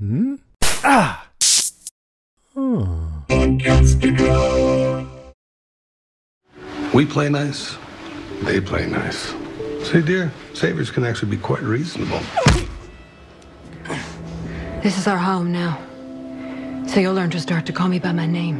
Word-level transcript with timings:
Hmm? 0.00 0.36
Ah! 0.82 1.28
Oh. 2.56 2.98
We 6.94 7.04
play 7.04 7.28
nice, 7.28 7.76
they 8.42 8.62
play 8.62 8.86
nice. 8.86 9.34
See, 9.82 10.00
dear, 10.00 10.32
saviors 10.54 10.90
can 10.90 11.04
actually 11.04 11.30
be 11.30 11.36
quite 11.36 11.60
reasonable. 11.60 12.18
This 14.82 14.96
is 14.96 15.06
our 15.06 15.18
home 15.18 15.52
now. 15.52 15.78
So 16.88 17.00
you'll 17.00 17.12
learn 17.12 17.28
to 17.30 17.40
start 17.40 17.66
to 17.66 17.72
call 17.74 17.88
me 17.88 17.98
by 17.98 18.12
my 18.12 18.26
name. 18.26 18.58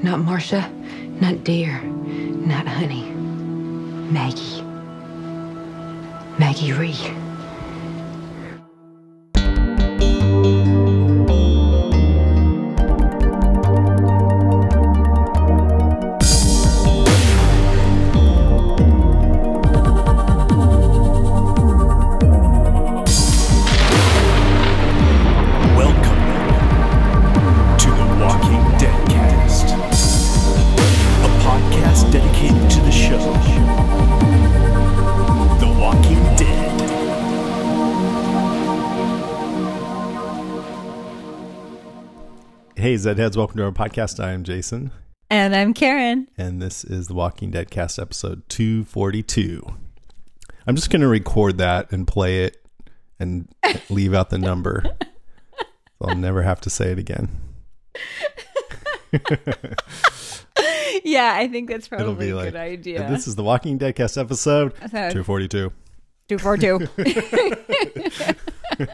Not 0.00 0.20
Marcia, 0.20 0.70
not 1.20 1.42
dear, 1.42 1.82
not 1.82 2.68
honey. 2.68 3.10
Maggie. 4.12 4.62
Maggie 6.38 6.72
Rhee. 6.72 7.21
Hey, 43.02 43.14
Zedheads, 43.14 43.36
welcome 43.36 43.56
to 43.56 43.64
our 43.64 43.72
podcast. 43.72 44.22
I 44.22 44.30
am 44.30 44.44
Jason, 44.44 44.92
And 45.28 45.56
I'm 45.56 45.74
Karen. 45.74 46.28
and 46.38 46.62
this 46.62 46.84
is 46.84 47.08
the 47.08 47.14
Walking 47.14 47.50
Dead 47.50 47.68
cast 47.68 47.98
episode 47.98 48.48
242. 48.48 49.60
I'm 50.68 50.76
just 50.76 50.88
going 50.88 51.00
to 51.00 51.08
record 51.08 51.58
that 51.58 51.90
and 51.90 52.06
play 52.06 52.44
it 52.44 52.64
and 53.18 53.48
leave 53.90 54.14
out 54.14 54.30
the 54.30 54.38
number. 54.38 54.84
So 55.02 55.66
I'll 56.02 56.14
never 56.14 56.42
have 56.42 56.60
to 56.60 56.70
say 56.70 56.92
it 56.92 56.98
again. 57.00 57.28
Yeah, 61.04 61.32
I 61.34 61.48
think 61.48 61.68
that's 61.68 61.88
probably 61.88 62.30
a 62.30 62.36
like, 62.36 62.52
good 62.52 62.60
idea. 62.60 63.08
This 63.10 63.26
is 63.26 63.34
the 63.34 63.42
Walking 63.42 63.78
Dead 63.78 63.96
cast 63.96 64.16
episode 64.16 64.74
242. 64.76 65.72
242. 66.28 66.88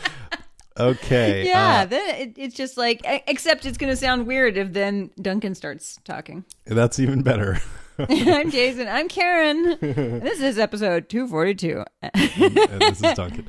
two 0.77 0.83
four 0.83 0.93
two. 0.93 0.99
Okay. 1.05 1.45
yeah, 1.47 1.81
uh, 1.81 1.85
then 1.85 2.15
it, 2.15 2.33
it's 2.37 2.55
just 2.55 2.77
like, 2.77 3.01
except 3.27 3.65
it's 3.65 3.77
going 3.77 3.91
to 3.91 3.97
sound 3.97 4.27
weird 4.27 4.57
if 4.57 4.73
then 4.73 5.11
Duncan 5.21 5.55
starts 5.55 5.99
talking. 6.03 6.45
that's 6.65 6.99
even 6.99 7.21
better. 7.21 7.59
I'm 7.99 8.51
Jason. 8.51 8.87
I'm 8.89 9.07
Karen. 9.07 9.77
this 9.79 10.41
is 10.41 10.59
episode 10.59 11.07
two 11.07 11.27
forty 11.27 11.55
two. 11.55 11.83
and 12.01 12.21
this 12.81 13.01
is 13.01 13.15
Duncan. 13.15 13.47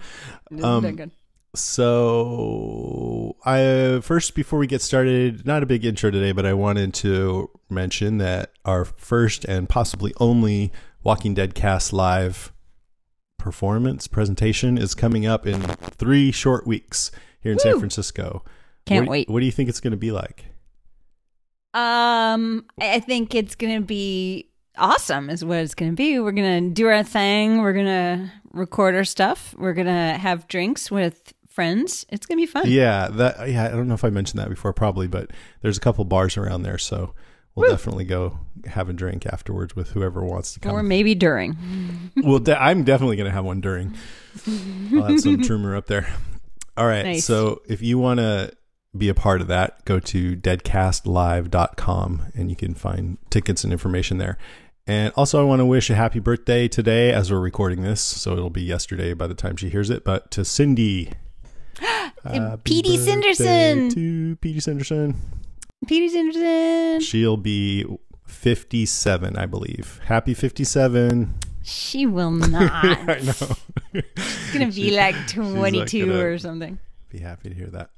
This 0.51 0.65
Um, 0.65 0.83
Duncan. 0.85 1.11
So, 1.55 3.35
I 3.45 4.01
first 4.03 4.35
before 4.35 4.59
we 4.59 4.67
get 4.67 4.83
started, 4.83 5.47
not 5.47 5.63
a 5.63 5.67
big 5.67 5.85
intro 5.85 6.11
today, 6.11 6.33
but 6.33 6.45
I 6.47 6.53
wanted 6.53 6.93
to 6.95 7.51
mention 7.71 8.19
that 8.19 8.53
our 8.65 8.85
first 8.85 9.45
and 9.47 9.69
possibly 9.69 10.13
only 10.21 10.71
Walking 11.03 11.35
Dead 11.35 11.55
cast 11.55 11.93
live 11.93 12.53
performance 13.47 14.09
presentation 14.09 14.77
is 14.77 14.93
coming 14.93 15.25
up 15.25 15.47
in 15.47 15.63
three 15.63 16.33
short 16.33 16.67
weeks 16.67 17.13
here 17.41 17.53
in 17.53 17.61
San 17.61 17.79
Francisco. 17.79 18.43
Can't 18.87 19.03
What 19.03 19.05
do- 19.05 19.11
wait. 19.13 19.29
What 19.31 19.39
do 19.39 19.47
you 19.47 19.53
think 19.53 19.69
it's 19.69 19.79
going 19.79 19.93
to 19.93 19.97
be 19.97 20.11
like? 20.11 20.47
Um, 21.73 22.65
I 22.81 22.95
I 22.95 23.01
think 23.01 23.37
it's 23.37 23.55
going 23.55 23.81
to 23.81 23.87
be 23.87 24.51
awesome. 24.77 25.31
Is 25.31 25.45
what 25.45 25.59
it's 25.59 25.77
going 25.77 25.93
to 25.93 25.97
be. 25.97 26.19
We're 26.19 26.33
going 26.33 26.65
to 26.65 26.75
do 26.75 26.89
our 26.89 27.05
thing. 27.05 27.59
We're 27.63 27.73
going 27.73 27.87
to 27.87 28.33
record 28.53 28.97
our 28.97 29.05
stuff. 29.05 29.55
We're 29.57 29.75
going 29.75 29.87
to 29.87 30.19
have 30.19 30.49
drinks 30.49 30.91
with 30.91 31.33
friends. 31.49 32.05
It's 32.09 32.27
going 32.27 32.39
to 32.39 32.43
be 32.43 32.47
fun. 32.51 32.65
Yeah, 32.67 33.09
that 33.13 33.49
yeah, 33.49 33.67
I 33.67 33.69
don't 33.69 33.87
know 33.87 33.95
if 33.95 34.05
I 34.05 34.11
mentioned 34.11 34.41
that 34.41 34.49
before, 34.49 34.73
probably, 34.73 35.07
but 35.07 35.31
there's 35.63 35.77
a 35.79 35.81
couple 35.81 36.05
bars 36.05 36.37
around 36.37 36.63
there, 36.63 36.79
so 36.79 37.15
we'll 37.57 37.71
definitely 37.71 38.05
go 38.05 38.39
have 38.67 38.89
a 38.89 38.93
drink 38.93 39.27
afterwards 39.27 39.75
with 39.75 39.91
whoever 39.91 40.23
wants 40.23 40.53
to 40.55 40.61
come. 40.61 40.73
Or 40.73 40.83
maybe 40.83 41.15
during. 41.15 41.57
well, 42.17 42.39
de- 42.39 42.61
I'm 42.61 42.85
definitely 42.85 43.17
going 43.17 43.27
to 43.29 43.35
have 43.35 43.45
one 43.45 43.61
during. 43.61 43.97
I'll 44.93 45.03
have 45.03 45.21
some 45.21 45.39
Trumer 45.43 45.77
up 45.77 45.87
there. 45.87 46.13
All 46.77 46.87
right. 46.87 47.05
Nice. 47.05 47.25
So 47.25 47.63
if 47.67 47.83
you 47.83 47.99
want 47.99 48.21
to 48.21 48.53
be 48.97 49.09
a 49.09 49.15
part 49.15 49.41
of 49.41 49.49
that, 49.49 49.85
go 49.85 49.99
to 49.99 50.37
deadcastlive.com 50.37 52.27
and 52.35 52.51
you 52.51 52.57
can 52.57 52.75
find 52.75 53.19
tickets 53.31 53.65
and 53.65 53.73
information 53.73 54.19
there. 54.19 54.39
And 54.89 55.13
also, 55.17 55.41
I 55.41 55.45
want 55.45 55.59
to 55.61 55.67
wish 55.67 55.91
a 55.91 55.97
happy 55.97 56.21
birthday 56.21 56.69
today 56.69 57.13
as 57.13 57.33
we're 57.33 57.41
recording 57.41 57.83
this. 57.83 58.01
So 58.01 58.35
it'll 58.35 58.51
be 58.51 58.63
yesterday 58.63 59.15
by 59.15 59.27
the 59.27 59.35
time 59.35 59.57
she 59.57 59.69
hears 59.69 59.91
it. 59.91 60.05
But 60.05 60.31
to 60.33 60.45
Cindy. 60.45 61.13
Petey 62.65 62.97
Cinderson. 62.97 63.91
To 63.91 64.37
Petey 64.37 64.61
Cinderson. 64.61 65.17
Petey 65.87 66.09
Sanderson. 66.09 67.01
She'll 67.01 67.37
be 67.37 67.85
57, 68.27 69.37
I 69.37 69.47
believe. 69.47 70.01
Happy 70.05 70.35
57. 70.35 71.35
She 71.63 72.07
will 72.07 72.31
not. 72.31 72.73
I 73.09 73.21
know. 73.21 73.57
It's 73.93 74.53
gonna 74.53 74.71
be 74.71 74.97
like 74.97 75.17
twenty-two 75.27 76.07
gonna- 76.07 76.25
or 76.25 76.39
something. 76.39 76.79
Be 77.11 77.19
happy 77.19 77.49
to 77.49 77.55
hear 77.55 77.67
that. 77.69 77.91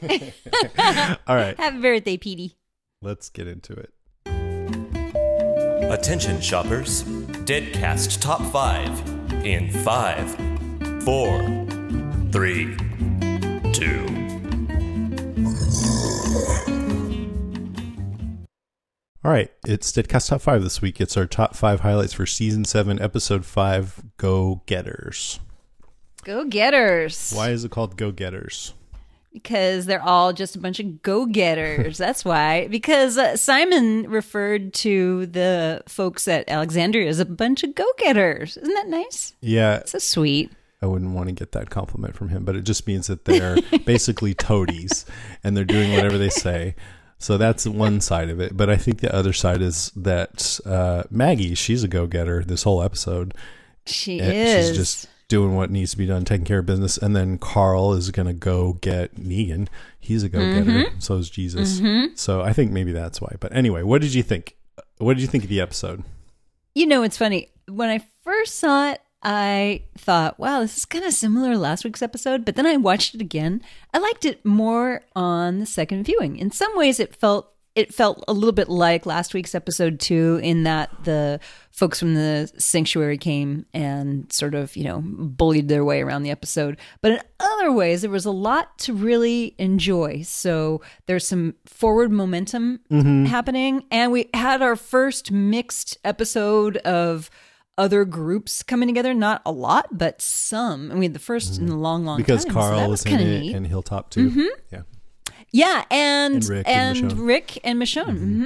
All 1.26 1.34
right, 1.36 1.58
Happy 1.58 1.78
birthday, 1.80 2.16
Petey. 2.16 2.56
let's 3.02 3.28
get 3.30 3.48
into 3.48 3.72
it. 3.74 3.92
Attention, 5.90 6.40
shoppers. 6.40 7.02
Deadcast 7.48 8.20
Top 8.20 8.40
5 8.52 9.44
in 9.44 9.70
5, 9.70 11.02
4, 11.04 11.66
3, 12.30 12.76
2. 13.72 14.27
All 19.28 19.34
right, 19.34 19.52
it's 19.66 19.92
Deadcast 19.92 20.30
Top 20.30 20.40
5 20.40 20.62
this 20.62 20.80
week. 20.80 21.02
It's 21.02 21.14
our 21.14 21.26
top 21.26 21.54
five 21.54 21.80
highlights 21.80 22.14
for 22.14 22.24
Season 22.24 22.64
7, 22.64 22.98
Episode 22.98 23.44
5 23.44 24.02
Go 24.16 24.62
Getters. 24.64 25.38
Go 26.24 26.46
getters. 26.46 27.34
Why 27.36 27.50
is 27.50 27.62
it 27.62 27.70
called 27.70 27.98
Go 27.98 28.10
Getters? 28.10 28.72
Because 29.34 29.84
they're 29.84 30.00
all 30.00 30.32
just 30.32 30.56
a 30.56 30.58
bunch 30.58 30.80
of 30.80 31.02
go 31.02 31.26
getters. 31.26 31.98
That's 31.98 32.24
why. 32.24 32.68
Because 32.68 33.18
uh, 33.18 33.36
Simon 33.36 34.08
referred 34.08 34.72
to 34.74 35.26
the 35.26 35.82
folks 35.86 36.26
at 36.26 36.48
Alexandria 36.48 37.06
as 37.06 37.20
a 37.20 37.26
bunch 37.26 37.62
of 37.62 37.74
go 37.74 37.84
getters. 37.98 38.56
Isn't 38.56 38.72
that 38.72 38.88
nice? 38.88 39.34
Yeah, 39.42 39.84
So 39.84 39.98
sweet. 39.98 40.50
I 40.80 40.86
wouldn't 40.86 41.10
want 41.10 41.28
to 41.28 41.34
get 41.34 41.52
that 41.52 41.68
compliment 41.70 42.16
from 42.16 42.28
him, 42.28 42.44
but 42.44 42.56
it 42.56 42.62
just 42.62 42.86
means 42.86 43.08
that 43.08 43.24
they're 43.26 43.58
basically 43.84 44.32
toadies 44.32 45.04
and 45.44 45.54
they're 45.54 45.64
doing 45.64 45.92
whatever 45.92 46.16
they 46.16 46.30
say. 46.30 46.76
So 47.18 47.36
that's 47.36 47.66
one 47.66 48.00
side 48.00 48.30
of 48.30 48.40
it. 48.40 48.56
But 48.56 48.70
I 48.70 48.76
think 48.76 49.00
the 49.00 49.14
other 49.14 49.32
side 49.32 49.60
is 49.60 49.90
that 49.96 50.60
uh, 50.64 51.02
Maggie, 51.10 51.54
she's 51.54 51.82
a 51.82 51.88
go 51.88 52.06
getter 52.06 52.44
this 52.44 52.62
whole 52.62 52.82
episode. 52.82 53.34
She 53.86 54.20
And 54.20 54.32
is. 54.32 54.68
She's 54.68 54.76
just 54.76 55.08
doing 55.26 55.56
what 55.56 55.70
needs 55.70 55.90
to 55.90 55.98
be 55.98 56.06
done, 56.06 56.24
taking 56.24 56.46
care 56.46 56.60
of 56.60 56.66
business. 56.66 56.96
And 56.96 57.14
then 57.14 57.38
Carl 57.38 57.92
is 57.92 58.10
going 58.10 58.26
to 58.26 58.32
go 58.32 58.74
get 58.74 59.16
Negan. 59.16 59.68
He's 59.98 60.22
a 60.22 60.28
go 60.28 60.38
getter. 60.38 60.70
Mm-hmm. 60.70 61.00
So 61.00 61.16
is 61.16 61.28
Jesus. 61.28 61.82
So 62.14 62.40
I 62.40 62.52
think 62.52 62.70
maybe 62.70 62.92
that's 62.92 63.20
why. 63.20 63.34
But 63.40 63.54
anyway, 63.54 63.82
what 63.82 64.00
did 64.00 64.14
you 64.14 64.22
think? 64.22 64.56
What 64.98 65.14
did 65.14 65.20
you 65.20 65.28
think 65.28 65.44
of 65.44 65.50
the 65.50 65.60
episode? 65.60 66.04
You 66.74 66.86
know, 66.86 67.02
it's 67.02 67.16
funny. 67.16 67.50
When 67.66 67.88
I 67.90 68.04
first 68.22 68.58
saw 68.58 68.92
it, 68.92 69.00
I 69.22 69.82
thought, 69.96 70.38
wow, 70.38 70.60
this 70.60 70.76
is 70.76 70.84
kind 70.84 71.04
of 71.04 71.12
similar 71.12 71.52
to 71.52 71.58
last 71.58 71.84
week's 71.84 72.02
episode. 72.02 72.44
But 72.44 72.56
then 72.56 72.66
I 72.66 72.76
watched 72.76 73.14
it 73.14 73.20
again. 73.20 73.62
I 73.92 73.98
liked 73.98 74.24
it 74.24 74.44
more 74.44 75.02
on 75.16 75.58
the 75.58 75.66
second 75.66 76.04
viewing. 76.04 76.36
In 76.36 76.50
some 76.50 76.76
ways, 76.76 77.00
it 77.00 77.16
felt 77.16 77.52
it 77.78 77.94
felt 77.94 78.24
a 78.26 78.32
little 78.32 78.50
bit 78.50 78.68
like 78.68 79.06
last 79.06 79.34
week's 79.34 79.54
episode 79.54 80.00
too, 80.00 80.40
in 80.42 80.64
that 80.64 80.90
the 81.04 81.38
folks 81.70 82.00
from 82.00 82.14
the 82.14 82.50
sanctuary 82.58 83.16
came 83.16 83.66
and 83.72 84.32
sort 84.32 84.56
of, 84.56 84.74
you 84.74 84.82
know, 84.82 85.00
bullied 85.00 85.68
their 85.68 85.84
way 85.84 86.02
around 86.02 86.24
the 86.24 86.30
episode. 86.32 86.76
But 87.02 87.12
in 87.12 87.20
other 87.38 87.70
ways, 87.70 88.00
there 88.00 88.10
was 88.10 88.24
a 88.24 88.32
lot 88.32 88.76
to 88.80 88.92
really 88.92 89.54
enjoy. 89.58 90.22
So 90.22 90.80
there's 91.06 91.24
some 91.24 91.54
forward 91.66 92.10
momentum 92.10 92.80
mm-hmm. 92.90 93.26
happening. 93.26 93.84
And 93.92 94.10
we 94.10 94.28
had 94.34 94.60
our 94.60 94.74
first 94.74 95.30
mixed 95.30 95.98
episode 96.04 96.78
of 96.78 97.30
other 97.78 98.04
groups 98.04 98.62
coming 98.62 98.88
together. 98.88 99.14
Not 99.14 99.40
a 99.46 99.52
lot, 99.52 99.86
but 99.96 100.20
some. 100.20 100.90
I 100.90 100.94
mean, 100.94 101.14
the 101.14 101.18
first 101.18 101.58
in 101.58 101.68
a 101.68 101.70
mm-hmm. 101.70 101.78
long, 101.78 102.04
long 102.04 102.18
Because 102.18 102.44
time. 102.44 102.52
Because 102.52 102.68
Carl 102.68 102.80
so 102.80 102.88
was 102.90 103.06
in 103.06 103.20
it 103.20 103.40
neat. 103.40 103.54
and 103.54 103.66
Hilltop 103.66 104.10
too. 104.10 104.30
Mm-hmm. 104.30 104.46
Yeah. 104.72 104.82
Yeah, 105.50 105.84
and 105.90 106.34
And 106.34 106.48
Rick 106.48 106.68
and 106.68 106.98
and 106.98 107.10
Michonne. 107.10 107.26
Rick 107.26 107.58
and 107.64 107.80
Michonne. 107.80 108.18
hmm 108.18 108.44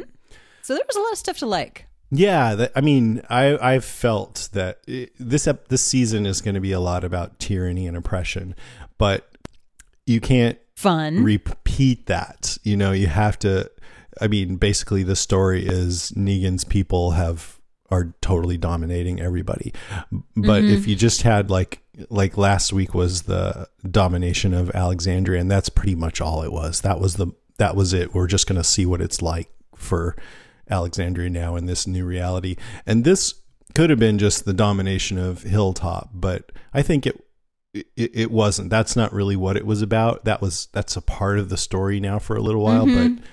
So 0.63 0.75
there 0.75 0.85
was 0.87 0.97
a 0.97 1.01
lot 1.01 1.13
of 1.13 1.19
stuff 1.19 1.39
to 1.39 1.47
like. 1.47 1.87
Yeah, 2.15 2.55
that, 2.57 2.73
I 2.77 2.83
mean, 2.83 3.23
I 3.31 3.57
I've 3.57 3.87
felt 3.87 4.51
that 4.53 4.81
it, 4.87 5.13
this 5.19 5.49
ep- 5.49 5.69
this 5.69 5.83
season 5.83 6.27
is 6.27 6.43
going 6.43 6.55
to 6.55 6.61
be 6.61 6.73
a 6.73 6.79
lot 6.81 7.05
about 7.05 7.39
tyranny 7.39 7.87
and 7.87 7.97
oppression, 7.97 8.55
but 8.99 9.31
you 10.07 10.21
can't 10.21 10.59
Fun. 10.77 11.25
repeat 11.25 12.07
that. 12.07 12.59
You 12.63 12.77
know, 12.77 12.93
you 12.93 13.07
have 13.07 13.39
to. 13.41 13.71
I 14.21 14.29
mean, 14.29 14.57
basically, 14.57 15.03
the 15.03 15.17
story 15.17 15.65
is 15.65 16.13
Negan's 16.13 16.65
people 16.65 17.13
have 17.13 17.59
are 17.93 18.15
totally 18.21 18.57
dominating 18.57 19.21
everybody. 19.21 19.73
But 20.35 20.65
if 20.65 20.89
you 20.89 20.97
just 20.97 21.23
had 21.23 21.51
like 21.51 21.83
like 22.09 22.37
last 22.39 22.73
week 22.73 22.95
was 22.95 23.23
the 23.23 23.69
domination 23.89 24.55
of 24.55 24.71
Alexandria, 24.75 25.41
and 25.41 25.51
that's 25.51 25.69
pretty 25.69 25.95
much 25.95 26.21
all 26.21 26.43
it 26.43 26.51
was. 26.53 26.81
That 26.81 26.99
was 26.99 27.15
the 27.17 27.29
that 27.59 27.77
was 27.77 27.93
it. 27.93 28.15
We're 28.15 28.27
just 28.27 28.47
going 28.49 28.61
to 28.61 28.65
see 28.65 28.87
what 28.87 29.01
it's 29.03 29.21
like 29.23 29.49
for 29.77 30.17
Alexandria 30.71 31.29
now 31.29 31.55
in 31.57 31.67
this 31.67 31.87
new 31.87 32.05
reality, 32.05 32.57
and 32.87 33.05
this 33.05 33.35
could 33.75 33.91
have 33.91 33.99
been 33.99 34.19
just 34.19 34.45
the 34.45 34.53
domination 34.55 35.19
of 35.19 35.43
Hilltop, 35.43 36.11
but 36.15 36.51
I 36.75 36.83
think 36.83 37.07
it 37.07 37.23
it, 37.75 37.87
it 37.97 38.31
wasn't. 38.31 38.71
That's 38.71 38.97
not 38.97 39.13
really 39.13 39.37
what 39.37 39.57
it 39.57 39.67
was 39.67 39.83
about. 39.83 40.25
That 40.25 40.41
was 40.43 40.69
that's 40.73 40.97
a 40.97 41.03
part 41.03 41.39
of 41.39 41.49
the 41.51 41.57
story 41.57 42.01
now 42.01 42.19
for 42.19 42.37
a 42.37 42.41
little 42.43 42.63
while, 42.63 42.87
Mm-hmm. 42.87 43.15
but 43.17 43.25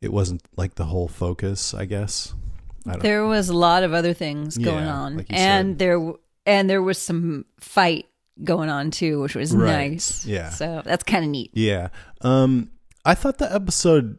it 0.00 0.12
wasn't 0.12 0.42
like 0.56 0.74
the 0.76 0.86
whole 0.86 1.08
focus. 1.08 1.72
I 1.74 1.84
guess. 1.84 2.34
There 2.84 3.26
was 3.26 3.48
a 3.48 3.56
lot 3.56 3.82
of 3.82 3.92
other 3.92 4.14
things 4.14 4.56
going 4.56 4.84
Yeah, 4.86 4.94
on, 4.94 5.16
like 5.18 5.26
and 5.30 5.72
said. 5.72 5.78
there 5.78 6.12
and 6.46 6.70
there 6.70 6.82
was 6.82 6.98
some 6.98 7.44
fight 7.60 8.06
going 8.42 8.70
on 8.70 8.90
too, 8.90 9.20
which 9.20 9.34
was 9.34 9.54
Right, 9.54 9.90
nice. 9.92 10.24
yeah. 10.24 10.50
so 10.50 10.80
that's 10.84 11.04
kind 11.04 11.24
of 11.24 11.30
neat. 11.30 11.50
Yeah. 11.54 11.88
Um 12.22 12.70
I 13.04 13.14
thought 13.14 13.38
the 13.38 13.52
episode 13.54 14.18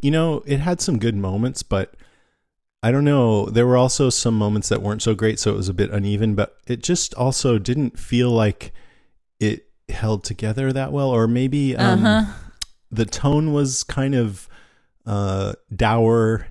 you 0.00 0.10
know, 0.10 0.42
it 0.46 0.60
had 0.60 0.80
some 0.80 0.98
good 0.98 1.16
moments, 1.16 1.62
but 1.62 1.94
I 2.82 2.90
don't 2.90 3.04
know, 3.04 3.46
there 3.46 3.66
were 3.66 3.76
also 3.76 4.08
some 4.08 4.34
moments 4.38 4.70
that 4.70 4.80
weren't 4.80 5.02
so 5.02 5.14
great, 5.14 5.38
so 5.38 5.50
it 5.52 5.56
was 5.56 5.68
a 5.68 5.74
bit 5.74 5.90
uneven, 5.90 6.34
but 6.34 6.56
it 6.66 6.82
just 6.82 7.12
also 7.14 7.58
didn't 7.58 7.98
feel 7.98 8.30
like 8.30 8.72
it 9.38 9.66
held 9.90 10.22
together 10.24 10.72
that 10.72 10.92
well 10.92 11.10
or 11.10 11.26
maybe 11.26 11.76
um 11.76 12.04
Uh-huh. 12.06 12.32
the 12.92 13.04
tone 13.04 13.52
was 13.52 13.82
kind 13.84 14.14
of 14.14 14.48
uh 15.06 15.54
dour 15.74 16.46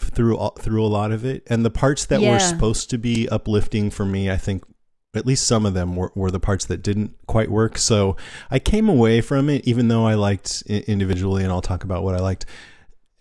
through 0.00 0.36
all, 0.36 0.50
through 0.58 0.84
a 0.84 0.88
lot 0.88 1.12
of 1.12 1.24
it. 1.24 1.42
And 1.48 1.64
the 1.64 1.70
parts 1.70 2.04
that 2.06 2.20
Yeah. 2.20 2.32
were 2.32 2.38
supposed 2.38 2.90
to 2.90 2.98
be 2.98 3.28
uplifting 3.28 3.90
for 3.90 4.04
me 4.04 4.30
i 4.30 4.36
think 4.36 4.64
at 5.14 5.24
least 5.24 5.46
some 5.46 5.64
of 5.64 5.72
them 5.74 5.96
were, 5.96 6.12
were 6.14 6.30
the 6.30 6.38
parts 6.40 6.66
that 6.66 6.82
didn't 6.82 7.12
quite 7.26 7.50
work. 7.50 7.78
So 7.78 8.16
i 8.50 8.58
came 8.58 8.88
away 8.88 9.20
from 9.20 9.48
it 9.48 9.66
even 9.66 9.88
though 9.88 10.06
i 10.06 10.14
liked 10.14 10.62
individually 10.66 11.42
and 11.44 11.52
i'll 11.52 11.62
talk 11.62 11.84
about 11.84 12.02
what 12.02 12.14
i 12.14 12.18
liked 12.18 12.44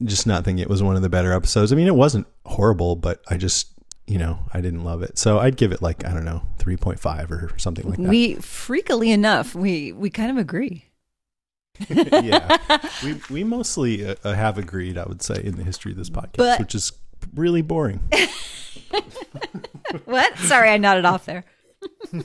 just 0.03 0.27
not 0.27 0.43
thinking 0.45 0.61
it 0.61 0.69
was 0.69 0.83
one 0.83 0.95
of 0.95 1.01
the 1.01 1.09
better 1.09 1.31
episodes. 1.33 1.71
I 1.71 1.75
mean 1.75 1.87
it 1.87 1.95
wasn't 1.95 2.27
horrible 2.45 2.95
but 2.95 3.21
i 3.29 3.37
just 3.37 3.73
you 4.05 4.17
know 4.17 4.39
i 4.53 4.61
didn't 4.61 4.83
love 4.83 5.01
it. 5.03 5.17
So 5.17 5.39
i'd 5.39 5.57
give 5.57 5.71
it 5.71 5.81
like 5.81 6.05
i 6.05 6.11
don't 6.13 6.25
know 6.25 6.41
3.5 6.59 7.31
or 7.31 7.57
something 7.57 7.87
like 7.87 7.97
that. 7.97 8.07
We 8.09 8.35
freakily 8.35 9.13
enough, 9.13 9.55
we 9.55 9.91
we 9.93 10.09
kind 10.09 10.31
of 10.31 10.37
agree. 10.37 10.85
yeah, 11.89 12.57
we 13.03 13.19
we 13.29 13.43
mostly 13.43 14.05
uh, 14.07 14.15
uh, 14.23 14.33
have 14.33 14.57
agreed, 14.57 14.97
I 14.97 15.03
would 15.05 15.21
say, 15.21 15.41
in 15.43 15.55
the 15.57 15.63
history 15.63 15.91
of 15.91 15.97
this 15.97 16.09
podcast, 16.09 16.37
But- 16.37 16.59
which 16.59 16.75
is 16.75 16.91
really 17.35 17.61
boring. 17.61 17.99
What? 20.05 20.37
Sorry, 20.39 20.69
I 20.69 20.77
nodded 20.77 21.05
off 21.05 21.25
there. 21.25 21.45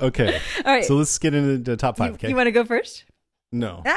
Okay, 0.00 0.40
All 0.64 0.72
right, 0.72 0.84
so 0.84 0.94
let's 0.96 1.18
get 1.18 1.34
into 1.34 1.58
the 1.58 1.76
top 1.76 1.98
five. 1.98 2.08
you, 2.08 2.14
Okay, 2.14 2.28
you 2.30 2.36
want 2.36 2.46
to 2.46 2.52
go 2.52 2.64
first? 2.64 3.04
no, 3.52 3.80
okay. 3.80 3.92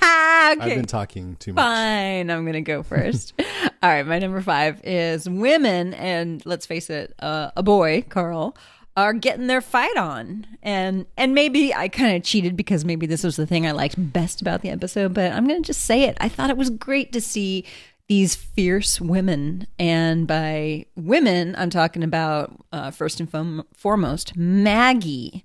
I've 0.00 0.58
been 0.60 0.84
talking 0.84 1.34
too 1.36 1.52
much. 1.52 1.64
Fine, 1.64 2.30
I'm 2.30 2.44
gonna 2.46 2.60
go 2.60 2.84
first. 2.84 3.34
All 3.82 3.90
right, 3.90 4.06
my 4.06 4.20
number 4.20 4.40
five 4.40 4.80
is 4.84 5.28
women, 5.28 5.94
and 5.94 6.44
let's 6.46 6.64
face 6.64 6.90
it, 6.90 7.12
uh, 7.18 7.50
a 7.56 7.62
boy, 7.64 8.04
Carl, 8.08 8.56
are 9.02 9.12
getting 9.12 9.46
their 9.46 9.60
fight 9.60 9.96
on, 9.96 10.46
and 10.62 11.06
and 11.16 11.34
maybe 11.34 11.74
I 11.74 11.88
kind 11.88 12.16
of 12.16 12.22
cheated 12.22 12.56
because 12.56 12.84
maybe 12.84 13.06
this 13.06 13.24
was 13.24 13.36
the 13.36 13.46
thing 13.46 13.66
I 13.66 13.72
liked 13.72 14.12
best 14.12 14.40
about 14.40 14.62
the 14.62 14.70
episode, 14.70 15.14
but 15.14 15.32
I'm 15.32 15.46
gonna 15.46 15.60
just 15.60 15.82
say 15.82 16.04
it. 16.04 16.16
I 16.20 16.28
thought 16.28 16.50
it 16.50 16.56
was 16.56 16.70
great 16.70 17.12
to 17.12 17.20
see 17.20 17.64
these 18.08 18.34
fierce 18.34 19.00
women, 19.00 19.66
and 19.78 20.26
by 20.26 20.86
women, 20.96 21.54
I'm 21.58 21.70
talking 21.70 22.02
about 22.02 22.64
uh, 22.72 22.90
first 22.90 23.20
and 23.20 23.30
fom- 23.30 23.64
foremost 23.74 24.36
Maggie 24.36 25.44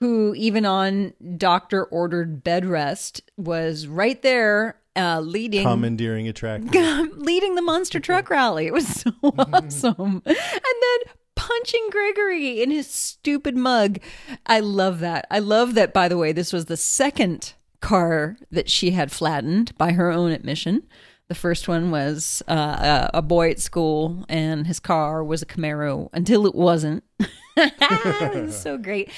who 0.00 0.34
even 0.34 0.66
on 0.66 1.14
doctor 1.38 1.84
ordered 1.84 2.44
bed 2.44 2.66
rest 2.66 3.22
was 3.36 3.86
right 3.86 4.20
there 4.22 4.76
uh, 4.96 5.20
leading 5.20 5.62
Commandeering 5.62 6.28
a 6.28 6.32
tractor. 6.32 6.68
leading 7.14 7.54
the 7.54 7.62
monster 7.62 8.00
truck 8.00 8.30
rally. 8.30 8.66
It 8.66 8.72
was 8.72 8.86
so 8.86 9.10
awesome. 9.22 10.22
And 10.26 10.36
then 10.36 11.14
punching 11.44 11.88
Gregory 11.90 12.62
in 12.62 12.70
his 12.70 12.86
stupid 12.86 13.54
mug. 13.54 13.98
I 14.46 14.60
love 14.60 15.00
that. 15.00 15.26
I 15.30 15.40
love 15.40 15.74
that 15.74 15.92
by 15.92 16.08
the 16.08 16.16
way, 16.16 16.32
this 16.32 16.54
was 16.54 16.66
the 16.66 16.76
second 16.76 17.52
car 17.80 18.38
that 18.50 18.70
she 18.70 18.92
had 18.92 19.12
flattened 19.12 19.76
by 19.76 19.92
her 19.92 20.10
own 20.10 20.30
admission. 20.30 20.84
The 21.28 21.34
first 21.34 21.68
one 21.68 21.90
was 21.90 22.42
uh, 22.48 23.10
a 23.12 23.20
boy 23.20 23.50
at 23.50 23.60
school, 23.60 24.24
and 24.28 24.66
his 24.66 24.80
car 24.80 25.22
was 25.22 25.42
a 25.42 25.46
Camaro 25.46 26.08
until 26.14 26.46
it 26.46 26.54
wasn't. 26.54 27.04
it 27.56 28.44
was 28.44 28.58
so 28.58 28.78
great. 28.78 29.10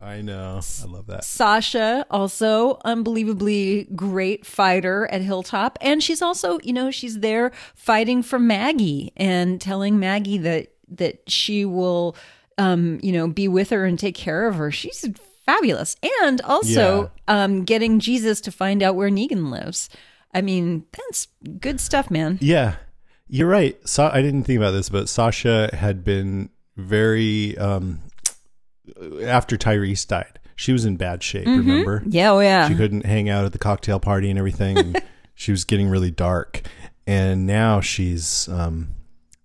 I 0.00 0.20
know, 0.20 0.60
I 0.82 0.86
love 0.86 1.06
that. 1.06 1.24
Sasha, 1.24 2.04
also 2.10 2.78
unbelievably 2.84 3.88
great 3.94 4.44
fighter 4.44 5.06
at 5.10 5.22
Hilltop. 5.22 5.78
And 5.80 6.02
she's 6.02 6.20
also, 6.20 6.58
you 6.62 6.72
know, 6.74 6.90
she's 6.90 7.20
there 7.20 7.52
fighting 7.74 8.22
for 8.22 8.38
Maggie 8.38 9.12
and 9.16 9.60
telling 9.60 9.98
Maggie 9.98 10.38
that 10.38 10.73
that 10.98 11.28
she 11.28 11.64
will 11.64 12.16
um, 12.58 13.00
you 13.02 13.12
know, 13.12 13.28
be 13.28 13.48
with 13.48 13.70
her 13.70 13.84
and 13.84 13.98
take 13.98 14.14
care 14.14 14.46
of 14.46 14.54
her. 14.56 14.70
She's 14.70 15.04
fabulous. 15.44 15.96
And 16.22 16.40
also 16.42 17.10
um 17.28 17.64
getting 17.64 18.00
Jesus 18.00 18.40
to 18.42 18.52
find 18.52 18.82
out 18.82 18.96
where 18.96 19.10
Negan 19.10 19.50
lives. 19.50 19.88
I 20.32 20.40
mean, 20.40 20.84
that's 20.92 21.28
good 21.60 21.80
stuff, 21.80 22.10
man. 22.10 22.38
Yeah, 22.40 22.76
you're 23.28 23.48
right. 23.48 23.76
So 23.88 24.10
I 24.12 24.22
didn't 24.22 24.44
think 24.44 24.56
about 24.56 24.72
this, 24.72 24.88
but 24.88 25.08
Sasha 25.08 25.70
had 25.72 26.04
been 26.04 26.50
very 26.76 27.56
um 27.58 28.00
after 29.22 29.56
Tyrese 29.56 30.06
died. 30.06 30.38
She 30.56 30.72
was 30.72 30.84
in 30.84 30.96
bad 30.96 31.22
shape. 31.22 31.46
Remember? 31.46 32.02
Yeah, 32.06 32.32
oh 32.32 32.40
yeah. 32.40 32.68
she 32.68 32.74
couldn't 32.76 33.04
hang 33.04 33.28
out 33.28 33.44
at 33.44 33.52
the 33.52 33.58
cocktail 33.58 33.98
party 33.98 34.30
and 34.30 34.38
everything 34.38 34.78
and 34.78 35.02
she 35.34 35.50
was 35.50 35.64
getting 35.64 35.88
really 35.88 36.12
dark 36.12 36.62
and 37.06 37.44
now 37.46 37.80
she's 37.80 38.48
um 38.48 38.94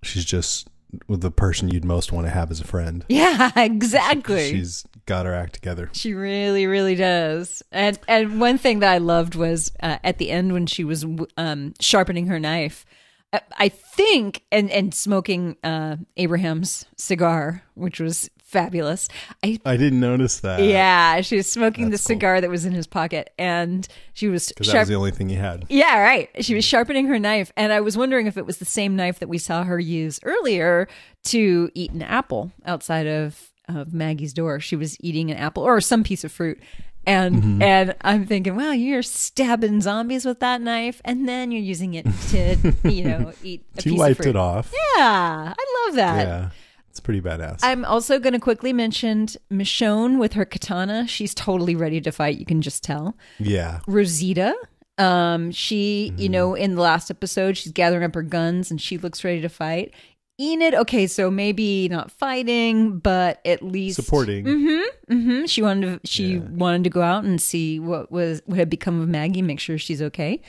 she's 0.03 0.23
just 0.23 0.69
the 1.07 1.31
person 1.31 1.69
you'd 1.69 1.85
most 1.85 2.11
want 2.11 2.25
to 2.25 2.31
have 2.31 2.49
as 2.51 2.59
a 2.59 2.63
friend 2.65 3.05
yeah, 3.09 3.51
exactly. 3.55 4.49
she's 4.49 4.85
got 5.05 5.25
her 5.25 5.33
act 5.33 5.53
together 5.53 5.89
She 5.93 6.13
really, 6.13 6.67
really 6.67 6.95
does. 6.95 7.63
And 7.71 7.97
and 8.07 8.39
one 8.39 8.57
thing 8.57 8.79
that 8.79 8.91
I 8.91 8.97
loved 8.99 9.35
was 9.35 9.71
uh, 9.81 9.97
at 10.03 10.17
the 10.19 10.29
end 10.31 10.53
when 10.53 10.65
she 10.67 10.83
was 10.83 11.05
um, 11.37 11.73
sharpening 11.79 12.27
her 12.27 12.39
knife. 12.39 12.85
I, 13.33 13.41
I 13.57 13.69
think 13.69 14.43
and 14.51 14.69
and 14.71 14.93
smoking 14.93 15.57
uh, 15.63 15.97
Abraham's 16.17 16.85
cigar, 16.95 17.63
which 17.75 17.99
was 17.99 18.29
fabulous. 18.49 19.07
I 19.43 19.59
i 19.65 19.77
didn't 19.77 19.99
notice 19.99 20.39
that 20.41 20.61
yeah, 20.61 21.21
she 21.21 21.35
was 21.37 21.51
smoking 21.51 21.89
That's 21.89 22.03
the 22.03 22.07
cool. 22.13 22.17
cigar 22.19 22.41
that 22.41 22.49
was 22.49 22.65
in 22.65 22.73
his 22.73 22.87
pocket, 22.87 23.31
and 23.37 23.87
she 24.13 24.27
was 24.27 24.49
because 24.49 24.67
that 24.71 24.79
was 24.79 24.87
the 24.89 24.95
only 24.95 25.11
thing 25.11 25.29
you 25.29 25.37
had 25.37 25.65
yeah, 25.69 25.99
right. 26.01 26.29
She 26.43 26.55
was 26.55 26.65
sharpening 26.65 27.07
her 27.07 27.19
knife, 27.19 27.51
and 27.55 27.71
I 27.71 27.81
was 27.81 27.95
wondering 27.97 28.27
if 28.27 28.37
it 28.37 28.45
was 28.45 28.57
the 28.57 28.65
same 28.65 28.95
knife 28.95 29.19
that 29.19 29.29
we 29.29 29.37
saw 29.37 29.63
her 29.63 29.79
use 29.79 30.19
earlier 30.23 30.87
to 31.25 31.69
eat 31.73 31.91
an 31.91 32.01
apple 32.01 32.51
outside 32.65 33.05
of, 33.07 33.51
of 33.67 33.93
Maggie's 33.93 34.33
door. 34.33 34.59
She 34.59 34.75
was 34.75 34.97
eating 34.99 35.29
an 35.31 35.37
apple 35.37 35.63
or 35.63 35.79
some 35.81 36.03
piece 36.03 36.23
of 36.23 36.31
fruit. 36.31 36.59
And 37.05 37.35
Mm-hmm. 37.35 37.61
and 37.61 37.95
I'm 38.01 38.25
thinking, 38.27 38.55
wow, 38.55 38.71
you're 38.71 39.01
stabbing 39.03 39.79
zombies 39.81 40.25
with 40.25 40.41
that 40.41 40.61
knife, 40.61 41.01
and 41.05 41.27
then 41.27 41.49
you're 41.51 41.61
using 41.61 41.93
it 41.93 42.05
to, 42.29 42.73
you 42.83 43.03
know, 43.05 43.31
eat 43.43 43.63
a 43.77 43.81
she 43.81 43.91
piece 43.91 43.99
wiped 43.99 44.19
of 44.19 44.23
fruit. 44.25 44.29
it 44.31 44.35
off 44.35 44.71
Yeah, 44.73 45.53
I 45.57 45.85
love 45.87 45.95
that. 45.95 46.27
yeah 46.27 46.49
it's 46.89 46.99
pretty 46.99 47.21
badass 47.21 47.59
I'm 47.63 47.85
also 47.85 48.19
going 48.19 48.33
to 48.33 48.39
quickly 48.39 48.73
mention 48.73 49.27
Michonne 49.51 50.17
with 50.19 50.33
her 50.33 50.45
katana. 50.45 51.07
She's 51.07 51.33
totally 51.33 51.75
ready 51.75 52.01
to 52.01 52.11
fight. 52.11 52.37
You 52.37 52.45
can 52.45 52.61
just 52.61 52.83
tell. 52.83 53.15
yeah 53.39 53.79
Rosita. 53.87 54.55
Um, 54.97 55.51
she, 55.51 56.09
Mm-hmm. 56.11 56.21
you 56.21 56.29
know, 56.29 56.55
in 56.55 56.75
the 56.75 56.81
last 56.81 57.09
episode, 57.09 57.55
she's 57.57 57.71
gathering 57.71 58.03
up 58.03 58.15
her 58.15 58.21
guns 58.21 58.69
and 58.69 58.81
she 58.81 58.97
looks 58.97 59.23
ready 59.23 59.39
to 59.41 59.47
fight. 59.49 59.93
Enid, 60.41 60.73
okay, 60.73 61.05
so 61.07 61.29
maybe 61.29 61.87
not 61.89 62.11
fighting, 62.11 62.99
but 62.99 63.39
at 63.45 63.61
least 63.61 63.95
supporting 63.97 64.45
Mm-hmm, 64.45 65.13
Mm-hmm. 65.13 65.45
She 65.45 65.61
wanted 65.61 66.01
to, 66.03 66.09
she 66.09 66.33
Yeah. 66.35 66.39
wanted 66.51 66.83
to 66.85 66.89
go 66.89 67.01
out 67.01 67.23
and 67.25 67.41
see 67.41 67.79
what 67.79 68.11
was 68.11 68.41
what 68.45 68.57
had 68.57 68.69
become 68.69 69.01
of 69.01 69.07
Maggie, 69.09 69.41
make 69.41 69.59
sure 69.59 69.77
she's 69.77 70.01
okay. 70.01 70.41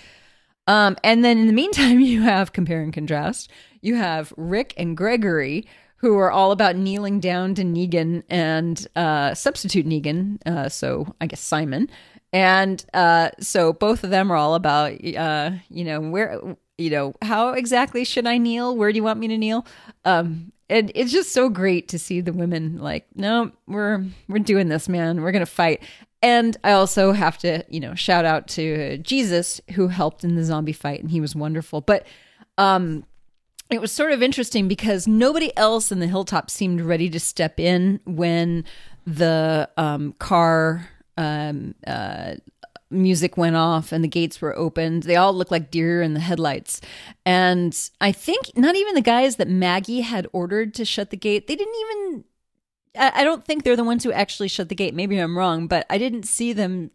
Um, 0.67 0.97
and 1.03 1.25
then 1.25 1.39
in 1.39 1.47
the 1.47 1.53
meantime, 1.53 2.01
you 2.13 2.23
have 2.23 2.53
compare 2.53 2.83
and 2.83 2.93
contrast. 2.93 3.51
You 3.83 3.97
have 3.97 4.33
Rick 4.37 4.75
and 4.77 4.97
Gregory, 4.97 5.67
who 6.01 6.17
are 6.19 6.31
all 6.31 6.51
about 6.51 6.77
kneeling 6.77 7.21
down 7.21 7.55
to 7.55 7.63
Negan 7.63 8.23
and 8.31 8.87
uh, 8.97 9.35
substitute 9.35 9.87
Negan. 9.87 10.39
Uh, 10.47 10.69
so 10.69 11.15
I 11.21 11.27
guess 11.27 11.41
Simon. 11.41 11.91
And 12.33 12.85
uh, 12.95 13.31
so 13.41 13.73
both 13.73 14.03
of 14.05 14.11
them 14.11 14.31
are 14.31 14.37
all 14.37 14.55
about, 14.55 14.93
uh, 15.15 15.51
you 15.69 15.85
know, 15.85 16.01
where 16.01 16.41
you 16.79 16.89
know, 16.89 17.15
how 17.21 17.51
exactly 17.51 18.05
should 18.05 18.27
I 18.27 18.39
kneel? 18.39 18.75
Where 18.75 18.91
do 18.91 18.97
you 18.97 19.03
want 19.03 19.21
me 19.21 19.29
to 19.29 19.37
kneel? 19.37 19.67
Um, 20.07 20.53
and 20.71 20.91
it's 20.95 21.13
just 21.13 21.33
so 21.33 21.51
great 21.51 21.89
to 21.89 21.99
see 21.99 22.23
the 22.23 22.33
women 22.33 22.79
like, 22.79 23.07
no, 23.15 23.53
we're 23.67 24.05
we're 24.29 24.39
doing 24.39 24.69
this, 24.69 24.89
man. 24.89 25.21
We're 25.21 25.33
gonna 25.33 25.45
fight. 25.45 25.83
And 26.23 26.57
I 26.65 26.73
also 26.73 27.13
have 27.13 27.39
to, 27.39 27.65
you 27.69 27.81
know, 27.81 27.95
shout 27.95 28.25
out 28.25 28.49
to 28.49 28.99
Jesus 28.99 29.61
who 29.73 29.89
helped 29.89 30.25
in 30.25 30.37
the 30.37 30.45
zombie 30.45 30.73
fight, 30.73 31.01
and 31.01 31.11
he 31.11 31.21
was 31.21 31.35
wonderful. 31.35 31.81
But 31.81 32.07
um, 32.57 33.05
it 33.71 33.81
was 33.81 33.93
sort 33.93 34.13
of 34.13 34.23
interesting 34.23 34.69
because 34.69 35.07
nobody 35.07 35.57
else 35.57 35.91
in 35.93 36.01
the 36.01 36.07
hilltop 36.07 36.51
seemed 36.51 36.81
ready 36.81 37.09
to 37.11 37.21
step 37.21 37.59
in 37.61 38.01
when 38.05 38.65
the 39.07 39.69
um, 39.77 40.13
car 40.19 40.89
um, 41.17 41.75
uh, 41.87 42.35
music 42.91 43.37
went 43.37 43.57
off 43.57 43.93
and 43.93 44.03
the 44.03 44.09
gates 44.09 44.41
were 44.41 44.57
opened. 44.57 45.05
They 45.05 45.17
all 45.17 45.33
looked 45.33 45.51
like 45.51 45.71
deer 45.71 46.03
in 46.03 46.15
the 46.15 46.21
headlights. 46.21 46.81
And 47.25 47.77
I 48.01 48.13
think 48.13 48.51
not 48.57 48.75
even 48.75 48.95
the 48.95 49.01
guys 49.01 49.37
that 49.37 49.49
Maggie 49.49 50.01
had 50.01 50.27
ordered 50.33 50.75
to 50.75 50.85
shut 50.85 51.11
the 51.11 51.17
gate, 51.17 51.47
they 51.47 51.57
didn't 51.57 51.75
even. 51.81 52.25
I 52.99 53.21
I 53.21 53.25
don't 53.25 53.45
think 53.45 53.63
they're 53.63 53.77
the 53.77 53.85
ones 53.85 54.03
who 54.03 54.11
actually 54.13 54.49
shut 54.49 54.69
the 54.69 54.75
gate. 54.75 54.95
Maybe 54.95 55.19
I'm 55.19 55.39
wrong, 55.39 55.69
but 55.69 55.87
I 55.89 55.99
didn't 55.99 56.25
see 56.25 56.53
them 56.53 56.91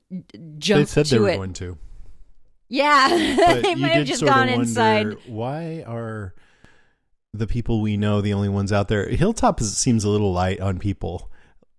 jump 0.57 0.81
They 0.81 0.85
said 0.85 1.05
they 1.05 1.19
were 1.19 1.29
it. 1.29 1.37
going 1.37 1.53
to. 1.53 1.77
yeah, 2.67 3.07
they 3.61 3.75
might 3.75 3.93
have 3.93 4.05
just 4.07 4.25
gone 4.25 4.49
inside. 4.49 5.15
why 5.27 5.83
are 5.87 6.33
the 7.37 7.47
people 7.47 7.81
we 7.81 7.97
know 7.97 8.21
the 8.21 8.33
only 8.33 8.49
ones 8.49 8.71
out 8.71 8.87
there? 8.87 9.07
Hilltop 9.09 9.61
is, 9.61 9.75
seems 9.77 10.03
a 10.03 10.09
little 10.09 10.31
light 10.33 10.59
on 10.59 10.79
people. 10.79 11.29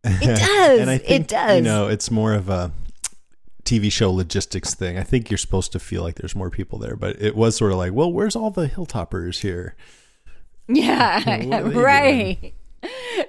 It 0.05 0.21
does. 0.39 0.81
and 0.81 0.91
I 0.91 0.95
It 1.07 1.29
does. 1.29 1.57
You 1.57 1.63
know, 1.63 1.89
it's 1.89 2.11
more 2.11 2.35
of 2.35 2.49
a 2.49 2.73
TV 3.65 3.91
show 3.91 4.11
logistics 4.11 4.75
thing. 4.75 4.97
I 4.97 5.03
think 5.03 5.31
you're 5.31 5.39
supposed 5.39 5.73
to 5.73 5.79
feel 5.79 6.03
like 6.03 6.15
there's 6.15 6.37
more 6.37 6.51
people 6.51 6.79
there, 6.79 6.97
but 6.97 7.21
it 7.21 7.35
was 7.37 7.57
sort 7.57 7.73
of 7.73 7.79
like, 7.79 7.93
well, 7.93 8.11
where's 8.11 8.37
all 8.37 8.51
the 8.51 8.69
Hilltoppers 8.69 9.41
here? 9.41 9.75
Yeah, 10.69 11.19
What 11.47 11.63
are 11.63 11.69
they 11.71 11.77
right. 11.79 12.55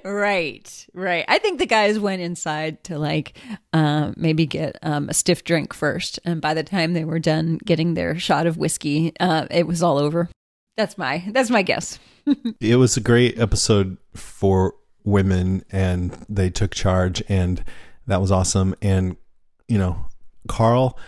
Right, 0.04 0.86
right. 0.94 1.24
I 1.26 1.38
think 1.38 1.58
the 1.58 1.66
guys 1.66 1.98
went 1.98 2.22
inside 2.22 2.84
to 2.84 2.98
like 2.98 3.36
um, 3.72 4.14
maybe 4.16 4.46
get 4.46 4.78
um, 4.82 5.08
a 5.08 5.14
stiff 5.14 5.42
drink 5.42 5.74
first, 5.74 6.20
and 6.24 6.40
by 6.40 6.54
the 6.54 6.62
time 6.62 6.92
they 6.92 7.04
were 7.04 7.18
done 7.18 7.58
getting 7.64 7.94
their 7.94 8.18
shot 8.18 8.46
of 8.46 8.56
whiskey, 8.56 9.12
uh, 9.18 9.46
it 9.50 9.66
was 9.66 9.82
all 9.82 9.98
over. 9.98 10.28
That's 10.78 10.96
my 10.96 11.24
that's 11.32 11.50
my 11.50 11.60
guess. 11.62 11.98
It 12.60 12.76
was 12.76 12.96
a 12.96 13.00
great 13.00 13.38
episode 13.38 13.96
for 14.14 14.74
women, 15.02 15.64
and 15.72 16.12
they 16.28 16.50
took 16.50 16.72
charge, 16.74 17.22
and 17.28 17.64
that 18.06 18.20
was 18.20 18.30
awesome. 18.30 18.74
And 18.82 19.16
you 19.66 19.78
know, 19.78 20.06
Carl, 20.46 20.98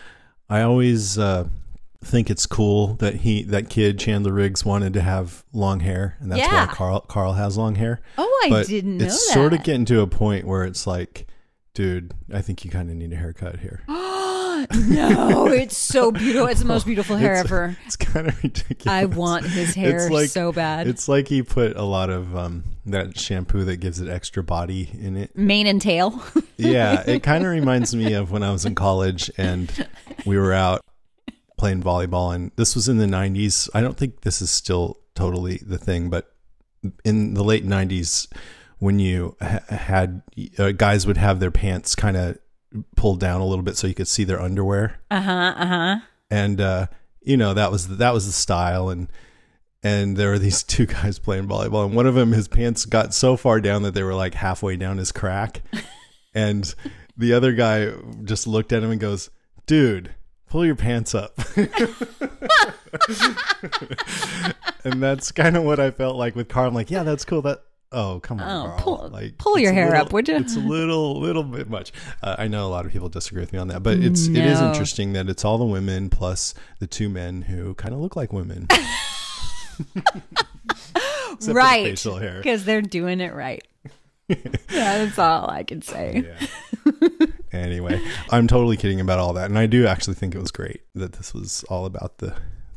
I 0.49 0.63
always 0.63 1.19
uh, 1.19 1.47
think 2.03 2.31
it's 2.31 2.47
cool 2.47 2.95
that 2.95 3.17
he 3.17 3.43
that 3.45 3.69
kid 3.69 3.99
Chandler 3.99 4.33
Riggs 4.33 4.65
wanted 4.65 4.93
to 4.95 5.03
have 5.03 5.45
long 5.53 5.81
hair, 5.81 6.17
and 6.21 6.33
that's 6.33 6.41
Yeah. 6.41 6.67
why 6.67 6.73
Carl 6.75 7.01
Carl 7.03 7.35
has 7.35 7.57
long 7.59 7.75
hair. 7.77 8.01
Oh, 8.19 8.41
I 8.47 8.49
but 8.51 8.67
didn't 8.67 8.97
know 8.99 9.05
it's 9.05 9.27
that. 9.29 9.35
sort 9.35 9.53
of 9.53 9.63
getting 9.63 9.85
to 9.87 10.01
a 10.01 10.07
point 10.07 10.47
where 10.47 10.65
it's 10.65 10.87
like, 10.87 11.27
dude, 11.75 12.13
I 12.33 12.41
think 12.43 12.65
you 12.65 12.71
kind 12.71 12.91
of 12.91 12.97
need 12.97 13.13
a 13.13 13.17
haircut 13.17 13.61
here. 13.61 13.83
no, 14.89 15.47
it's 15.47 15.77
so 15.77 16.13
beautiful. 16.13 16.47
It's 16.49 16.61
the 16.61 16.67
most 16.67 16.85
beautiful 16.85 17.17
hair 17.17 17.33
It's- 17.33 17.47
ever. 17.47 17.77
It's 17.87 17.97
kind 17.97 18.29
of 18.29 18.43
ridiculous. 18.43 18.87
I 18.87 19.05
want 19.07 19.47
his 19.47 19.75
hair 19.75 20.11
like, 20.11 20.29
so 20.29 20.53
bad. 20.53 20.87
It's 20.87 21.09
like 21.09 21.29
he 21.29 21.43
put 21.43 21.77
a 21.77 21.83
lot 21.83 22.11
of 22.11 22.37
um, 22.37 22.65
that 22.87 23.19
shampoo 23.19 23.65
that 23.65 23.79
gives 23.79 24.01
it 24.01 24.09
extra 24.09 24.43
body 24.43 24.91
in 24.93 25.17
it. 25.17 25.37
Mane 25.37 25.67
and 25.67 25.81
tail. 25.81 26.23
Yeah, 26.57 27.05
it 27.07 27.23
kind 27.23 27.43
of 27.47 27.51
reminds 27.51 27.97
me 27.97 28.13
of 28.13 28.31
when 28.31 28.43
I 28.43 28.53
was 28.53 28.67
in 28.67 28.75
college 28.75 29.31
and 29.39 29.89
we 30.27 30.37
were 30.37 30.53
out 30.53 30.83
playing 31.57 31.83
volleyball, 31.83 32.35
and 32.35 32.51
this 32.57 32.75
was 32.75 32.87
in 32.87 32.99
the 32.99 33.07
'90s. 33.07 33.71
I 33.73 33.81
don't 33.81 33.97
think 33.97 34.21
this 34.21 34.43
is 34.43 34.51
still 34.51 34.99
totally 35.15 35.57
the 35.65 35.79
thing, 35.79 36.11
but 36.11 36.31
in 37.03 37.33
the 37.33 37.43
late 37.43 37.65
'90s, 37.67 38.31
when 38.81 38.99
you 38.99 39.37
ha- 39.41 39.61
had 39.69 40.23
uh, 40.59 40.73
guys 40.73 41.07
would 41.07 41.19
have 41.19 41.39
their 41.39 41.53
pants 41.53 41.95
kind 41.95 42.17
of 42.17 42.39
pulled 42.97 43.21
down 43.21 43.41
a 43.41 43.47
little 43.47 43.63
bit 43.63 43.77
so 43.77 43.87
you 43.87 43.95
could 43.95 44.09
see 44.09 44.25
their 44.25 44.41
underwear. 44.41 45.01
Uh 45.11 45.21
huh. 45.21 45.55
Uh 45.57 45.67
huh. 45.67 45.97
and 46.31 46.61
uh, 46.61 46.87
you 47.23 47.37
know 47.37 47.55
that 47.55 47.71
was 47.71 47.97
that 47.99 48.13
was 48.13 48.27
the 48.27 48.33
style. 48.33 48.89
And 48.89 49.09
and 49.83 50.17
there 50.17 50.31
were 50.31 50.39
these 50.39 50.63
two 50.63 50.87
guys 50.87 51.19
playing 51.19 51.49
volleyball 51.49 51.87
and 51.87 51.95
one 51.95 52.07
of 52.07 52.15
them 52.15 52.33
his 52.33 52.49
pants 52.49 52.85
got 52.85 53.15
so 53.15 53.37
far 53.37 53.61
down 53.61 53.83
that 53.83 53.95
they 53.95 54.03
were 54.03 54.15
like 54.15 54.35
halfway 54.35 54.77
down 54.77 54.99
his 54.99 55.13
crack. 55.13 55.63
And 56.33 56.73
the 57.17 57.33
other 57.33 57.53
guy 57.55 57.91
just 58.23 58.47
looked 58.47 58.73
at 58.73 58.85
him 58.85 58.93
and 58.93 59.01
goes 59.01 59.31
dude 59.67 60.15
pull 60.49 60.65
your 60.65 60.77
pants 60.77 61.13
up. 61.15 61.37
And 64.85 65.03
that's 65.03 65.31
kind 65.31 65.59
of 65.59 65.65
what 65.65 65.79
i 65.79 65.91
felt 65.91 66.17
like 66.17 66.35
with 66.35 66.49
carl. 66.49 66.69
I'm 66.69 66.75
like 66.75 66.91
yeah 66.91 67.03
that's 67.03 67.25
cool. 67.25 67.43
That 67.43 67.63
oh 67.93 68.21
come 68.23 68.41
on 68.41 68.71
Oh, 68.71 68.75
pull- 68.83 69.09
like 69.13 69.37
pull 69.39 69.59
your 69.59 69.73
hair 69.73 69.87
little- 69.91 70.07
up, 70.07 70.13
would 70.13 70.29
you? 70.29 70.37
it's 70.37 70.55
a 70.57 70.61
little 70.61 71.21
little 71.21 71.43
bit 71.43 71.69
much 71.69 71.93
uh, 72.23 72.37
i 72.39 72.47
know 72.47 72.67
a 72.67 72.71
lot 72.71 72.87
of 72.87 72.93
people 72.93 73.09
disagree 73.09 73.41
with 73.41 73.53
me 73.53 73.59
on 73.59 73.69
that 73.69 73.83
but 73.83 73.99
it's 73.99 74.27
it 74.29 74.37
is 74.37 74.61
interesting 74.61 75.13
that 75.15 75.29
it's 75.29 75.45
all 75.45 75.59
the 75.59 75.65
women 75.65 76.09
plus 76.11 76.55
the 76.79 76.87
two 76.87 77.09
men 77.09 77.43
who 77.43 77.75
kind 77.75 77.93
of 77.95 78.01
look 78.01 78.15
like 78.17 78.33
women 78.33 78.67
for 79.81 81.47
the 81.47 81.55
Right. 81.55 81.85
facial 81.87 82.17
hair 82.17 82.39
Because 82.39 82.65
they're 82.65 82.83
doing 82.83 83.21
it 83.21 83.33
right. 83.35 83.67
That's 84.69 85.19
all 85.19 85.49
I 85.51 85.65
can 85.65 85.83
say. 85.83 86.25
anyway 87.53 88.01
i'm 88.31 88.47
totally 88.47 88.77
kidding 88.77 89.01
about 89.01 89.19
all 89.19 89.33
that 89.33 89.47
and 89.51 89.59
i 89.59 89.67
do 89.67 89.87
actually 89.87 90.15
think 90.15 90.35
it 90.37 90.41
was 90.41 90.53
great 90.53 90.83
that 90.95 91.15
this 91.15 91.35
was 91.35 91.65
all 91.69 91.85
about 91.85 92.19
the 92.19 92.35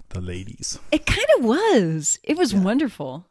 the 0.10 0.20
ladies 0.20 0.79
It 0.91 1.05
kind 1.05 1.25
of 1.38 1.46
was. 1.46 2.20
It 2.24 2.38
was 2.38 2.53
wonderful. 2.55 3.25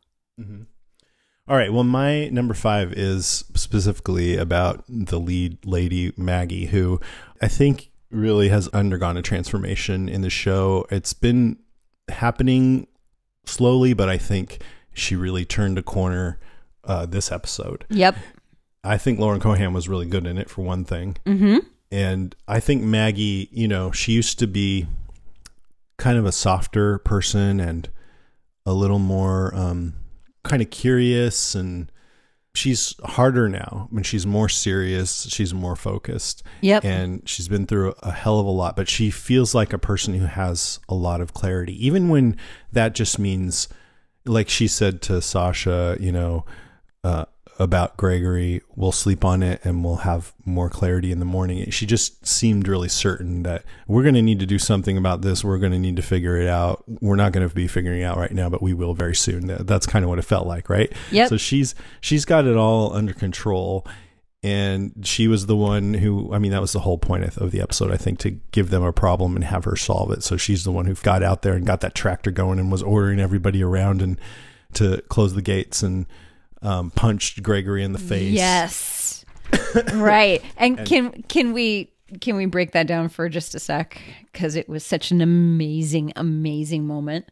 All 1.48 1.56
right 1.56 1.72
well 1.72 1.84
my 1.84 2.28
number 2.28 2.54
five 2.54 2.92
is 2.92 3.44
specifically 3.54 4.36
about 4.36 4.84
the 4.88 5.18
lead 5.18 5.58
lady 5.64 6.12
maggie 6.16 6.66
who 6.66 7.00
i 7.40 7.48
think 7.48 7.90
really 8.10 8.48
has 8.48 8.68
undergone 8.68 9.16
a 9.16 9.22
transformation 9.22 10.08
in 10.08 10.20
the 10.20 10.30
show 10.30 10.86
it's 10.90 11.12
been 11.12 11.56
happening 12.08 12.86
slowly 13.44 13.92
but 13.92 14.08
i 14.08 14.18
think 14.18 14.60
she 14.92 15.16
really 15.16 15.44
turned 15.44 15.78
a 15.78 15.82
corner 15.82 16.38
uh, 16.84 17.06
this 17.06 17.30
episode 17.30 17.84
Yep. 17.90 18.16
I 18.84 18.98
think 18.98 19.20
Lauren 19.20 19.40
Cohan 19.40 19.72
was 19.72 19.88
really 19.88 20.06
good 20.06 20.26
in 20.26 20.38
it 20.38 20.50
for 20.50 20.62
one 20.62 20.84
thing. 20.84 21.16
Mm-hmm. 21.24 21.58
And 21.92 22.34
I 22.48 22.58
think 22.58 22.82
Maggie, 22.82 23.48
you 23.52 23.68
know, 23.68 23.92
she 23.92 24.12
used 24.12 24.38
to 24.40 24.46
be 24.46 24.86
kind 25.98 26.18
of 26.18 26.24
a 26.24 26.32
softer 26.32 26.98
person 26.98 27.60
and 27.60 27.88
a 28.66 28.72
little 28.72 28.98
more 28.98 29.54
um, 29.54 29.94
kind 30.42 30.62
of 30.62 30.70
curious. 30.70 31.54
And 31.54 31.90
she's 32.54 32.94
harder 33.04 33.48
now. 33.48 33.88
When 33.90 34.04
she's 34.04 34.26
more 34.26 34.48
serious, 34.48 35.22
she's 35.30 35.54
more 35.54 35.76
focused. 35.76 36.42
Yep. 36.60 36.84
And 36.84 37.28
she's 37.28 37.48
been 37.48 37.66
through 37.66 37.94
a 38.02 38.12
hell 38.12 38.38
of 38.38 38.46
a 38.46 38.50
lot, 38.50 38.76
but 38.76 38.88
she 38.88 39.10
feels 39.10 39.54
like 39.54 39.72
a 39.72 39.78
person 39.78 40.14
who 40.14 40.26
has 40.26 40.78
a 40.88 40.94
lot 40.94 41.20
of 41.20 41.32
clarity, 41.32 41.86
even 41.86 42.08
when 42.08 42.36
that 42.72 42.94
just 42.94 43.18
means, 43.18 43.68
like 44.26 44.48
she 44.48 44.68
said 44.68 45.00
to 45.02 45.22
Sasha, 45.22 45.96
you 45.98 46.12
know, 46.12 46.44
uh, 47.04 47.24
about 47.58 47.96
Gregory. 47.96 48.62
We'll 48.74 48.92
sleep 48.92 49.24
on 49.24 49.42
it 49.42 49.64
and 49.64 49.84
we'll 49.84 49.96
have 49.96 50.32
more 50.44 50.68
clarity 50.68 51.12
in 51.12 51.18
the 51.18 51.24
morning. 51.24 51.70
She 51.70 51.86
just 51.86 52.26
seemed 52.26 52.66
really 52.66 52.88
certain 52.88 53.42
that 53.42 53.64
we're 53.86 54.02
going 54.02 54.14
to 54.14 54.22
need 54.22 54.40
to 54.40 54.46
do 54.46 54.58
something 54.58 54.96
about 54.96 55.22
this. 55.22 55.44
We're 55.44 55.58
going 55.58 55.72
to 55.72 55.78
need 55.78 55.96
to 55.96 56.02
figure 56.02 56.36
it 56.36 56.48
out. 56.48 56.84
We're 57.00 57.16
not 57.16 57.32
going 57.32 57.48
to 57.48 57.54
be 57.54 57.68
figuring 57.68 58.00
it 58.00 58.04
out 58.04 58.16
right 58.16 58.32
now, 58.32 58.48
but 58.48 58.62
we 58.62 58.74
will 58.74 58.94
very 58.94 59.14
soon. 59.14 59.46
That's 59.60 59.86
kind 59.86 60.04
of 60.04 60.08
what 60.08 60.18
it 60.18 60.22
felt 60.22 60.46
like, 60.46 60.68
right? 60.68 60.92
Yep. 61.10 61.28
So 61.28 61.36
she's 61.36 61.74
she's 62.00 62.24
got 62.24 62.46
it 62.46 62.56
all 62.56 62.92
under 62.92 63.12
control. 63.12 63.86
And 64.44 65.06
she 65.06 65.28
was 65.28 65.46
the 65.46 65.54
one 65.54 65.94
who, 65.94 66.34
I 66.34 66.40
mean, 66.40 66.50
that 66.50 66.60
was 66.60 66.72
the 66.72 66.80
whole 66.80 66.98
point 66.98 67.22
of, 67.22 67.38
of 67.38 67.52
the 67.52 67.60
episode, 67.60 67.92
I 67.92 67.96
think, 67.96 68.18
to 68.20 68.32
give 68.50 68.70
them 68.70 68.82
a 68.82 68.92
problem 68.92 69.36
and 69.36 69.44
have 69.44 69.64
her 69.64 69.76
solve 69.76 70.10
it. 70.10 70.24
So 70.24 70.36
she's 70.36 70.64
the 70.64 70.72
one 70.72 70.86
who 70.86 70.94
got 70.94 71.22
out 71.22 71.42
there 71.42 71.52
and 71.52 71.64
got 71.64 71.80
that 71.82 71.94
tractor 71.94 72.32
going 72.32 72.58
and 72.58 72.72
was 72.72 72.82
ordering 72.82 73.20
everybody 73.20 73.62
around 73.62 74.02
and 74.02 74.20
to 74.74 75.00
close 75.02 75.34
the 75.34 75.42
gates 75.42 75.82
and 75.82 76.06
um, 76.62 76.90
punched 76.90 77.42
Gregory 77.42 77.82
in 77.82 77.92
the 77.92 77.98
face. 77.98 78.32
Yes. 78.32 79.24
right. 79.94 80.42
And, 80.56 80.84
can 80.86 81.22
can 81.24 81.52
we 81.52 81.92
can 82.20 82.36
we 82.36 82.46
break 82.46 82.72
that 82.72 82.86
down 82.86 83.08
for 83.08 83.28
just 83.28 83.54
a 83.54 83.58
sec 83.58 84.00
cuz 84.34 84.54
it 84.54 84.68
was 84.68 84.84
such 84.84 85.10
an 85.10 85.20
amazing 85.20 86.12
amazing 86.16 86.86
moment. 86.86 87.30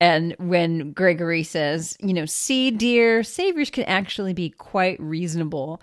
And 0.00 0.34
when 0.38 0.92
Gregory 0.92 1.44
says, 1.44 1.96
you 2.00 2.12
know, 2.12 2.26
see 2.26 2.70
dear, 2.70 3.22
saviors 3.22 3.70
can 3.70 3.84
actually 3.84 4.34
be 4.34 4.50
quite 4.50 5.00
reasonable. 5.00 5.80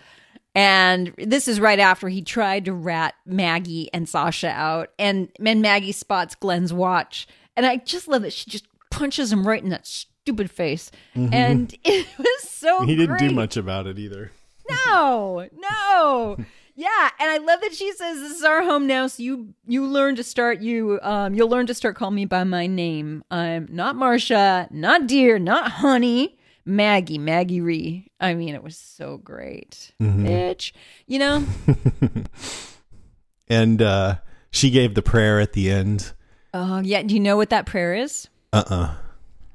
And 0.54 1.14
this 1.18 1.48
is 1.48 1.62
right 1.62 1.80
after 1.80 2.10
he 2.10 2.22
tried 2.22 2.66
to 2.66 2.74
rat 2.74 3.14
Maggie 3.26 3.90
and 3.94 4.08
Sasha 4.08 4.50
out 4.50 4.90
and 5.00 5.30
and 5.44 5.62
Maggie 5.62 5.94
spots 5.94 6.36
Glenn's 6.36 6.74
watch. 6.74 7.28
And 7.56 7.66
I 7.66 7.78
just 7.78 8.08
love 8.08 8.24
it. 8.24 8.34
she 8.34 8.50
just 8.50 8.68
punches 8.90 9.32
him 9.32 9.48
right 9.48 9.64
in 9.64 9.70
that 9.70 9.88
stupid 10.24 10.52
face. 10.52 10.92
And 11.16 11.74
it 11.84 12.08
was 12.18 12.50
so 12.50 12.80
Mm-hmm. 12.80 12.90
He 12.90 12.96
didn't 12.96 13.18
do 13.18 13.32
much 13.32 13.58
about 13.58 13.88
it 13.88 13.98
either. 14.00 14.32
No, 14.70 15.48
no. 15.58 16.38
Yeah, 16.74 17.10
and 17.20 17.30
I 17.30 17.38
love 17.38 17.60
that 17.62 17.76
she 17.76 17.92
says 17.94 18.20
this 18.22 18.38
is 18.38 18.44
our 18.44 18.64
home 18.64 18.88
now. 18.88 19.06
So 19.08 19.22
you 19.22 19.54
you 19.68 19.86
learn 19.86 20.16
to 20.16 20.24
start 20.24 20.62
you 20.62 21.00
um 21.04 21.36
you'll 21.36 21.50
learn 21.50 21.68
to 21.68 21.74
start 21.76 21.96
calling 21.98 22.16
me 22.16 22.26
by 22.26 22.46
my 22.46 22.66
name. 22.66 23.24
I'm 23.30 23.68
not 23.70 23.98
Marcia, 23.98 24.68
not 24.72 25.06
dear, 25.06 25.38
not 25.38 25.70
honey. 25.70 26.40
Maggie, 26.66 27.18
Maggie 27.20 27.60
Rhee. 27.62 28.10
I 28.22 28.34
mean, 28.36 28.56
it 28.56 28.64
was 28.64 28.78
so 28.78 29.18
great, 29.18 29.92
bitch. 30.02 30.72
You 31.06 31.20
know, 31.20 31.46
And 33.48 33.82
uh, 33.82 34.16
she 34.50 34.70
gave 34.72 34.96
the 34.96 35.02
prayer 35.02 35.40
at 35.42 35.54
the 35.54 35.70
end. 35.70 36.14
oh 36.54 36.80
yeah. 36.80 37.04
Do 37.04 37.14
you 37.14 37.20
know 37.20 37.36
what 37.36 37.50
that 37.50 37.66
prayer 37.66 37.94
is? 37.96 38.28
Uh 38.54 38.64
uh 38.68 38.96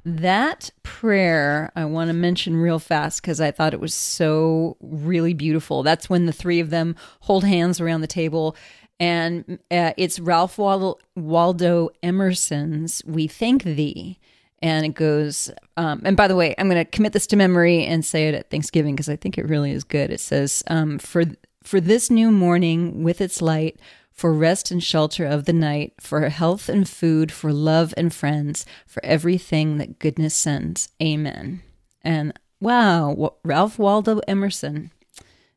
That 0.09 0.71
prayer 0.85 1.73
I 1.75 1.85
want 1.85 2.11
to 2.11 2.15
mention 2.15 2.57
real 2.57 2.79
fast 2.79 3.21
because 3.21 3.41
I 3.41 3.51
thought 3.51 3.75
it 3.75 3.81
was 3.81 3.93
so 3.93 4.77
really 4.81 5.35
beautiful. 5.35 5.83
That's 5.83 6.09
when 6.09 6.27
the 6.27 6.33
three 6.33 6.61
of 6.61 6.71
them 6.71 6.95
hold 7.23 7.43
hands 7.43 7.81
around 7.81 8.03
the 8.03 8.07
table. 8.07 8.55
And 9.01 9.59
uh, 9.69 9.95
it's 9.97 10.21
Ralph 10.21 10.59
Waldo, 10.59 11.89
Emerson's 12.05 13.03
We 13.05 13.27
Thank 13.27 13.65
Thee. 13.65 14.21
And 14.63 14.87
it 14.87 14.95
goes, 14.95 15.51
um, 15.77 16.03
and 16.05 16.17
by 16.17 16.29
the 16.29 16.37
way, 16.37 16.55
I'm 16.57 16.69
going 16.71 16.85
to 16.85 16.89
commit 16.89 17.13
this 17.13 17.27
to 17.27 17.37
memory 17.37 17.85
and 17.85 18.05
say 18.05 18.29
it 18.29 18.35
at 18.37 18.49
Thanksgiving 18.49 18.95
because 18.95 19.09
I 19.09 19.17
think 19.17 19.37
it 19.37 19.49
really 19.49 19.73
is 19.73 19.83
good. 19.83 20.13
It 20.13 20.21
says, 20.21 20.63
um, 20.69 21.01
for, 21.01 21.25
for 21.65 21.81
this 21.81 22.13
new 22.13 22.31
morning 22.31 23.03
with 23.03 23.21
its 23.21 23.43
light, 23.43 23.81
for 24.17 24.33
rest 24.33 24.71
and 24.71 24.83
shelter 24.83 25.27
of 25.27 25.45
the 25.45 25.53
night, 25.53 25.93
for 26.01 26.29
health 26.29 26.69
and 26.69 26.89
food, 26.89 27.31
for 27.31 27.53
love 27.53 27.93
and 27.97 28.13
friends, 28.13 28.65
for 28.87 29.05
everything 29.05 29.77
that 29.77 29.99
goodness 29.99 30.35
sends. 30.35 30.89
Amen. 31.03 31.63
And 32.03 32.33
wow, 32.59 33.37
Ralph 33.45 33.79
Waldo 33.79 34.21
Emerson. 34.27 34.91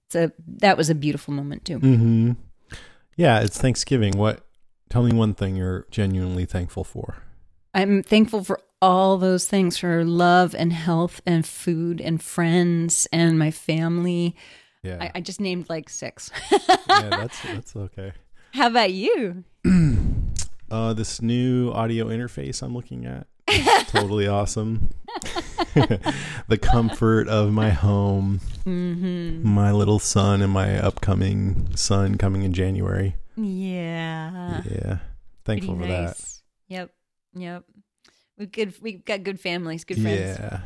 It's 0.05 0.15
a 0.15 0.31
that 0.57 0.75
was 0.75 0.89
a 0.89 0.95
beautiful 0.95 1.33
moment 1.33 1.65
too. 1.65 1.79
Mm-hmm. 1.79 2.31
Yeah, 3.15 3.39
it's 3.41 3.59
Thanksgiving. 3.59 4.17
What? 4.17 4.45
Tell 4.89 5.03
me 5.03 5.13
one 5.13 5.35
thing 5.35 5.55
you're 5.55 5.85
genuinely 5.91 6.45
thankful 6.45 6.83
for. 6.83 7.17
I'm 7.75 8.01
thankful 8.01 8.43
for 8.43 8.59
all 8.81 9.17
those 9.17 9.47
things 9.47 9.77
for 9.77 10.03
love 10.03 10.55
and 10.55 10.73
health 10.73 11.21
and 11.25 11.45
food 11.45 12.01
and 12.01 12.21
friends 12.21 13.07
and 13.13 13.37
my 13.37 13.51
family. 13.51 14.35
Yeah, 14.81 14.97
I, 14.99 15.11
I 15.15 15.21
just 15.21 15.39
named 15.39 15.69
like 15.69 15.89
six. 15.89 16.31
yeah, 16.51 17.09
that's 17.09 17.41
that's 17.43 17.75
okay. 17.75 18.13
How 18.53 18.67
about 18.67 18.91
you? 18.91 19.43
Uh, 20.71 20.93
this 20.93 21.19
new 21.19 21.71
audio 21.71 22.09
interface 22.09 22.61
I'm 22.61 22.75
looking 22.75 23.07
at, 23.07 23.25
totally 23.87 24.27
awesome. 24.27 24.89
the 26.47 26.59
comfort 26.61 27.27
of 27.27 27.51
my 27.51 27.71
home, 27.71 28.39
my 28.65 29.71
little 29.71 29.97
son, 29.97 30.43
and 30.43 30.53
my 30.53 30.77
upcoming 30.77 31.75
son 31.75 32.19
coming 32.19 32.43
in 32.43 32.53
January. 32.53 33.15
Yeah. 33.35 34.61
yeah, 34.69 34.97
thankful 35.43 35.75
Pretty 35.75 35.91
for 35.91 36.01
nice. 36.03 36.43
Yep. 36.67 36.91
Yep. 37.33 37.63
We've 38.37 38.51
good 38.51 38.73
we've 38.79 39.03
got 39.03 39.23
good 39.23 39.39
families, 39.39 39.83
good 39.83 39.99
friends. 39.99 40.37
Yeah. 40.39 40.59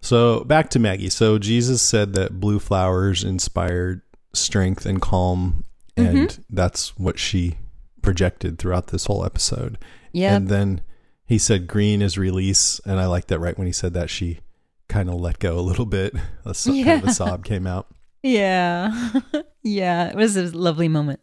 So 0.00 0.42
back 0.44 0.70
to 0.70 0.80
Maggie. 0.80 1.08
So 1.08 1.38
Jesus 1.38 1.82
said 1.82 2.14
that 2.14 2.40
blue 2.40 2.58
flowers 2.58 3.22
inspired 3.22 4.02
strength 4.32 4.84
and 4.86 5.00
calm, 5.00 5.64
Mm-hmm. 5.96 6.16
and 6.16 6.44
that's 6.50 6.98
what 6.98 7.18
she 7.18 7.58
projected 8.02 8.58
throughout 8.58 8.88
this 8.88 9.06
whole 9.06 9.24
episode. 9.24 9.78
Yeah. 10.12 10.36
And 10.36 10.48
then 10.48 10.80
he 11.26 11.38
said 11.38 11.66
green 11.66 12.02
is 12.02 12.18
release, 12.18 12.80
and 12.84 13.00
I 13.00 13.06
like 13.06 13.28
that. 13.28 13.38
Right 13.38 13.56
when 13.56 13.66
he 13.66 13.72
said 13.72 13.94
that, 13.94 14.10
she 14.10 14.40
kind 14.88 15.08
of 15.08 15.16
let 15.16 15.38
go 15.38 15.58
a 15.58 15.60
little 15.60 15.86
bit. 15.86 16.14
A, 16.44 16.54
so- 16.54 16.72
kind 16.84 17.02
of 17.02 17.08
a 17.08 17.12
sob 17.12 17.44
came 17.44 17.66
out. 17.66 17.86
Yeah. 18.22 19.12
yeah. 19.62 20.08
It 20.08 20.16
was 20.16 20.36
a 20.36 20.44
lovely 20.56 20.88
moment. 20.88 21.20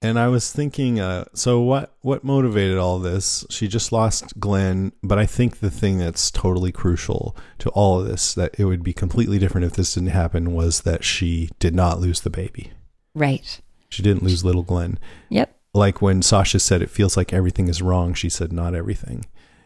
And 0.00 0.16
I 0.16 0.28
was 0.28 0.52
thinking, 0.52 1.00
uh, 1.00 1.24
so 1.34 1.60
what? 1.60 1.92
What 2.02 2.22
motivated 2.22 2.78
all 2.78 3.00
this? 3.00 3.44
She 3.50 3.66
just 3.66 3.90
lost 3.90 4.38
Glenn, 4.38 4.92
but 5.02 5.18
I 5.18 5.26
think 5.26 5.58
the 5.58 5.72
thing 5.72 5.98
that's 5.98 6.30
totally 6.30 6.70
crucial 6.70 7.36
to 7.58 7.68
all 7.70 8.00
of 8.00 8.06
this, 8.06 8.32
that 8.34 8.54
it 8.60 8.64
would 8.64 8.84
be 8.84 8.92
completely 8.92 9.40
different 9.40 9.64
if 9.66 9.72
this 9.72 9.94
didn't 9.94 10.10
happen, 10.10 10.52
was 10.54 10.82
that 10.82 11.02
she 11.02 11.50
did 11.58 11.74
not 11.74 11.98
lose 11.98 12.20
the 12.20 12.30
baby. 12.30 12.70
Right. 13.12 13.60
She 13.88 14.02
didn't 14.02 14.22
lose 14.22 14.44
little 14.44 14.62
Glenn. 14.62 14.98
Yep. 15.30 15.54
Like 15.74 16.02
when 16.02 16.22
Sasha 16.22 16.58
said, 16.58 16.82
"It 16.82 16.90
feels 16.90 17.16
like 17.16 17.32
everything 17.32 17.68
is 17.68 17.82
wrong," 17.82 18.14
she 18.14 18.28
said, 18.28 18.52
"Not 18.52 18.74
everything." 18.74 19.24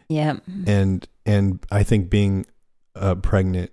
Yep. 0.09 0.43
and 0.67 1.07
and 1.25 1.59
I 1.71 1.83
think 1.83 2.09
being 2.09 2.45
uh, 2.95 3.15
pregnant, 3.15 3.71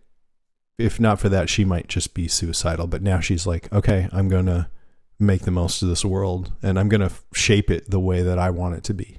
if 0.79 0.99
not 0.99 1.21
for 1.21 1.29
that, 1.29 1.49
she 1.49 1.65
might 1.65 1.89
just 1.89 2.15
be 2.15 2.29
suicidal. 2.29 2.87
But 2.87 3.03
now 3.03 3.21
she's 3.21 3.47
like, 3.47 3.73
okay, 3.73 4.09
I'm 4.13 4.29
gonna 4.29 4.71
make 5.19 5.43
the 5.43 5.51
most 5.51 5.83
of 5.83 5.89
this 5.89 6.05
world, 6.05 6.53
and 6.63 6.79
I'm 6.79 6.89
gonna 6.89 7.11
shape 7.33 7.71
it 7.71 7.91
the 7.91 8.01
way 8.01 8.23
that 8.23 8.39
I 8.39 8.51
want 8.51 8.77
it 8.77 8.85
to 8.85 8.95
be. 8.95 9.17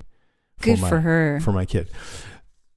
Good 0.61 0.79
my, 0.79 0.89
for 0.89 0.99
her. 1.01 1.39
For 1.41 1.51
my 1.51 1.65
kid. 1.65 1.89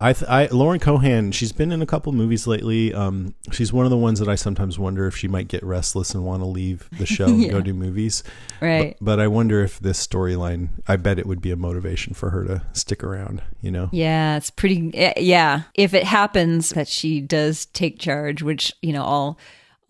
I, 0.05 0.13
th- 0.13 0.29
I 0.31 0.47
Lauren 0.47 0.79
Cohan, 0.81 1.33
she's 1.33 1.53
been 1.53 1.73
in 1.73 1.81
a 1.81 1.87
couple 1.87 2.13
movies 2.13 2.47
lately. 2.47 2.93
Um, 2.93 3.35
she's 3.53 3.73
one 3.73 3.87
of 3.87 3.91
the 3.91 3.97
ones 3.97 4.19
that 4.19 4.29
I 4.29 4.35
sometimes 4.35 4.79
wonder 4.79 5.07
if 5.07 5.17
she 5.17 5.29
might 5.29 5.49
get 5.49 5.63
restless 5.65 6.15
and 6.15 6.25
want 6.25 6.43
to 6.43 6.47
leave 6.47 6.89
the 6.99 7.07
show 7.07 7.25
and 7.27 7.41
go 7.51 7.57
Yeah. 7.57 7.63
do 7.63 7.73
movies. 7.75 8.23
Right. 8.61 8.97
But, 9.01 9.05
but 9.05 9.21
I 9.21 9.29
wonder 9.29 9.63
if 9.65 9.79
this 9.81 10.05
storyline, 10.07 10.69
I 10.87 10.97
bet 10.97 11.19
it 11.19 11.27
would 11.27 11.41
be 11.41 11.51
a 11.51 11.57
motivation 11.57 12.13
for 12.15 12.31
her 12.31 12.45
to 12.45 12.63
stick 12.73 13.03
around. 13.03 13.43
You 13.63 13.71
know. 13.71 13.89
Yeah, 13.93 14.37
it's 14.37 14.51
pretty. 14.51 14.91
eh, 14.95 15.15
Yeah, 15.17 15.63
if 15.75 15.95
it 15.95 16.05
happens 16.05 16.71
that 16.71 16.87
she 16.89 17.21
does 17.21 17.67
take 17.67 17.99
charge, 17.99 18.43
which 18.43 18.73
you 18.83 18.93
know, 18.93 19.03
all 19.03 19.39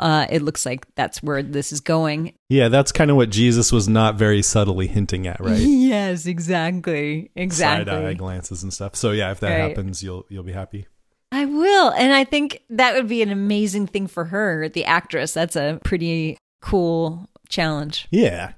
uh, 0.00 0.26
it 0.30 0.42
looks 0.42 0.64
like 0.66 0.86
that's 0.94 1.22
where 1.22 1.42
this 1.42 1.72
is 1.72 1.80
going. 1.80 2.34
Yeah, 2.48 2.68
that's 2.68 2.92
kind 2.92 3.10
of 3.10 3.16
what 3.16 3.30
Jesus 3.30 3.72
was 3.72 3.88
not 3.88 4.16
very 4.16 4.42
subtly 4.42 4.86
hinting 4.86 5.26
at, 5.26 5.40
right? 5.40 5.58
Yes, 5.94 6.26
exactly, 6.26 7.22
Side 7.22 7.30
eye 7.36 7.42
exactly. 7.42 8.14
glances 8.14 8.62
and 8.62 8.72
stuff. 8.72 8.96
So 8.96 9.10
yeah, 9.12 9.30
if 9.30 9.40
that 9.40 9.50
Right. 9.50 9.68
happens, 9.68 10.02
you'll 10.02 10.26
you'll 10.28 10.42
be 10.42 10.52
happy. 10.52 10.86
I 11.32 11.44
will, 11.46 11.90
and 11.90 12.12
I 12.12 12.24
think 12.24 12.62
that 12.70 12.94
would 12.94 13.08
be 13.08 13.22
an 13.22 13.30
amazing 13.30 13.86
thing 13.88 14.06
for 14.06 14.26
her, 14.26 14.68
the 14.68 14.84
actress. 14.84 15.32
That's 15.34 15.56
a 15.56 15.80
pretty 15.84 16.36
cool 16.60 17.28
challenge. 17.48 18.06
Yeah, 18.10 18.52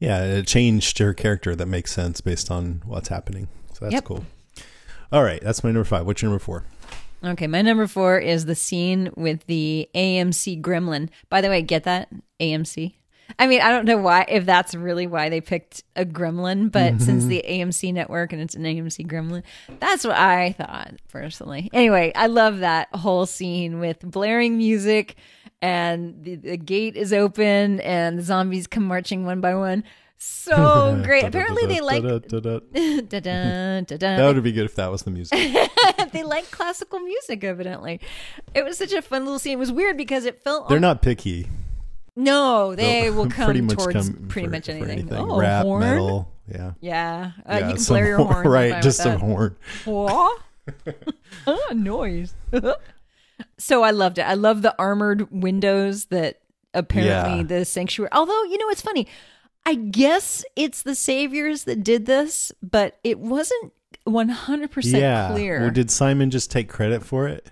yeah, 0.00 0.24
it 0.24 0.46
changed 0.46 0.98
her 0.98 1.14
character 1.14 1.54
that 1.56 1.66
makes 1.66 1.92
sense 1.92 2.20
based 2.20 2.50
on 2.50 2.82
what's 2.84 3.08
happening. 3.08 3.48
So 3.72 3.84
that's 3.84 3.94
Yep. 3.94 4.04
cool. 4.04 4.24
All 5.12 5.22
right, 5.22 5.40
that's 5.42 5.62
my 5.64 5.70
number 5.70 5.84
five. 5.84 6.06
What's 6.06 6.20
your 6.22 6.30
number 6.30 6.42
four? 6.44 6.64
Okay, 7.24 7.46
my 7.46 7.62
number 7.62 7.86
four 7.86 8.18
is 8.18 8.46
the 8.46 8.54
scene 8.54 9.10
with 9.16 9.44
the 9.46 9.88
AMC 9.94 10.60
gremlin. 10.62 11.08
By 11.28 11.40
the 11.40 11.48
way, 11.48 11.62
get 11.62 11.84
that? 11.84 12.08
AMC? 12.40 12.94
I 13.38 13.46
mean, 13.46 13.60
I 13.60 13.70
don't 13.70 13.84
know 13.84 13.98
why, 13.98 14.24
if 14.28 14.46
that's 14.46 14.74
really 14.74 15.06
why 15.06 15.28
they 15.28 15.40
picked 15.40 15.82
a 15.96 16.04
gremlin, 16.04 16.70
but 16.72 17.00
since 17.00 17.26
the 17.26 17.44
AMC 17.46 17.92
network 17.92 18.32
and 18.32 18.40
it's 18.40 18.54
an 18.54 18.62
AMC 18.62 19.06
gremlin, 19.06 19.42
that's 19.80 20.04
what 20.04 20.16
I 20.16 20.52
thought 20.52 20.94
personally. 21.10 21.68
Anyway, 21.72 22.12
I 22.14 22.26
love 22.28 22.60
that 22.60 22.88
whole 22.94 23.26
scene 23.26 23.80
with 23.80 23.98
blaring 24.00 24.56
music 24.56 25.16
and 25.60 26.22
the, 26.22 26.36
the 26.36 26.56
gate 26.56 26.96
is 26.96 27.12
open 27.12 27.80
and 27.80 28.18
the 28.18 28.22
zombies 28.22 28.66
come 28.66 28.84
marching 28.84 29.26
one 29.26 29.40
by 29.40 29.54
one. 29.54 29.84
So 30.18 31.00
great. 31.04 31.24
Apparently, 31.28 31.66
they 31.66 31.80
like. 31.80 32.02
That 32.02 32.62
would 34.34 34.42
be 34.42 34.52
good 34.52 34.64
if 34.64 34.74
that 34.76 34.90
was 34.90 35.02
the 35.02 35.10
music. 35.10 35.38
they 36.12 36.22
like 36.22 36.50
classical 36.50 37.00
music 37.00 37.44
evidently 37.44 38.00
it 38.54 38.64
was 38.64 38.78
such 38.78 38.92
a 38.92 39.02
fun 39.02 39.24
little 39.24 39.38
scene 39.38 39.54
it 39.54 39.58
was 39.58 39.72
weird 39.72 39.96
because 39.96 40.24
it 40.24 40.42
felt 40.42 40.68
They're 40.68 40.80
not 40.80 41.02
picky. 41.02 41.48
no 42.16 42.74
they 42.74 43.10
will 43.10 43.28
come 43.28 43.46
pretty 43.46 43.60
much 43.60 43.76
towards 43.76 44.08
come 44.08 44.28
pretty 44.28 44.46
for- 44.46 44.52
much 44.52 44.68
anything, 44.68 44.90
anything. 44.90 45.18
oh 45.18 45.38
Rap, 45.38 45.64
horn 45.64 45.80
metal, 45.80 46.32
yeah. 46.48 46.72
yeah, 46.80 47.32
uh, 47.46 47.58
yeah 47.60 47.68
you 47.68 47.74
can 47.74 47.84
blare 47.84 48.06
your 48.06 48.18
horn- 48.24 48.48
right? 48.48 48.82
Just 48.82 48.98
some 48.98 49.12
that. 49.12 49.20
horn. 49.20 49.56
Oh, 51.46 51.72
noise 51.74 52.34
so 53.58 53.82
i 53.82 53.90
loved 53.90 54.18
it 54.18 54.22
i 54.22 54.34
love 54.34 54.62
the 54.62 54.74
armored 54.78 55.30
windows 55.30 56.06
that 56.06 56.40
apparently 56.74 57.38
Yeah. 57.38 57.42
the 57.60 57.64
sanctuary 57.64 58.10
although 58.12 58.42
you 58.44 58.58
know 58.58 58.68
it's 58.70 58.82
funny 58.82 59.06
i 59.68 59.74
guess 59.74 60.44
it's 60.56 60.82
the 60.82 60.94
saviors 60.94 61.64
that 61.64 61.84
did 61.84 62.06
this 62.06 62.50
but 62.62 62.98
it 63.04 63.18
wasn't 63.18 63.72
100% 64.06 64.98
yeah. 64.98 65.30
clear 65.32 65.66
Or 65.66 65.70
did 65.70 65.90
Simon 65.90 66.30
just 66.30 66.50
take 66.50 66.68
credit 66.70 67.04
for 67.04 67.28
it? 67.28 67.50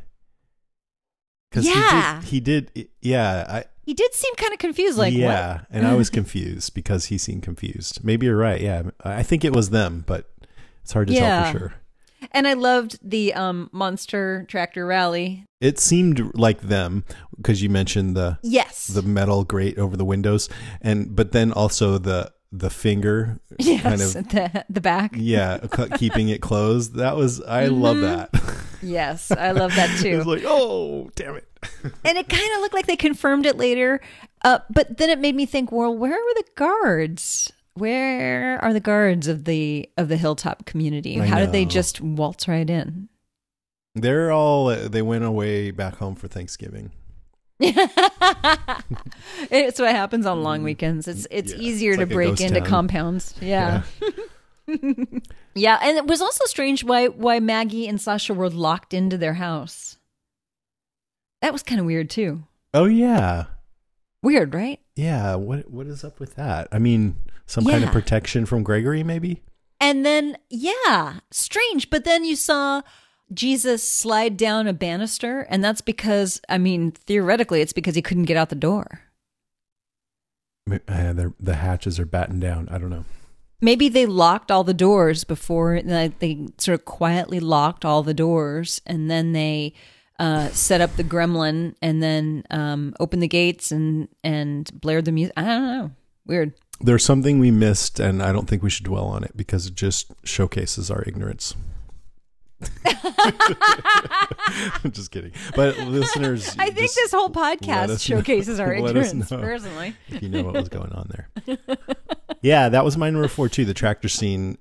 Because 1.51 1.67
Yeah. 1.67 2.23
he 2.23 2.41
did. 2.41 2.71
He 2.75 2.81
did. 2.83 2.89
Yeah. 3.03 3.45
I, 3.47 3.65
he 3.83 3.93
did 3.93 4.15
seem 4.15 4.35
kind 4.37 4.55
of 4.55 4.59
confused 4.59 4.97
like 4.97 5.13
what 5.13 5.21
yeah, 5.21 5.61
and 5.71 5.87
I 5.87 5.95
was 5.95 6.09
confused 6.21 6.73
because 6.75 7.07
he 7.07 7.19
seemed 7.19 7.43
confused. 7.43 8.03
Maybe 8.03 8.25
you're 8.27 8.37
right. 8.39 8.61
Yeah, 8.61 8.85
I 9.05 9.23
think 9.23 9.45
it 9.45 9.53
was 9.53 9.69
them, 9.71 10.03
but 10.07 10.31
it's 10.83 10.93
hard 10.95 11.09
to 11.09 11.15
Yeah. 11.15 11.43
tell 11.43 11.53
for 11.53 11.59
sure. 11.59 11.75
And 12.33 12.47
I 12.47 12.53
loved 12.55 12.99
the 13.03 13.33
um 13.35 13.69
monster 13.73 14.45
tractor 14.49 14.87
rally. 14.87 15.45
It 15.61 15.79
seemed 15.79 16.33
like 16.35 16.61
them 16.61 17.05
because 17.37 17.63
you 17.63 17.69
mentioned 17.71 18.17
the 18.17 18.39
Yes. 18.43 18.89
the 18.89 19.03
metal 19.03 19.45
grate 19.45 19.79
over 19.79 19.97
the 19.97 20.05
windows, 20.05 20.49
and 20.83 21.15
but 21.17 21.33
then 21.33 21.53
also 21.53 21.99
the 21.99 22.33
the 22.53 22.71
finger 22.71 23.39
yes. 23.59 23.83
kind 23.83 24.01
of 24.01 24.13
the 24.31 24.65
the 24.71 24.81
back. 24.81 25.13
yeah 25.15 25.59
keeping 25.97 26.29
it 26.29 26.41
closed. 26.41 26.95
That 26.97 27.17
was 27.17 27.41
I 27.43 27.67
love 27.67 28.01
that. 28.01 28.31
Yes, 28.83 29.33
I 29.33 29.51
love 29.53 29.75
that 29.75 29.91
It 29.99 30.03
too. 30.03 30.19
was 30.19 30.27
like, 30.27 30.43
oh, 30.47 31.11
damn 31.17 31.35
it. 31.35 31.49
and 32.05 32.19
it 32.19 32.29
kind 32.29 32.51
of 32.55 32.61
looked 32.61 32.75
like 32.75 32.87
they 32.87 32.95
confirmed 32.95 33.47
it 33.47 33.57
later. 33.57 34.01
Uh, 34.43 34.59
but 34.71 34.99
then 34.99 35.09
it 35.11 35.19
made 35.19 35.35
me 35.35 35.47
think, 35.47 35.73
well, 35.73 35.93
where 35.97 36.13
were 36.13 36.35
the 36.37 36.45
guards? 36.55 37.51
Where 37.77 38.59
are 38.65 38.73
the 38.73 38.81
guards 38.81 39.29
of 39.29 39.45
the 39.45 39.89
of 39.99 40.09
the 40.09 40.17
hilltop 40.17 40.65
community? 40.65 41.21
I 41.21 41.27
How 41.27 41.39
did 41.39 41.53
they 41.53 41.65
know. 41.65 41.71
just 41.71 42.01
waltz 42.01 42.49
right 42.49 42.69
in? 42.69 43.09
They're 43.95 44.31
all, 44.31 44.67
they 44.67 45.01
went 45.03 45.25
away 45.25 45.71
back 45.71 45.97
home 45.97 46.15
for 46.15 46.29
Thanksgiving. 46.29 46.93
it's 47.61 47.81
what 49.81 49.95
happens 49.95 50.27
on 50.27 50.43
long 50.43 50.61
mm. 50.61 50.65
weekends. 50.65 51.09
It's 51.09 51.27
it's 51.31 51.53
Yeah, 51.53 51.59
easier 51.59 51.91
it's 51.93 51.99
to 51.99 52.03
like 52.05 52.11
a 52.11 52.15
break 52.15 52.41
into 52.41 52.61
town. 52.61 52.69
compounds. 52.69 53.35
Yeah. 53.41 53.83
yeah. 55.55 55.79
and 55.81 55.97
it 55.97 56.07
was 56.07 56.21
also 56.21 56.45
strange 56.47 56.85
why 56.85 57.09
why 57.09 57.41
Maggie 57.41 57.89
and 57.89 58.01
Sasha 58.01 58.35
were 58.35 58.51
locked 58.51 58.93
into 58.93 59.17
their 59.17 59.35
house. 59.35 59.97
That 61.41 61.53
was 61.53 61.63
kind 61.63 61.81
of 61.81 61.87
weird 61.87 62.11
too. 62.11 62.45
Oh, 62.75 62.87
yeah. 62.87 63.45
Weird, 64.23 64.55
right? 64.55 64.81
Yeah. 64.95 65.35
What 65.37 65.71
What 65.71 65.87
is 65.87 66.05
up 66.05 66.21
with 66.21 66.35
that? 66.37 66.69
I 66.73 66.79
mean, 66.79 67.17
some 67.47 67.65
kind 67.65 67.85
of 67.85 67.93
protection 67.93 68.47
from 68.47 68.63
Gregory, 68.63 69.03
maybe? 69.03 69.43
And 69.81 70.05
then, 70.05 70.39
yeah, 70.51 71.21
strange. 71.31 71.91
But 71.91 72.05
then 72.05 72.25
you 72.25 72.37
saw 72.37 72.83
Jesus 73.33 73.87
slide 73.87 74.37
down 74.37 74.67
a 74.67 74.73
banister, 74.73 75.47
and 75.51 75.63
that's 75.63 75.81
because, 75.81 76.41
I 76.49 76.59
mean, 76.59 76.93
theoretically, 76.93 77.61
it's 77.61 77.73
because 77.73 77.95
he 77.95 78.03
couldn't 78.03 78.25
get 78.25 78.37
out 78.37 78.49
the 78.49 78.55
door. 78.57 79.01
Uh, 80.71 81.13
the 81.39 81.55
hatches 81.55 82.01
are 82.01 82.07
battened 82.07 82.41
down. 82.41 82.69
I 82.71 82.79
don't 82.79 82.91
know. 82.91 83.05
Maybe 83.61 83.89
they 83.89 84.05
locked 84.05 84.51
all 84.51 84.65
the 84.65 84.75
doors 84.75 85.25
before, 85.25 85.81
like 85.83 86.19
they 86.19 86.49
sort 86.59 86.79
of 86.79 86.85
quietly 86.85 87.41
locked 87.41 87.85
all 87.85 88.03
the 88.03 88.15
doors, 88.15 88.83
and 88.85 89.11
then 89.11 89.33
they 89.33 89.73
uh, 90.19 90.49
set 90.49 90.81
up 90.81 90.97
the 90.97 91.05
gremlin, 91.05 91.75
and 91.81 92.03
then 92.03 92.45
um, 92.51 92.95
opened 93.01 93.23
the 93.23 93.29
gates 93.29 93.71
and 93.73 94.09
and 94.23 94.71
blared 94.81 95.05
the 95.05 95.13
music. 95.13 95.33
I 95.37 95.43
don't 95.43 95.67
know. 95.67 95.91
Weird. 96.27 96.55
There's 96.81 97.05
something 97.05 97.39
we 97.39 97.51
missed, 97.51 97.99
and 98.01 98.23
I 98.23 98.33
don't 98.33 98.47
think 98.49 98.63
we 98.63 98.71
should 98.71 98.85
dwell 98.85 99.07
on 99.07 99.25
it 99.25 99.37
because 99.37 99.67
it 99.67 99.75
just 99.75 100.13
showcases 100.25 100.91
our 100.91 101.03
ignorance. 101.07 101.55
I'm 102.93 103.33
just 104.93 105.11
kidding. 105.11 105.33
But 105.55 105.79
listeners, 105.79 106.55
I 106.59 106.71
think 106.71 106.93
this 106.93 107.13
whole 107.13 107.31
podcast 107.31 107.89
us 107.91 108.09
know- 108.09 108.17
showcases 108.17 108.61
our 108.61 108.73
ignorance. 108.75 109.29
Personally, 109.29 109.95
if 110.09 110.23
you 110.23 110.29
know 110.29 110.43
what 110.45 110.55
was 110.55 110.69
going 110.69 110.93
on 110.93 111.11
there. 111.11 111.59
yeah, 112.43 112.69
that 112.69 112.85
was 112.85 112.97
my 112.97 113.11
number 113.11 113.29
four 113.29 113.49
too. 113.49 113.65
The 113.65 113.75
tractor 113.75 114.09
scene. 114.09 114.59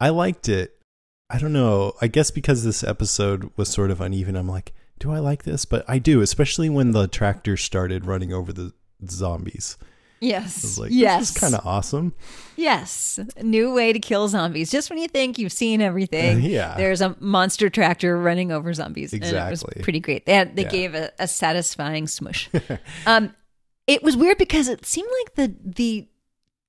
I 0.00 0.10
liked 0.10 0.48
it. 0.48 0.74
I 1.30 1.38
don't 1.38 1.52
know. 1.52 1.92
I 2.00 2.06
guess 2.06 2.30
because 2.30 2.64
this 2.64 2.82
episode 2.84 3.50
was 3.56 3.68
sort 3.68 3.90
of 3.90 4.00
uneven, 4.00 4.36
I'm 4.36 4.48
like, 4.48 4.72
do 4.98 5.12
I 5.12 5.18
like 5.18 5.42
this? 5.44 5.64
But 5.64 5.84
I 5.88 5.98
do, 5.98 6.20
especially 6.20 6.70
when 6.70 6.92
the 6.92 7.06
tractor 7.08 7.56
started 7.56 8.06
running 8.06 8.32
over 8.32 8.52
the 8.52 8.72
zombies. 9.06 9.76
I 10.20 10.26
yes, 10.26 10.62
was 10.62 10.78
like, 10.78 10.90
yes, 10.92 11.20
this 11.20 11.30
is 11.30 11.36
kind 11.38 11.54
of 11.54 11.64
awesome. 11.66 12.12
Yes, 12.56 13.20
new 13.40 13.72
way 13.72 13.92
to 13.92 14.00
kill 14.00 14.26
zombies. 14.28 14.70
Just 14.70 14.90
when 14.90 14.98
you 14.98 15.06
think 15.06 15.38
you've 15.38 15.52
seen 15.52 15.80
everything, 15.80 16.40
Yeah. 16.42 16.74
there's 16.76 17.00
a 17.00 17.14
monster 17.20 17.70
tractor 17.70 18.18
running 18.18 18.50
over 18.50 18.72
zombies, 18.74 19.12
and 19.12 19.22
it 19.22 19.32
was 19.32 19.62
Exactly. 19.62 19.82
pretty 19.82 20.00
great. 20.00 20.26
They 20.26 20.34
had, 20.34 20.56
they 20.56 20.62
Yeah. 20.62 20.68
gave 20.70 20.94
a, 20.96 21.12
a 21.20 21.28
satisfying 21.28 22.08
smush. 22.08 22.50
um, 23.06 23.32
it 23.86 24.02
was 24.02 24.16
weird 24.16 24.38
because 24.38 24.66
it 24.68 24.84
seemed 24.84 25.08
like 25.24 25.34
the 25.36 25.54
the 25.64 26.08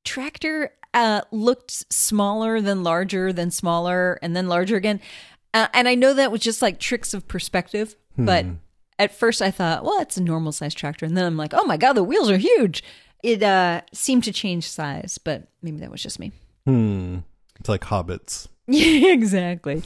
tractor 0.06 0.72
uh, 0.94 1.22
looked 1.32 1.92
smaller 1.92 2.62
than 2.62 2.84
larger 2.84 3.32
than 3.34 3.52
smaller 3.52 4.18
and 4.22 4.36
then 4.36 4.48
larger 4.48 4.76
again, 4.76 5.00
uh, 5.54 5.68
and 5.74 5.88
I 5.88 5.96
know 5.96 6.14
that 6.14 6.32
was 6.32 6.42
just 6.42 6.62
like 6.62 6.80
tricks 6.80 7.14
of 7.14 7.28
perspective, 7.28 7.96
but. 8.18 8.46
At 9.02 9.16
first, 9.16 9.42
I 9.42 9.50
thought, 9.50 9.86
well, 9.86 10.02
it's 10.02 10.18
a 10.18 10.22
normal 10.22 10.52
size 10.52 10.74
tractor, 10.74 11.06
and 11.06 11.16
then 11.16 11.24
I'm 11.24 11.38
like, 11.38 11.54
oh 11.54 11.64
my 11.64 11.78
god, 11.78 11.94
the 11.94 12.04
wheels 12.04 12.30
are 12.30 12.36
huge. 12.36 12.84
It 13.24 13.44
uh, 13.44 13.82
seemed 13.94 14.24
to 14.26 14.32
change 14.32 14.68
size, 14.68 15.18
but 15.18 15.48
maybe 15.62 15.78
that 15.78 15.92
was 15.92 16.02
just 16.02 16.20
me. 16.20 16.32
Hmm. 16.66 17.20
It's 17.60 17.70
like 17.70 17.82
hobbits. 17.82 18.48
Yeah, 18.68 19.12
exactly. 19.12 19.84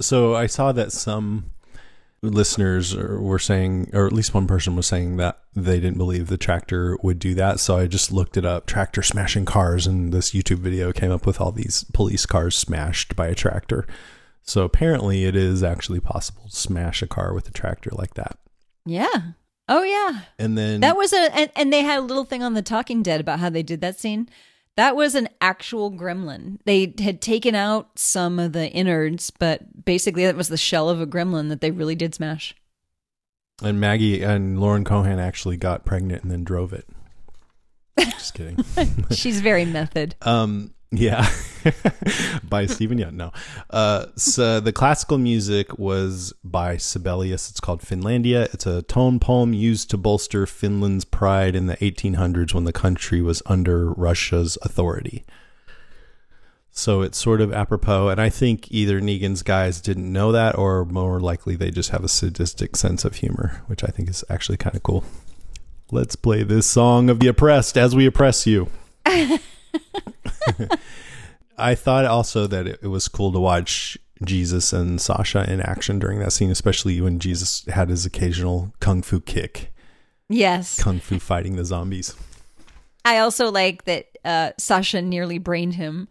So 0.00 0.34
I 0.34 0.46
saw 0.46 0.72
that 0.72 0.92
some 0.92 1.50
listeners 2.22 2.96
were 2.96 3.38
saying, 3.38 3.90
or 3.92 4.06
at 4.06 4.12
least 4.12 4.32
one 4.34 4.46
person 4.46 4.76
was 4.76 4.86
saying 4.86 5.16
that 5.16 5.40
they 5.54 5.80
didn't 5.80 5.98
believe 5.98 6.28
the 6.28 6.38
tractor 6.38 6.96
would 7.02 7.18
do 7.18 7.34
that. 7.34 7.60
So 7.60 7.76
I 7.76 7.86
just 7.86 8.12
looked 8.12 8.36
it 8.36 8.44
up, 8.44 8.66
tractor 8.66 9.02
smashing 9.02 9.44
cars, 9.44 9.86
and 9.86 10.12
this 10.12 10.30
YouTube 10.30 10.58
video 10.58 10.92
came 10.92 11.10
up 11.10 11.26
with 11.26 11.40
all 11.40 11.52
these 11.52 11.84
police 11.92 12.26
cars 12.26 12.56
smashed 12.56 13.16
by 13.16 13.26
a 13.26 13.34
tractor. 13.34 13.86
So 14.44 14.64
apparently, 14.64 15.24
it 15.24 15.36
is 15.36 15.62
actually 15.62 16.00
possible 16.00 16.48
to 16.48 16.56
smash 16.56 17.02
a 17.02 17.06
car 17.06 17.32
with 17.34 17.48
a 17.48 17.52
tractor 17.52 17.90
like 17.92 18.14
that. 18.14 18.38
Yeah. 18.84 19.32
Oh 19.68 19.82
yeah. 19.82 20.22
And 20.38 20.58
then 20.58 20.80
That 20.80 20.96
was 20.96 21.12
a 21.12 21.34
and, 21.34 21.50
and 21.56 21.72
they 21.72 21.82
had 21.82 21.98
a 21.98 22.02
little 22.02 22.24
thing 22.24 22.42
on 22.42 22.54
the 22.54 22.62
Talking 22.62 23.02
Dead 23.02 23.20
about 23.20 23.38
how 23.40 23.48
they 23.50 23.62
did 23.62 23.80
that 23.80 23.98
scene. 23.98 24.28
That 24.76 24.96
was 24.96 25.14
an 25.14 25.28
actual 25.40 25.92
gremlin. 25.92 26.58
They 26.64 26.94
had 26.98 27.20
taken 27.20 27.54
out 27.54 27.90
some 27.98 28.38
of 28.38 28.52
the 28.52 28.70
innards, 28.70 29.30
but 29.30 29.84
basically 29.84 30.24
that 30.24 30.36
was 30.36 30.48
the 30.48 30.56
shell 30.56 30.88
of 30.88 31.00
a 31.00 31.06
gremlin 31.06 31.50
that 31.50 31.60
they 31.60 31.70
really 31.70 31.94
did 31.94 32.14
smash. 32.14 32.54
and 33.62 33.78
Maggie 33.78 34.22
and 34.22 34.58
Lauren 34.58 34.82
Cohan 34.84 35.18
actually 35.18 35.56
got 35.58 35.84
pregnant 35.84 36.22
and 36.22 36.32
then 36.32 36.42
drove 36.42 36.72
it. 36.72 36.88
Just 37.98 38.34
kidding. 38.34 38.64
She's 39.10 39.40
very 39.42 39.64
method. 39.66 40.14
Um, 40.22 40.72
yeah, 40.92 41.28
by 42.48 42.66
Stephen 42.66 42.98
Young. 42.98 43.16
No, 43.16 43.32
uh, 43.70 44.06
so 44.16 44.60
the 44.60 44.72
classical 44.72 45.16
music 45.16 45.78
was 45.78 46.34
by 46.44 46.76
Sibelius. 46.76 47.50
It's 47.50 47.60
called 47.60 47.80
Finlandia. 47.80 48.52
It's 48.52 48.66
a 48.66 48.82
tone 48.82 49.18
poem 49.18 49.54
used 49.54 49.90
to 49.90 49.96
bolster 49.96 50.46
Finland's 50.46 51.06
pride 51.06 51.56
in 51.56 51.66
the 51.66 51.76
1800s 51.78 52.52
when 52.52 52.64
the 52.64 52.72
country 52.72 53.22
was 53.22 53.42
under 53.46 53.90
Russia's 53.90 54.58
authority. 54.62 55.24
So 56.70 57.02
it's 57.02 57.18
sort 57.18 57.40
of 57.40 57.52
apropos, 57.52 58.08
and 58.08 58.20
I 58.20 58.28
think 58.28 58.70
either 58.70 59.00
Negan's 59.00 59.42
guys 59.42 59.80
didn't 59.80 60.10
know 60.10 60.32
that, 60.32 60.56
or 60.56 60.84
more 60.84 61.20
likely 61.20 61.56
they 61.56 61.70
just 61.70 61.90
have 61.90 62.04
a 62.04 62.08
sadistic 62.08 62.76
sense 62.76 63.04
of 63.04 63.16
humor, 63.16 63.62
which 63.66 63.84
I 63.84 63.88
think 63.88 64.08
is 64.08 64.24
actually 64.30 64.56
kind 64.56 64.76
of 64.76 64.82
cool. 64.82 65.04
Let's 65.90 66.16
play 66.16 66.42
this 66.42 66.66
song 66.66 67.10
of 67.10 67.20
the 67.20 67.28
oppressed 67.28 67.76
as 67.76 67.94
we 67.94 68.06
oppress 68.06 68.46
you. 68.46 68.68
I 71.58 71.74
thought 71.74 72.04
also 72.04 72.46
that 72.46 72.66
it, 72.66 72.80
it 72.82 72.88
was 72.88 73.08
cool 73.08 73.32
to 73.32 73.38
watch 73.38 73.98
Jesus 74.24 74.72
and 74.72 75.00
Sasha 75.00 75.50
in 75.50 75.60
action 75.60 75.98
during 75.98 76.18
that 76.20 76.32
scene, 76.32 76.50
especially 76.50 77.00
when 77.00 77.18
Jesus 77.18 77.64
had 77.66 77.88
his 77.88 78.06
occasional 78.06 78.72
kung 78.80 79.02
fu 79.02 79.20
kick, 79.20 79.72
Yes. 80.28 80.80
kung 80.82 80.98
fu 80.98 81.18
fighting 81.18 81.56
the 81.56 81.64
zombies. 81.64 82.14
I 83.04 83.18
also 83.18 83.50
like 83.50 83.84
that 83.84 84.06
uh, 84.24 84.52
Sasha 84.58 85.02
nearly 85.02 85.38
brained 85.38 85.74
him, 85.74 86.08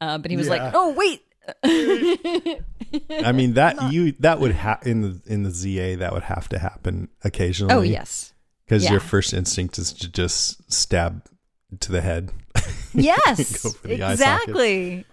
uh, 0.00 0.18
but 0.18 0.30
he 0.30 0.36
was 0.36 0.48
Yeah. 0.48 0.52
like, 0.64 0.72
"Oh 0.74 0.92
wait, 0.92 1.22
I 1.64 3.32
mean 3.32 3.54
that 3.54 3.80
you 3.92 4.12
that 4.20 4.40
would 4.40 4.52
ha- 4.52 4.80
in 4.84 5.02
the 5.02 5.20
in 5.26 5.42
the 5.44 5.50
ZA 5.50 5.96
that 5.98 6.12
would 6.12 6.24
have 6.24 6.48
to 6.50 6.58
happen 6.58 7.08
occasionally. 7.24 7.74
oh 7.74 7.82
yes, 7.82 8.32
because 8.64 8.88
your 8.90 9.00
first 9.00 9.32
instinct 9.32 9.78
is 9.78 9.92
to 9.94 10.08
just 10.10 10.70
stab 10.72 11.22
to 11.80 11.92
the 11.92 12.00
head. 12.00 12.32
yes, 12.94 13.62
the 13.82 13.92
exactly, 13.94 15.04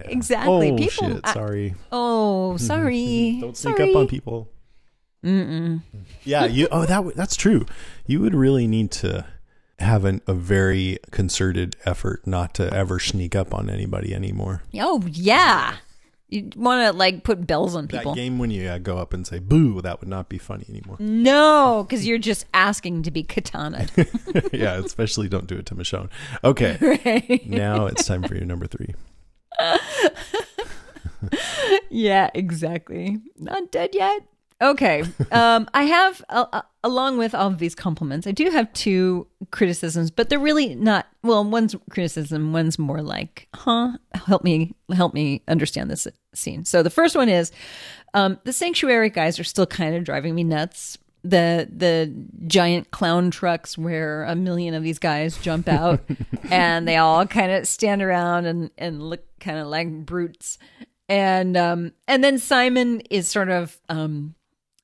exactly." 0.00 0.70
Oh 0.72 0.76
People, 0.76 1.08
shit! 1.10 1.20
I- 1.24 1.32
Sorry, 1.34 1.74
oh, 1.92 2.56
sorry, 2.58 3.38
don't 3.40 3.56
sneak 3.56 3.76
sorry. 3.76 3.90
up 3.90 3.96
on 3.96 4.08
people. 4.08 4.48
Mm-mm. 5.24 5.80
Yeah, 6.24 6.44
you. 6.46 6.68
Oh, 6.70 6.86
that. 6.86 7.16
That's 7.16 7.36
true. 7.36 7.66
You 8.06 8.20
would 8.20 8.34
really 8.34 8.66
need 8.66 8.90
to 8.92 9.26
have 9.78 10.04
an, 10.04 10.20
a 10.26 10.32
very 10.34 10.98
concerted 11.10 11.76
effort 11.84 12.26
not 12.26 12.54
to 12.54 12.72
ever 12.72 12.98
sneak 12.98 13.34
up 13.34 13.52
on 13.52 13.68
anybody 13.68 14.14
anymore. 14.14 14.62
Oh 14.78 15.02
yeah, 15.10 15.76
you 16.28 16.50
want 16.56 16.86
to 16.86 16.96
like 16.96 17.22
put 17.22 17.46
bells 17.46 17.74
on 17.76 17.86
people? 17.86 18.12
That 18.14 18.20
game 18.20 18.38
when 18.38 18.50
you 18.50 18.68
uh, 18.68 18.78
go 18.78 18.98
up 18.98 19.12
and 19.12 19.26
say 19.26 19.38
"boo," 19.38 19.80
that 19.82 20.00
would 20.00 20.08
not 20.08 20.28
be 20.28 20.38
funny 20.38 20.66
anymore. 20.68 20.96
No, 20.98 21.84
because 21.86 22.06
you're 22.06 22.18
just 22.18 22.46
asking 22.52 23.04
to 23.04 23.10
be 23.10 23.22
katanaed. 23.22 24.52
yeah, 24.52 24.74
especially 24.78 25.28
don't 25.28 25.46
do 25.46 25.56
it 25.56 25.66
to 25.66 25.74
Michonne. 25.74 26.10
Okay, 26.42 26.78
right? 27.04 27.46
now 27.46 27.86
it's 27.86 28.04
time 28.04 28.22
for 28.24 28.34
your 28.34 28.44
number 28.44 28.66
three. 28.66 28.94
yeah, 31.90 32.30
exactly. 32.34 33.20
Not 33.38 33.70
dead 33.70 33.90
yet. 33.94 34.22
Okay. 34.60 35.02
Um, 35.32 35.68
I 35.74 35.84
have, 35.84 36.24
uh, 36.28 36.62
along 36.82 37.18
with 37.18 37.34
all 37.34 37.48
of 37.48 37.58
these 37.58 37.74
compliments, 37.74 38.26
I 38.26 38.30
do 38.30 38.48
have 38.50 38.72
two 38.72 39.26
criticisms, 39.50 40.10
but 40.10 40.28
they're 40.28 40.38
really 40.38 40.74
not. 40.74 41.06
Well, 41.22 41.44
one's 41.44 41.74
criticism, 41.90 42.52
one's 42.52 42.78
more 42.78 43.02
like, 43.02 43.48
"Huh, 43.54 43.98
help 44.14 44.44
me, 44.44 44.74
help 44.94 45.12
me 45.12 45.42
understand 45.46 45.90
this 45.90 46.08
scene." 46.32 46.64
So 46.64 46.82
the 46.82 46.90
first 46.90 47.16
one 47.16 47.28
is, 47.28 47.52
um, 48.14 48.38
the 48.44 48.52
sanctuary 48.52 49.10
guys 49.10 49.38
are 49.38 49.44
still 49.44 49.66
kind 49.66 49.94
of 49.94 50.04
driving 50.04 50.34
me 50.34 50.44
nuts. 50.44 50.96
The 51.22 51.68
the 51.70 52.14
giant 52.46 52.92
clown 52.92 53.30
trucks 53.30 53.76
where 53.76 54.24
a 54.24 54.36
million 54.36 54.74
of 54.74 54.82
these 54.82 54.98
guys 54.98 55.36
jump 55.38 55.68
out, 55.68 56.00
and 56.50 56.88
they 56.88 56.96
all 56.96 57.26
kind 57.26 57.52
of 57.52 57.66
stand 57.66 58.00
around 58.00 58.46
and 58.46 58.70
and 58.78 59.02
look 59.02 59.24
kind 59.38 59.58
of 59.58 59.66
like 59.66 59.90
brutes 60.06 60.56
and 61.08 61.56
um 61.56 61.92
and 62.08 62.22
then 62.24 62.38
Simon 62.38 63.00
is 63.10 63.28
sort 63.28 63.48
of 63.48 63.78
um 63.88 64.34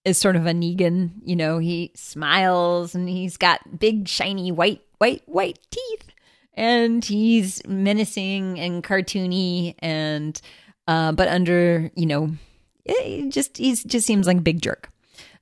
is 0.04 0.18
sort 0.18 0.36
of 0.36 0.46
a 0.46 0.50
Negan, 0.50 1.10
you 1.24 1.36
know, 1.36 1.58
he 1.58 1.92
smiles 1.94 2.94
and 2.94 3.08
he's 3.08 3.36
got 3.36 3.78
big 3.78 4.08
shiny 4.08 4.50
white 4.50 4.82
white 4.98 5.22
white 5.26 5.58
teeth 5.70 6.08
and 6.54 7.04
he's 7.04 7.64
menacing 7.66 8.58
and 8.58 8.84
cartoony 8.84 9.74
and 9.78 10.40
uh 10.88 11.12
but 11.12 11.28
under, 11.28 11.90
you 11.94 12.06
know, 12.06 12.30
eh, 12.86 13.28
just 13.28 13.58
he's 13.58 13.84
just 13.84 14.06
seems 14.06 14.26
like 14.26 14.38
a 14.38 14.42
big 14.42 14.60
jerk. 14.60 14.90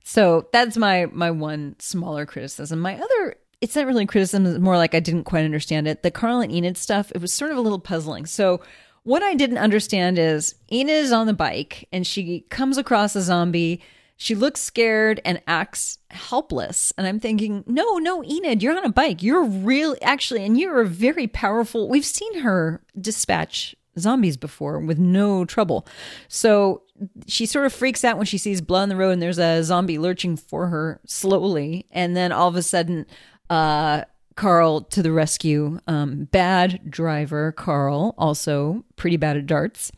So 0.03 0.47
that's 0.51 0.77
my 0.77 1.07
my 1.07 1.31
one 1.31 1.75
smaller 1.79 2.25
criticism. 2.25 2.79
My 2.79 2.95
other 2.95 3.35
it's 3.61 3.75
not 3.75 3.85
really 3.85 4.07
criticism, 4.07 4.45
it's 4.45 4.59
more 4.59 4.77
like 4.77 4.95
I 4.95 4.99
didn't 4.99 5.25
quite 5.25 5.45
understand 5.45 5.87
it. 5.87 6.01
The 6.01 6.11
Carl 6.11 6.41
and 6.41 6.51
Enid 6.51 6.77
stuff, 6.77 7.11
it 7.13 7.21
was 7.21 7.31
sort 7.31 7.51
of 7.51 7.57
a 7.57 7.61
little 7.61 7.79
puzzling. 7.79 8.25
So 8.25 8.61
what 9.03 9.23
I 9.23 9.35
didn't 9.35 9.59
understand 9.59 10.19
is 10.19 10.55
Enid 10.71 10.89
is 10.89 11.11
on 11.11 11.27
the 11.27 11.33
bike 11.33 11.87
and 11.91 12.05
she 12.05 12.41
comes 12.49 12.77
across 12.77 13.15
a 13.15 13.21
zombie. 13.21 13.81
She 14.21 14.35
looks 14.35 14.61
scared 14.61 15.19
and 15.25 15.41
acts 15.47 15.97
helpless. 16.11 16.93
And 16.95 17.07
I'm 17.07 17.19
thinking, 17.19 17.63
no, 17.65 17.97
no, 17.97 18.23
Enid, 18.23 18.61
you're 18.61 18.77
on 18.77 18.85
a 18.85 18.91
bike. 18.91 19.23
You're 19.23 19.45
really, 19.45 19.99
actually, 20.03 20.45
and 20.45 20.59
you're 20.59 20.81
a 20.81 20.85
very 20.85 21.25
powerful. 21.25 21.89
We've 21.89 22.05
seen 22.05 22.41
her 22.41 22.83
dispatch 22.99 23.75
zombies 23.97 24.37
before 24.37 24.77
with 24.77 24.99
no 24.99 25.43
trouble. 25.43 25.87
So 26.27 26.83
she 27.25 27.47
sort 27.47 27.65
of 27.65 27.73
freaks 27.73 28.03
out 28.03 28.17
when 28.17 28.27
she 28.27 28.37
sees 28.37 28.61
blood 28.61 28.83
on 28.83 28.89
the 28.89 28.95
road 28.95 29.13
and 29.13 29.23
there's 29.23 29.39
a 29.39 29.63
zombie 29.63 29.97
lurching 29.97 30.37
for 30.37 30.67
her 30.67 31.01
slowly. 31.07 31.87
And 31.89 32.15
then 32.15 32.31
all 32.31 32.47
of 32.47 32.55
a 32.55 32.61
sudden, 32.61 33.07
uh, 33.49 34.03
Carl 34.35 34.81
to 34.81 35.01
the 35.01 35.11
rescue. 35.11 35.79
Um, 35.87 36.25
bad 36.25 36.91
driver, 36.91 37.53
Carl, 37.53 38.13
also 38.19 38.85
pretty 38.97 39.17
bad 39.17 39.35
at 39.35 39.47
darts. 39.47 39.91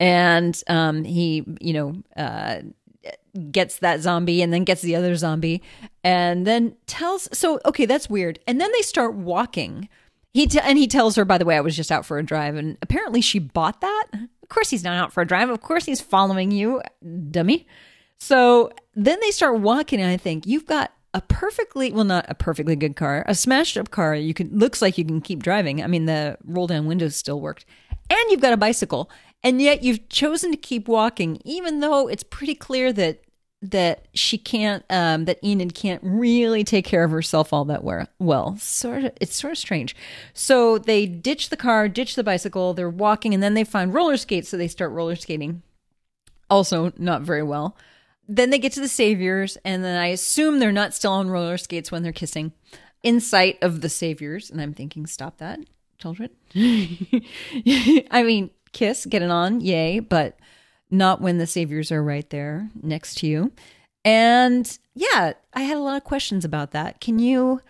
And 0.00 0.60
um, 0.66 1.04
he, 1.04 1.44
you 1.60 1.72
know, 1.72 2.02
uh, 2.16 2.62
gets 3.50 3.78
that 3.78 4.00
zombie 4.00 4.42
and 4.42 4.52
then 4.52 4.64
gets 4.64 4.82
the 4.82 4.96
other 4.96 5.14
zombie 5.14 5.62
and 6.02 6.46
then 6.46 6.74
tells 6.86 7.28
so 7.36 7.60
okay 7.64 7.86
that's 7.86 8.10
weird. 8.10 8.38
And 8.46 8.60
then 8.60 8.70
they 8.72 8.82
start 8.82 9.14
walking. 9.14 9.88
He 10.32 10.46
t- 10.46 10.60
and 10.60 10.78
he 10.78 10.86
tells 10.86 11.16
her 11.16 11.24
by 11.24 11.38
the 11.38 11.44
way 11.44 11.56
i 11.56 11.60
was 11.60 11.76
just 11.76 11.92
out 11.92 12.06
for 12.06 12.18
a 12.18 12.24
drive 12.24 12.56
and 12.56 12.76
apparently 12.82 13.20
she 13.20 13.38
bought 13.38 13.80
that. 13.80 14.06
Of 14.42 14.48
course 14.48 14.70
he's 14.70 14.84
not 14.84 14.96
out 14.96 15.12
for 15.12 15.22
a 15.22 15.26
drive. 15.26 15.48
Of 15.50 15.60
course 15.60 15.84
he's 15.84 16.00
following 16.00 16.50
you 16.50 16.82
dummy. 17.30 17.66
So 18.18 18.70
then 18.94 19.18
they 19.20 19.30
start 19.30 19.60
walking 19.60 20.00
and 20.00 20.10
i 20.10 20.16
think 20.16 20.46
you've 20.46 20.66
got 20.66 20.92
a 21.14 21.20
perfectly 21.22 21.92
well 21.92 22.04
not 22.04 22.24
a 22.28 22.34
perfectly 22.34 22.76
good 22.76 22.94
car 22.94 23.24
a 23.26 23.34
smashed 23.34 23.76
up 23.76 23.90
car. 23.90 24.14
You 24.14 24.34
can 24.34 24.56
looks 24.56 24.82
like 24.82 24.98
you 24.98 25.04
can 25.04 25.20
keep 25.20 25.42
driving. 25.42 25.82
I 25.82 25.86
mean 25.86 26.06
the 26.06 26.36
roll 26.44 26.66
down 26.66 26.86
windows 26.86 27.16
still 27.16 27.40
worked. 27.40 27.64
And 28.08 28.18
you've 28.30 28.40
got 28.40 28.52
a 28.52 28.56
bicycle 28.56 29.08
and 29.42 29.60
yet 29.60 29.82
you've 29.82 30.08
chosen 30.08 30.50
to 30.50 30.56
keep 30.56 30.88
walking 30.88 31.40
even 31.44 31.80
though 31.80 32.08
it's 32.08 32.22
pretty 32.22 32.54
clear 32.54 32.92
that 32.92 33.22
that 33.62 34.06
she 34.14 34.38
can't 34.38 34.84
um 34.88 35.26
that 35.26 35.38
enid 35.44 35.74
can't 35.74 36.00
really 36.02 36.64
take 36.64 36.84
care 36.84 37.04
of 37.04 37.10
herself 37.10 37.52
all 37.52 37.64
that 37.66 37.84
well. 38.18 38.56
Sort 38.56 39.04
of 39.04 39.12
it's 39.20 39.36
sort 39.36 39.52
of 39.52 39.58
strange. 39.58 39.94
So 40.32 40.78
they 40.78 41.06
ditch 41.06 41.50
the 41.50 41.56
car 41.56 41.88
ditch 41.88 42.14
the 42.14 42.24
bicycle 42.24 42.72
they're 42.72 42.88
walking 42.88 43.34
and 43.34 43.42
then 43.42 43.54
they 43.54 43.64
find 43.64 43.92
roller 43.92 44.16
skates 44.16 44.48
so 44.48 44.56
they 44.56 44.68
start 44.68 44.92
roller 44.92 45.16
skating. 45.16 45.62
Also 46.48 46.92
not 46.96 47.22
very 47.22 47.42
well. 47.42 47.76
Then 48.26 48.50
they 48.50 48.58
get 48.58 48.72
to 48.72 48.80
the 48.80 48.88
saviors 48.88 49.58
and 49.64 49.84
then 49.84 49.98
i 49.98 50.06
assume 50.06 50.58
they're 50.58 50.72
not 50.72 50.94
still 50.94 51.12
on 51.12 51.28
roller 51.28 51.58
skates 51.58 51.92
when 51.92 52.02
they're 52.02 52.12
kissing. 52.12 52.52
In 53.02 53.20
sight 53.20 53.58
of 53.62 53.82
the 53.82 53.88
saviors 53.90 54.50
and 54.50 54.60
i'm 54.60 54.72
thinking 54.72 55.06
stop 55.06 55.36
that 55.36 55.60
children. 55.98 56.30
I 56.54 58.22
mean 58.24 58.50
kiss 58.72 59.06
get 59.06 59.22
it 59.22 59.30
on 59.30 59.60
yay 59.60 59.98
but 59.98 60.38
not 60.90 61.20
when 61.20 61.38
the 61.38 61.46
saviors 61.46 61.92
are 61.92 62.02
right 62.02 62.30
there 62.30 62.70
next 62.82 63.16
to 63.16 63.26
you 63.26 63.52
and 64.04 64.78
yeah 64.94 65.32
i 65.54 65.62
had 65.62 65.76
a 65.76 65.80
lot 65.80 65.96
of 65.96 66.04
questions 66.04 66.44
about 66.44 66.72
that 66.72 67.00
can 67.00 67.18
you 67.18 67.60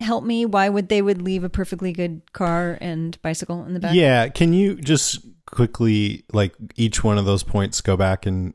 help 0.00 0.22
me 0.24 0.44
why 0.44 0.68
would 0.68 0.88
they 0.88 1.02
would 1.02 1.20
leave 1.20 1.42
a 1.42 1.48
perfectly 1.48 1.92
good 1.92 2.22
car 2.32 2.78
and 2.80 3.20
bicycle 3.22 3.64
in 3.64 3.74
the 3.74 3.80
back 3.80 3.94
Yeah, 3.94 4.28
can 4.28 4.52
you 4.52 4.76
just 4.76 5.20
quickly 5.46 6.24
like 6.32 6.54
each 6.76 7.02
one 7.02 7.18
of 7.18 7.24
those 7.24 7.42
points 7.42 7.80
go 7.80 7.96
back 7.96 8.26
and 8.26 8.54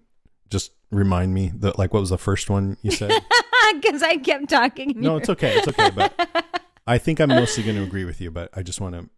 just 0.50 0.72
remind 0.92 1.34
me 1.34 1.52
that 1.56 1.78
like 1.78 1.94
what 1.94 2.00
was 2.00 2.12
the 2.12 2.18
first 2.18 2.50
one 2.50 2.78
you 2.82 2.92
said? 2.92 3.12
because 3.74 4.04
i 4.04 4.18
kept 4.18 4.50
talking 4.50 4.94
no, 4.96 5.18
it's 5.18 5.30
okay. 5.30 5.58
It's 5.58 5.68
okay, 5.68 5.90
but 5.90 6.14
I 6.88 6.98
think 6.98 7.20
I'm 7.20 7.30
mostly 7.30 7.64
going 7.64 7.78
to 7.78 7.84
agree 7.84 8.06
with 8.06 8.22
you, 8.22 8.30
but 8.32 8.50
I 8.54 8.62
just 8.62 8.80
want 8.80 8.96
to 8.96 9.10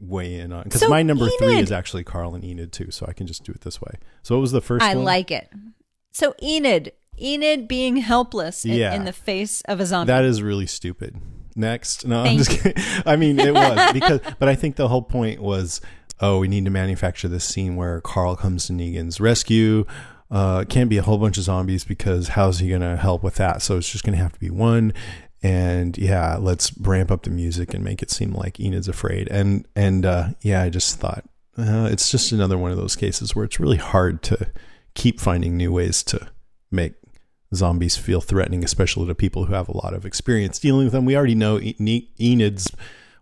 weigh 0.00 0.34
in 0.38 0.52
on 0.52 0.64
because 0.64 0.80
So, 0.80 0.88
my 0.88 1.02
number 1.02 1.28
3 1.38 1.58
is 1.58 1.72
actually 1.72 2.04
Carl 2.04 2.34
and 2.34 2.44
Enid 2.44 2.72
too, 2.72 2.90
so 2.90 3.06
I 3.08 3.12
can 3.12 3.26
just 3.26 3.44
do 3.44 3.52
it 3.52 3.62
this 3.62 3.80
way. 3.80 3.92
So 4.22 4.36
what 4.36 4.40
was 4.40 4.52
the 4.52 4.60
first 4.60 4.84
I 4.84 4.94
one? 4.94 5.04
like 5.04 5.30
it. 5.30 5.48
So 6.12 6.34
Enid, 6.42 6.92
Enid 7.20 7.66
being 7.68 7.96
helpless 7.98 8.64
in, 8.64 8.72
Yeah. 8.72 8.94
in 8.94 9.04
the 9.04 9.12
face 9.12 9.60
of 9.62 9.80
a 9.80 9.86
zombie. 9.86 10.08
That 10.08 10.24
is 10.24 10.42
really 10.42 10.66
stupid. 10.66 11.16
Next, 11.56 12.06
no, 12.06 12.22
Thank 12.22 12.38
I'm 12.40 12.44
just 12.44 12.62
kidding. 12.62 12.84
I 13.04 13.16
mean, 13.16 13.38
it 13.40 13.52
was 13.52 13.92
because, 13.92 14.20
but 14.38 14.48
I 14.48 14.54
think 14.54 14.76
the 14.76 14.86
whole 14.88 15.02
point 15.02 15.40
was, 15.40 15.80
oh, 16.20 16.38
we 16.38 16.46
need 16.48 16.64
to 16.66 16.70
manufacture 16.70 17.26
this 17.26 17.44
scene 17.44 17.74
where 17.74 18.00
Carl 18.00 18.36
comes 18.36 18.66
to 18.66 18.72
Negan's 18.72 19.20
rescue. 19.20 19.84
Uh, 20.30 20.60
it 20.62 20.68
can't 20.68 20.90
be 20.90 20.98
a 20.98 21.02
whole 21.02 21.18
bunch 21.18 21.38
of 21.38 21.44
zombies 21.44 21.84
because 21.84 22.28
how's 22.28 22.58
he 22.60 22.68
going 22.68 22.82
to 22.82 22.96
help 22.96 23.22
with 23.24 23.36
that? 23.36 23.62
So 23.62 23.76
it's 23.78 23.88
just 23.88 24.04
going 24.04 24.16
to 24.16 24.22
have 24.22 24.32
to 24.34 24.38
be 24.38 24.50
one. 24.50 24.92
And 25.42 25.96
yeah, 25.96 26.36
let's 26.36 26.76
ramp 26.78 27.10
up 27.10 27.22
the 27.22 27.30
music 27.30 27.72
and 27.72 27.84
make 27.84 28.02
it 28.02 28.10
seem 28.10 28.32
like 28.32 28.58
Enid's 28.58 28.88
afraid. 28.88 29.28
And 29.30 29.66
and 29.76 30.04
uh, 30.04 30.28
yeah, 30.42 30.62
I 30.62 30.68
just 30.68 30.98
thought 30.98 31.24
uh, 31.56 31.88
it's 31.90 32.10
just 32.10 32.32
another 32.32 32.58
one 32.58 32.70
of 32.70 32.76
those 32.76 32.96
cases 32.96 33.34
where 33.34 33.44
it's 33.44 33.60
really 33.60 33.76
hard 33.76 34.22
to 34.24 34.50
keep 34.94 35.20
finding 35.20 35.56
new 35.56 35.72
ways 35.72 36.02
to 36.04 36.28
make 36.70 36.94
zombies 37.54 37.96
feel 37.96 38.20
threatening, 38.20 38.64
especially 38.64 39.06
to 39.06 39.14
people 39.14 39.44
who 39.44 39.54
have 39.54 39.68
a 39.68 39.76
lot 39.76 39.94
of 39.94 40.04
experience 40.04 40.58
dealing 40.58 40.84
with 40.84 40.92
them. 40.92 41.04
We 41.04 41.16
already 41.16 41.34
know 41.34 41.58
Enid's 41.58 42.70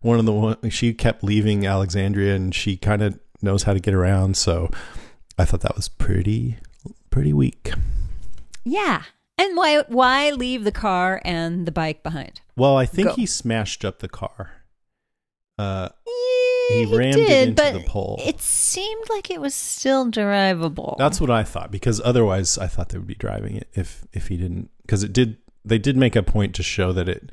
one 0.00 0.18
of 0.18 0.24
the 0.24 0.32
one 0.32 0.70
she 0.70 0.94
kept 0.94 1.22
leaving 1.22 1.66
Alexandria, 1.66 2.34
and 2.34 2.54
she 2.54 2.76
kind 2.76 3.02
of 3.02 3.18
knows 3.42 3.64
how 3.64 3.72
to 3.72 3.80
get 3.80 3.94
around. 3.94 4.36
So 4.36 4.70
I 5.38 5.44
thought 5.44 5.60
that 5.60 5.76
was 5.76 5.88
pretty 5.88 6.56
pretty 7.10 7.32
weak. 7.32 7.72
yeah. 8.64 9.02
And 9.38 9.56
why 9.56 9.82
why 9.88 10.30
leave 10.30 10.64
the 10.64 10.72
car 10.72 11.20
and 11.24 11.66
the 11.66 11.72
bike 11.72 12.02
behind? 12.02 12.40
Well, 12.56 12.76
I 12.76 12.86
think 12.86 13.08
Go. 13.08 13.14
he 13.14 13.26
smashed 13.26 13.84
up 13.84 13.98
the 13.98 14.08
car. 14.08 14.52
Uh, 15.58 15.88
Yeah, 16.70 16.76
He 16.86 16.96
rammed 16.96 17.16
it 17.16 17.26
did, 17.28 17.48
into 17.50 17.62
but 17.62 17.72
the 17.74 17.84
pole. 17.86 18.20
It 18.24 18.40
seemed 18.40 19.04
like 19.10 19.30
it 19.30 19.40
was 19.40 19.54
still 19.54 20.10
drivable. 20.10 20.96
that's 20.98 21.20
what 21.20 21.30
I 21.30 21.42
thought 21.44 21.70
because 21.70 22.00
otherwise 22.04 22.58
I 22.58 22.66
thought 22.66 22.88
they 22.90 22.98
would 22.98 23.06
be 23.06 23.14
driving 23.14 23.56
it 23.56 23.68
if 23.74 24.06
if 24.12 24.28
he 24.28 24.36
didn't 24.36 24.70
because 24.82 25.02
it 25.02 25.12
did 25.12 25.36
they 25.64 25.78
did 25.78 25.96
make 25.96 26.14
a 26.16 26.22
point 26.22 26.54
to 26.56 26.62
show 26.62 26.92
that 26.92 27.08
it 27.08 27.30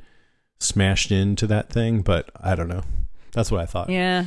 smashed 0.60 1.10
into 1.12 1.46
that 1.46 1.70
thing, 1.70 2.02
but 2.02 2.30
I 2.40 2.54
don't 2.54 2.68
know. 2.68 2.82
That's 3.32 3.50
what 3.50 3.60
I 3.60 3.66
thought. 3.66 3.88
yeah. 3.90 4.26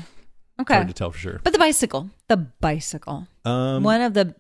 Okay. 0.60 0.74
hard 0.74 0.88
to 0.88 0.94
tell 0.94 1.12
for 1.12 1.18
sure. 1.20 1.40
But 1.44 1.54
the 1.54 1.60
bicycle, 1.60 2.10
the 2.28 2.38
bicycle, 2.38 3.28
Um, 3.46 3.84
one 3.84 4.02
of 4.02 4.14
the 4.16 4.34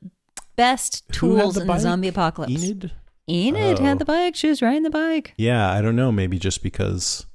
best 0.56 1.08
tools 1.12 1.58
in 1.58 1.68
the 1.68 1.78
zombie 1.78 2.08
apocalypse. 2.08 2.52
Enid? 2.64 2.92
Enid 3.30 3.80
Oh. 3.80 3.84
had 3.84 4.00
the 4.00 4.06
bike. 4.06 4.36
She 4.36 4.48
was 4.50 4.62
riding 4.62 4.84
the 4.84 4.90
bike. 4.90 5.34
Yeah, 5.38 5.70
I 5.72 5.82
don't 5.82 5.96
know. 5.96 6.12
Maybe 6.12 6.40
just 6.40 6.64
because 6.64 7.26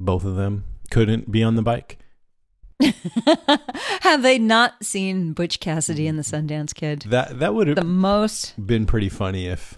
both 0.00 0.24
of 0.24 0.36
them 0.36 0.64
couldn't 0.90 1.30
be 1.30 1.42
on 1.42 1.54
the 1.56 1.62
bike. 1.62 1.98
Have 4.00 4.22
they 4.22 4.38
not 4.38 4.84
seen 4.84 5.32
Butch 5.32 5.60
Cassidy 5.60 6.06
and 6.06 6.18
the 6.18 6.22
Sundance 6.22 6.74
Kid? 6.74 7.00
That 7.08 7.38
that 7.40 7.54
would 7.54 7.66
have 7.66 7.76
The 7.76 7.84
most 7.84 8.54
been 8.64 8.86
pretty 8.86 9.08
funny 9.08 9.46
if 9.46 9.76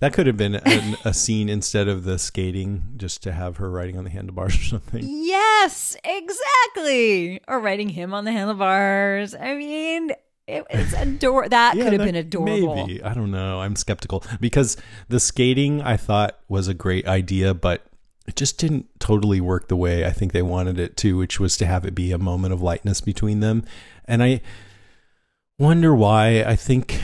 that 0.00 0.12
could 0.12 0.26
have 0.26 0.36
been 0.36 0.56
an, 0.56 0.96
a 1.04 1.14
scene 1.14 1.48
instead 1.48 1.88
of 1.88 2.04
the 2.04 2.18
skating, 2.18 2.94
just 2.96 3.22
to 3.22 3.32
have 3.32 3.58
her 3.58 3.70
riding 3.70 3.96
on 3.98 4.04
the 4.04 4.10
handlebars 4.10 4.56
or 4.56 4.62
something. 4.64 5.02
Yes, 5.06 5.96
exactly. 6.02 7.40
Or 7.46 7.60
riding 7.60 7.90
him 7.90 8.12
on 8.14 8.24
the 8.24 8.32
handlebars. 8.32 9.34
I 9.34 9.54
mean, 9.54 10.10
it, 10.46 10.64
it's 10.70 10.92
ador. 10.92 11.48
That 11.48 11.76
Yeah, 11.76 11.84
could 11.84 11.92
have 11.94 12.00
that- 12.00 12.06
been 12.06 12.14
adorable. 12.16 12.74
Maybe 12.86 13.02
I 13.02 13.14
don't 13.14 13.30
know. 13.30 13.60
I'm 13.60 13.76
skeptical 13.76 14.24
because 14.40 14.76
the 15.08 15.20
skating 15.20 15.80
I 15.82 15.96
thought 15.96 16.38
was 16.48 16.68
a 16.68 16.74
great 16.74 17.06
idea, 17.06 17.54
but 17.54 17.86
it 18.26 18.36
just 18.36 18.58
didn't 18.58 18.86
totally 19.00 19.40
work 19.40 19.68
the 19.68 19.76
way 19.76 20.04
I 20.06 20.10
think 20.10 20.32
they 20.32 20.42
wanted 20.42 20.78
it 20.78 20.96
to, 20.98 21.16
which 21.16 21.40
was 21.40 21.56
to 21.58 21.66
have 21.66 21.84
it 21.84 21.94
be 21.94 22.12
a 22.12 22.18
moment 22.18 22.52
of 22.54 22.62
lightness 22.62 23.00
between 23.00 23.40
them. 23.40 23.64
And 24.06 24.22
I 24.22 24.40
wonder 25.58 25.94
why. 25.94 26.42
I 26.44 26.56
think 26.56 27.00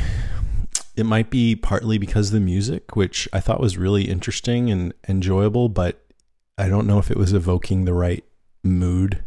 it 0.97 1.05
might 1.05 1.31
be 1.31 1.55
partly 1.57 1.99
because 1.99 2.29
of 2.29 2.33
the 2.35 2.41
music, 2.41 2.97
which 2.97 3.29
I 3.33 3.41
thought 3.41 3.61
was 3.61 3.77
really 3.79 4.05
interesting 4.09 4.71
and 4.71 4.93
enjoyable, 5.09 5.69
but 5.69 6.05
I 6.57 6.69
don't 6.69 6.87
know 6.87 6.99
if 6.99 7.11
it 7.11 7.17
was 7.17 7.33
evoking 7.33 7.85
the 7.85 7.95
right 7.95 8.25
mood. 8.65 9.23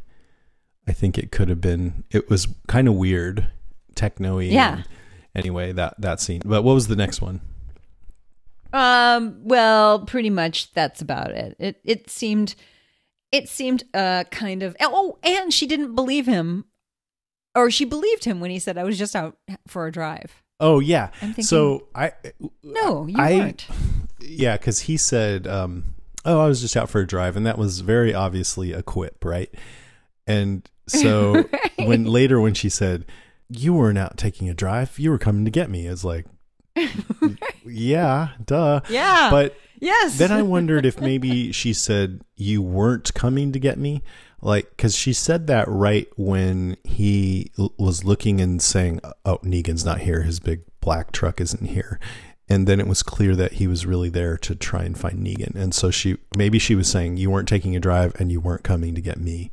I 0.87 0.91
think 0.93 1.17
it 1.17 1.31
could 1.31 1.47
have 1.49 1.61
been. 1.61 2.03
It 2.11 2.29
was 2.29 2.47
kind 2.67 2.87
of 2.87 2.95
weird, 2.95 3.47
techno-y. 3.95 4.43
Yeah. 4.43 4.73
and- 4.77 4.87
Anyway, 5.33 5.71
that 5.71 5.95
that 5.97 6.19
scene. 6.19 6.41
But 6.43 6.63
what 6.63 6.73
was 6.73 6.87
the 6.89 6.95
next 6.97 7.21
one? 7.21 7.39
Um. 8.73 9.39
Well, 9.43 9.99
pretty 10.05 10.29
much 10.29 10.73
that's 10.73 11.01
about 11.01 11.31
it. 11.31 11.55
It 11.59 11.79
it 11.83 12.09
seemed, 12.09 12.55
it 13.31 13.49
seemed 13.49 13.83
uh 13.93 14.23
kind 14.31 14.63
of. 14.63 14.75
Oh, 14.79 15.17
and 15.23 15.53
she 15.53 15.67
didn't 15.67 15.95
believe 15.95 16.25
him 16.25 16.65
or 17.55 17.69
she 17.69 17.83
believed 17.85 18.23
him 18.23 18.39
when 18.39 18.49
he 18.51 18.59
said, 18.59 18.77
I 18.77 18.83
was 18.85 18.97
just 18.97 19.13
out 19.15 19.37
for 19.67 19.87
a 19.87 19.91
drive. 19.91 20.41
Oh 20.59 20.79
yeah. 20.79 21.09
I'm 21.21 21.29
thinking- 21.29 21.43
so 21.45 21.87
I 21.95 22.13
No, 22.63 23.07
you 23.07 23.15
I- 23.17 23.33
weren't. 23.35 23.67
yeah, 24.21 24.55
because 24.57 24.81
he 24.81 24.95
said, 24.95 25.47
um, 25.47 25.95
"Oh, 26.23 26.39
I 26.39 26.47
was 26.47 26.61
just 26.61 26.77
out 26.77 26.89
for 26.89 27.01
a 27.01 27.07
drive," 27.07 27.35
and 27.35 27.45
that 27.45 27.57
was 27.57 27.79
very 27.81 28.13
obviously 28.13 28.71
a 28.73 28.81
quip, 28.83 29.25
right? 29.25 29.49
And 30.27 30.69
so 30.87 31.45
when 31.77 32.05
later 32.05 32.39
when 32.39 32.53
she 32.53 32.69
said, 32.69 33.05
"You 33.51 33.73
weren't 33.73 33.97
out 33.97 34.17
taking 34.17 34.49
a 34.49 34.53
drive, 34.53 34.97
you 34.99 35.09
were 35.11 35.17
coming 35.17 35.45
to 35.45 35.51
get 35.51 35.69
me," 35.69 35.87
it's 35.87 36.03
like, 36.03 36.25
yeah, 37.65 38.29
duh. 38.45 38.81
Yeah. 38.89 39.29
But 39.31 39.55
Yes. 39.79 40.17
then 40.19 40.31
I 40.31 40.41
wondered 40.43 40.85
if 40.85 41.01
maybe 41.01 41.51
she 41.51 41.73
said 41.73 42.21
you 42.35 42.61
weren't 42.61 43.13
coming 43.15 43.51
to 43.51 43.59
get 43.59 43.79
me, 43.79 44.03
like 44.41 44.69
because 44.71 44.95
she 44.95 45.11
said 45.11 45.47
that 45.47 45.67
right 45.67 46.07
when 46.17 46.77
he 46.83 47.51
l- 47.57 47.73
was 47.79 48.03
looking 48.03 48.39
and 48.39 48.61
saying, 48.61 48.99
"Oh, 49.25 49.39
Negan's 49.43 49.83
not 49.83 50.01
here. 50.01 50.21
His 50.21 50.39
big 50.39 50.61
black 50.81 51.11
truck 51.11 51.41
isn't 51.41 51.65
here." 51.65 51.99
And 52.47 52.67
then 52.67 52.79
it 52.79 52.87
was 52.87 53.01
clear 53.01 53.35
that 53.37 53.53
he 53.53 53.65
was 53.67 53.85
really 53.85 54.09
there 54.09 54.37
to 54.39 54.55
try 54.55 54.83
and 54.83 54.95
find 54.97 55.25
Negan. 55.25 55.55
And 55.55 55.73
so 55.73 55.89
she 55.89 56.17
maybe 56.37 56.59
she 56.59 56.75
was 56.75 56.87
saying 56.87 57.17
you 57.17 57.31
weren't 57.31 57.47
taking 57.47 57.75
a 57.75 57.79
drive 57.79 58.13
and 58.19 58.31
you 58.31 58.39
weren't 58.39 58.63
coming 58.63 58.93
to 58.93 59.01
get 59.01 59.19
me. 59.19 59.51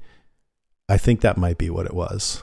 I 0.90 0.98
think 0.98 1.20
that 1.20 1.37
might 1.38 1.56
be 1.58 1.70
what 1.70 1.87
it 1.87 1.94
was. 1.94 2.42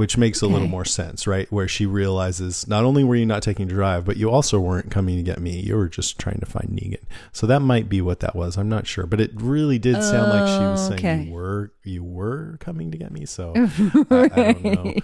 Which 0.00 0.16
makes 0.16 0.40
a 0.40 0.46
little 0.46 0.66
more 0.66 0.86
sense, 0.86 1.26
right? 1.26 1.46
Where 1.52 1.68
she 1.68 1.84
realizes 1.84 2.66
not 2.66 2.84
only 2.84 3.04
were 3.04 3.16
you 3.16 3.26
not 3.26 3.42
taking 3.42 3.66
a 3.66 3.68
drive, 3.74 4.06
but 4.06 4.16
you 4.16 4.30
also 4.30 4.58
weren't 4.58 4.90
coming 4.90 5.16
to 5.18 5.22
get 5.22 5.38
me. 5.40 5.60
You 5.60 5.76
were 5.76 5.90
just 5.90 6.18
trying 6.18 6.40
to 6.40 6.46
find 6.46 6.70
Negan. 6.70 7.02
So 7.32 7.46
that 7.46 7.60
might 7.60 7.90
be 7.90 8.00
what 8.00 8.20
that 8.20 8.34
was. 8.34 8.56
I'm 8.56 8.70
not 8.70 8.86
sure, 8.86 9.04
but 9.04 9.20
it 9.20 9.30
really 9.34 9.78
did 9.78 10.02
sound 10.02 10.30
like 10.30 10.48
she 10.48 10.64
was 10.64 10.86
Oh, 10.86 10.96
saying 10.96 10.98
okay. 11.20 11.22
you 11.24 11.32
were 11.34 11.72
you 11.84 12.02
were 12.02 12.56
coming 12.60 12.90
to 12.92 12.96
get 12.96 13.12
me. 13.12 13.26
So 13.26 13.52
I, 14.10 14.30
I 14.32 14.52
don't 14.52 14.64
know. 14.64 14.94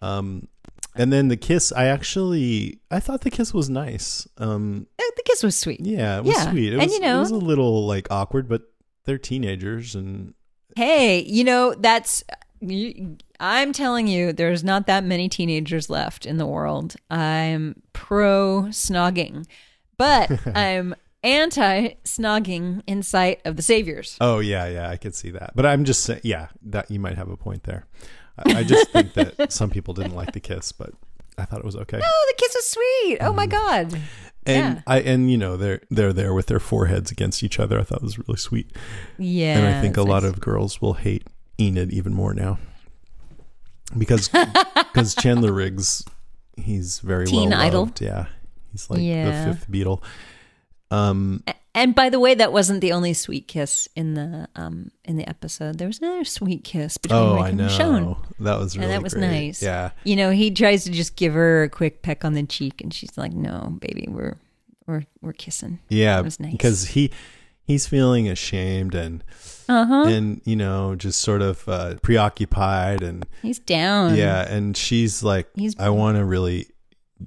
Um, 0.00 0.48
and 0.96 1.12
then 1.12 1.28
the 1.28 1.36
kiss, 1.36 1.72
I 1.72 1.84
actually 1.86 2.80
I 2.90 2.98
thought 2.98 3.20
the 3.20 3.30
kiss 3.30 3.54
was 3.54 3.70
nice. 3.70 4.26
Um, 4.38 4.88
Uh, 4.98 5.04
the 5.16 5.22
kiss 5.24 5.44
was 5.44 5.54
sweet. 5.56 5.78
yeah, 5.86 6.18
it 6.18 6.24
was 6.24 6.34
Yeah. 6.34 6.50
sweet. 6.50 6.72
It 6.72 6.78
And 6.80 6.82
was, 6.86 6.92
you 6.92 6.98
know- 7.00 7.18
it 7.18 7.20
was 7.20 7.30
a 7.30 7.36
little 7.36 7.86
like 7.86 8.08
awkward, 8.10 8.48
but 8.48 8.62
they're 9.04 9.18
teenagers, 9.18 9.94
and 9.94 10.34
Hey, 10.74 11.22
you 11.22 11.44
know, 11.44 11.74
that's. 11.78 12.24
You, 12.62 13.16
I'm 13.40 13.72
telling 13.72 14.06
you, 14.06 14.32
there's 14.32 14.62
not 14.62 14.86
that 14.86 15.02
many 15.02 15.28
teenagers 15.28 15.90
left 15.90 16.24
in 16.24 16.36
the 16.36 16.46
world. 16.46 16.94
I'm 17.10 17.82
pro 17.92 18.66
snogging, 18.68 19.46
but 19.96 20.30
I'm 20.56 20.94
anti 21.24 21.94
snogging 22.04 22.82
in 22.86 23.02
sight 23.02 23.40
of 23.44 23.56
the 23.56 23.62
saviors. 23.62 24.16
oh 24.20 24.38
yeah, 24.38 24.66
yeah, 24.68 24.88
I 24.88 24.96
could 24.96 25.14
see 25.14 25.30
that. 25.32 25.52
But 25.54 25.66
I'm 25.66 25.84
just 25.84 26.04
saying, 26.04 26.20
yeah, 26.22 26.48
that 26.62 26.90
you 26.90 27.00
might 27.00 27.16
have 27.16 27.28
a 27.28 27.36
point 27.36 27.64
there. 27.64 27.86
I, 28.38 28.60
I 28.60 28.62
just 28.64 28.90
think 28.90 29.14
that 29.14 29.52
some 29.52 29.70
people 29.70 29.94
didn't 29.94 30.14
like 30.14 30.32
the 30.32 30.40
kiss, 30.40 30.70
but 30.72 30.92
I 31.38 31.44
thought 31.44 31.58
it 31.58 31.64
was 31.64 31.76
okay. 31.76 32.00
Oh, 32.02 32.26
the 32.28 32.42
kiss 32.42 32.54
was 32.54 32.70
sweet. 32.70 33.18
Oh 33.20 33.32
my 33.32 33.46
mm. 33.46 33.50
God. 33.50 34.00
and 34.46 34.76
yeah. 34.76 34.82
I 34.86 35.00
and 35.00 35.30
you 35.30 35.38
know 35.38 35.56
they're 35.56 35.80
they're 35.90 36.12
there 36.12 36.32
with 36.32 36.46
their 36.46 36.60
foreheads 36.60 37.10
against 37.10 37.42
each 37.42 37.58
other. 37.58 37.80
I 37.80 37.82
thought 37.82 37.98
it 37.98 38.04
was 38.04 38.18
really 38.18 38.38
sweet, 38.38 38.70
Yeah. 39.18 39.58
and 39.58 39.66
I 39.66 39.80
think 39.80 39.96
a 39.96 40.00
it's 40.00 40.08
lot 40.08 40.24
of 40.24 40.40
girls 40.40 40.80
will 40.80 40.94
hate 40.94 41.26
Enid 41.60 41.92
even 41.92 42.12
more 42.14 42.34
now 42.34 42.58
because 43.96 44.28
because 44.92 45.14
Chandler 45.14 45.52
Riggs, 45.52 46.04
he's 46.56 46.98
very 47.00 47.26
Teen 47.26 47.50
well 47.50 47.60
idol. 47.60 47.80
loved. 47.84 48.00
Yeah, 48.00 48.26
he's 48.72 48.88
like 48.90 49.00
Yeah. 49.00 49.46
the 49.46 49.54
fifth 49.54 49.70
Beatle. 49.70 50.02
Um, 50.90 51.42
And 51.74 51.94
by 51.94 52.10
the 52.10 52.20
way, 52.20 52.34
that 52.34 52.52
wasn't 52.52 52.82
the 52.82 52.92
only 52.92 53.14
sweet 53.14 53.48
kiss 53.48 53.88
in 53.96 54.12
the 54.14 54.46
um 54.56 54.90
in 55.04 55.16
the 55.16 55.26
episode. 55.28 55.78
There 55.78 55.86
was 55.88 55.98
another 56.00 56.24
sweet 56.24 56.64
kiss 56.64 56.98
between 56.98 57.18
oh, 57.20 57.34
Rick 57.36 57.42
I 57.44 57.48
and 57.50 57.58
know 57.58 57.66
Michonne. 57.68 58.16
that 58.40 58.58
was 58.58 58.76
really 58.76 58.84
and 58.86 58.92
that 58.94 59.02
was 59.02 59.14
great. 59.14 59.30
nice. 59.30 59.62
Yeah, 59.62 59.90
You 60.04 60.16
know, 60.16 60.30
he 60.32 60.50
tries 60.50 60.84
to 60.84 60.90
just 60.90 61.16
give 61.16 61.32
her 61.34 61.62
a 61.62 61.68
quick 61.70 62.02
peck 62.02 62.24
on 62.26 62.34
the 62.34 62.42
cheek, 62.42 62.80
and 62.82 62.92
she's 62.92 63.16
like, 63.16 63.32
"No, 63.32 63.76
baby, 63.80 64.06
we're 64.08 64.36
we're 64.86 65.04
we're 65.22 65.32
kissing." 65.32 65.78
yeah, 65.88 66.16
That 66.16 66.24
was 66.24 66.38
nice. 66.40 66.52
because 66.52 66.84
he 66.88 67.10
he's 67.64 67.86
feeling 67.86 68.28
ashamed 68.28 68.94
and 68.94 69.22
Uh 69.68 69.84
huh. 69.86 70.04
and 70.08 70.40
you 70.44 70.56
know 70.56 70.94
just 70.96 71.20
sort 71.20 71.42
of 71.42 71.68
uh, 71.68 71.94
preoccupied 72.02 73.02
and 73.02 73.26
He's 73.42 73.58
down. 73.58 74.16
Yeah, 74.16 74.46
and 74.48 74.76
she's 74.76 75.22
like, 75.22 75.48
He's- 75.54 75.74
I 75.78 75.88
want 75.90 76.16
to 76.18 76.24
really 76.24 76.66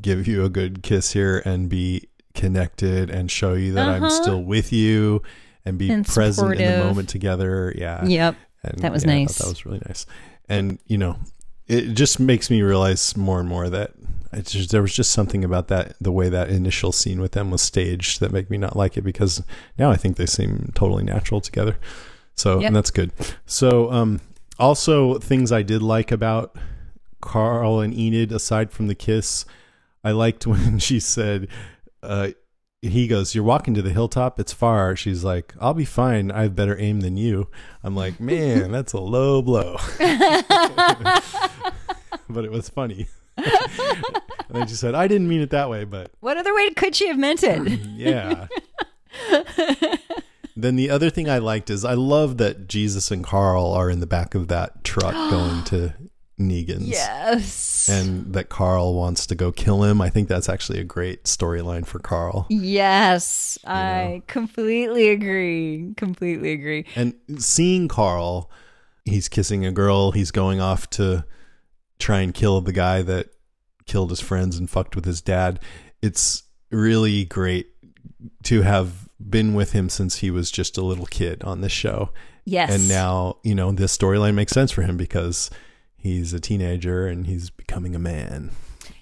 give 0.02 0.28
you 0.28 0.44
a 0.44 0.50
good 0.50 0.84
kiss 0.84 1.14
here 1.14 1.42
and 1.46 1.70
be 1.70 2.08
connected 2.34 3.10
and 3.10 3.32
show 3.32 3.54
you 3.54 3.74
that 3.74 3.88
I'm 3.88 4.04
Uh-huh. 4.04 4.22
still 4.24 4.44
with 4.44 4.74
you 4.74 5.22
and 5.64 5.78
be 5.78 5.90
And 5.90 6.06
present 6.06 6.60
in 6.60 6.80
the 6.80 6.86
moment 6.86 7.08
together. 7.10 7.74
Yeah. 7.78 8.06
Yep. 8.06 8.36
And 8.64 8.80
That 8.80 8.92
was 8.92 9.04
yeah, 9.06 9.14
nice. 9.16 9.38
That 9.38 9.48
was 9.48 9.66
really 9.66 9.82
nice. 9.88 10.06
And, 10.50 10.80
you 10.86 10.98
know, 10.98 11.18
it 11.68 11.94
just 11.94 12.20
makes 12.20 12.50
me 12.50 12.62
realize 12.62 13.16
more 13.16 13.40
and 13.40 13.48
more 13.48 13.70
that 13.70 13.92
it's 14.36 14.52
just, 14.52 14.72
there 14.72 14.82
was 14.82 14.94
just 14.96 15.12
something 15.12 15.44
about 15.44 15.68
that, 15.70 15.96
the 16.00 16.12
way 16.12 16.30
that 16.30 16.50
initial 16.50 16.92
scene 16.92 17.20
with 17.22 17.32
them 17.34 17.52
was 17.52 17.62
staged 17.62 18.20
that 18.20 18.32
make 18.32 18.50
me 18.50 18.58
not 18.58 18.76
like 18.76 18.98
it 18.98 19.02
because 19.04 19.42
now 19.80 19.90
I 19.92 19.96
think 19.96 20.18
they 20.18 20.26
seem 20.26 20.72
totally 20.76 21.04
natural 21.04 21.42
together. 21.42 21.78
So, 22.36 22.60
Yep. 22.60 22.68
and 22.68 22.76
that's 22.76 22.92
good. 22.92 23.12
So, 23.46 23.92
um, 23.92 24.20
also 24.60 25.20
things 25.20 25.52
I 25.52 25.62
did 25.64 25.82
like 25.82 26.12
about 26.12 26.56
Carl 27.22 27.80
and 27.80 27.94
Enid, 27.94 28.32
aside 28.32 28.72
from 28.72 28.88
the 28.88 28.96
kiss, 28.96 29.46
I 30.04 30.12
liked 30.12 30.46
when 30.52 30.80
she 30.80 31.00
said, 31.00 31.48
uh, 32.04 32.30
he 32.82 33.08
goes, 33.08 33.34
You're 33.34 33.44
walking 33.44 33.74
to 33.74 33.82
the 33.82 33.90
hilltop, 33.90 34.40
it's 34.40 34.54
far. 34.54 34.96
She's 34.96 35.24
like, 35.24 35.56
I'll 35.60 35.74
be 35.74 35.86
fine. 35.86 36.30
I 36.30 36.44
have 36.44 36.56
better 36.56 36.78
aim 36.80 37.02
than 37.02 37.18
you. 37.18 37.48
I'm 37.84 37.96
like, 37.96 38.20
Man, 38.22 38.72
that's 38.72 38.94
a 38.94 39.00
low 39.00 39.42
blow. 39.42 39.78
but 42.30 42.44
it 42.46 42.52
was 42.52 42.70
funny. 42.70 43.08
and 43.38 44.18
then 44.50 44.68
she 44.68 44.76
said, 44.76 44.96
I 44.96 45.08
didn't 45.08 45.28
mean 45.28 45.42
it 45.42 45.50
that 45.52 45.70
way, 45.70 45.84
but 45.84 46.12
What 46.20 46.38
other 46.38 46.54
way 46.54 46.72
could 46.72 46.96
she 46.96 47.08
have 47.08 47.18
meant 47.18 47.44
it? 47.44 47.60
Mm, 47.60 47.94
yeah. 47.98 48.48
then 50.58 50.76
the 50.76 50.90
other 50.90 51.10
thing 51.10 51.30
I 51.30 51.38
liked 51.40 51.70
is 51.70 51.84
I 51.84 51.94
love 51.94 52.38
that 52.38 52.68
Jesus 52.68 53.12
and 53.12 53.24
Carl 53.24 53.72
are 53.74 53.90
in 53.90 54.00
the 54.00 54.08
back 54.08 54.36
of 54.36 54.48
that 54.48 54.84
truck 54.84 55.14
going 55.30 55.64
to 55.66 55.94
Negan's. 56.40 56.88
yes. 56.88 57.88
And 57.88 58.34
that 58.34 58.50
Carl 58.50 58.94
wants 58.96 59.26
to 59.28 59.36
go 59.36 59.52
kill 59.52 59.84
him. 59.84 60.02
I 60.02 60.10
think 60.10 60.28
that's 60.28 60.50
actually 60.50 60.80
a 60.80 60.84
great 60.84 61.26
storyline 61.26 61.86
for 61.86 62.00
Carl. 62.00 62.46
yes, 62.50 63.58
I 63.66 64.22
completely 64.28 65.10
agree. 65.10 65.94
Completely 65.96 66.52
agree. 66.52 66.86
And 66.96 67.14
seeing 67.38 67.88
Carl, 67.88 68.50
he's 69.06 69.30
kissing 69.30 69.66
a 69.66 69.72
girl, 69.72 70.12
he's 70.12 70.32
going 70.32 70.60
off 70.60 70.90
to 70.92 71.26
try 72.00 72.22
and 72.22 72.34
kill 72.34 72.62
the 72.62 72.74
guy 72.74 73.02
that 73.02 73.28
killed 73.86 74.10
his 74.10 74.22
friends 74.22 74.58
and 74.58 74.70
fucked 74.70 74.96
with 74.96 75.06
his 75.06 75.22
dad. 75.22 75.60
It's 76.02 76.44
really 76.72 77.26
great 77.26 77.68
to 78.44 78.62
have 78.62 79.10
been 79.20 79.54
with 79.54 79.72
him 79.72 79.90
since 79.90 80.18
he 80.18 80.32
was 80.32 80.52
just 80.52 80.78
a 80.78 80.84
little 80.84 81.06
kid 81.06 81.44
on 81.44 81.62
this 81.62 81.72
show. 81.72 82.12
Yes. 82.46 82.72
And 82.72 82.88
now, 82.88 83.38
you 83.44 83.56
know, 83.56 83.72
this 83.72 83.96
storyline 83.98 84.36
makes 84.36 84.52
sense 84.52 84.72
for 84.72 84.84
him 84.84 84.98
because 84.98 85.50
he's 85.98 86.34
a 86.34 86.40
teenager 86.40 87.08
and 87.08 87.26
he's 87.26 87.50
becoming 87.50 87.96
a 87.96 88.00
man. 88.00 88.52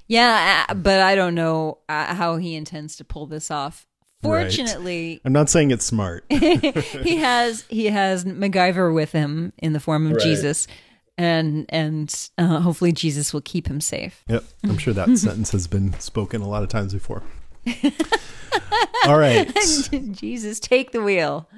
Yeah, 0.07 0.65
uh, 0.69 0.73
but 0.73 0.99
I 0.99 1.15
don't 1.15 1.35
know 1.35 1.79
uh, 1.89 2.13
how 2.13 2.37
he 2.37 2.55
intends 2.55 2.97
to 2.97 3.03
pull 3.03 3.25
this 3.25 3.49
off. 3.49 3.87
Right. 4.23 4.43
Fortunately, 4.43 5.19
I'm 5.25 5.33
not 5.33 5.49
saying 5.49 5.71
it's 5.71 5.83
smart. 5.83 6.25
he 6.29 7.17
has 7.17 7.63
he 7.67 7.87
has 7.87 8.23
MacGyver 8.23 8.93
with 8.93 9.11
him 9.11 9.51
in 9.57 9.73
the 9.73 9.81
form 9.81 10.05
of 10.07 10.13
Right. 10.13 10.21
Jesus, 10.21 10.67
and 11.17 11.65
and 11.69 12.29
uh, 12.37 12.59
hopefully 12.59 12.91
Jesus 12.91 13.33
will 13.33 13.41
keep 13.41 13.67
him 13.67 13.81
safe. 13.81 14.23
Yep. 14.27 14.43
I'm 14.63 14.77
sure 14.77 14.93
that 14.93 15.09
sentence 15.17 15.51
has 15.51 15.67
been 15.67 15.93
spoken 15.99 16.41
a 16.41 16.47
lot 16.47 16.63
of 16.63 16.69
times 16.69 16.93
before. 16.93 17.23
All 19.05 19.17
right. 19.17 19.51
Jesus, 20.11 20.59
take 20.59 20.91
the 20.91 21.01
wheel. 21.01 21.49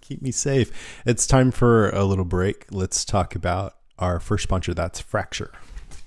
Keep 0.00 0.22
me 0.22 0.30
safe. 0.30 1.00
It's 1.04 1.26
time 1.26 1.50
for 1.50 1.90
a 1.90 2.04
little 2.04 2.24
break. 2.24 2.66
Let's 2.70 3.04
talk 3.04 3.34
about 3.34 3.76
our 3.98 4.20
first 4.20 4.44
sponsor. 4.44 4.74
That's 4.74 5.00
Fracture. 5.00 5.52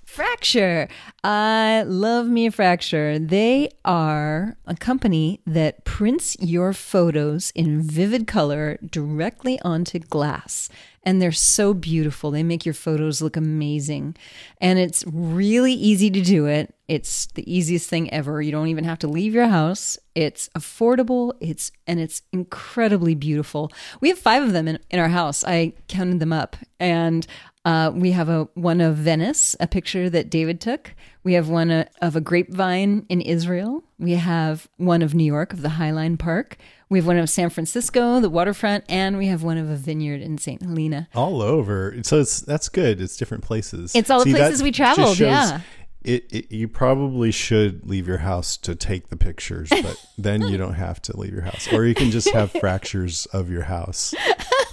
Fracture. 0.06 0.90
I 1.24 1.84
love 1.88 2.28
me 2.28 2.48
a 2.48 2.52
Fracture. 2.52 3.18
They 3.18 3.70
are 3.86 4.58
a 4.68 4.76
company 4.76 5.40
that 5.46 5.86
prints 5.86 6.36
your 6.40 6.74
photos 6.74 7.52
in 7.56 7.82
vivid 7.82 8.28
color 8.28 8.78
directly 8.86 9.58
onto 9.62 10.00
glass. 10.00 10.68
And 11.04 11.20
they're 11.20 11.32
so 11.32 11.74
beautiful. 11.74 12.30
They 12.30 12.44
make 12.44 12.64
your 12.64 12.76
photos 12.76 13.22
look 13.22 13.36
amazing. 13.36 14.16
And 14.60 14.78
it's 14.78 15.04
really 15.08 15.74
easy 15.74 16.12
to 16.12 16.22
do 16.22 16.46
it. 16.46 16.76
It's 16.88 17.26
the 17.28 17.52
easiest 17.52 17.90
thing 17.90 18.12
ever. 18.14 18.42
You 18.42 18.52
don't 18.52 18.68
even 18.68 18.84
have 18.84 19.00
to 19.00 19.08
leave 19.08 19.34
your 19.34 19.48
house. 19.48 19.98
It's 20.14 20.50
affordable. 20.50 21.34
It's 21.40 21.72
and 21.88 22.00
it's 22.00 22.22
incredibly 22.32 23.16
beautiful. 23.16 23.72
We 24.00 24.10
have 24.10 24.20
five 24.20 24.44
of 24.44 24.54
them 24.54 24.68
in, 24.68 24.78
in 24.92 25.00
our 25.00 25.08
house. 25.08 25.44
I 25.44 25.74
counted 25.88 26.20
them 26.20 26.34
up. 26.34 26.56
And 26.80 27.26
uh, 27.64 27.92
we 27.94 28.12
have 28.12 28.28
a 28.30 28.48
one 28.56 28.82
of 28.82 28.96
Venice, 28.96 29.56
a 29.60 29.68
picture 29.68 30.10
that 30.10 30.30
David 30.30 30.60
took 30.60 30.96
We 31.24 31.34
have 31.34 31.48
one 31.48 31.70
uh, 31.70 31.86
of 32.02 32.16
a 32.16 32.22
grapevine 32.22 33.06
in 33.08 33.22
Israel. 33.22 33.84
We 34.00 34.14
have 34.14 34.68
one 34.78 35.02
of 35.04 35.14
New 35.14 35.24
York 35.24 35.54
of 35.54 35.62
the 35.62 35.70
Highline 35.70 36.18
Park. 36.18 36.58
We 36.90 36.98
have 36.98 37.08
one 37.08 37.18
of 37.18 37.30
San 37.30 37.50
Francisco, 37.50 38.20
the 38.20 38.30
waterfront, 38.30 38.84
and 38.90 39.18
we 39.18 39.28
have 39.28 39.44
one 39.44 39.58
of 39.58 39.70
a 39.70 39.76
vineyard 39.76 40.22
in 40.22 40.38
St. 40.38 40.62
Helena. 40.62 41.08
all 41.16 41.42
over. 41.42 41.96
So 42.02 42.20
it's 42.20 42.42
that's 42.42 42.68
good. 42.68 43.00
It's 43.00 43.16
different 43.16 43.44
places. 43.44 43.96
It's 43.96 44.10
all 44.10 44.26
the 44.26 44.34
places 44.34 44.64
we 44.64 44.72
traveled, 44.72 45.20
yeah. 45.20 45.62
It, 46.04 46.26
it 46.32 46.52
you 46.52 46.68
probably 46.68 47.32
should 47.32 47.88
leave 47.88 48.08
your 48.08 48.18
house 48.20 48.58
to 48.58 48.74
take 48.76 49.10
the 49.10 49.18
pictures, 49.18 49.70
but 49.70 50.04
then 50.18 50.42
you 50.48 50.58
don't 50.58 50.74
have 50.74 51.02
to 51.04 51.16
leave 51.18 51.32
your 51.34 51.44
house, 51.44 51.72
or 51.72 51.86
you 51.86 51.94
can 51.94 52.10
just 52.12 52.30
have 52.32 52.52
fractures 52.52 53.28
of 53.28 53.50
your 53.52 53.64
house. 53.64 54.14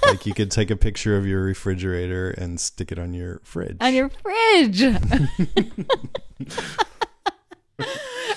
Like 0.07 0.24
you 0.24 0.33
could 0.33 0.51
take 0.51 0.70
a 0.70 0.76
picture 0.76 1.18
of 1.18 1.26
your 1.26 1.43
refrigerator 1.43 2.31
and 2.31 2.59
stick 2.59 2.91
it 2.93 2.99
on 2.99 3.12
your 3.12 3.41
fridge. 3.45 3.76
On 3.81 3.93
your 3.93 4.09
fridge. 4.09 4.81
and 4.83 4.97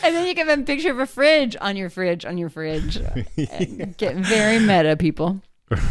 then 0.02 0.28
you 0.28 0.36
can 0.36 0.48
have 0.50 0.60
a 0.60 0.64
picture 0.64 0.92
of 0.92 1.00
a 1.00 1.06
fridge 1.06 1.56
on 1.62 1.78
your 1.78 1.90
fridge, 1.90 2.26
on 2.26 2.38
your 2.38 2.50
fridge. 2.50 2.98
And 3.38 3.96
Get 3.98 4.16
very 4.18 4.60
meta, 4.60 4.96
people. 4.98 5.42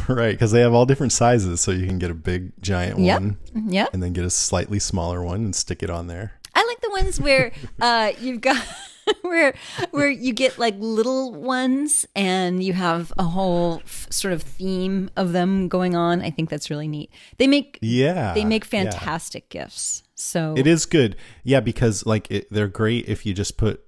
right, 0.08 0.32
because 0.32 0.52
they 0.52 0.60
have 0.60 0.74
all 0.74 0.84
different 0.84 1.12
sizes, 1.12 1.60
so 1.62 1.70
you 1.70 1.86
can 1.86 1.98
get 1.98 2.10
a 2.10 2.14
big 2.14 2.52
giant 2.60 2.98
Yep. 2.98 3.20
one, 3.20 3.38
Yep. 3.68 3.94
and 3.94 4.02
then 4.02 4.12
get 4.12 4.24
a 4.26 4.30
slightly 4.30 4.78
smaller 4.78 5.22
one 5.22 5.36
and 5.44 5.54
stick 5.56 5.82
it 5.82 5.88
on 5.88 6.06
there. 6.06 6.32
I 6.54 6.64
like 6.66 6.80
the 6.80 6.90
ones 6.90 7.20
where 7.20 7.52
uh, 7.80 8.12
you've 8.20 8.40
got 8.40 8.62
where 9.22 9.54
where 9.90 10.08
you 10.10 10.32
get 10.32 10.58
like 10.58 10.74
little 10.78 11.32
ones 11.32 12.06
and 12.14 12.62
you 12.62 12.72
have 12.72 13.12
a 13.18 13.22
whole 13.24 13.80
f- 13.84 14.06
sort 14.10 14.32
of 14.34 14.42
theme 14.42 15.10
of 15.16 15.32
them 15.32 15.68
going 15.68 15.94
on. 15.96 16.20
I 16.22 16.30
think 16.30 16.48
that's 16.50 16.70
really 16.70 16.88
neat. 16.88 17.10
They 17.38 17.46
make 17.46 17.78
Yeah, 17.82 18.34
they 18.34 18.44
make 18.44 18.64
yeah. 18.72 18.82
fantastic 18.84 19.48
gifts. 19.48 20.02
So 20.14 20.54
It 20.56 20.66
is 20.66 20.84
good. 20.86 21.16
Yeah, 21.44 21.60
because 21.60 22.04
like 22.04 22.30
it, 22.30 22.48
they're 22.50 22.68
great 22.68 23.08
if 23.08 23.24
you 23.24 23.32
just 23.34 23.56
put 23.56 23.82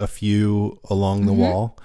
a 0.00 0.06
few 0.06 0.78
along 0.90 1.18
Mm-hmm. 1.20 1.26
the 1.26 1.32
wall. 1.32 1.78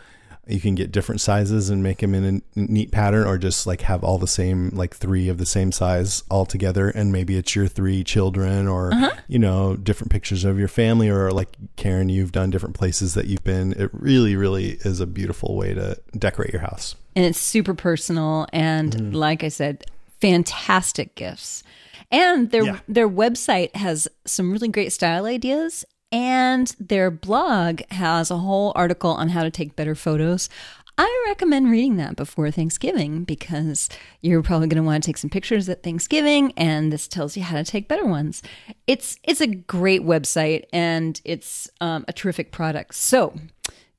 You 0.49 0.59
can 0.59 0.75
get 0.75 0.91
different 0.91 1.21
sizes 1.21 1.69
and 1.69 1.83
make 1.83 1.99
them 1.99 2.13
in 2.15 2.41
a 2.55 2.59
neat 2.59 2.91
pattern 2.91 3.27
or 3.27 3.37
just 3.37 3.67
like 3.67 3.81
have 3.81 4.03
all 4.03 4.17
the 4.17 4.27
same 4.27 4.69
like 4.69 4.95
three 4.95 5.29
of 5.29 5.37
the 5.37 5.45
same 5.45 5.71
size 5.71 6.23
all 6.29 6.45
together 6.45 6.89
and 6.89 7.11
maybe 7.11 7.37
it's 7.37 7.55
your 7.55 7.67
three 7.67 8.03
children 8.03 8.67
or 8.67 8.91
Uh-huh. 8.93 9.11
you 9.27 9.37
know 9.39 9.75
different 9.75 10.11
pictures 10.11 10.43
of 10.45 10.57
your 10.57 10.67
family 10.67 11.07
or 11.09 11.31
like 11.31 11.49
Karen 11.75 12.09
you've 12.09 12.31
done 12.31 12.49
different 12.49 12.75
places 12.75 13.13
that 13.13 13.27
you've 13.27 13.43
been. 13.43 13.73
It 13.73 13.89
really 13.93 14.35
really 14.35 14.77
is 14.81 14.99
a 14.99 15.05
beautiful 15.07 15.55
way 15.55 15.73
to 15.73 15.97
decorate 16.17 16.51
your 16.51 16.61
house. 16.63 16.95
and 17.15 17.25
it's 17.25 17.39
super 17.39 17.73
personal 17.73 18.47
and 18.51 18.95
Mm-hmm. 18.95 19.11
like 19.15 19.43
I 19.43 19.49
said, 19.49 19.85
fantastic 20.21 21.15
gifts. 21.15 21.63
And 22.11 22.49
their 22.51 22.63
Yeah. 22.65 22.79
their 22.87 23.09
website 23.09 23.75
has 23.75 24.07
some 24.25 24.51
really 24.51 24.67
great 24.67 24.91
style 24.91 25.25
ideas 25.25 25.85
and 26.11 26.75
their 26.79 27.11
blog 27.11 27.81
has 27.91 28.31
a 28.31 28.37
whole 28.37 28.71
article 28.75 29.11
on 29.11 29.29
how 29.29 29.43
to 29.43 29.51
take 29.51 29.75
better 29.75 29.95
photos. 29.95 30.49
I 30.97 31.25
recommend 31.27 31.69
reading 31.71 31.95
that 31.95 32.17
before 32.17 32.51
Thanksgiving 32.51 33.23
because 33.23 33.87
you're 34.19 34.43
probably 34.43 34.67
going 34.67 34.83
to 34.83 34.85
want 34.85 35.01
to 35.01 35.07
take 35.07 35.17
some 35.17 35.29
pictures 35.29 35.69
at 35.69 35.81
Thanksgiving 35.81 36.51
and 36.57 36.91
this 36.91 37.07
tells 37.07 37.37
you 37.37 37.43
how 37.43 37.55
to 37.55 37.63
take 37.63 37.87
better 37.87 38.05
ones. 38.05 38.43
It's 38.85 39.17
it's 39.23 39.39
a 39.39 39.47
great 39.47 40.01
website 40.01 40.65
and 40.73 41.21
it's 41.23 41.69
um, 41.79 42.03
a 42.09 42.13
terrific 42.13 42.51
product. 42.51 42.95
So, 42.95 43.33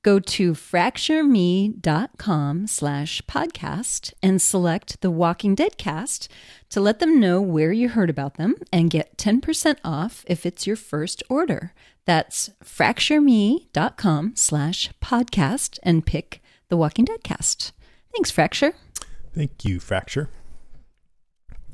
go 0.03 0.19
to 0.19 0.53
fractureme.com 0.53 2.67
slash 2.67 3.23
podcast 3.23 4.13
and 4.23 4.43
select 4.43 5.01
the 5.01 5.11
Walking 5.11 5.55
Dead 5.55 5.79
cast 5.79 6.31
to 6.69 6.83
let 6.83 6.99
them 6.99 7.19
know 7.19 7.41
where 7.41 7.73
you 7.73 7.89
heard 7.89 8.11
about 8.11 8.35
them 8.35 8.57
and 8.71 8.91
get 8.91 9.17
10% 9.17 9.77
off 9.83 10.23
if 10.27 10.45
it's 10.45 10.67
your 10.67 10.77
first 10.77 11.23
order. 11.31 11.73
That's 12.11 12.51
fractureme.com 12.65 14.33
slash 14.35 14.91
podcast 15.01 15.79
and 15.85 16.05
pick 16.05 16.43
the 16.69 16.77
Walking 16.77 17.05
Dead 17.05 17.23
cast. 17.23 17.73
Thanks, 18.13 18.33
Fracture. 18.33 18.75
Thank 19.33 19.65
you, 19.65 19.79
Fracture. 19.79 20.29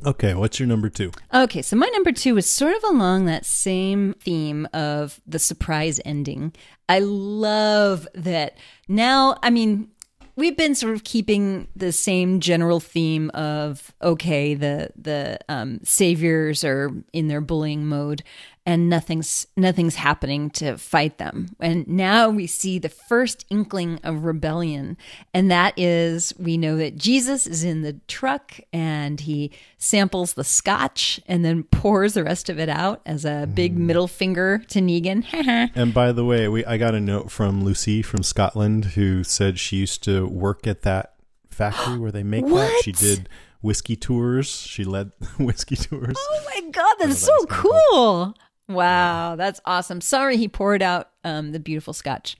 Okay, 0.04 0.34
what's 0.34 0.60
your 0.60 0.66
number 0.68 0.90
2? 0.90 1.10
Okay, 1.32 1.62
so 1.62 1.74
my 1.74 1.86
number 1.86 2.12
two 2.12 2.36
is 2.36 2.46
sort 2.46 2.76
of 2.76 2.84
along 2.84 3.24
that 3.24 3.46
same 3.46 4.14
theme 4.20 4.68
of 4.74 5.22
the 5.26 5.38
surprise 5.38 6.02
ending. 6.04 6.52
I 6.86 6.98
love 6.98 8.06
that 8.12 8.58
now, 8.88 9.38
I 9.42 9.48
mean, 9.48 9.88
we've 10.36 10.56
been 10.56 10.74
sort 10.74 10.94
of 10.94 11.04
keeping 11.04 11.66
the 11.74 11.92
same 11.92 12.40
general 12.40 12.78
theme 12.78 13.30
of 13.30 13.94
okay, 14.02 14.54
the 14.54 14.90
the 14.96 15.38
um, 15.48 15.80
saviors 15.82 16.62
are 16.62 16.90
in 17.14 17.28
their 17.28 17.40
bullying 17.40 17.86
mode 17.86 18.22
and 18.66 18.90
nothing's 18.90 19.46
nothing's 19.56 19.94
happening 19.94 20.50
to 20.50 20.76
fight 20.76 21.18
them. 21.18 21.54
And 21.60 21.86
now 21.86 22.28
we 22.28 22.48
see 22.48 22.78
the 22.78 22.88
first 22.88 23.46
inkling 23.48 24.00
of 24.02 24.24
rebellion, 24.24 24.98
and 25.32 25.50
that 25.50 25.78
is 25.78 26.34
we 26.36 26.58
know 26.58 26.76
that 26.76 26.96
Jesus 26.96 27.46
is 27.46 27.62
in 27.62 27.82
the 27.82 27.94
truck 28.08 28.58
and 28.72 29.20
he 29.20 29.52
samples 29.78 30.34
the 30.34 30.44
scotch 30.44 31.20
and 31.26 31.44
then 31.44 31.62
pours 31.70 32.14
the 32.14 32.24
rest 32.24 32.50
of 32.50 32.58
it 32.58 32.68
out 32.68 33.00
as 33.06 33.24
a 33.24 33.48
big 33.54 33.76
mm. 33.76 33.80
middle 33.80 34.08
finger 34.08 34.58
to 34.68 34.80
Negan. 34.80 35.24
And 35.76 35.94
by 35.94 36.10
the 36.10 36.24
way, 36.24 36.48
we 36.48 36.64
I 36.64 36.76
got 36.76 36.94
a 36.94 37.00
note 37.00 37.30
from 37.30 37.62
Lucy 37.62 38.02
from 38.02 38.24
Scotland 38.24 38.84
who 38.96 39.22
said 39.22 39.58
she 39.58 39.76
used 39.76 40.02
to 40.04 40.26
work 40.26 40.66
at 40.66 40.82
that 40.82 41.14
factory 41.50 41.98
where 41.98 42.10
they 42.10 42.24
make 42.24 42.46
that. 42.46 42.80
She 42.82 42.92
did 42.92 43.28
whiskey 43.62 43.96
tours. 43.96 44.48
She 44.48 44.84
led 44.84 45.12
whiskey 45.38 45.76
tours. 45.76 46.16
Oh 46.18 46.42
my 46.54 46.70
god, 46.70 46.96
that's 46.98 47.18
so 47.18 47.36
kinda 47.46 47.62
cool. 47.62 48.34
Wow, 48.68 49.36
that's 49.36 49.60
awesome. 49.64 50.00
Sorry 50.00 50.36
he 50.36 50.48
poured 50.48 50.82
out 50.82 51.10
um, 51.24 51.52
the 51.52 51.60
beautiful 51.60 51.92
scotch. 51.92 52.36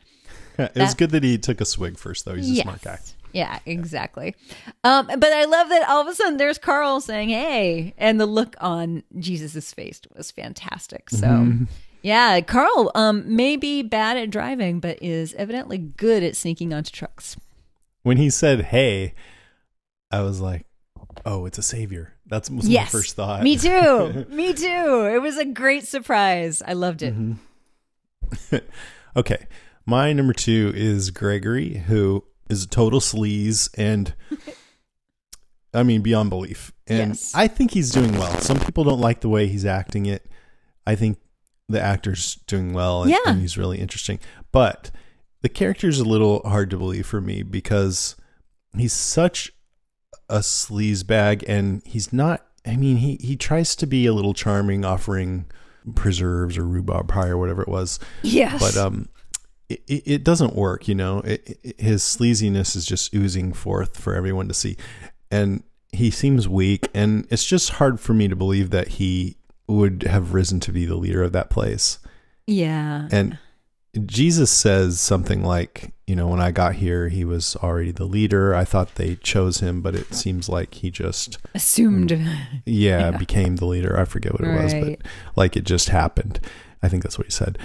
it 0.59 0.72
was 0.77 0.95
good 0.95 1.11
that 1.11 1.22
he 1.22 1.39
took 1.39 1.61
a 1.61 1.64
swig 1.64 1.99
first, 1.99 2.24
though. 2.24 2.35
He's 2.35 2.59
a 2.59 2.62
smart 2.62 2.83
guy. 2.83 2.99
Yeah, 3.33 3.59
exactly. 3.66 4.35
Um, 4.83 5.07
but 5.07 5.24
I 5.33 5.45
love 5.45 5.68
that 5.68 5.87
all 5.89 6.01
of 6.01 6.09
a 6.09 6.14
sudden 6.14 6.39
there's 6.39 6.57
Carl 6.59 7.01
saying, 7.01 7.29
"Hey," 7.29 7.93
and 7.99 8.18
the 8.18 8.24
look 8.27 8.57
on 8.61 9.03
Jesus's 9.18 9.72
face 9.74 10.01
was 10.16 10.31
fantastic. 10.31 11.11
So, 11.11 11.27
Mm-hmm. 11.27 11.64
yeah, 12.03 12.41
Carl 12.41 12.91
um, 12.95 13.37
may 13.37 13.57
be 13.57 13.83
bad 13.83 14.16
at 14.16 14.31
driving, 14.31 14.81
but 14.81 15.03
is 15.03 15.35
evidently 15.35 15.77
good 15.77 16.22
at 16.22 16.35
sneaking 16.37 16.72
onto 16.72 16.91
trucks. 16.91 17.37
When 18.05 18.16
he 18.16 18.31
said 18.31 18.62
"Hey," 18.66 19.12
I 20.11 20.22
was 20.22 20.41
like, 20.41 20.64
"Oh, 21.25 21.47
it's 21.47 21.59
a 21.59 21.62
savior." 21.62 22.12
That's 22.27 22.51
was 22.51 22.69
yes, 22.69 22.93
my 22.93 22.99
first 22.99 23.17
thought. 23.17 23.43
Me 23.43 23.57
too. 23.57 24.27
Me 24.31 24.53
too. 24.53 25.11
It 25.12 25.23
was 25.23 25.39
a 25.39 25.45
great 25.45 25.87
surprise. 25.87 26.62
I 26.67 26.73
loved 26.73 27.03
it. 27.03 27.14
Mm-hmm. 27.14 28.57
Okay, 29.17 29.47
my 29.87 30.12
number 30.12 30.35
two 30.35 30.73
is 30.77 31.11
Gregory, 31.11 31.79
who 31.87 32.23
is 32.51 32.64
a 32.64 32.69
total 32.69 33.01
sleaze 33.01 33.71
and. 33.79 34.14
I 35.75 35.83
mean, 35.83 36.01
beyond 36.03 36.31
belief. 36.31 36.73
And 36.87 37.11
Yes. 37.11 37.33
I 37.35 37.49
think 37.49 37.71
he's 37.73 37.91
doing 37.93 38.12
well. 38.12 38.39
Some 38.41 38.59
people 38.59 38.85
don't 38.85 39.01
like 39.01 39.21
the 39.21 39.29
way 39.29 39.47
he's 39.47 39.64
acting 39.67 40.07
it. 40.07 40.27
I 40.87 40.95
think 40.95 41.19
the 41.69 41.81
actor's 41.81 42.37
doing 42.47 42.73
well 42.73 43.03
and, 43.03 43.11
Yeah. 43.11 43.19
and 43.27 43.41
he's 43.41 43.59
really 43.59 43.79
interesting. 43.79 44.19
But 44.53 44.91
the 45.43 45.49
character's 45.51 45.99
a 46.01 46.05
little 46.05 46.41
hard 46.47 46.71
to 46.71 46.79
believe 46.79 47.07
for 47.07 47.21
me 47.21 47.43
because 47.43 48.17
he's 48.77 48.95
such 48.95 49.53
a 50.29 50.39
sleaze 50.39 51.07
bag 51.07 51.45
and 51.47 51.83
he's 51.85 52.12
not 52.12 52.45
I 52.66 52.77
mean 52.77 52.97
he 52.97 53.16
he 53.20 53.37
tries 53.37 53.77
to 53.77 53.87
be 53.87 54.07
a 54.07 54.12
little 54.12 54.35
charming 54.35 54.85
offering 54.85 55.47
preserves 55.95 56.59
or 56.59 56.66
rhubarb 56.66 57.09
pie 57.09 57.29
or 57.29 57.39
whatever 57.39 57.62
it 57.62 57.68
was 57.68 58.01
Yes. 58.22 58.61
but 58.61 58.77
um 58.77 59.09
it, 59.68 59.83
it 59.87 60.03
it 60.07 60.24
doesn't 60.24 60.55
work 60.55 60.89
you 60.89 60.95
know 60.95 61.20
it, 61.20 61.59
it, 61.62 61.81
his 61.81 62.03
sleaziness 62.03 62.74
is 62.74 62.85
just 62.85 63.14
oozing 63.14 63.53
forth 63.53 63.97
for 63.97 64.14
everyone 64.14 64.49
to 64.49 64.55
see 64.55 64.77
and 65.31 65.62
he 65.93 66.11
seems 66.11 66.49
weak 66.49 66.89
and 66.93 67.27
it's 67.31 67.45
just 67.45 67.70
hard 67.70 68.01
for 68.01 68.12
me 68.14 68.27
to 68.29 68.37
believe 68.37 68.70
that 68.70 68.89
he 68.89 69.37
would 69.68 70.03
have 70.05 70.35
risen 70.35 70.59
to 70.61 70.72
be 70.72 70.85
the 70.85 70.97
leader 70.97 71.22
of 71.22 71.33
that 71.33 71.51
place 71.51 71.99
yeah. 72.49 73.09
and 73.11 73.39
Jesus 74.05 74.51
says 74.51 75.01
something 75.01 75.42
like, 75.42 75.92
you 76.07 76.14
know, 76.14 76.28
when 76.28 76.40
I 76.40 76.51
got 76.51 76.74
here, 76.76 77.09
he 77.09 77.24
was 77.24 77.57
already 77.57 77.92
the 77.92 78.05
leader. 78.05 78.55
I 78.55 78.64
thought 78.64 78.97
they 78.97 79.16
chose 79.16 79.61
him, 79.61 79.80
but 79.80 79.94
it 79.94 80.14
seems 80.14 80.49
like 80.49 80.74
he 80.74 80.90
just, 80.90 81.38
Assumed. 81.55 82.11
Mm, 82.11 82.62
yeah, 82.66 83.11
became 83.12 83.57
the 83.57 83.66
leader. 83.66 83.99
I 83.99 84.05
forget 84.05 84.32
what 84.32 84.42
it 84.44 84.62
was, 84.62 84.74
but 84.74 85.01
like 85.34 85.57
it 85.57 85.64
just 85.64 85.88
happened. 85.88 86.40
I 86.82 86.88
think 86.88 87.03
that's 87.03 87.18
what 87.18 87.26
he 87.26 87.32
said. 87.32 87.59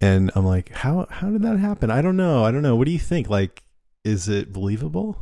And 0.00 0.30
I'm 0.34 0.46
like, 0.46 0.72
how 0.72 1.06
how 1.10 1.30
did 1.30 1.42
that 1.42 1.58
happen? 1.58 1.90
I 1.90 2.02
don't 2.02 2.16
know. 2.16 2.44
I 2.44 2.52
don't 2.52 2.62
know. 2.62 2.76
What 2.76 2.86
do 2.86 2.92
you 2.92 2.98
think? 2.98 3.28
Like, 3.28 3.64
is 4.04 4.28
it 4.28 4.52
believable? 4.52 5.18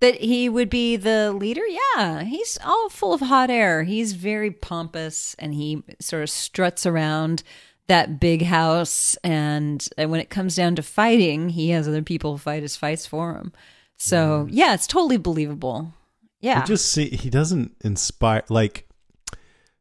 that 0.00 0.20
he 0.20 0.48
would 0.48 0.68
be 0.68 0.96
the 0.96 1.32
leader 1.32 1.62
yeah 1.66 2.22
he's 2.22 2.58
all 2.64 2.88
full 2.88 3.12
of 3.12 3.20
hot 3.20 3.50
air 3.50 3.84
he's 3.84 4.12
very 4.12 4.50
pompous 4.50 5.34
and 5.38 5.54
he 5.54 5.82
sort 6.00 6.22
of 6.22 6.30
struts 6.30 6.84
around 6.84 7.42
that 7.88 8.18
big 8.18 8.42
house 8.42 9.16
and, 9.22 9.88
and 9.96 10.10
when 10.10 10.20
it 10.20 10.30
comes 10.30 10.56
down 10.56 10.74
to 10.76 10.82
fighting 10.82 11.50
he 11.50 11.70
has 11.70 11.86
other 11.86 12.02
people 12.02 12.36
fight 12.38 12.62
his 12.62 12.76
fights 12.76 13.06
for 13.06 13.34
him. 13.34 13.52
So 13.96 14.46
yeah 14.50 14.74
it's 14.74 14.86
totally 14.86 15.16
believable. 15.16 15.92
Yeah. 16.40 16.62
It 16.62 16.66
just 16.66 16.92
see 16.92 17.08
he 17.08 17.30
doesn't 17.30 17.76
inspire 17.82 18.44
like 18.48 18.88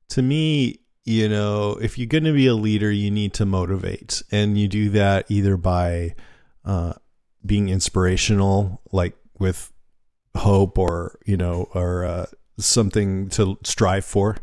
to 0.10 0.22
me 0.22 0.80
you 1.06 1.30
know, 1.30 1.78
if 1.80 1.99
you're 1.99 2.08
going 2.08 2.24
to 2.24 2.34
be 2.34 2.47
a 2.47 2.56
leader, 2.56 2.91
you 2.91 3.12
need 3.12 3.34
to 3.36 3.45
motivate, 3.45 4.24
and 4.32 4.58
you 4.58 4.68
do 4.68 4.89
that 4.89 5.30
either 5.30 5.56
by 5.56 6.16
uh, 6.66 6.93
being 7.45 7.70
inspirational, 7.70 8.82
like 8.91 9.16
with 9.38 9.72
hope, 10.36 10.80
or 10.80 11.20
you 11.24 11.38
know, 11.38 11.70
or 11.76 12.06
uh, 12.06 12.26
something 12.58 13.30
to 13.30 13.60
strive 13.64 14.03
for. 14.03 14.38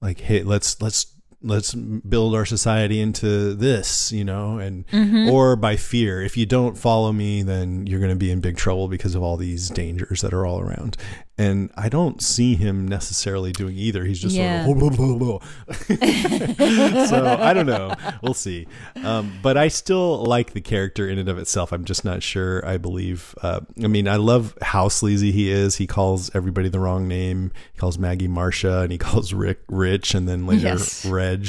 Like, 0.00 0.20
hey, 0.20 0.42
let's 0.42 0.80
let's 0.80 1.11
let's 1.42 1.74
build 1.74 2.34
our 2.34 2.44
society 2.44 3.00
into 3.00 3.54
this, 3.54 4.12
you 4.12 4.24
know, 4.24 4.58
and 4.58 4.86
mm-hmm. 4.88 5.28
or 5.30 5.56
by 5.56 5.76
fear. 5.76 6.22
If 6.22 6.36
you 6.36 6.46
don't 6.46 6.76
follow 6.76 7.12
me, 7.12 7.42
then 7.42 7.86
you're 7.86 8.00
going 8.00 8.10
to 8.10 8.16
be 8.16 8.30
in 8.30 8.40
big 8.40 8.56
trouble 8.56 8.88
because 8.88 9.14
of 9.14 9.22
all 9.22 9.36
these 9.36 9.68
dangers 9.68 10.20
that 10.20 10.32
are 10.32 10.46
all 10.46 10.60
around. 10.60 10.96
And 11.42 11.70
I 11.76 11.88
don't 11.88 12.22
see 12.22 12.54
him 12.54 12.86
necessarily 12.86 13.52
doing 13.52 13.76
either. 13.76 14.04
He's 14.04 14.20
just 14.20 14.36
Yeah. 14.36 14.64
sort 14.64 14.82
of 14.82 14.96
blah, 14.96 15.16
blah, 15.16 15.38
blah. 15.38 17.06
so 17.06 17.36
I 17.40 17.52
don't 17.52 17.66
know. 17.66 17.94
We'll 18.22 18.34
see. 18.34 18.66
Um, 19.02 19.32
but 19.42 19.56
I 19.56 19.68
still 19.68 20.24
like 20.24 20.52
the 20.52 20.60
character 20.60 21.08
in 21.08 21.18
and 21.18 21.28
of 21.28 21.38
itself. 21.38 21.72
I'm 21.72 21.84
just 21.84 22.04
not 22.04 22.22
sure. 22.22 22.66
I 22.66 22.76
believe. 22.78 23.34
Uh, 23.42 23.60
I 23.82 23.86
mean, 23.88 24.06
I 24.08 24.16
love 24.16 24.56
how 24.62 24.88
sleazy 24.88 25.32
he 25.32 25.50
is. 25.50 25.76
He 25.76 25.86
calls 25.86 26.30
everybody 26.34 26.68
the 26.68 26.80
wrong 26.80 27.08
name. 27.08 27.50
He 27.72 27.78
calls 27.78 27.98
Maggie 27.98 28.28
Marcia, 28.28 28.80
and 28.80 28.92
he 28.92 28.98
calls 29.06 29.32
Rick 29.32 29.60
Rich, 29.68 30.14
and 30.14 30.28
then 30.28 30.46
later 30.46 30.68
Yes. 30.68 31.04
Reg. 31.04 31.48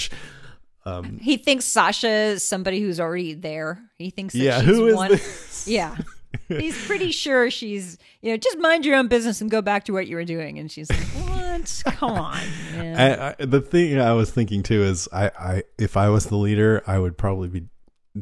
He 1.21 1.37
thinks 1.37 1.65
Sasha 1.65 2.09
is 2.09 2.43
somebody 2.47 2.81
who's 2.81 2.99
already 2.99 3.33
there. 3.33 3.81
He 3.97 4.09
thinks 4.09 4.33
that 4.33 4.39
Yeah, 4.39 4.59
she's 4.61 4.67
who 4.75 4.87
is 4.87 4.95
one. 4.95 5.11
this? 5.11 5.65
Yeah. 5.67 5.95
He's 6.47 6.85
pretty 6.85 7.11
sure 7.11 7.49
she's, 7.49 7.97
you 8.21 8.31
know, 8.31 8.37
just 8.37 8.57
mind 8.59 8.85
your 8.85 8.95
own 8.95 9.07
business 9.07 9.41
and 9.41 9.49
go 9.49 9.61
back 9.61 9.85
to 9.85 9.93
what 9.93 10.07
you 10.07 10.15
were 10.15 10.25
doing. 10.25 10.59
And 10.59 10.71
she's 10.71 10.89
like, 10.89 10.99
what? 10.99 11.83
Come 11.85 12.11
on. 12.11 12.39
man." 12.73 12.99
I, 12.99 13.29
I, 13.39 13.45
the 13.45 13.61
thing 13.61 13.99
I 13.99 14.13
was 14.13 14.31
thinking 14.31 14.63
too 14.63 14.83
is, 14.83 15.07
I, 15.13 15.31
I 15.39 15.63
if 15.77 15.95
I 15.97 16.09
was 16.09 16.25
the 16.27 16.35
leader, 16.37 16.83
I 16.87 16.99
would 16.99 17.17
probably 17.17 17.47
be 17.49 17.63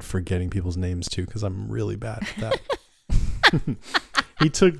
forgetting 0.02 0.50
people's 0.50 0.78
names 0.78 1.10
too 1.10 1.26
because 1.26 1.44
I'm 1.44 1.70
really 1.70 1.96
bad 1.96 2.24
at 2.38 2.60
that. 3.10 3.76
he 4.40 4.50
took 4.50 4.76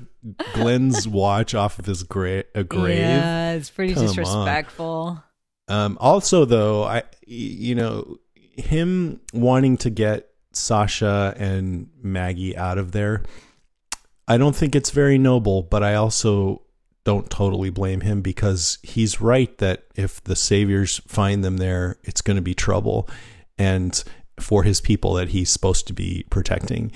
Glenn's 0.54 1.06
watch 1.06 1.54
off 1.54 1.78
of 1.78 1.86
his 1.86 2.02
gra- 2.02 2.44
a 2.54 2.64
grave. 2.64 2.98
Yeah, 2.98 3.52
it's 3.52 3.70
pretty 3.70 3.94
Come 3.94 4.02
on. 4.02 4.08
disrespectful. 4.08 5.22
Um, 5.68 5.96
also, 6.00 6.44
though, 6.44 6.84
I, 6.84 7.02
you 7.26 7.74
know 7.74 8.18
him 8.34 9.20
wanting 9.32 9.78
to 9.78 9.90
get 9.90 10.28
Sasha 10.52 11.34
and 11.36 11.88
Maggie 12.02 12.56
out 12.56 12.78
of 12.78 12.92
there. 12.92 13.22
I 14.28 14.38
don't 14.38 14.54
think 14.56 14.74
it's 14.74 14.90
very 14.90 15.18
noble, 15.18 15.62
but 15.62 15.82
I 15.82 15.94
also 15.94 16.62
don't 17.04 17.28
totally 17.28 17.70
blame 17.70 18.02
him 18.02 18.22
because 18.22 18.78
he's 18.82 19.20
right 19.20 19.56
that 19.58 19.84
if 19.96 20.22
the 20.22 20.36
saviors 20.36 21.00
find 21.06 21.44
them 21.44 21.56
there, 21.56 21.98
it's 22.04 22.20
going 22.20 22.36
to 22.36 22.42
be 22.42 22.54
trouble, 22.54 23.08
and 23.58 24.02
for 24.40 24.62
his 24.62 24.80
people 24.80 25.14
that 25.14 25.30
he's 25.30 25.50
supposed 25.50 25.86
to 25.88 25.92
be 25.92 26.24
protecting, 26.30 26.92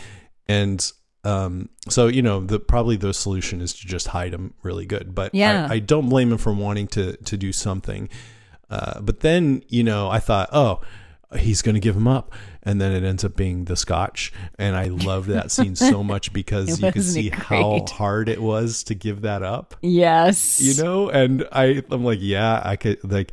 and 0.47 0.93
um, 1.25 1.69
so 1.89 2.07
you 2.07 2.23
know 2.23 2.41
the 2.41 2.61
probably 2.61 2.97
the 2.97 3.13
solution 3.13 3.61
is 3.61 3.75
to 3.75 3.87
just 3.87 4.09
hide 4.09 4.33
him 4.33 4.55
really 4.63 4.87
good. 4.87 5.15
But 5.15 5.35
Yeah. 5.35 5.67
I, 5.69 5.75
I 5.75 5.79
don't 5.81 6.09
blame 6.09 6.31
him 6.31 6.39
for 6.39 6.53
wanting 6.53 6.87
to 6.89 7.17
to 7.17 7.37
do 7.37 7.53
something. 7.53 8.09
Uh, 8.69 9.01
but 9.01 9.21
then, 9.21 9.63
you 9.69 9.85
know, 9.85 10.09
I 10.09 10.19
thought, 10.19 10.49
oh, 10.53 10.81
he's 11.39 11.63
going 11.63 11.75
to 11.75 11.81
give 11.81 11.97
him 11.97 12.07
up. 12.09 12.33
And 12.63 12.81
then 12.81 12.93
it 12.93 13.05
ends 13.07 13.25
up 13.25 13.37
being 13.37 13.65
the 13.67 13.77
scotch. 13.77 14.33
And 14.59 14.77
I 14.77 14.85
love 14.85 15.27
that 15.27 15.51
scene 15.51 15.77
so 15.77 16.03
much 16.05 16.33
because 16.33 16.81
you 16.81 16.87
could 16.93 16.97
Wasn't 16.97 17.15
see 17.15 17.31
how 17.31 17.85
hard 17.89 18.29
it 18.29 18.41
was 18.43 18.85
to 18.85 18.95
give 18.95 19.23
that 19.23 19.43
up, 19.43 19.75
Yes. 19.83 20.61
you 20.61 20.83
know? 20.83 21.09
And 21.09 21.47
I, 21.53 21.83
I'm 21.91 22.05
like, 22.05 22.19
yeah, 22.23 22.61
I 22.65 22.77
could, 22.77 22.99
like, 23.11 23.33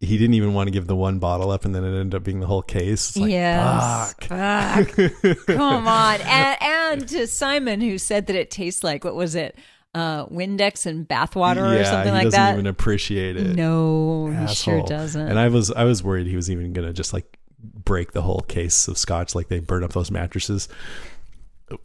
he 0.00 0.18
didn't 0.18 0.34
even 0.34 0.52
want 0.52 0.66
to 0.66 0.70
give 0.70 0.86
the 0.86 0.96
one 0.96 1.18
bottle 1.18 1.50
up. 1.50 1.64
And 1.64 1.74
then 1.74 1.82
it 1.84 1.98
ended 1.98 2.14
up 2.14 2.22
being 2.22 2.40
the 2.40 2.46
whole 2.46 2.62
case. 2.62 3.16
Like, 3.16 3.30
yes. 3.30 4.14
fuck. 4.14 4.24
Fuck. 4.24 5.46
Come 5.46 5.88
on. 5.88 6.20
And, 6.20 6.56
and 6.60 7.08
to 7.08 7.26
Simon, 7.26 7.80
who 7.80 7.96
said 7.98 8.26
that 8.26 8.36
it 8.36 8.50
tastes 8.50 8.84
like, 8.84 9.04
what 9.04 9.14
was 9.14 9.34
it? 9.34 9.56
Uh, 9.94 10.26
Windex 10.26 10.84
and 10.84 11.08
bathwater 11.08 11.72
or 11.72 11.74
yeah, 11.74 11.90
something 11.90 12.12
he 12.12 12.18
like 12.18 12.24
doesn't 12.24 12.38
that. 12.38 12.52
even 12.52 12.66
appreciate 12.66 13.36
it. 13.38 13.56
no, 13.56 14.26
he 14.46 14.54
sure 14.54 14.82
doesn't. 14.82 15.28
And 15.28 15.38
I 15.38 15.48
was 15.48 15.70
I 15.70 15.84
was 15.84 16.02
worried 16.02 16.26
he 16.26 16.36
was 16.36 16.50
even 16.50 16.74
gonna 16.74 16.92
just 16.92 17.14
like 17.14 17.38
break 17.58 18.12
the 18.12 18.22
whole 18.22 18.40
case 18.40 18.88
of 18.88 18.98
scotch, 18.98 19.34
like 19.34 19.48
they 19.48 19.58
burn 19.58 19.82
up 19.82 19.92
those 19.92 20.10
mattresses. 20.10 20.68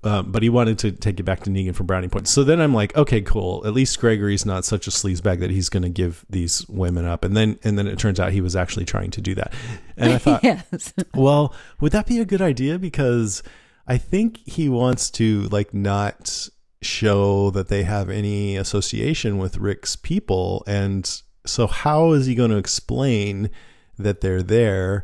Um, 0.03 0.31
but 0.31 0.43
he 0.43 0.49
wanted 0.49 0.77
to 0.79 0.91
take 0.91 1.19
it 1.19 1.23
back 1.23 1.39
to 1.41 1.49
Negan 1.49 1.73
for 1.73 1.83
brownie 1.83 2.07
points. 2.07 2.31
So 2.31 2.43
then 2.43 2.61
I'm 2.61 2.73
like, 2.73 2.95
okay, 2.95 3.19
cool. 3.21 3.65
At 3.65 3.73
least 3.73 3.99
Gregory's 3.99 4.45
not 4.45 4.63
such 4.63 4.85
a 4.85 4.91
sleazebag 4.91 5.39
that 5.39 5.49
he's 5.49 5.69
going 5.69 5.81
to 5.81 5.89
give 5.89 6.23
these 6.29 6.67
women 6.67 7.05
up. 7.05 7.25
And 7.25 7.35
then 7.35 7.57
and 7.63 7.79
then 7.79 7.87
it 7.87 7.97
turns 7.97 8.19
out 8.19 8.31
he 8.31 8.41
was 8.41 8.55
actually 8.55 8.85
trying 8.85 9.09
to 9.11 9.21
do 9.21 9.33
that. 9.35 9.53
And 9.97 10.13
I 10.13 10.17
thought, 10.19 10.43
yes. 10.43 10.93
well, 11.15 11.55
would 11.79 11.93
that 11.93 12.05
be 12.05 12.19
a 12.19 12.25
good 12.25 12.41
idea? 12.43 12.77
Because 12.77 13.41
I 13.87 13.97
think 13.97 14.37
he 14.45 14.69
wants 14.69 15.09
to 15.11 15.43
like 15.43 15.73
not 15.73 16.47
show 16.81 17.49
that 17.51 17.67
they 17.67 17.83
have 17.83 18.09
any 18.09 18.57
association 18.57 19.37
with 19.37 19.57
Rick's 19.57 19.95
people. 19.95 20.63
And 20.67 21.09
so 21.45 21.67
how 21.67 22.11
is 22.13 22.25
he 22.25 22.35
going 22.35 22.51
to 22.51 22.57
explain 22.57 23.49
that 23.97 24.21
they're 24.21 24.43
there? 24.43 25.03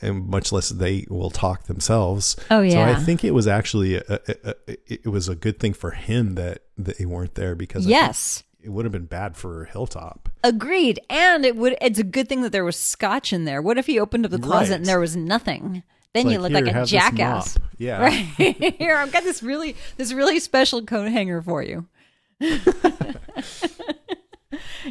And 0.00 0.26
much 0.26 0.52
less 0.52 0.70
they 0.70 1.04
will 1.10 1.28
talk 1.30 1.64
themselves. 1.64 2.34
Oh, 2.50 2.62
yeah. 2.62 2.94
So. 2.94 2.98
I 3.00 3.04
think 3.04 3.24
it 3.24 3.32
was 3.32 3.46
actually 3.46 3.96
a, 3.96 4.02
a, 4.08 4.34
a, 4.44 4.54
it 4.86 5.06
was 5.06 5.28
a 5.28 5.34
good 5.34 5.60
thing 5.60 5.74
for 5.74 5.90
him 5.90 6.34
that 6.36 6.62
they 6.78 7.04
weren't 7.04 7.34
there 7.34 7.54
because 7.54 7.86
Yes. 7.86 8.42
it 8.62 8.70
would 8.70 8.86
have 8.86 8.92
been 8.92 9.04
bad 9.04 9.36
for 9.36 9.66
Hilltop. 9.66 10.30
Agreed. 10.42 10.98
And 11.10 11.44
it 11.44 11.56
would 11.56 11.76
it's 11.82 11.98
a 11.98 12.04
good 12.04 12.26
thing 12.26 12.40
that 12.40 12.52
there 12.52 12.64
was 12.64 12.76
scotch 12.76 13.34
in 13.34 13.44
there. 13.44 13.60
What 13.60 13.76
if 13.76 13.84
he 13.86 14.00
opened 14.00 14.24
up 14.24 14.30
the 14.30 14.38
closet 14.38 14.70
Right. 14.70 14.76
and 14.78 14.86
there 14.86 14.98
was 15.00 15.14
nothing? 15.14 15.82
Then 16.14 16.26
It's 16.26 16.32
you 16.34 16.38
look 16.40 16.52
"Here, 16.52 16.62
like 16.64 16.74
a 16.74 16.84
jackass. 16.86 17.58
Yeah. 17.78 18.00
Right. 18.02 18.76
Here, 18.78 18.96
I've 18.96 19.10
got 19.12 19.24
this 19.24 19.42
really 19.42 19.74
this 19.96 20.12
really 20.12 20.38
special 20.38 20.82
coat 20.84 21.10
hanger 21.10 21.42
for 21.42 21.62
you. 21.64 21.86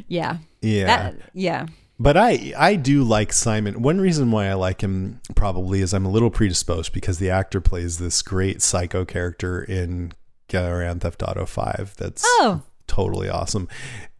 yeah. 0.07 0.37
Yeah. 0.61 0.85
That, 0.85 1.15
yeah. 1.33 1.67
But 1.99 2.17
I 2.17 2.53
I 2.57 2.75
do 2.75 3.03
like 3.03 3.31
Simon. 3.31 3.81
One 3.81 4.01
reason 4.01 4.31
why 4.31 4.47
I 4.47 4.53
like 4.55 4.81
him 4.81 5.21
probably 5.35 5.81
is 5.81 5.93
I'm 5.93 6.05
a 6.05 6.09
little 6.11 6.31
predisposed 6.31 6.93
because 6.93 7.19
the 7.19 7.29
actor 7.29 7.61
plays 7.61 7.97
this 7.97 8.21
great 8.21 8.61
psycho 8.61 9.05
character 9.05 9.61
in 9.63 10.11
Grand 10.49 11.01
Theft 11.01 11.23
Auto 11.23 11.45
5 11.45 11.93
that's 11.97 12.23
Oh. 12.25 12.63
totally 12.87 13.29
awesome. 13.29 13.67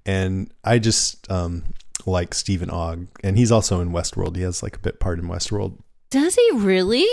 And 0.06 0.54
I 0.64 0.80
just 0.80 1.30
um 1.32 1.64
like 2.06 2.34
Stephen 2.34 2.70
Ogg 2.70 3.08
and 3.24 3.38
he's 3.38 3.52
also 3.52 3.82
in 3.82 3.90
Westworld. 3.92 4.36
He 4.36 4.44
has 4.44 4.62
like 4.64 4.76
a 4.76 4.80
bit 4.80 5.00
part 5.00 5.20
in 5.20 5.26
Westworld. 5.26 5.80
Does 6.12 6.36
he 6.36 6.50
really? 6.54 7.08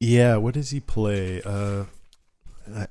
Yeah, 0.00 0.36
what 0.36 0.54
does 0.54 0.70
he 0.70 0.80
play? 0.80 1.42
Uh 1.44 1.84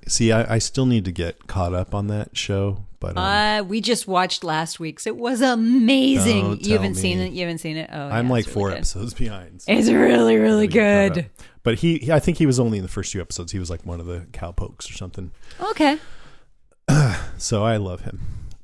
see, 0.07 0.32
I, 0.32 0.55
I 0.55 0.57
still 0.59 0.86
need 0.86 1.03
to 1.05 1.11
get 1.11 1.47
caught 1.47 1.74
up 1.74 1.95
on 1.95 2.05
that 2.07 2.38
show, 2.38 2.86
but 2.99 3.18
um, 3.18 3.24
Uh, 3.24 3.64
we 3.64 3.82
just 3.82 4.07
watched 4.07 4.43
last 4.43 4.80
week's. 4.80 5.07
It 5.07 5.18
was 5.18 5.41
amazing. 5.41 6.41
Don't 6.43 6.61
you 6.66 6.74
haven't 6.74 6.93
tell 6.93 7.01
seen 7.01 7.18
it. 7.18 7.34
You 7.34 7.39
haven't 7.41 7.57
seen 7.57 7.78
it. 7.78 7.89
Oh, 7.91 8.07
I'm 8.09 8.28
yeah, 8.28 8.32
like 8.34 8.45
it's 8.45 8.53
four 8.53 8.68
really 8.68 8.76
good. 8.76 8.78
episodes 8.82 9.14
behind. 9.16 9.61
so- 9.64 9.72
It's 9.72 9.89
really, 9.89 10.36
really 10.38 10.68
good. 10.68 11.28
But 11.64 11.80
he, 11.80 11.97
he- 11.97 12.11
I 12.11 12.20
think 12.20 12.38
he 12.38 12.45
was 12.45 12.59
only 12.59 12.78
in 12.78 12.84
the 12.84 12.88
first 12.89 13.11
two 13.14 13.20
episodes. 13.20 13.51
He 13.51 13.57
was 13.57 13.72
like 13.72 13.84
one 13.84 13.99
of 13.99 14.05
the 14.05 14.28
cowpokes 14.32 14.89
or 14.91 14.93
something. 14.93 15.32
Okay. 15.72 15.97
So 17.38 17.64
I 17.64 17.78
love 17.78 18.01
him. 18.01 18.20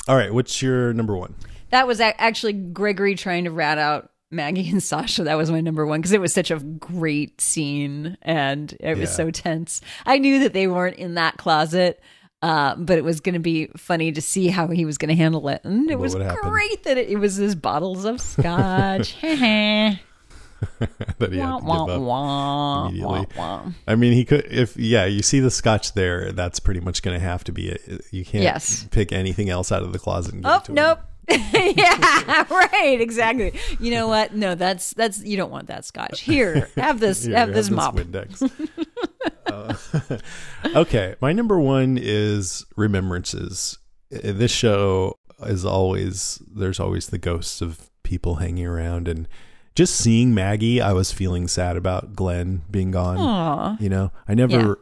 All 0.08 0.16
right, 0.16 0.34
what's 0.34 0.62
your 0.62 0.94
number 0.94 1.16
one? 1.18 1.36
That 1.72 1.88
was 1.88 2.00
actually 2.00 2.54
Gregory 2.54 3.16
trying 3.16 3.44
to 3.46 3.52
rat 3.52 3.78
out 3.78 4.12
Maggie 4.32 4.70
and 4.70 4.82
Sasha. 4.84 5.24
That 5.24 5.36
was 5.38 5.50
my 5.52 5.62
number 5.62 5.86
one 5.86 6.00
because 6.02 6.12
it 6.12 6.22
was 6.22 6.34
such 6.34 6.52
a 6.52 6.60
great 6.60 7.42
scene 7.42 8.18
and 8.22 8.76
it 8.80 8.98
was 8.98 9.10
Yeah. 9.10 9.16
so 9.16 9.32
tense. 9.32 9.82
I 10.06 10.18
knew 10.20 10.40
that 10.40 10.54
they 10.54 10.68
weren't 10.68 10.98
in 10.98 11.16
that 11.16 11.38
closet, 11.38 12.00
uh, 12.42 12.76
but 12.76 12.98
it 12.98 13.04
was 13.04 13.20
going 13.22 13.34
to 13.34 13.40
be 13.40 13.68
funny 13.76 14.12
to 14.12 14.22
see 14.22 14.48
how 14.48 14.68
he 14.68 14.86
was 14.86 14.98
going 14.98 15.10
to 15.10 15.16
handle 15.16 15.50
it. 15.50 15.62
And 15.64 15.90
it 15.90 15.96
What 16.00 16.04
was 16.04 16.16
great 16.16 16.84
that 16.84 16.98
it, 16.98 17.10
it 17.10 17.18
was 17.18 17.36
his 17.36 17.56
bottles 17.56 18.06
of 18.06 18.22
scotch. 18.22 19.16
that 21.20 21.32
he 21.32 21.38
had 21.38 21.60
to 21.60 21.66
wah, 21.66 21.86
give 21.86 21.96
up 21.96 22.02
wah, 22.02 22.88
immediately. 22.88 23.26
wah, 23.38 23.62
wah. 23.64 23.72
I 23.88 23.96
mean, 23.96 24.12
he 24.14 24.26
could 24.26 24.46
if 24.52 24.76
yeah, 24.76 25.06
you 25.06 25.22
see 25.24 25.40
the 25.40 25.50
scotch 25.52 25.94
there. 25.94 26.32
That's 26.34 26.60
pretty 26.60 26.82
much 26.82 27.02
going 27.02 27.18
to 27.18 27.24
have 27.26 27.46
to 27.46 27.54
be 27.54 27.70
it. 27.70 28.02
You 28.12 28.26
can't 28.26 28.44
Yes. 28.44 28.86
pick 28.92 29.12
anything 29.14 29.50
else 29.50 29.72
out 29.72 29.84
of 29.84 29.94
the 29.94 30.00
closet. 30.00 30.34
And 30.34 30.46
Oh 30.46 30.60
him. 30.68 30.76
yeah, 31.54 32.46
right, 32.50 32.98
exactly. 33.00 33.54
You 33.80 33.92
know 33.92 34.08
what? 34.08 34.34
No, 34.36 34.56
that's 34.56 34.94
that's 34.94 35.24
you 35.24 35.38
don't 35.38 35.52
want 35.52 35.68
that 35.68 35.86
scotch. 35.86 36.22
Here, 36.22 36.70
have 36.76 37.00
this 37.06 37.26
Here, 37.26 37.38
have 37.38 37.54
this 37.54 37.70
mop. 37.70 37.96
Windex. 37.96 38.50
Uh, 39.46 39.76
okay, 40.76 41.16
my 41.22 41.32
number 41.34 41.60
one 41.60 41.98
is 42.02 42.66
Remembrances. 42.76 43.78
Uh, 44.14 44.32
This 44.34 44.52
show 44.52 45.18
is 45.46 45.66
always 45.66 46.42
there's 46.54 46.80
always 46.80 47.08
the 47.08 47.18
ghosts 47.18 47.62
of 47.62 47.90
people 48.04 48.36
hanging 48.36 48.66
around, 48.66 49.08
and 49.08 49.28
just 49.76 49.96
seeing 49.96 50.34
Maggie, 50.34 50.82
I 50.82 50.94
was 50.94 51.12
feeling 51.12 51.48
sad 51.48 51.78
about 51.78 52.16
Glenn 52.16 52.64
being 52.72 52.92
gone. 52.92 53.18
Aw. 53.18 53.78
You 53.80 53.90
know, 53.90 54.12
I 54.28 54.34
never 54.34 54.52
Yeah. 54.58 54.74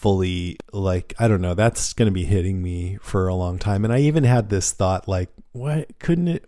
Fully 0.00 0.56
like 0.72 1.12
I 1.18 1.28
don't 1.28 1.42
know. 1.42 1.52
That's 1.52 1.92
going 1.92 2.06
to 2.06 2.12
be 2.12 2.24
hitting 2.24 2.62
me 2.62 2.98
for 3.02 3.28
a 3.28 3.34
long 3.34 3.58
time, 3.58 3.84
and 3.84 3.92
I 3.92 3.98
even 3.98 4.24
had 4.24 4.48
this 4.48 4.72
thought 4.72 5.06
like, 5.06 5.28
what 5.52 5.98
couldn't 5.98 6.28
it? 6.28 6.46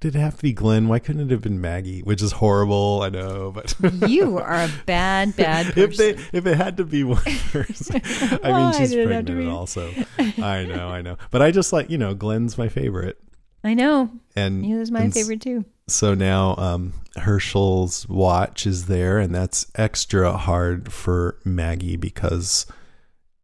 did 0.00 0.16
it 0.16 0.18
have 0.18 0.36
to 0.36 0.42
be 0.42 0.52
Glenn? 0.52 0.88
Why 0.88 0.98
couldn't 0.98 1.22
it 1.22 1.30
have 1.30 1.42
been 1.42 1.60
Maggie? 1.60 2.00
Which 2.02 2.20
is 2.22 2.32
horrible, 2.32 3.02
I 3.02 3.08
know, 3.08 3.52
but 3.52 3.74
You 4.08 4.38
are 4.38 4.54
a 4.64 4.70
bad, 4.84 5.36
bad 5.36 5.78
if 5.78 5.96
they 5.96 6.10
if 6.36 6.44
it 6.46 6.56
had 6.56 6.76
to 6.78 6.84
be 6.84 7.04
one 7.04 7.22
person, 7.52 8.02
I 8.42 8.50
Why 8.50 8.58
mean 8.64 8.72
she's 8.74 8.90
did 8.90 8.98
it 8.98 9.12
have 9.12 9.24
pregnant 9.26 9.46
be- 9.46 9.50
also. 9.50 9.90
I 10.18 10.64
know, 10.64 10.88
I 10.88 11.02
know, 11.02 11.16
but 11.30 11.40
I 11.40 11.52
just 11.52 11.72
like 11.72 11.88
you 11.88 11.98
know 11.98 12.14
Glenn's 12.14 12.58
my 12.58 12.68
favorite, 12.68 13.18
I 13.64 13.74
know. 13.74 14.10
and 14.36 14.64
He 14.64 14.74
was 14.74 14.90
my 14.90 15.02
and 15.02 15.14
favorite 15.14 15.40
too. 15.40 15.64
So 15.86 16.14
now 16.14 16.54
um, 16.56 16.92
Hershel's 17.16 18.08
watch 18.08 18.66
is 18.66 18.86
there, 18.86 19.18
and 19.18 19.34
that's 19.34 19.70
extra 19.74 20.36
hard 20.36 20.92
for 20.92 21.38
Maggie 21.44 21.96
because 21.96 22.66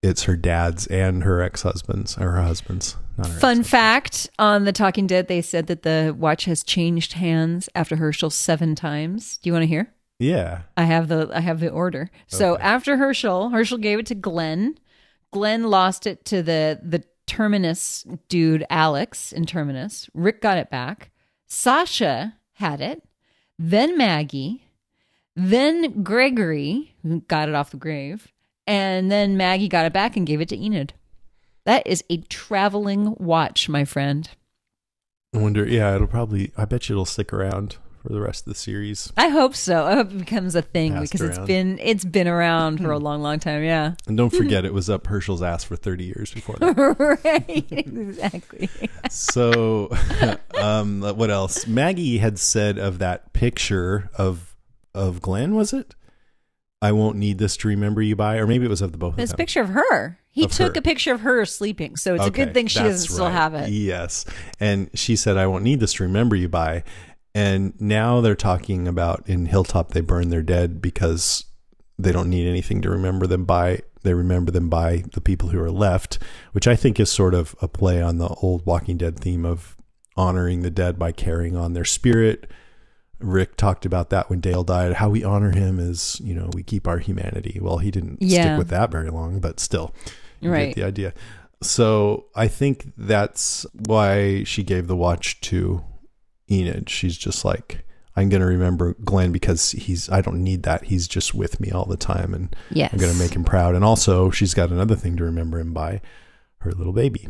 it's 0.07 0.25
her 0.25 0.37
dad's 0.37 0.87
and 0.87 1.25
her 1.25 1.41
ex 1.43 1.63
husband's 1.63 2.17
or 2.19 2.33
her 2.33 2.43
husband's. 2.43 2.97
Not 3.19 3.29
her 3.29 3.33
Fun 3.41 3.59
ex-husband's. 3.61 3.71
fact 3.71 4.31
on 4.39 4.65
The 4.65 4.73
Talking 4.73 5.07
Dead, 5.07 5.27
they 5.29 5.41
said 5.43 5.67
that 5.69 5.83
the 5.83 6.15
watch 6.19 6.45
has 6.45 6.63
changed 6.63 7.15
hands 7.15 7.69
after 7.75 7.97
Hershel 7.97 8.31
seven 8.31 8.75
times. 8.75 9.39
Do 9.39 9.49
you 9.49 9.53
want 9.53 9.63
to 9.63 9.67
hear? 9.69 9.93
Yeah. 10.19 10.63
I 10.77 10.85
have 10.85 11.09
the 11.09 11.31
I 11.35 11.41
have 11.41 11.61
the 11.61 11.71
order. 11.71 12.11
So 12.27 12.55
Okay. 12.55 12.63
after 12.63 12.97
Hershel, 12.97 13.51
Hershel 13.53 13.79
gave 13.79 13.99
it 13.99 14.07
to 14.07 14.15
Glenn. 14.15 14.79
Glenn 15.31 15.65
lost 15.65 16.07
it 16.07 16.25
to 16.27 16.43
the 16.43 16.79
the 16.83 17.05
Terminus 17.27 18.07
dude 18.29 18.65
Alex 18.71 19.33
in 19.33 19.47
Terminus. 19.47 20.09
Rick 20.15 20.41
got 20.41 20.59
it 20.59 20.71
back. 20.71 21.11
Sasha 21.47 22.35
had 22.55 22.81
it. 22.81 23.03
Then 23.59 23.99
Maggie. 23.99 24.63
Then 25.35 26.03
Gregory 26.03 26.95
got 27.29 27.49
it 27.49 27.55
off 27.55 27.71
the 27.71 27.77
grave. 27.77 28.33
And 28.67 29.11
then 29.11 29.37
Maggie 29.37 29.69
got 29.69 29.87
it 29.87 29.93
back 29.93 30.17
and 30.17 30.27
gave 30.27 30.41
it 30.41 30.49
to 30.49 30.57
Enid. 30.57 30.93
That 31.65 31.87
is 31.87 32.03
a 32.11 32.19
traveling 32.23 33.15
watch, 33.19 33.69
my 33.69 33.85
friend. 33.85 34.29
I 35.35 35.39
wonder. 35.39 35.67
Yeah, 35.67 35.95
it'll 35.95 36.07
probably. 36.07 36.53
I 36.57 36.65
bet 36.65 36.89
you 36.89 36.95
it'll 36.95 37.05
stick 37.05 37.33
around 37.33 37.77
for 38.03 38.13
the 38.13 38.21
rest 38.21 38.47
of 38.47 38.53
the 38.53 38.59
series. 38.59 39.13
I 39.17 39.29
hope 39.29 39.55
so. 39.57 39.85
I 39.85 39.95
hope 39.97 40.13
it 40.13 40.19
becomes 40.19 40.55
a 40.55 40.63
thing 40.63 40.93
Passed 40.93 41.13
because 41.13 41.29
it's 41.29 41.39
around. 41.39 41.47
been 41.49 41.79
it's 41.81 42.05
been 42.05 42.29
around 42.29 42.81
for 42.81 42.93
a 42.93 42.99
long, 43.01 43.21
long 43.21 43.39
time. 43.41 43.65
Yeah. 43.65 43.95
And 44.07 44.17
don't 44.17 44.31
forget, 44.37 44.65
it 44.65 44.73
was 44.73 44.89
up 44.89 45.07
Hershel's 45.09 45.43
ass 45.43 45.65
for 45.65 45.77
thirty 45.77 46.05
years 46.05 46.33
before 46.33 46.57
that. 46.61 47.19
right. 47.25 47.67
Exactly. 47.71 48.71
so, 49.11 49.91
um, 50.61 51.03
what 51.03 51.31
else? 51.31 51.67
Maggie 51.67 52.19
had 52.19 52.39
said 52.39 52.79
of 52.79 52.99
that 53.01 53.33
picture 53.33 54.09
of 54.17 54.55
of 54.95 55.21
Glenn. 55.21 55.55
Was 55.55 55.73
it? 55.73 55.95
I 56.83 56.93
won't 56.93 57.17
need 57.17 57.39
this 57.39 57.57
to 57.59 57.69
remember 57.69 58.03
you 58.03 58.17
by, 58.17 58.37
or 58.37 58.47
maybe 58.47 58.67
it 58.67 58.69
was 58.69 58.83
of 58.83 58.93
the 58.93 58.99
both 58.99 59.19
It's 59.19 59.19
a 59.19 59.23
of 59.23 59.29
them. 59.31 59.37
picture 59.39 59.61
of 59.63 59.69
her. 59.71 60.19
He 60.31 60.45
Of 60.45 60.53
took 60.53 60.75
her. 60.75 60.79
a 60.81 60.83
picture 60.83 61.15
of 61.15 61.21
her 61.23 61.45
sleeping, 61.47 61.97
so 61.97 62.15
it's 62.15 62.27
a 62.27 62.31
good 62.31 62.53
thing 62.53 62.67
she 62.67 62.81
doesn't 62.81 63.11
still 63.11 63.29
have 63.31 63.55
it. 63.55 63.71
Yes. 63.71 64.27
And 64.61 64.91
she 64.93 65.17
said, 65.17 65.39
I 65.39 65.47
won't 65.47 65.65
need 65.65 65.81
this 65.81 65.95
to 65.95 66.03
remember 66.03 66.37
you 66.37 66.49
by. 66.51 66.85
And 67.35 67.73
now 67.81 68.21
they're 68.21 68.35
talking 68.35 68.87
about 68.87 69.27
in 69.27 69.47
Hilltop, 69.47 69.93
they 69.93 70.01
burn 70.03 70.29
their 70.29 70.43
dead 70.43 70.83
because 70.83 71.45
they 71.99 72.13
don't 72.13 72.29
need 72.29 72.47
anything 72.47 72.83
to 72.83 72.91
remember 72.91 73.27
them 73.27 73.47
by. 73.47 73.81
They 74.03 74.13
remember 74.15 74.51
them 74.53 74.69
by 74.69 75.05
the 75.15 75.21
people 75.23 75.49
who 75.49 75.61
are 75.61 75.71
left, 75.71 76.19
which 76.53 76.69
I 76.69 76.77
think 76.77 77.01
is 77.01 77.11
sort 77.11 77.33
of 77.35 77.57
a 77.63 77.69
play 77.69 78.01
on 78.03 78.19
the 78.19 78.29
old 78.29 78.65
Walking 78.67 78.99
Dead 78.99 79.19
theme 79.19 79.47
of 79.47 79.77
honoring 80.17 80.61
the 80.63 80.71
dead 80.71 80.99
by 80.99 81.13
carrying 81.13 81.57
on 81.57 81.73
their 81.73 81.85
spirit. 81.87 82.49
Rick 83.19 83.57
talked 83.57 83.87
about 83.87 84.11
that 84.11 84.29
when 84.29 84.41
Dale 84.41 84.65
died. 84.65 84.95
How 84.95 85.09
we 85.09 85.25
honor 85.25 85.51
him 85.51 85.79
is, 85.79 86.21
you 86.23 86.35
know, 86.35 86.51
we 86.55 86.63
keep 86.63 86.87
our 86.87 86.99
humanity. 86.99 87.59
Well, 87.63 87.79
he 87.79 87.91
didn't 87.91 88.19
Yeah. 88.21 88.43
stick 88.43 88.59
with 88.59 88.69
that 88.69 88.91
very 88.91 89.11
long, 89.11 89.41
but 89.41 89.59
still, 89.61 89.95
Right. 90.43 90.69
get 90.69 90.77
the 90.77 90.87
idea. 90.87 91.15
So 91.63 92.27
I 92.35 92.49
think 92.49 92.93
that's 92.99 93.65
why 93.87 94.45
she 94.45 94.63
gave 94.63 94.87
the 94.87 94.97
watch 94.97 95.41
to 95.43 95.83
Enid. 96.51 96.91
She's 96.91 97.17
just 97.17 97.45
like, 97.45 97.85
I'm 98.15 98.29
going 98.29 98.41
to 98.41 98.47
remember 98.47 98.95
Glenn 99.05 99.33
because 99.33 99.73
he's, 99.73 100.09
I 100.11 100.21
don't 100.21 100.43
need 100.45 100.63
that. 100.65 100.85
He's 100.85 101.09
just 101.09 101.35
with 101.35 101.59
me 101.61 101.71
all 101.71 101.85
the 101.87 101.97
time 101.97 102.35
and 102.35 102.55
Yes. 102.71 102.91
I'm 102.93 102.99
going 102.99 103.13
to 103.13 103.19
make 103.19 103.33
him 103.35 103.45
proud. 103.45 103.75
And 103.75 103.85
also, 103.85 104.31
she's 104.31 104.55
got 104.55 104.71
another 104.71 104.95
thing 104.97 105.17
to 105.17 105.25
remember 105.25 105.59
him 105.59 105.73
by 105.73 106.01
her 106.59 106.73
little 106.73 106.93
baby. 106.93 107.29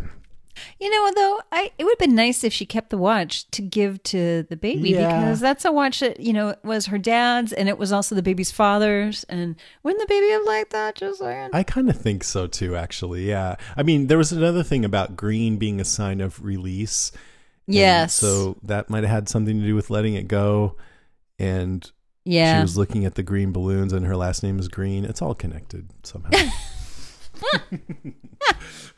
You 0.81 0.91
know, 0.91 1.11
though, 1.15 1.41
I 1.53 1.73
it 1.79 1.85
would 1.85 1.93
have 1.93 1.99
been 1.99 2.15
nice 2.15 2.45
if 2.45 2.53
she 2.53 2.67
kept 2.67 2.91
the 2.91 2.99
watch 2.99 3.51
to 3.53 3.63
give 3.63 4.03
to 4.05 4.43
the 4.45 4.57
baby 4.57 4.91
Yeah. 4.91 5.21
because 5.21 5.41
that's 5.41 5.65
a 5.65 5.73
watch 5.73 6.01
that 6.01 6.21
you 6.21 6.33
know 6.33 6.55
was 6.65 6.87
her 6.87 6.99
dad's 6.99 7.53
and 7.53 7.69
it 7.69 7.79
was 7.79 7.93
also 7.93 8.15
the 8.15 8.23
baby's 8.23 8.51
father's. 8.51 9.25
And 9.25 9.57
wouldn't 9.83 10.01
the 10.07 10.13
baby 10.13 10.31
have 10.31 10.45
liked 10.45 10.71
that? 10.71 10.95
Just 10.97 11.19
saying. 11.21 11.51
I 11.53 11.63
kind 11.63 11.89
of 11.91 11.97
think 11.97 12.25
so 12.25 12.47
too, 12.47 12.77
actually. 12.77 13.29
Yeah. 13.29 13.57
I 13.77 13.83
mean, 13.83 14.07
there 14.09 14.19
was 14.19 14.33
another 14.33 14.63
thing 14.63 14.85
about 14.85 15.17
green 15.17 15.57
being 15.57 15.81
a 15.81 15.85
sign 15.85 16.21
of 16.21 16.43
release. 16.45 17.13
Yes. 17.67 18.15
So 18.15 18.57
that 18.63 18.89
might 18.91 19.03
have 19.05 19.11
had 19.11 19.29
something 19.29 19.59
to 19.61 19.67
do 19.67 19.75
with 19.75 19.91
letting 19.91 20.15
it 20.15 20.29
go. 20.29 20.77
And 21.39 21.91
yeah, 22.25 22.59
she 22.59 22.63
was 22.63 22.77
looking 22.77 23.05
at 23.05 23.15
the 23.15 23.23
green 23.23 23.53
balloons 23.53 23.93
and 23.93 24.07
her 24.07 24.17
last 24.17 24.43
name 24.43 24.59
is 24.59 24.69
green. 24.69 25.05
It's 25.05 25.21
all 25.21 25.35
connected 25.35 25.89
somehow. 26.03 26.31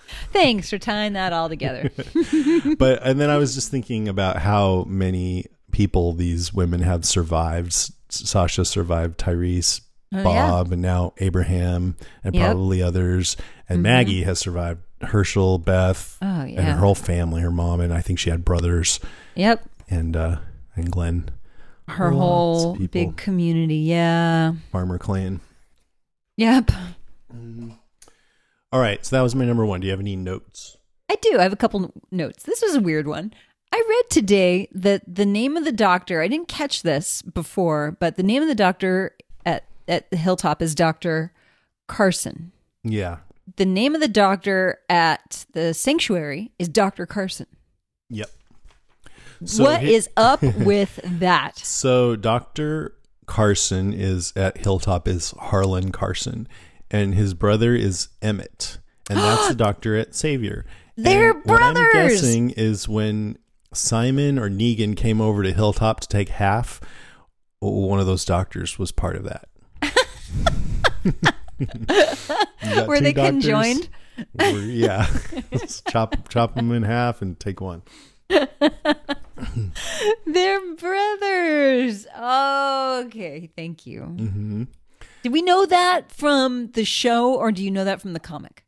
Thanks 0.32 0.70
for 0.70 0.78
tying 0.78 1.12
that 1.14 1.32
all 1.32 1.48
together. 1.48 1.90
but 2.78 3.00
and 3.06 3.20
then 3.20 3.30
I 3.30 3.36
was 3.36 3.54
just 3.54 3.70
thinking 3.70 4.08
about 4.08 4.38
how 4.38 4.84
many 4.88 5.46
people 5.70 6.12
these 6.12 6.52
women 6.52 6.82
have 6.82 7.04
survived. 7.04 7.72
Sasha 8.10 8.64
survived 8.64 9.18
Tyreese, 9.18 9.82
Oh, 10.14 10.18
yeah. 10.18 10.22
Bob, 10.24 10.72
and 10.72 10.80
now 10.80 11.12
Abraham, 11.18 11.94
and 12.24 12.34
Yep. 12.34 12.44
probably 12.44 12.82
others. 12.82 13.36
And 13.68 13.82
Maggie 13.82 14.22
has 14.22 14.38
survived 14.38 14.80
Hershel, 15.02 15.58
Beth, 15.62 16.16
Oh 16.22 16.26
and 16.26 16.58
her 16.58 16.76
whole 16.78 16.94
family, 16.94 17.42
her 17.42 17.50
mom, 17.50 17.80
and 17.80 17.92
I 17.92 18.00
think 18.00 18.18
she 18.18 18.30
had 18.30 18.44
brothers 18.44 18.98
Yep. 19.34 19.68
and 19.90 20.16
uh 20.16 20.38
and 20.74 20.90
Glenn, 20.90 21.28
Her 21.88 22.12
Lots 22.14 22.18
whole 22.64 22.76
big 22.76 23.16
community. 23.16 23.76
Yeah. 23.76 24.54
Farmer 24.72 24.96
Clan. 24.98 25.40
Yep. 26.38 26.70
All 28.72 28.80
right, 28.80 29.04
so 29.04 29.16
that 29.16 29.22
was 29.22 29.34
my 29.34 29.44
number 29.44 29.64
one. 29.64 29.80
Do 29.80 29.86
you 29.86 29.90
have 29.92 30.00
any 30.00 30.16
notes? 30.16 30.76
I 31.10 31.16
do. 31.22 31.38
I 31.38 31.42
have 31.42 31.52
a 31.52 31.56
couple 31.56 31.92
notes. 32.10 32.42
This 32.44 32.60
was 32.62 32.74
a 32.74 32.80
weird 32.80 33.06
one. 33.06 33.32
I 33.72 33.82
read 33.88 34.10
today 34.10 34.68
that 34.72 35.02
the 35.06 35.26
name 35.26 35.56
of 35.56 35.64
the 35.64 35.72
doctor, 35.72 36.20
I 36.20 36.28
didn't 36.28 36.48
catch 36.48 36.82
this 36.82 37.22
before, 37.22 37.96
but 37.98 38.16
the 38.16 38.22
name 38.22 38.42
of 38.42 38.48
the 38.48 38.54
doctor 38.54 39.16
at, 39.46 39.64
at 39.86 40.10
the 40.10 40.16
Hilltop 40.16 40.60
is 40.62 40.74
Dr. 40.74 41.32
Carson. 41.86 42.52
Yeah. 42.84 43.18
The 43.56 43.66
name 43.66 43.94
of 43.94 44.00
the 44.02 44.08
doctor 44.08 44.78
at 44.90 45.46
the 45.52 45.72
sanctuary 45.72 46.52
is 46.58 46.68
Dr. 46.68 47.06
Carson. 47.06 47.46
Yep. 48.10 48.30
What 49.56 49.80
he- 49.82 49.94
is 49.94 50.08
up 50.16 50.42
with 50.58 51.00
that? 51.04 51.58
So 51.58 52.16
Dr. 52.16 52.94
Carson 53.26 53.92
is 53.94 54.32
at 54.36 54.58
Hilltop 54.58 55.06
is 55.08 55.32
Harlan 55.38 55.92
Carson, 55.92 56.48
and 56.90 57.14
his 57.14 57.34
brother 57.34 57.74
is 57.74 58.08
Emmett, 58.22 58.78
and 59.10 59.18
that's 59.18 59.48
the 59.48 59.54
doctor 59.64 59.96
at 59.96 60.14
Savior. 60.14 60.64
They're 60.96 61.30
And 61.32 61.44
What 61.44 61.62
I'm 61.62 61.74
guessing 61.92 62.50
is 62.50 62.88
when 62.88 63.38
Simon 63.72 64.38
or 64.38 64.48
Negan 64.50 64.96
came 64.96 65.20
over 65.20 65.42
to 65.42 65.52
Hilltop 65.52 66.00
to 66.00 66.08
take 66.08 66.28
half, 66.30 66.80
one 67.60 68.00
of 68.00 68.06
those 68.06 68.24
doctors 68.24 68.78
was 68.78 68.92
part 68.92 69.16
of 69.16 69.24
that. 69.24 69.48
Were 72.86 73.00
they 73.00 73.12
doctors? 73.12 73.44
conjoined? 73.44 73.88
Or- 74.40 74.58
yeah, 74.58 75.06
chop 75.88 76.28
chop 76.28 76.56
them 76.56 76.72
in 76.72 76.82
half 76.82 77.22
and 77.22 77.38
take 77.38 77.60
one. 77.60 77.82
They're 78.28 78.48
brothers. 80.74 82.06
Okay, 82.08 83.48
thank 83.56 83.86
you. 83.86 84.02
hmm 84.02 84.64
Did 85.22 85.32
we 85.32 85.42
know 85.42 85.66
that 85.66 86.10
from 86.12 86.70
the 86.72 86.84
show 86.84 87.34
or 87.34 87.50
do 87.52 87.62
you 87.64 87.70
know 87.70 87.84
that 87.84 88.00
from 88.00 88.12
the 88.12 88.20
comic? 88.20 88.64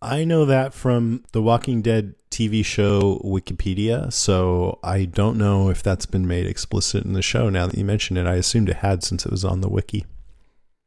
I 0.00 0.24
know 0.24 0.44
that 0.46 0.74
from 0.74 1.22
the 1.32 1.40
Walking 1.40 1.80
Dead 1.80 2.14
TV 2.30 2.64
show 2.64 3.20
Wikipedia, 3.24 4.12
so 4.12 4.80
I 4.82 5.04
don't 5.04 5.38
know 5.38 5.68
if 5.68 5.80
that's 5.82 6.06
been 6.06 6.26
made 6.26 6.46
explicit 6.46 7.04
in 7.04 7.12
the 7.12 7.22
show. 7.22 7.48
Now 7.48 7.66
that 7.68 7.78
you 7.78 7.84
mention 7.84 8.16
it, 8.16 8.26
I 8.26 8.34
assumed 8.34 8.68
it 8.68 8.76
had 8.78 9.04
since 9.04 9.24
it 9.24 9.30
was 9.30 9.44
on 9.44 9.60
the 9.60 9.68
wiki, 9.68 10.04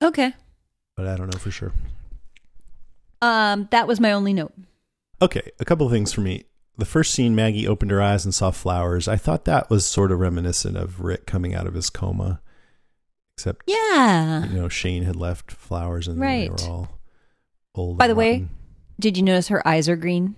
Okay. 0.04 0.34
but 0.98 1.08
I 1.08 1.16
don't 1.16 1.32
know 1.34 1.40
for 1.40 1.52
sure. 1.52 1.72
Um, 3.22 3.70
that 3.72 3.88
was 3.88 4.02
my 4.02 4.12
only 4.12 4.34
note. 4.34 4.54
Okay, 5.22 5.50
a 5.62 5.66
couple 5.66 5.86
of 5.86 5.94
things 5.94 6.12
for 6.12 6.20
me. 6.22 6.44
The 6.78 6.84
first 6.86 7.14
scene, 7.14 7.36
Maggie 7.36 7.68
opened 7.70 7.92
her 7.92 8.02
eyes 8.02 8.26
and 8.26 8.36
saw 8.36 8.52
flowers. 8.52 9.08
I 9.08 9.16
thought 9.16 9.46
that 9.46 9.70
was 9.70 9.86
sort 9.86 10.12
of 10.12 10.20
reminiscent 10.20 10.76
of 10.76 11.00
Rick 11.00 11.26
coming 11.26 11.56
out 11.56 11.68
of 11.68 11.74
his 11.74 11.90
coma, 11.90 12.42
except 13.38 13.64
Yeah. 13.68 14.46
you 14.46 14.56
know 14.56 14.70
Shane 14.70 15.04
had 15.04 15.16
left 15.16 15.52
flowers 15.52 16.08
and 16.08 16.20
Right. 16.20 16.56
they 16.56 16.64
were 16.66 16.70
all 16.72 16.90
old. 17.76 17.98
By 17.98 18.08
the 18.08 18.16
way. 18.16 18.48
Did 19.00 19.18
you 19.18 19.24
notice 19.24 19.50
her 19.50 19.66
eyes 19.68 19.90
are 19.90 19.96
green? 19.98 20.36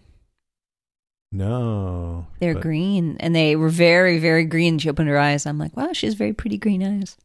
no, 1.31 2.25
They're 2.39 2.53
but 2.55 2.63
green, 2.63 3.17
and 3.19 3.35
they 3.35 3.55
were 3.57 3.67
very, 3.69 4.17
very 4.17 4.45
green. 4.45 4.79
She 4.79 4.89
opened 4.89 5.09
her 5.09 5.19
eyes. 5.19 5.45
I'm 5.45 5.59
like, 5.59 5.75
wow, 5.75 5.91
she 5.93 6.07
has 6.07 6.15
very 6.15 6.31
pretty 6.33 6.57
green 6.57 6.81
eyes. 6.81 7.17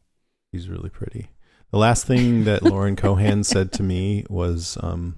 She's 0.53 0.67
really 0.69 0.89
pretty. 0.89 1.29
The 1.71 1.77
last 1.79 2.05
thing 2.05 2.43
that 2.43 2.61
Lauren 2.63 2.95
Cohan 2.97 3.43
said 3.45 3.71
to 3.73 3.81
me 3.81 4.25
was, 4.29 4.77
um, 4.83 5.15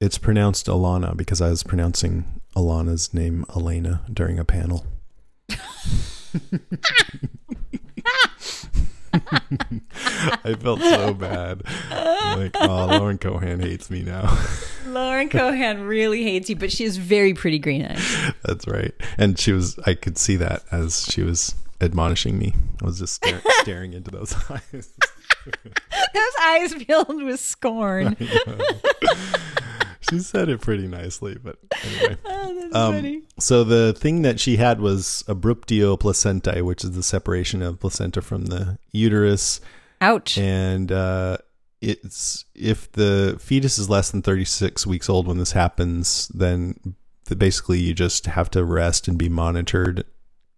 "It's 0.00 0.18
pronounced 0.18 0.66
Alanna 0.66 1.16
because 1.16 1.40
I 1.40 1.48
was 1.48 1.62
pronouncing 1.64 2.40
Alanna's 2.54 3.12
name 3.14 3.44
Elena 3.56 4.02
during 4.12 4.38
a 4.38 4.44
panel." 4.44 4.86
I 9.12 10.54
felt 10.60 10.80
so 10.80 11.14
bad. 11.14 11.62
Like, 11.90 12.54
oh, 12.60 12.86
Lauren 12.90 13.18
Cohan 13.18 13.60
hates 13.60 13.90
me 13.90 14.02
now. 14.02 14.36
Lauren 14.86 15.28
Cohan 15.28 15.82
really 15.82 16.22
hates 16.22 16.48
you, 16.50 16.56
but 16.56 16.72
she 16.72 16.84
has 16.84 16.96
very 16.96 17.34
pretty 17.34 17.58
green 17.58 17.84
eyes. 17.84 18.32
That's 18.44 18.66
right. 18.66 18.94
And 19.16 19.38
she 19.38 19.52
was, 19.52 19.78
I 19.86 19.94
could 19.94 20.18
see 20.18 20.36
that 20.36 20.62
as 20.70 21.04
she 21.06 21.22
was 21.22 21.54
admonishing 21.80 22.38
me. 22.38 22.54
I 22.82 22.86
was 22.86 22.98
just 22.98 23.14
stare, 23.14 23.40
staring 23.60 23.92
into 23.92 24.10
those 24.10 24.34
eyes. 24.50 24.92
Those 26.14 26.32
eyes 26.42 26.74
filled 26.74 27.22
with 27.22 27.40
scorn. 27.40 28.16
She 30.10 30.18
said 30.20 30.48
it 30.48 30.60
pretty 30.60 30.86
nicely, 30.86 31.36
but 31.42 31.58
anyway. 31.84 32.16
Oh, 32.70 32.88
Um, 32.98 33.22
so 33.38 33.64
the 33.64 33.94
thing 33.94 34.22
that 34.22 34.38
she 34.38 34.56
had 34.56 34.80
was 34.80 35.24
abruptio 35.26 35.96
placentae, 35.96 36.62
which 36.62 36.84
is 36.84 36.92
the 36.92 37.02
separation 37.02 37.62
of 37.62 37.80
placenta 37.80 38.20
from 38.20 38.46
the 38.46 38.78
uterus. 38.92 39.60
Ouch. 40.00 40.36
and 40.38 40.92
uh, 40.92 41.38
it's 41.80 42.44
if 42.54 42.90
the 42.92 43.36
fetus 43.40 43.78
is 43.78 43.88
less 43.90 44.10
than 44.10 44.22
36 44.22 44.86
weeks 44.86 45.08
old 45.08 45.26
when 45.26 45.38
this 45.38 45.52
happens 45.52 46.28
then 46.28 46.94
basically 47.36 47.78
you 47.80 47.94
just 47.94 48.26
have 48.26 48.48
to 48.50 48.64
rest 48.64 49.08
and 49.08 49.18
be 49.18 49.28
monitored 49.28 50.04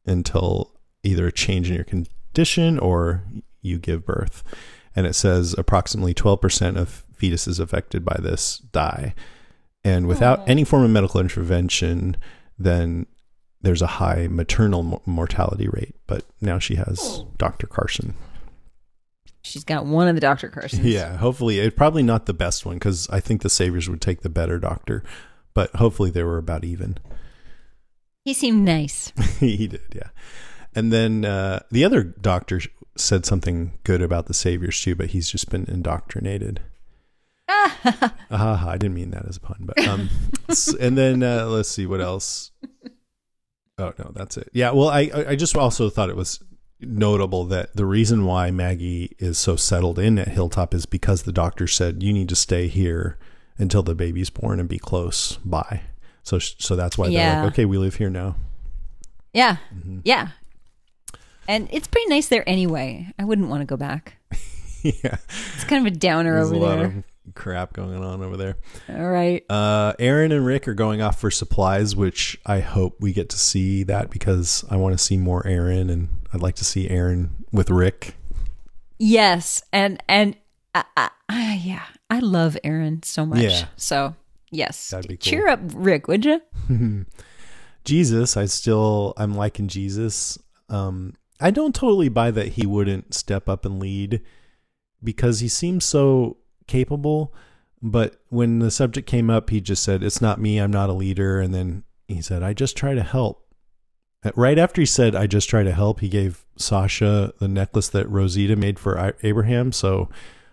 until 0.05 0.79
either 1.03 1.27
a 1.29 1.33
change 1.33 1.69
in 1.71 1.75
your 1.75 1.85
condition 1.85 2.79
or 2.79 3.23
you 3.63 3.79
give 3.79 4.05
birth 4.05 4.43
and 4.95 5.07
it 5.07 5.15
says 5.15 5.55
approximately 5.57 6.13
12% 6.13 6.77
of 6.77 7.05
fetuses 7.19 7.59
affected 7.59 8.05
by 8.05 8.19
this 8.21 8.59
die 8.73 9.15
and 9.85 10.07
without 10.07 10.49
any 10.49 10.65
form 10.65 10.85
of 10.85 10.91
medical 10.91 11.21
intervention 11.21 12.17
then 12.59 13.07
there's 13.63 13.83
a 13.83 13.87
high 13.87 14.27
maternal 14.29 14.83
mo- 14.83 15.03
mortality 15.07 15.69
rate 15.69 15.95
but 16.07 16.25
now 16.41 16.59
she 16.59 16.75
has 16.77 17.25
dr 17.39 17.67
carson 17.69 18.15
She's 19.43 19.65
got 19.65 19.87
one 19.87 20.07
of 20.07 20.15
the 20.15 20.21
Dr. 20.21 20.51
Carsons. 20.51 20.85
yeah, 20.85 21.17
hopefully 21.17 21.59
it's 21.59 21.75
probably 21.75 22.03
not 22.03 22.27
the 22.27 22.35
best 22.35 22.67
one 22.67 22.77
because 22.77 23.09
I 23.09 23.21
think 23.21 23.41
the 23.41 23.49
Saviors 23.49 23.89
would 23.89 24.01
take 24.01 24.21
the 24.21 24.29
better 24.29 24.59
doctor, 24.59 25.03
but 25.55 25.75
hopefully 25.77 26.11
they 26.11 26.23
were 26.23 26.39
about 26.39 26.65
even. 26.65 26.99
He 28.23 28.35
seemed 28.35 28.65
nice. 28.65 29.13
he 29.41 29.67
did, 29.67 29.95
yeah. 29.95 30.09
And 30.75 30.93
then 30.93 31.25
uh, 31.25 31.61
the 31.71 31.85
other 31.85 32.03
doctor 32.03 32.61
said 32.97 33.25
something 33.25 33.79
good 33.83 34.03
about 34.03 34.27
the 34.27 34.35
Saviors 34.35 34.81
too, 34.81 34.95
but 34.95 35.11
he's 35.11 35.31
just 35.31 35.49
been 35.49 35.65
indoctrinated. 35.69 36.61
Ah, 38.33 38.69
I 38.69 38.77
didn't 38.77 38.95
mean 38.95 39.11
that 39.11 39.27
as 39.27 39.39
a 39.39 39.41
pun, 39.41 39.57
but 39.63 39.79
um, 39.89 40.09
and 40.81 40.97
then 40.97 41.23
uh, 41.23 41.47
let's 41.47 41.69
see 41.69 41.85
what 41.85 42.01
else. 42.01 42.53
Oh 43.77 43.93
no, 43.99 44.13
that's 44.15 44.37
it. 44.37 44.49
Yeah, 44.53 44.71
well, 44.71 44.89
I 44.89 45.11
I 45.29 45.35
just 45.37 45.57
also 45.57 45.91
thought 45.91 46.11
it 46.11 46.17
was 46.17 46.39
notable 46.81 47.45
that 47.47 47.75
the 47.75 47.85
reason 47.85 48.25
why 48.25 48.51
Maggie 48.51 49.17
is 49.19 49.37
so 49.37 49.57
settled 49.57 49.99
in 49.99 50.19
at 50.19 50.29
Hilltop 50.29 50.75
is 50.75 50.87
because 50.87 51.25
the 51.25 51.33
doctor 51.33 51.67
said 51.67 52.03
you 52.03 52.13
need 52.13 52.29
to 52.29 52.37
stay 52.37 52.69
here 52.69 53.19
until 53.59 53.83
the 53.83 53.95
baby's 53.95 54.31
born 54.31 54.61
and 54.61 54.69
be 54.69 54.79
close 54.79 55.37
by. 55.45 55.83
So 56.23 56.39
so 56.39 56.77
that's 56.77 56.97
why 56.97 57.09
they're 57.09 57.43
like, 57.43 57.53
okay, 57.53 57.65
we 57.65 57.79
live 57.79 57.97
here 57.97 58.11
now. 58.11 58.37
Yeah. 59.33 59.57
Mm-hmm. 59.75 60.01
Yeah. 60.05 60.29
And 61.49 61.69
it's 61.73 61.89
pretty 61.89 62.09
nice 62.09 62.29
there 62.29 62.49
anyway. 62.49 63.13
I 63.19 63.25
wouldn't 63.25 63.49
want 63.49 63.63
to 63.63 63.67
go 63.67 63.77
back. 63.77 64.15
yeah, 64.83 65.17
It's 65.55 65.65
kind 65.65 65.85
of 65.87 65.93
a 65.93 65.97
downer 65.97 66.35
there's 66.35 66.53
a 66.53 66.55
over 66.55 66.67
lot 66.67 66.77
there. 66.77 67.05
Crap 67.35 67.73
going 67.73 68.03
on 68.03 68.23
over 68.23 68.37
there. 68.37 68.57
All 68.89 69.11
right. 69.11 69.45
Uh, 69.51 69.95
Aaron 69.99 70.33
and 70.33 70.45
Rick 70.45 70.69
are 70.69 70.75
going 70.75 71.03
off 71.03 71.21
for 71.21 71.31
supplies, 71.31 71.95
which 71.95 72.39
I 72.47 72.61
hope 72.61 72.97
we 73.01 73.13
get 73.13 73.29
to 73.31 73.39
see 73.39 73.83
that 73.85 74.11
because 74.11 74.65
I 74.71 74.77
want 74.77 74.97
to 74.97 74.99
see 74.99 75.17
more 75.17 75.47
Aaron, 75.47 75.91
and 75.91 76.09
I'd 76.33 76.43
like 76.43 76.57
to 76.57 76.65
see 76.65 76.89
Aaron 76.89 77.45
with 77.53 77.71
Rick. 77.71 78.15
Yes. 78.99 79.63
And, 79.73 80.03
and, 80.09 80.37
uh, 80.75 80.83
uh, 80.97 81.09
uh, 81.29 81.57
yeah, 81.59 81.85
I 82.09 82.21
love 82.21 82.57
Aaron 82.65 83.03
so 83.03 83.25
much. 83.25 83.41
Yeah. 83.41 83.67
So, 83.77 84.15
yes. 84.51 84.91
That'd 84.91 85.09
be 85.09 85.17
cool. 85.17 85.31
Cheer 85.31 85.49
up, 85.49 85.61
Rick, 85.75 86.09
would 86.09 86.25
you? 86.25 86.41
Jesus, 87.85 88.37
I 88.37 88.45
still 88.47 89.15
I'm 89.17 89.35
liking 89.35 89.69
Jesus. 89.69 90.39
Um, 90.69 91.15
I 91.41 91.51
don't 91.51 91.75
totally 91.75 92.09
buy 92.09 92.31
that 92.31 92.49
he 92.49 92.67
wouldn't 92.67 93.15
step 93.15 93.49
up 93.49 93.65
and 93.65 93.81
lead 93.81 94.21
because 95.03 95.41
he 95.41 95.49
seems 95.49 95.85
so 95.85 96.37
capable. 96.71 97.35
But 97.83 98.21
when 98.29 98.59
the 98.61 98.71
subject 98.71 99.07
came 99.07 99.29
up, 99.31 99.51
he 99.51 99.61
just 99.61 99.83
said, 99.83 100.03
"It's 100.03 100.21
not 100.23 100.41
me. 100.41 100.59
I'm 100.59 100.71
not 100.71 100.89
a 100.91 100.95
leader." 100.95 101.41
And 101.41 101.55
then 101.55 101.83
he 102.09 102.23
said, 102.23 102.43
"I 102.43 102.53
just 102.55 102.77
try 102.77 102.95
to 102.95 103.03
help." 103.03 103.45
Right 104.35 104.59
after 104.59 104.81
he 104.83 104.87
said, 104.87 105.15
"I 105.17 105.27
just 105.27 105.49
try 105.49 105.63
to 105.63 105.73
help," 105.73 106.01
he 106.01 106.09
gave 106.09 106.45
Sasha 106.57 107.33
the 107.39 107.49
necklace 107.49 107.89
that 107.89 108.09
Rosita 108.11 108.55
made 108.57 108.79
for 108.79 109.15
Abraham. 109.23 109.73
So 109.73 110.11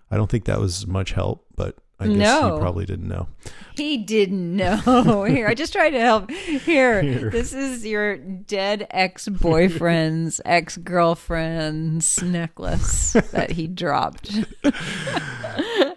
I 0.09 0.15
don't 0.15 0.29
think 0.31 0.45
that 0.45 0.59
was 0.61 0.87
much 0.87 1.11
help, 1.11 1.45
but 1.57 1.75
I 1.99 2.07
guess 2.07 2.15
No. 2.17 2.53
he 2.55 2.61
probably 2.61 2.85
didn't 2.85 3.09
know. 3.09 3.27
He 3.75 3.97
didn't 3.97 4.55
know. 4.55 5.23
Here, 5.27 5.47
I 5.47 5.53
just 5.53 5.73
tried 5.73 5.89
to 5.89 5.99
help. 5.99 6.31
Here, 6.31 7.29
this 7.31 7.51
is 7.53 7.85
your 7.85 8.15
dead 8.17 8.87
ex 8.91 9.27
boyfriend's 9.27 10.39
ex 10.45 10.77
girlfriend's 10.77 12.21
necklace 12.23 13.13
that 13.33 13.51
he 13.51 13.67
dropped. 13.67 14.31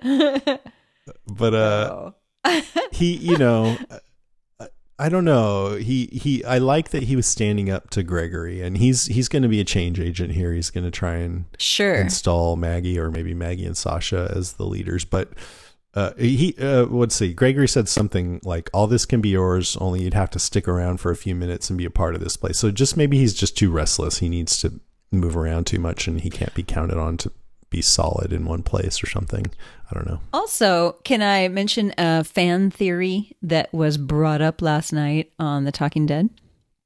But 1.26 1.54
uh, 1.54 2.12
Oh. 2.44 2.62
he 2.92 3.14
you 3.16 3.36
know 3.38 3.76
I- 3.90 3.98
I 4.98 5.08
don't 5.08 5.24
know. 5.24 5.76
He 5.76 6.06
he 6.12 6.44
I 6.44 6.58
like 6.58 6.90
that 6.90 7.04
he 7.04 7.16
was 7.16 7.26
standing 7.26 7.70
up 7.70 7.88
to 7.90 8.02
Gregory 8.02 8.60
and 8.60 8.76
he's 8.76 9.06
he's 9.06 9.28
going 9.28 9.42
to 9.42 9.48
be 9.48 9.58
a 9.58 9.64
change 9.64 9.98
agent 9.98 10.32
here. 10.32 10.52
He's 10.52 10.68
going 10.68 10.84
to 10.84 10.90
try 10.90 11.14
and 11.16 11.46
Sure. 11.58 11.94
install 11.94 12.56
Maggie 12.56 12.98
or 12.98 13.10
maybe 13.10 13.32
Maggie 13.32 13.64
and 13.64 13.74
Sasha 13.76 14.30
as 14.36 14.52
the 14.54 14.66
leaders. 14.66 15.06
But 15.06 15.30
uh, 15.94 16.12
he 16.18 16.54
uh, 16.60 16.84
let's 16.84 17.14
see. 17.16 17.32
Gregory 17.32 17.66
said 17.66 17.88
something 17.88 18.40
like 18.44 18.68
all 18.74 18.86
this 18.86 19.06
can 19.06 19.22
be 19.22 19.30
yours 19.30 19.74
only 19.80 20.02
you'd 20.02 20.12
have 20.12 20.30
to 20.30 20.38
stick 20.38 20.68
around 20.68 20.98
for 21.00 21.10
a 21.10 21.16
few 21.16 21.34
minutes 21.34 21.70
and 21.70 21.78
be 21.78 21.86
a 21.86 21.90
part 21.90 22.14
of 22.14 22.20
this 22.20 22.36
place. 22.36 22.58
So 22.58 22.70
just 22.70 22.94
maybe 22.94 23.16
he's 23.16 23.32
just 23.34 23.56
too 23.56 23.70
restless. 23.70 24.18
He 24.18 24.28
needs 24.28 24.60
to 24.60 24.80
move 25.10 25.34
around 25.34 25.66
too 25.66 25.78
much 25.78 26.06
and 26.08 26.20
he 26.20 26.28
can't 26.28 26.54
be 26.54 26.62
counted 26.62 26.98
on 26.98 27.16
to 27.16 27.32
be 27.70 27.80
solid 27.80 28.32
in 28.32 28.44
one 28.44 28.62
place 28.62 29.02
or 29.02 29.06
something 29.08 29.46
I 29.90 29.94
don't 29.94 30.06
know 30.06 30.20
Also, 30.32 30.96
can 31.04 31.22
I 31.22 31.48
mention 31.48 31.94
a 31.96 32.24
fan 32.24 32.70
theory 32.70 33.36
that 33.42 33.72
was 33.72 33.96
brought 33.96 34.42
up 34.42 34.60
last 34.60 34.92
night 34.92 35.32
on 35.38 35.64
The 35.64 35.72
Talking 35.72 36.06
Dead? 36.06 36.28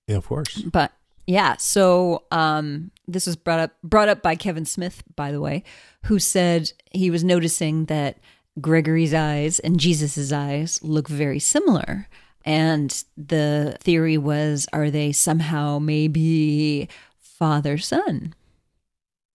yeah 0.07 0.17
of 0.17 0.27
course 0.27 0.61
But 0.63 0.93
yeah, 1.27 1.57
so 1.57 2.25
um, 2.31 2.91
this 3.09 3.27
was 3.27 3.35
brought 3.35 3.59
up 3.61 3.71
brought 3.83 4.11
up 4.11 4.21
by 4.21 4.35
Kevin 4.35 4.67
Smith, 4.67 5.03
by 5.17 5.33
the 5.33 5.41
way, 5.41 5.65
who 6.05 6.19
said 6.19 6.71
he 6.93 7.11
was 7.11 7.25
noticing 7.25 7.87
that 7.87 8.19
Gregory's 8.61 9.15
eyes 9.15 9.59
and 9.59 9.81
Jesus's 9.81 10.35
eyes 10.35 10.79
look 10.83 11.09
very 11.09 11.39
similar. 11.39 12.09
And 12.45 13.03
the 13.17 13.79
theory 13.81 14.19
was, 14.19 14.67
are 14.75 14.91
they 14.91 15.13
somehow 15.13 15.79
maybe 15.79 16.91
father 17.19 17.79
son? 17.79 18.35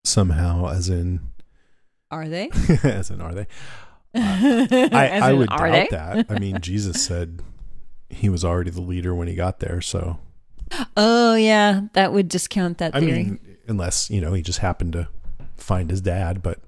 somehow 0.06 0.68
as 0.68 0.90
in 0.90 1.20
Are 2.12 2.28
they? 2.28 2.50
as 2.84 3.12
in 3.12 3.22
are 3.22 3.34
they 3.34 3.48
I, 4.16 4.20
As 5.12 5.24
I 5.24 5.32
in, 5.32 5.38
would 5.38 5.50
doubt 5.50 5.72
they? 5.72 5.88
that. 5.92 6.26
I 6.30 6.40
mean, 6.40 6.60
Jesus 6.62 7.04
said 7.04 7.42
he 8.10 8.28
was 8.30 8.44
already 8.44 8.72
the 8.72 8.82
leader 8.82 9.14
when 9.14 9.28
he 9.28 9.36
got 9.36 9.60
there. 9.60 9.82
So, 9.82 10.20
Oh 10.98 11.36
yeah, 11.36 11.82
that 11.94 12.12
would 12.12 12.28
discount 12.28 12.80
that 12.80 12.96
I 12.96 13.00
theory. 13.00 13.24
mean, 13.24 13.40
unless, 13.68 14.10
you 14.10 14.20
know, 14.22 14.34
he 14.34 14.42
just 14.42 14.60
happened 14.60 14.94
to 14.94 15.08
find 15.58 15.90
his 15.92 16.02
dad, 16.02 16.42
but 16.42 16.60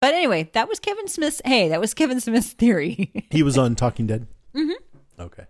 but 0.00 0.14
anyway, 0.14 0.48
that 0.52 0.68
was 0.68 0.78
Kevin 0.78 1.08
Smith's. 1.08 1.42
Hey, 1.44 1.68
that 1.68 1.80
was 1.80 1.92
Kevin 1.92 2.20
Smith's 2.20 2.52
theory. 2.52 3.26
he 3.30 3.42
was 3.42 3.58
on 3.58 3.74
Talking 3.74 4.06
Dead. 4.06 4.26
Mm-hmm. 4.54 5.22
Okay. 5.22 5.44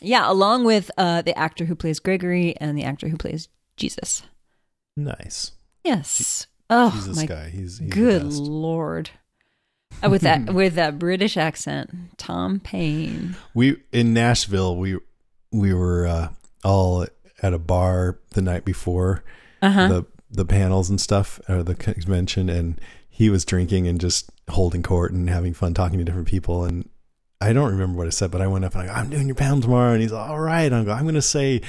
yeah, 0.00 0.30
along 0.30 0.64
with 0.64 0.90
uh, 0.96 1.22
the 1.22 1.36
actor 1.36 1.64
who 1.64 1.74
plays 1.74 1.98
Gregory 1.98 2.56
and 2.58 2.78
the 2.78 2.84
actor 2.84 3.08
who 3.08 3.16
plays 3.16 3.48
Jesus. 3.76 4.22
Nice. 4.96 5.52
Yes. 5.84 6.46
Oh 6.70 6.90
He's 6.90 7.06
this 7.08 7.16
my 7.16 7.26
guy. 7.26 7.48
He's, 7.50 7.78
he's 7.78 7.90
good 7.92 8.22
lord. 8.32 9.10
Uh, 10.04 10.08
with 10.08 10.22
that 10.22 10.54
with 10.54 10.74
that 10.74 10.98
British 10.98 11.36
accent, 11.36 11.90
Tom 12.16 12.60
Payne. 12.60 13.36
We, 13.54 13.78
in 13.92 14.14
Nashville, 14.14 14.76
we, 14.76 14.98
we 15.52 15.74
were 15.74 16.06
uh, 16.06 16.28
all 16.64 17.06
at 17.42 17.52
a 17.52 17.58
bar 17.58 18.18
the 18.30 18.40
night 18.42 18.64
before 18.64 19.24
Uh-huh. 19.62 19.88
the, 19.88 20.06
the 20.30 20.44
panels 20.44 20.88
and 20.88 21.00
stuff, 21.00 21.40
or 21.48 21.62
the 21.64 21.74
convention, 21.74 22.48
and 22.48 22.80
he 23.08 23.28
was 23.30 23.44
drinking 23.44 23.88
and 23.88 24.00
just 24.00 24.30
holding 24.48 24.82
court 24.82 25.12
and 25.12 25.28
having 25.28 25.52
fun 25.54 25.74
talking 25.74 25.98
to 25.98 26.04
different 26.04 26.28
people. 26.28 26.64
And 26.64 26.88
I 27.40 27.52
don't 27.54 27.70
remember 27.72 27.96
what 27.98 28.06
I 28.06 28.10
said, 28.10 28.30
but 28.30 28.40
I 28.42 28.46
went 28.46 28.64
up 28.64 28.74
and 28.74 28.82
I 28.82 28.86
go, 28.86 28.92
I'm 28.92 29.10
doing 29.10 29.26
your 29.26 29.34
panel 29.34 29.60
tomorrow. 29.60 29.92
And 29.92 30.02
he's 30.02 30.12
like, 30.12 30.28
all 30.28 30.40
right. 30.40 30.70
I'm, 30.72 30.84
go, 30.84 30.92
I'm 30.92 31.02
going 31.04 31.14
to 31.14 31.22
say, 31.22 31.62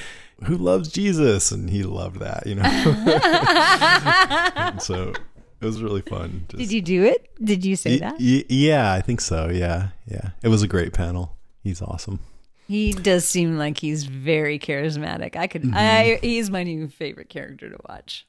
who 0.44 0.58
loves 0.58 0.90
Jesus? 0.90 1.52
And 1.52 1.70
he 1.70 1.84
loved 1.84 2.20
that, 2.20 2.46
you 2.46 2.56
know? 2.56 2.64
So 4.82 5.14
it 5.62 5.66
was 5.66 5.82
really 5.82 6.02
fun. 6.02 6.46
Just- 6.50 6.58
Did 6.60 6.72
you 6.72 6.82
do 6.82 7.04
it? 7.04 7.30
Did 7.44 7.66
you 7.66 7.76
say 7.76 7.92
Y- 7.94 8.00
that? 8.00 8.14
y- 8.20 8.46
yeah, 8.50 8.94
I 8.94 9.02
think 9.02 9.22
so. 9.22 9.50
Yeah. 9.50 9.90
Yeah. 10.08 10.30
It 10.42 10.48
was 10.50 10.64
a 10.64 10.68
great 10.68 10.94
panel. 10.94 11.36
He's 11.64 11.82
awesome. 11.82 12.20
He 12.68 12.94
does 12.94 13.26
seem 13.28 13.58
like 13.58 13.80
he's 13.80 14.06
very 14.06 14.58
charismatic. 14.58 15.36
I 15.36 15.48
could, 15.48 15.64
mm-hmm. 15.64 15.76
I 15.76 16.20
he's 16.22 16.50
my 16.50 16.64
new 16.64 16.88
favorite 16.88 17.30
character 17.30 17.70
to 17.70 17.78
watch. 17.90 18.26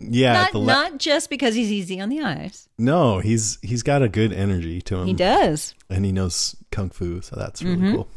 Yeah, 0.00 0.32
not 0.32 0.54
la- 0.54 0.64
not 0.64 0.98
just 0.98 1.28
because 1.30 1.54
he's 1.54 1.70
easy 1.70 2.00
on 2.00 2.08
the 2.08 2.20
eyes. 2.22 2.68
no, 2.78 3.18
he's 3.20 3.58
he's 3.62 3.82
got 3.82 4.02
a 4.02 4.08
good 4.08 4.32
energy 4.32 4.80
to 4.82 4.96
him, 4.96 5.06
He 5.06 5.12
does 5.14 5.74
and 5.90 6.04
he 6.04 6.12
knows 6.12 6.56
kung 6.70 6.88
fu, 6.90 7.20
so 7.20 7.36
that's 7.36 7.62
really 7.62 7.76
Mm-hmm. 7.76 7.94
cool. 7.94 8.08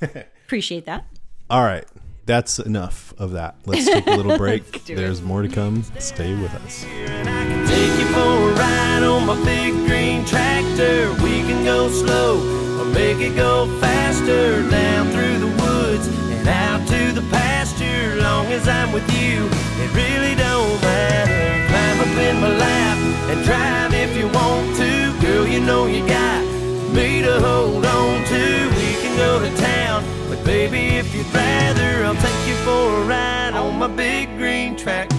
appreciate 0.46 0.86
that. 0.86 1.04
All 1.50 1.62
right, 1.62 1.84
that's 2.26 2.58
enough 2.58 3.12
of 3.18 3.32
that. 3.32 3.56
Let's 3.66 3.84
take 3.86 4.06
a 4.06 4.10
little 4.12 4.36
break. 4.44 4.84
do 4.84 4.92
it. 4.92 4.96
There's 4.96 5.22
more 5.22 5.42
to 5.42 5.48
come. 5.48 5.82
Stay 5.98 6.34
with 6.34 6.54
us. 6.54 6.84
And 6.84 7.28
I 7.28 7.44
can 7.44 7.66
take 7.66 7.98
you 8.00 8.06
for 8.06 8.50
a 8.50 8.54
ride 8.54 9.02
on 9.02 9.26
my 9.26 9.36
big 9.44 9.72
green 9.86 10.24
tractor. 10.24 11.12
We 11.22 11.40
can 11.42 11.64
go 11.64 11.88
slow 11.90 12.56
make 12.92 13.18
it 13.18 13.36
go 13.36 13.66
faster 13.80 14.68
down 14.70 15.10
through 15.10 15.38
the 15.38 15.62
woods 15.62 16.08
and 16.08 16.48
out 16.48 16.88
to 16.88 17.12
the 17.12 17.20
pasture. 17.30 18.16
Long 18.16 18.46
as 18.46 18.66
I'm 18.66 18.90
with 18.92 19.06
you, 19.20 19.47
it 19.80 19.90
really 19.94 20.34
don't 20.34 20.80
matter. 20.82 21.68
Climb 21.70 22.00
up 22.00 22.18
in 22.18 22.40
my 22.40 22.52
lap 22.56 22.98
and 23.30 23.44
drive 23.44 23.94
if 23.94 24.16
you 24.16 24.26
want 24.28 24.76
to. 24.76 25.12
Girl, 25.20 25.46
you 25.46 25.60
know 25.60 25.86
you 25.86 26.06
got 26.06 26.42
me 26.92 27.22
to 27.22 27.40
hold 27.40 27.84
on 27.84 28.24
to. 28.24 28.42
We 28.78 28.88
can 29.02 29.16
go 29.16 29.40
to 29.40 29.50
town, 29.56 30.04
but 30.28 30.44
baby, 30.44 30.96
if 30.96 31.14
you'd 31.14 31.32
rather, 31.34 32.04
I'll 32.04 32.14
take 32.16 32.48
you 32.48 32.56
for 32.66 33.02
a 33.02 33.04
ride 33.06 33.54
on 33.54 33.78
my 33.78 33.88
big 33.88 34.36
green 34.38 34.76
tractor. 34.76 35.17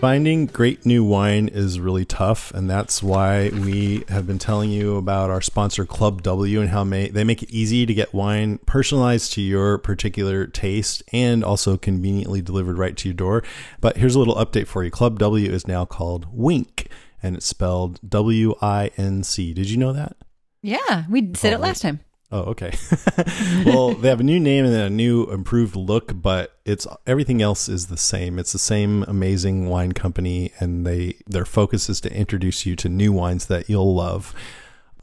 Finding 0.00 0.44
great 0.44 0.84
new 0.84 1.02
wine 1.02 1.48
is 1.48 1.80
really 1.80 2.04
tough, 2.04 2.52
and 2.52 2.68
that's 2.68 3.02
why 3.02 3.48
we 3.48 4.04
have 4.08 4.26
been 4.26 4.38
telling 4.38 4.70
you 4.70 4.96
about 4.96 5.30
our 5.30 5.40
sponsor 5.40 5.86
Club 5.86 6.22
W 6.22 6.60
and 6.60 6.68
how 6.68 6.84
may, 6.84 7.08
they 7.08 7.24
make 7.24 7.42
it 7.42 7.50
easy 7.50 7.86
to 7.86 7.94
get 7.94 8.12
wine 8.12 8.58
personalized 8.66 9.32
to 9.32 9.40
your 9.40 9.78
particular 9.78 10.46
taste 10.46 11.02
and 11.12 11.42
also 11.42 11.78
conveniently 11.78 12.42
delivered 12.42 12.76
right 12.76 12.94
to 12.98 13.08
your 13.08 13.16
door. 13.16 13.42
But 13.80 13.96
here's 13.96 14.14
a 14.14 14.18
little 14.18 14.36
update 14.36 14.66
for 14.66 14.84
you 14.84 14.90
Club 14.90 15.18
W 15.18 15.50
is 15.50 15.66
now 15.66 15.86
called 15.86 16.26
Winc, 16.30 16.88
and 17.22 17.34
it's 17.34 17.46
spelled 17.46 17.98
W 18.06 18.54
I 18.60 18.90
N 18.98 19.22
C. 19.22 19.54
Did 19.54 19.70
you 19.70 19.78
know 19.78 19.94
that? 19.94 20.14
Yeah, 20.62 21.04
we 21.08 21.32
said 21.34 21.54
oh, 21.54 21.56
it 21.56 21.60
last 21.60 21.80
time. 21.80 22.00
Oh, 22.32 22.40
okay. 22.40 22.72
well, 23.64 23.94
they 23.94 24.08
have 24.08 24.18
a 24.18 24.24
new 24.24 24.40
name 24.40 24.64
and 24.64 24.74
a 24.74 24.90
new 24.90 25.30
improved 25.30 25.76
look, 25.76 26.20
but 26.20 26.58
it's 26.64 26.86
everything 27.06 27.40
else 27.40 27.68
is 27.68 27.86
the 27.86 27.96
same. 27.96 28.38
It's 28.38 28.52
the 28.52 28.58
same 28.58 29.04
amazing 29.04 29.68
wine 29.68 29.92
company, 29.92 30.52
and 30.58 30.84
they 30.84 31.18
their 31.26 31.44
focus 31.44 31.88
is 31.88 32.00
to 32.00 32.12
introduce 32.12 32.66
you 32.66 32.74
to 32.76 32.88
new 32.88 33.12
wines 33.12 33.46
that 33.46 33.70
you'll 33.70 33.94
love. 33.94 34.34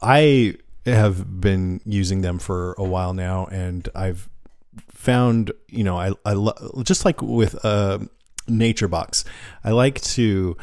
I 0.02 0.56
have 0.84 1.40
been 1.40 1.80
using 1.86 2.20
them 2.20 2.38
for 2.38 2.74
a 2.76 2.84
while 2.84 3.14
now, 3.14 3.46
and 3.46 3.88
I've 3.94 4.28
found 4.90 5.50
you 5.68 5.82
know 5.82 5.96
I 5.96 6.12
I 6.26 6.34
lo- 6.34 6.82
just 6.82 7.06
like 7.06 7.22
with 7.22 7.64
uh, 7.64 8.00
Nature 8.46 8.88
Box, 8.88 9.24
I 9.64 9.70
like 9.70 9.98
to 10.02 10.58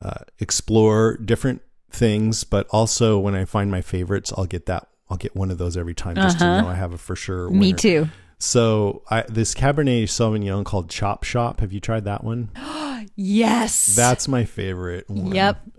uh, 0.00 0.24
explore 0.40 1.16
different 1.16 1.62
things, 1.90 2.42
but 2.42 2.66
also 2.70 3.20
when 3.20 3.36
I 3.36 3.44
find 3.44 3.70
my 3.70 3.82
favorites, 3.82 4.32
I'll 4.36 4.46
get 4.46 4.66
that. 4.66 4.88
I'll 5.12 5.18
get 5.18 5.36
one 5.36 5.50
of 5.50 5.58
those 5.58 5.76
every 5.76 5.94
time 5.94 6.16
just 6.16 6.38
to 6.38 6.44
know 6.62 6.68
I 6.68 6.74
have 6.74 6.94
a 6.94 6.98
for 6.98 7.14
sure. 7.14 7.50
Me 7.50 7.74
too. 7.74 8.08
So 8.38 9.02
I, 9.10 9.24
this 9.28 9.54
Cabernet 9.54 10.04
Sauvignon 10.04 10.64
called 10.64 10.88
Chop 10.88 11.22
Shop. 11.22 11.60
Have 11.60 11.72
you 11.72 11.80
tried 11.80 12.04
that 12.04 12.24
one? 12.24 12.50
Yes. 13.16 13.96
That's 13.96 14.28
my 14.28 14.44
favorite 14.44 15.10
one. 15.10 15.34
Yep. 15.34 15.60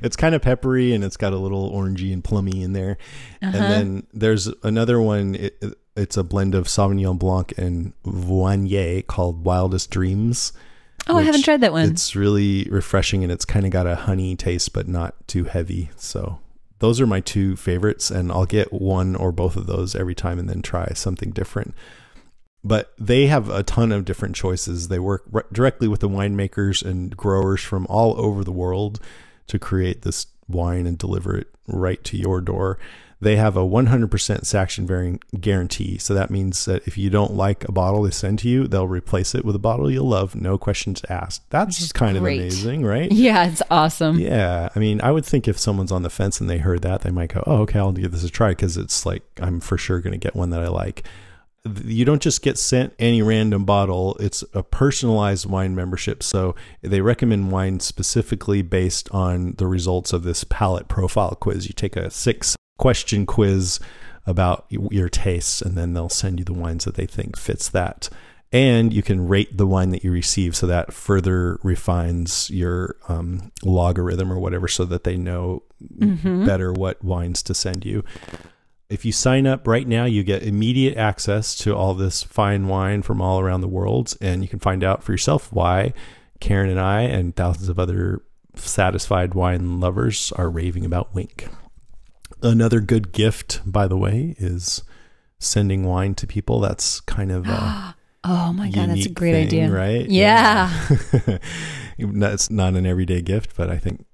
it's 0.00 0.14
kind 0.14 0.34
of 0.34 0.42
peppery 0.42 0.92
and 0.92 1.02
it's 1.02 1.16
got 1.16 1.32
a 1.32 1.36
little 1.36 1.72
orangey 1.72 2.12
and 2.12 2.22
plummy 2.22 2.62
in 2.62 2.72
there. 2.72 2.98
Uh-huh. 3.42 3.56
And 3.56 3.72
then 3.72 4.06
there's 4.14 4.46
another 4.62 5.00
one. 5.00 5.34
It, 5.34 5.62
it's 5.96 6.16
a 6.16 6.22
blend 6.22 6.54
of 6.54 6.66
Sauvignon 6.66 7.18
Blanc 7.18 7.58
and 7.58 7.92
Viognier 8.04 9.04
called 9.06 9.44
Wildest 9.44 9.90
Dreams. 9.90 10.52
Oh, 11.08 11.16
I 11.18 11.22
haven't 11.22 11.42
tried 11.42 11.62
that 11.62 11.72
one. 11.72 11.90
It's 11.90 12.14
really 12.14 12.68
refreshing 12.70 13.24
and 13.24 13.32
it's 13.32 13.44
kind 13.44 13.66
of 13.66 13.72
got 13.72 13.88
a 13.88 13.96
honey 13.96 14.36
taste, 14.36 14.72
but 14.72 14.86
not 14.86 15.26
too 15.26 15.44
heavy. 15.44 15.90
So 15.96 16.38
those 16.78 17.00
are 17.00 17.06
my 17.06 17.20
two 17.20 17.56
favorites, 17.56 18.10
and 18.10 18.30
I'll 18.30 18.46
get 18.46 18.72
one 18.72 19.14
or 19.16 19.32
both 19.32 19.56
of 19.56 19.66
those 19.66 19.94
every 19.94 20.14
time 20.14 20.38
and 20.38 20.48
then 20.48 20.62
try 20.62 20.88
something 20.94 21.30
different. 21.30 21.74
But 22.62 22.94
they 22.98 23.26
have 23.26 23.50
a 23.50 23.62
ton 23.62 23.92
of 23.92 24.04
different 24.04 24.34
choices. 24.34 24.88
They 24.88 24.98
work 24.98 25.24
re- 25.30 25.42
directly 25.52 25.86
with 25.86 26.00
the 26.00 26.08
winemakers 26.08 26.82
and 26.82 27.14
growers 27.16 27.60
from 27.60 27.86
all 27.88 28.18
over 28.18 28.42
the 28.42 28.52
world 28.52 29.00
to 29.48 29.58
create 29.58 30.02
this 30.02 30.26
wine 30.48 30.86
and 30.86 30.96
deliver 30.96 31.36
it 31.36 31.48
right 31.68 32.02
to 32.04 32.16
your 32.16 32.40
door. 32.40 32.78
They 33.24 33.36
have 33.36 33.56
a 33.56 33.60
100% 33.60 34.44
Saction 34.44 34.86
variant 34.86 35.40
guarantee. 35.40 35.96
So 35.96 36.12
that 36.12 36.30
means 36.30 36.66
that 36.66 36.86
if 36.86 36.98
you 36.98 37.08
don't 37.08 37.32
like 37.32 37.66
a 37.66 37.72
bottle 37.72 38.02
they 38.02 38.10
send 38.10 38.38
to 38.40 38.48
you, 38.50 38.68
they'll 38.68 38.86
replace 38.86 39.34
it 39.34 39.46
with 39.46 39.56
a 39.56 39.58
bottle 39.58 39.90
you'll 39.90 40.06
love, 40.06 40.34
no 40.34 40.58
questions 40.58 41.00
asked. 41.08 41.48
That's 41.48 41.90
kind 41.90 42.18
great. 42.18 42.36
of 42.36 42.42
amazing, 42.42 42.84
right? 42.84 43.10
yeah, 43.24 43.46
it's 43.48 43.62
awesome. 43.70 44.18
Yeah, 44.18 44.68
I 44.76 44.78
mean, 44.78 45.00
I 45.00 45.10
would 45.10 45.24
think 45.24 45.48
if 45.48 45.58
someone's 45.58 45.90
on 45.90 46.02
the 46.02 46.10
fence 46.10 46.38
and 46.38 46.50
they 46.50 46.58
heard 46.58 46.82
that, 46.82 47.00
they 47.00 47.10
might 47.10 47.32
go, 47.32 47.42
"Oh, 47.46 47.62
okay, 47.62 47.78
I'll 47.78 47.92
give 47.92 48.12
this 48.12 48.24
a 48.24 48.30
try," 48.30 48.50
because 48.50 48.76
it's 48.76 49.06
like 49.06 49.22
I'm 49.40 49.58
for 49.58 49.78
sure 49.78 50.00
going 50.00 50.12
to 50.12 50.18
get 50.18 50.36
one 50.36 50.50
that 50.50 50.62
I 50.62 50.68
like. 50.68 51.04
You 51.82 52.04
don't 52.04 52.20
just 52.20 52.42
get 52.42 52.58
sent 52.58 52.92
any 52.98 53.22
random 53.22 53.64
bottle; 53.64 54.18
it's 54.20 54.44
a 54.52 54.62
personalized 54.62 55.46
wine 55.46 55.74
membership. 55.74 56.22
So 56.22 56.54
they 56.82 57.00
recommend 57.00 57.50
wine 57.50 57.80
specifically 57.80 58.60
based 58.60 59.08
on 59.12 59.54
the 59.56 59.66
results 59.66 60.12
of 60.12 60.24
this 60.24 60.44
palate 60.44 60.88
profile 60.88 61.34
quiz. 61.34 61.66
You 61.66 61.72
take 61.72 61.96
a 61.96 62.10
six 62.10 62.54
question 62.78 63.26
quiz 63.26 63.80
about 64.26 64.66
your 64.70 65.08
tastes, 65.08 65.60
and 65.60 65.76
then 65.76 65.92
they'll 65.92 66.08
send 66.08 66.38
you 66.38 66.44
the 66.44 66.54
wines 66.54 66.84
that 66.84 66.94
they 66.94 67.06
think 67.06 67.36
fits 67.36 67.68
that. 67.68 68.08
And 68.52 68.92
you 68.92 69.02
can 69.02 69.26
rate 69.26 69.56
the 69.56 69.66
wine 69.66 69.90
that 69.90 70.04
you 70.04 70.12
receive 70.12 70.54
so 70.54 70.66
that 70.68 70.92
further 70.92 71.58
refines 71.64 72.48
your 72.50 72.96
um, 73.08 73.50
logarithm 73.64 74.32
or 74.32 74.38
whatever 74.38 74.68
so 74.68 74.84
that 74.84 75.02
they 75.04 75.16
know 75.16 75.64
better 75.80 76.72
what 76.72 77.02
wines 77.02 77.42
to 77.42 77.54
send 77.54 77.84
you. 77.84 78.04
If 78.88 79.04
you 79.04 79.12
sign 79.12 79.46
up 79.46 79.66
right 79.66 79.88
now 79.88 80.04
you 80.04 80.22
get 80.22 80.44
immediate 80.44 80.96
access 80.96 81.56
to 81.56 81.74
all 81.74 81.94
this 81.94 82.22
fine 82.22 82.68
wine 82.68 83.02
from 83.02 83.20
all 83.20 83.40
around 83.40 83.62
the 83.62 83.68
world 83.68 84.14
and 84.20 84.42
you 84.42 84.48
can 84.48 84.60
find 84.60 84.84
out 84.84 85.02
for 85.02 85.12
yourself 85.12 85.52
why 85.52 85.92
karen 86.38 86.68
and 86.70 86.78
i 86.78 87.00
and 87.00 87.34
thousands 87.34 87.68
of 87.68 87.78
other 87.78 88.22
satisfied 88.54 89.34
wine 89.34 89.80
lovers 89.80 90.32
are 90.32 90.50
raving 90.50 90.84
about 90.84 91.12
winc 91.14 91.48
another 92.44 92.80
good 92.80 93.10
gift 93.12 93.60
by 93.66 93.88
the 93.88 93.96
way 93.96 94.34
is 94.38 94.82
sending 95.38 95.84
wine 95.84 96.14
to 96.14 96.26
people 96.26 96.60
that's 96.60 97.00
kind 97.00 97.32
of 97.32 97.44
uh, 97.48 97.92
Oh 98.26 98.54
my 98.54 98.70
god, 98.70 98.88
that's 98.88 99.04
a 99.04 99.10
great 99.10 99.50
thing, 99.50 99.64
idea. 99.64 99.70
right? 99.70 100.08
Yeah. 100.08 100.72
That's 101.98 102.50
not 102.50 102.74
an 102.74 102.86
everyday 102.86 103.20
gift, 103.20 103.54
but 103.54 103.68
I 103.68 103.76
think 103.76 104.06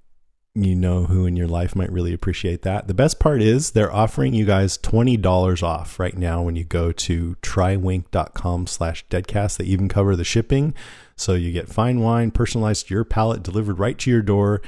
you 0.53 0.75
know 0.75 1.05
who 1.05 1.25
in 1.25 1.37
your 1.37 1.47
life 1.47 1.77
might 1.77 1.89
really 1.93 2.11
appreciate 2.11 2.63
that. 2.63 2.87
The 2.89 2.93
best 2.93 3.21
part 3.21 3.41
is 3.41 3.71
they're 3.71 3.93
offering 3.93 4.33
you 4.33 4.43
guys 4.43 4.77
$20 4.77 5.63
off 5.63 5.97
right 5.97 6.17
now 6.17 6.41
when 6.41 6.57
you 6.57 6.65
go 6.65 6.91
to 6.91 7.37
trywinc.com 7.41 8.67
slash 8.67 9.05
deadcast. 9.07 9.57
They 9.57 9.63
even 9.65 9.87
cover 9.87 10.17
the 10.17 10.25
shipping. 10.25 10.73
So 11.15 11.35
you 11.35 11.53
get 11.53 11.69
fine 11.69 12.01
wine 12.01 12.31
personalized 12.31 12.87
to 12.87 12.93
your 12.93 13.05
palate 13.05 13.43
delivered 13.43 13.79
right 13.79 13.97
to 13.99 14.09
your 14.11 14.21
door. 14.21 14.61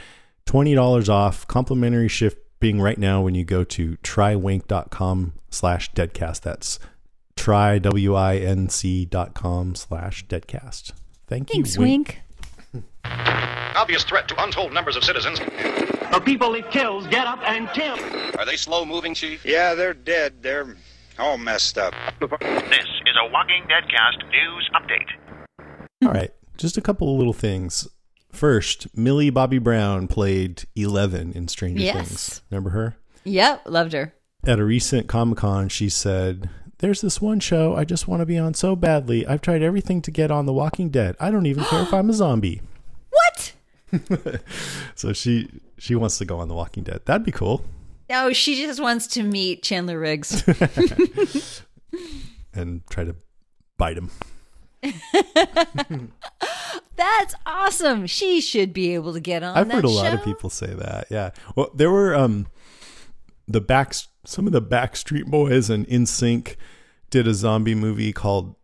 $20 0.45 1.09
off, 1.09 1.45
complimentary 1.47 2.07
shipping 2.63 2.81
right 2.81 2.97
now 2.97 3.21
when 3.21 3.35
you 3.35 3.43
go 3.43 3.63
to 3.65 3.97
trywinc.com 3.97 5.33
slash 5.49 5.91
deadcast. 5.91 6.41
That's 6.41 6.79
try 7.35 7.77
w-i-n-c 7.77 9.05
dot 9.05 9.33
com 9.33 9.75
slash 9.75 10.25
deadcast 10.27 10.93
thank 11.27 11.53
you 11.53 11.63
Thanks, 11.63 11.77
Winc. 11.77 12.17
Obvious 13.75 14.03
threat 14.03 14.27
to 14.29 14.43
untold 14.43 14.71
numbers 14.71 14.95
of 14.95 15.03
citizens. 15.03 15.39
The 15.39 16.21
people 16.23 16.53
it 16.55 16.69
kills 16.71 17.07
get 17.07 17.25
up 17.27 17.39
and 17.43 17.67
kill. 17.69 17.97
Are 18.39 18.45
they 18.45 18.55
slow 18.55 18.85
moving, 18.85 19.13
Chief? 19.13 19.43
Yeah, 19.43 19.73
they're 19.73 19.95
dead. 19.95 20.41
They're 20.41 20.77
all 21.19 21.37
messed 21.37 21.77
up. 21.77 21.93
This 22.19 22.29
is 22.29 23.15
a 23.19 23.31
Walking 23.31 23.63
Deadcast 23.63 24.29
news 24.31 24.69
update. 24.75 26.05
all 26.05 26.11
right 26.11 26.31
just 26.55 26.77
a 26.77 26.81
couple 26.81 27.11
of 27.11 27.17
little 27.17 27.33
things 27.33 27.87
first 28.33 28.87
millie 28.97 29.29
bobby 29.29 29.59
brown 29.59 30.07
played 30.07 30.63
11 30.75 31.31
in 31.33 31.47
stranger 31.47 31.81
Yes. 31.81 31.95
things 32.07 32.41
remember 32.49 32.71
her 32.71 32.95
Yep, 33.25 33.61
loved 33.67 33.93
her. 33.93 34.13
at 34.45 34.59
a 34.59 34.65
recent 34.65 35.07
comic-con 35.07 35.69
she 35.69 35.87
said 35.87 36.49
there's 36.79 36.99
this 37.01 37.21
one 37.21 37.39
show 37.39 37.75
i 37.75 37.85
just 37.85 38.07
want 38.07 38.19
to 38.21 38.25
be 38.25 38.37
on 38.37 38.53
so 38.53 38.75
badly 38.75 39.25
i've 39.27 39.41
tried 39.41 39.61
everything 39.61 40.01
to 40.01 40.11
get 40.11 40.31
on 40.31 40.45
the 40.45 40.53
walking 40.53 40.89
dead 40.89 41.15
i 41.19 41.29
don't 41.31 41.45
even 41.45 41.63
care 41.65 41.81
if 41.83 41.93
i'm 41.93 42.09
a 42.09 42.13
zombie 42.13 42.61
What? 43.11 43.53
so 44.95 45.13
she 45.13 45.61
she 45.77 45.93
wants 45.95 46.17
to 46.17 46.25
go 46.25 46.39
on 46.39 46.47
the 46.47 46.55
walking 46.55 46.83
dead 46.83 47.01
that'd 47.05 47.25
be 47.25 47.31
cool 47.31 47.63
No, 48.09 48.33
she 48.33 48.55
just 48.55 48.81
wants 48.81 49.07
to 49.07 49.23
meet 49.23 49.63
Chandler 49.63 49.97
Riggs. 49.99 50.43
and 52.53 52.81
try 52.89 53.03
to 53.03 53.15
bite 53.77 53.97
him 53.97 54.09
That's 56.95 57.35
awesome. 57.45 58.05
She 58.07 58.39
should 58.41 58.73
be 58.73 58.93
able 58.93 59.13
to 59.13 59.19
get 59.19 59.43
on 59.43 59.57
I've 59.57 59.71
heard 59.71 59.85
a 59.85 59.87
show. 59.87 59.93
lot 59.93 60.13
of 60.13 60.23
people 60.23 60.49
say 60.49 60.73
that. 60.73 61.07
Yeah. 61.09 61.31
Well, 61.55 61.71
there 61.73 61.89
were 61.91 62.13
um 62.15 62.47
the 63.47 63.61
back 63.61 63.93
some 64.25 64.45
of 64.47 64.53
the 64.53 64.61
Backstreet 64.61 65.25
Boys 65.25 65.69
and 65.69 65.87
NSYNC 65.87 66.55
did 67.09 67.27
a 67.27 67.33
zombie 67.33 67.75
movie 67.75 68.13
called 68.13 68.55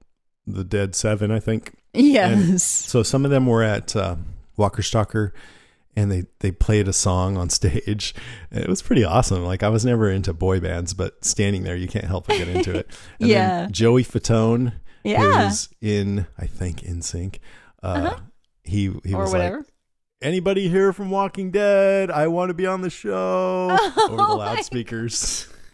The 0.47 0.63
Dead 0.63 0.95
Seven, 0.95 1.31
I 1.31 1.39
think. 1.39 1.75
And 1.93 2.05
Yes. 2.05 2.63
so 2.63 3.03
some 3.03 3.25
of 3.25 3.31
them 3.31 3.45
were 3.45 3.63
at 3.63 3.95
uh, 3.95 4.15
Walker 4.57 4.81
Stalker, 4.83 5.33
and 5.95 6.11
they 6.11 6.25
they 6.39 6.51
played 6.51 6.87
a 6.87 6.93
song 6.93 7.35
on 7.35 7.49
stage. 7.59 8.13
It 8.51 8.69
was 8.69 8.81
pretty 8.81 9.03
awesome. 9.03 9.43
Like 9.43 9.63
I 9.63 9.69
was 9.69 9.83
never 9.85 10.09
into 10.09 10.33
boy 10.33 10.59
bands, 10.59 10.93
but 10.93 11.25
standing 11.25 11.63
there, 11.63 11.75
you 11.75 11.87
can't 11.87 12.05
help 12.05 12.27
but 12.27 12.37
get 12.37 12.47
into 12.47 12.77
it. 12.77 12.87
And 13.19 13.29
Yeah. 13.29 13.61
Then 13.63 13.71
Joey 13.71 14.03
Fatone, 14.03 14.73
Yeah. 15.03 15.47
who's 15.49 15.69
in 15.81 16.27
I 16.37 16.45
think 16.47 16.81
NSYNC. 16.81 17.37
Uh, 17.81 18.17
He 18.63 18.91
he 19.03 19.13
Or 19.13 19.21
was 19.23 19.31
whatever. 19.31 19.57
like. 19.57 19.65
Anybody 20.21 20.67
here 20.67 20.91
from 20.91 21.09
Walking 21.11 21.49
Dead? 21.49 22.11
I 22.11 22.27
want 22.27 22.49
to 22.49 22.53
be 22.53 22.65
on 22.67 22.81
the 22.81 22.89
show 22.89 23.69
over 23.97 24.15
the 24.17 24.23
Oh 24.27 24.35
loudspeakers. 24.37 25.47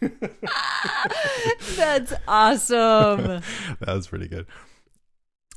That's 1.76 2.12
awesome. 2.28 3.42
that 3.80 3.88
was 3.88 4.06
pretty 4.08 4.28
good. 4.28 4.46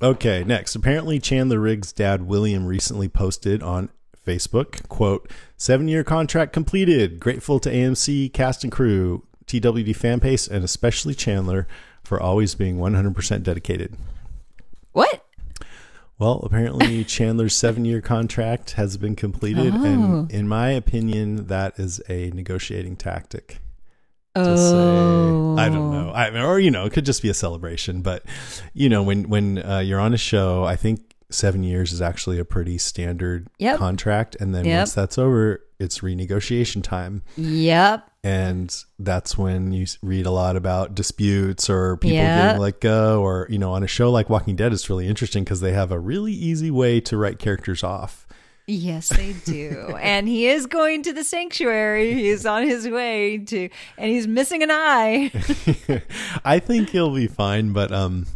Okay, 0.01 0.43
next. 0.43 0.75
Apparently, 0.75 1.19
Chandler 1.19 1.59
Riggs' 1.59 1.91
dad 1.91 2.23
William 2.23 2.65
recently 2.65 3.09
posted 3.09 3.61
on 3.61 3.89
Facebook, 4.25 4.87
quote, 4.87 5.29
seven 5.57 5.87
year 5.87 6.03
contract 6.03 6.53
completed. 6.53 7.19
Grateful 7.19 7.59
to 7.59 7.69
AMC, 7.71 8.31
cast 8.33 8.63
and 8.63 8.71
crew, 8.71 9.25
TWD 9.45 9.95
fan 9.95 10.19
base, 10.19 10.47
and 10.47 10.63
especially 10.63 11.13
Chandler 11.13 11.67
for 12.09 12.19
always 12.19 12.55
being 12.55 12.77
100% 12.79 13.43
dedicated. 13.43 13.95
what? 14.93 15.23
Well, 16.17 16.39
apparently 16.43 17.03
Chandler's 17.15 17.55
seven 17.55 17.85
year 17.85 18.01
contract 18.01 18.71
has 18.71 18.97
been 18.97 19.15
completed. 19.15 19.73
Oh. 19.75 19.83
And 19.85 20.31
in 20.31 20.47
my 20.47 20.71
opinion, 20.71 21.45
that 21.47 21.79
is 21.79 22.01
a 22.09 22.31
negotiating 22.31 22.95
tactic. 22.95 23.59
to 24.35 24.41
Oh. 24.41 25.55
say 25.55 25.63
I 25.63 25.69
don't 25.69 25.91
know. 25.91 26.11
I 26.11 26.31
mean, 26.31 26.41
or 26.41 26.59
you 26.59 26.71
know, 26.71 26.85
it 26.85 26.93
could 26.93 27.05
just 27.05 27.21
be 27.21 27.29
a 27.29 27.33
celebration. 27.35 28.01
But 28.01 28.25
you 28.73 28.89
know, 28.89 29.03
when 29.03 29.29
when 29.29 29.59
uh, 29.63 29.79
you're 29.79 29.99
on 29.99 30.13
a 30.15 30.17
show, 30.17 30.63
I 30.63 30.75
think 30.75 31.15
seven 31.29 31.61
years 31.63 31.93
is 31.93 32.01
actually 32.01 32.39
a 32.39 32.45
pretty 32.45 32.79
standard 32.79 33.47
Yep. 33.59 33.77
contract. 33.77 34.35
And 34.39 34.53
then 34.55 34.65
Yep. 34.65 34.79
once 34.79 34.93
that's 34.93 35.17
over, 35.19 35.61
it's 35.77 35.99
renegotiation 35.99 36.81
time, 36.83 37.21
Yep. 37.37 38.08
And 38.23 38.75
that's 38.97 39.37
when 39.37 39.71
you 39.71 39.85
read 40.01 40.25
a 40.25 40.31
lot 40.31 40.55
about 40.55 40.93
disputes 40.95 41.69
or 41.69 41.97
people 41.97 42.15
Yeah. 42.17 42.47
getting 42.47 42.61
let 42.61 42.79
go. 42.81 43.21
Or 43.21 43.47
you 43.49 43.57
know, 43.57 43.71
on 43.71 43.83
a 43.83 43.87
show 43.87 44.11
like 44.11 44.29
Walking 44.29 44.55
Dead, 44.55 44.73
it's 44.73 44.89
really 44.89 45.07
interesting 45.07 45.43
because 45.43 45.61
they 45.61 45.71
have 45.73 45.91
a 45.91 45.99
really 45.99 46.33
easy 46.33 46.69
way 46.71 46.99
to 47.01 47.17
write 47.17 47.39
characters 47.39 47.83
off. 47.83 48.25
Yes, 48.67 49.09
they 49.09 49.33
do. 49.45 49.95
and 50.01 50.27
he 50.27 50.47
is 50.47 50.67
going 50.67 51.01
to 51.03 51.13
the 51.13 51.23
sanctuary. 51.23 52.13
He's 52.13 52.45
on 52.45 52.67
his 52.67 52.87
way 52.87 53.39
to, 53.39 53.69
and 53.97 54.11
he's 54.11 54.27
missing 54.27 54.61
an 54.61 54.69
eye. 54.71 55.31
I 56.45 56.59
think 56.59 56.89
he'll 56.89 57.13
be 57.15 57.25
fine, 57.27 57.73
but 57.73 57.91
um, 57.91 58.27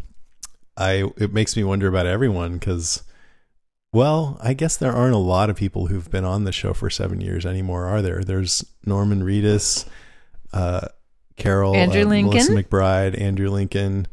I 0.76 1.04
it 1.18 1.34
makes 1.34 1.56
me 1.56 1.64
wonder 1.64 1.88
about 1.88 2.08
everyone 2.08 2.54
because, 2.54 3.04
well, 3.94 4.38
I 4.42 4.54
guess 4.54 4.76
there 4.76 4.92
aren't 4.92 5.14
a 5.14 5.20
lot 5.20 5.50
of 5.50 5.56
people 5.56 5.88
who've 5.88 6.10
been 6.10 6.26
on 6.26 6.44
the 6.44 6.52
show 6.52 6.74
for 6.74 6.90
seven 6.90 7.22
years 7.22 7.46
anymore, 7.46 7.86
are 7.86 8.02
there? 8.02 8.24
There's 8.24 8.66
Norman 8.86 9.22
Reedus, 9.22 9.86
uh, 10.52 10.88
Carol, 11.38 11.76
Andrew 11.76 12.02
uh, 12.02 12.06
Lincoln? 12.06 12.32
Melissa 12.32 12.52
McBride, 12.52 13.20
Andrew 13.20 13.50
Lincoln, 13.50 14.08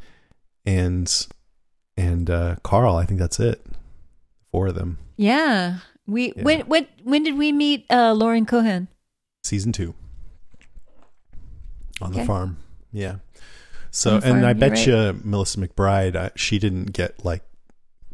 and 0.64 1.26
and 1.96 2.30
uh, 2.30 2.56
Carl. 2.62 2.96
I 2.96 3.04
think 3.06 3.18
that's 3.20 3.40
it. 3.40 3.64
Four 4.52 4.68
of 4.68 4.74
them. 4.74 4.98
Yeah. 5.16 5.78
We 6.06 6.32
Yeah. 6.36 6.42
when 6.42 6.60
when 6.62 6.86
when 7.02 7.22
did 7.22 7.36
we 7.38 7.50
meet 7.52 7.86
uh 7.90 8.12
Lauren 8.12 8.46
Cohan? 8.46 8.88
Season 9.42 9.72
two 9.72 9.94
on 12.00 12.12
the 12.12 12.24
farm. 12.24 12.58
Yeah. 12.92 13.16
So, 13.90 14.16
On 14.16 14.22
and 14.22 14.22
farm, 14.22 14.44
I 14.44 14.52
bet 14.52 14.70
right. 14.72 14.86
you 14.86 15.20
Melissa 15.24 15.58
McBride, 15.58 16.14
uh, 16.16 16.30
she 16.36 16.58
didn't 16.58 16.92
get 16.92 17.24
like 17.24 17.42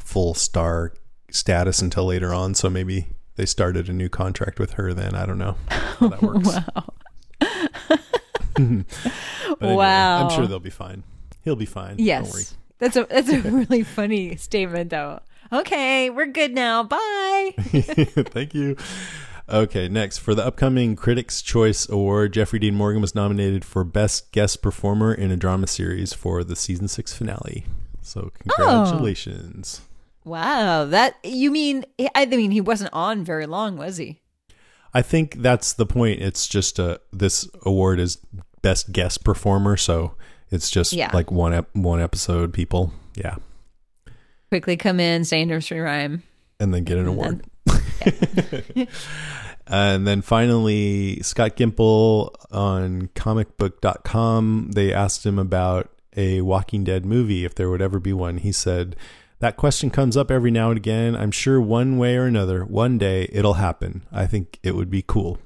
full 0.01 0.35
star 0.35 0.93
status 1.37 1.81
until 1.81 2.07
later 2.07 2.33
on. 2.33 2.55
So 2.55 2.69
maybe 2.71 3.09
they 3.37 3.47
started 3.47 3.89
a 3.89 3.93
new 3.93 4.09
contract 4.09 4.59
with 4.59 4.73
her 4.73 4.93
then. 4.93 5.15
I 5.15 5.27
don't 5.27 5.39
know 5.39 5.57
how 5.69 6.09
that 6.09 6.23
works. 6.23 6.49
Wow. 8.59 8.85
Anyway, 9.61 9.75
Wow. 9.75 10.25
I'm 10.25 10.31
sure 10.35 10.47
they'll 10.47 10.59
be 10.59 10.71
fine. 10.71 11.03
He'll 11.43 11.57
be 11.57 11.67
fine. 11.67 11.99
Don't 11.99 12.23
worry. 12.25 12.43
Yes. 12.43 12.57
That's 12.79 12.97
a 12.97 13.05
that's 13.05 13.29
a 13.29 13.41
really 13.51 13.83
funny 13.83 14.37
statement 14.37 14.91
though. 14.91 15.21
Okay, 15.53 16.11
we're 16.11 16.27
good 16.27 16.55
now. 16.55 16.83
Bye. 16.83 17.55
Thank 17.57 18.55
you. 18.55 18.77
Okay, 19.49 19.89
next 19.89 20.19
for 20.19 20.35
the 20.35 20.45
upcoming 20.45 20.97
Critics' 20.97 21.41
Choice 21.41 21.89
Award, 21.89 22.33
Jeffrey 22.33 22.59
Dean 22.59 22.75
Morgan 22.75 23.01
was 23.01 23.15
nominated 23.15 23.65
for 23.65 23.85
Best 23.85 24.33
Guest 24.33 24.61
Performer 24.61 25.15
in 25.15 25.31
a 25.31 25.37
Drama 25.37 25.69
Series 25.69 26.13
for 26.13 26.43
the 26.43 26.57
season 26.57 26.89
six 26.89 27.13
finale. 27.15 27.65
So 28.03 28.31
oh. 28.31 28.31
congratulations. 28.39 29.83
Wow, 30.27 30.85
that 30.87 31.15
you 31.25 31.51
mean 31.51 31.85
I 32.15 32.27
mean 32.27 32.51
he 32.51 32.61
wasn't 32.61 32.93
on 32.93 33.25
very 33.25 33.47
long, 33.47 33.77
was 33.79 33.97
he? 33.97 34.21
I 34.93 35.01
think 35.01 35.37
that's 35.41 35.73
the 35.73 35.87
point. 35.87 36.21
It's 36.21 36.47
just 36.49 36.79
a 36.79 37.01
this 37.13 37.49
award 37.63 38.01
is 38.01 38.19
Best 38.61 38.91
Guest 38.93 39.25
Performer, 39.25 39.77
so 39.77 40.15
it's 40.51 40.69
just 40.69 40.93
Yeah. 40.93 41.11
like 41.15 41.31
one 41.31 41.55
ep- 41.55 41.75
one 41.75 42.01
episode. 42.03 42.53
People, 42.53 42.93
yeah, 43.15 43.37
Quickly 44.51 44.77
come 44.77 44.99
in, 45.01 45.25
say 45.25 45.43
a 45.43 45.47
nursery 45.47 45.81
rhyme. 45.81 46.23
and 46.59 46.75
then 46.75 46.83
get 46.85 46.99
an 46.99 47.07
award. 47.07 47.45
and 49.67 50.07
then 50.07 50.23
finally, 50.23 51.21
Scott 51.23 51.57
Gimple 51.57 52.35
on 52.51 53.09
comicbook.com, 53.15 54.71
they 54.75 54.93
asked 54.93 55.27
him 55.27 55.39
about 55.39 55.91
a 56.17 56.41
Walking 56.41 56.85
Dead 56.85 57.05
movie, 57.05 57.45
if 57.45 57.55
there 57.55 57.69
would 57.71 57.83
ever 57.83 58.01
be 58.01 58.13
one. 58.13 58.39
He 58.39 58.53
said, 58.53 58.97
That 59.41 59.57
question 59.57 59.91
comes 59.91 60.17
up 60.17 60.31
every 60.31 60.51
now 60.51 60.71
and 60.71 60.79
again. 60.79 61.15
I'm 61.15 61.31
sure 61.31 61.61
one 61.61 61.99
way 61.99 62.17
or 62.17 62.25
another, 62.25 62.65
one 62.65 62.97
day 62.99 63.29
it'll 63.33 63.55
happen. 63.55 64.07
I 64.11 64.27
think 64.27 64.59
it 64.63 64.75
would 64.75 64.91
be 64.91 65.03
cool. 65.07 65.39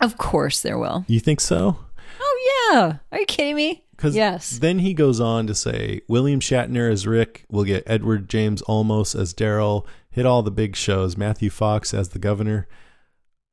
Of 0.00 0.16
course 0.18 0.60
there 0.62 0.78
will. 0.78 1.04
You 1.08 1.18
think 1.20 1.40
so? 1.40 1.78
Oh 2.20 2.70
yeah. 2.72 2.98
Are 3.10 3.18
you 3.20 3.26
kidding 3.26 3.56
me? 3.56 3.84
Because 3.96 4.14
Yes. 4.16 4.58
then 4.58 4.78
he 4.80 4.94
goes 4.94 5.20
on 5.20 5.46
to 5.46 5.54
say 5.54 6.00
William 6.08 6.40
Shatner 6.40 6.90
as 6.90 7.06
Rick 7.06 7.44
will 7.50 7.64
get 7.64 7.84
Edward 7.86 8.28
James 8.28 8.62
Olmos 8.62 9.18
as 9.18 9.32
Daryl, 9.34 9.86
hit 10.10 10.26
all 10.26 10.42
the 10.42 10.50
big 10.50 10.74
shows, 10.76 11.16
Matthew 11.16 11.50
Fox 11.50 11.92
as 11.94 12.10
the 12.10 12.18
governor. 12.18 12.66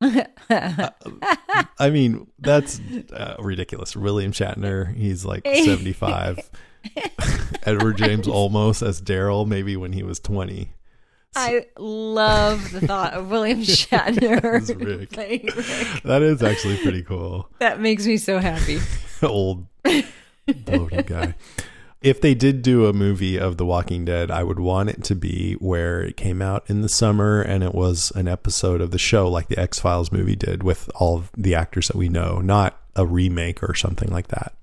I 0.02 1.90
mean, 1.90 2.26
that's 2.38 2.80
uh, 3.12 3.36
ridiculous. 3.38 3.94
William 3.96 4.32
Shatner, 4.32 4.94
he's 4.94 5.24
like 5.24 5.46
75. 5.46 6.50
Edward 7.64 7.96
James 7.98 8.26
Olmos 8.26 8.86
as 8.86 9.00
Daryl, 9.00 9.46
maybe 9.46 9.76
when 9.76 9.92
he 9.92 10.02
was 10.02 10.18
20. 10.20 10.72
I 11.36 11.66
love 11.78 12.72
the 12.72 12.80
thought 12.80 13.14
of 13.14 13.30
William 13.30 13.60
Shatner. 13.62 14.42
As 14.42 14.74
Rick. 14.74 15.10
playing 15.12 15.46
Rick. 15.46 16.02
That 16.04 16.22
is 16.22 16.42
actually 16.42 16.78
pretty 16.78 17.02
cool. 17.02 17.48
That 17.60 17.80
makes 17.80 18.06
me 18.06 18.16
so 18.16 18.38
happy. 18.38 18.80
old 19.22 19.66
bloated 20.64 21.06
guy. 21.06 21.34
If 22.02 22.22
they 22.22 22.34
did 22.34 22.62
do 22.62 22.86
a 22.86 22.94
movie 22.94 23.38
of 23.38 23.58
The 23.58 23.66
Walking 23.66 24.06
Dead, 24.06 24.30
I 24.30 24.42
would 24.42 24.58
want 24.58 24.88
it 24.88 25.04
to 25.04 25.14
be 25.14 25.52
where 25.54 26.00
it 26.00 26.16
came 26.16 26.40
out 26.40 26.64
in 26.66 26.80
the 26.80 26.88
summer 26.88 27.42
and 27.42 27.62
it 27.62 27.74
was 27.74 28.10
an 28.14 28.26
episode 28.26 28.80
of 28.80 28.90
the 28.90 28.98
show 28.98 29.28
like 29.28 29.48
the 29.48 29.58
X 29.58 29.78
Files 29.78 30.10
movie 30.10 30.34
did 30.34 30.62
with 30.62 30.90
all 30.94 31.24
the 31.36 31.54
actors 31.54 31.88
that 31.88 31.96
we 31.96 32.08
know, 32.08 32.40
not 32.40 32.80
a 32.96 33.04
remake 33.04 33.62
or 33.62 33.74
something 33.74 34.08
like 34.08 34.28
that. 34.28 34.54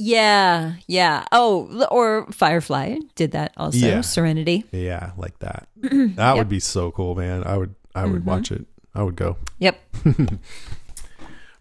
Yeah, 0.00 0.74
yeah. 0.86 1.24
Oh, 1.32 1.86
or 1.90 2.30
Firefly 2.30 2.98
did 3.16 3.32
that 3.32 3.52
also. 3.56 3.78
Yeah. 3.78 4.00
Serenity. 4.02 4.64
Yeah, 4.70 5.10
like 5.16 5.38
that. 5.40 5.68
That 6.14 6.36
would 6.36 6.48
be 6.48 6.60
so 6.60 6.92
cool, 6.92 7.16
man. 7.16 7.42
I 7.44 7.56
would 7.56 7.74
I 7.94 8.04
would 8.04 8.20
mm-hmm. 8.20 8.30
watch 8.30 8.52
it. 8.52 8.64
I 8.94 9.02
would 9.02 9.16
go. 9.16 9.36
Yep. 9.58 9.80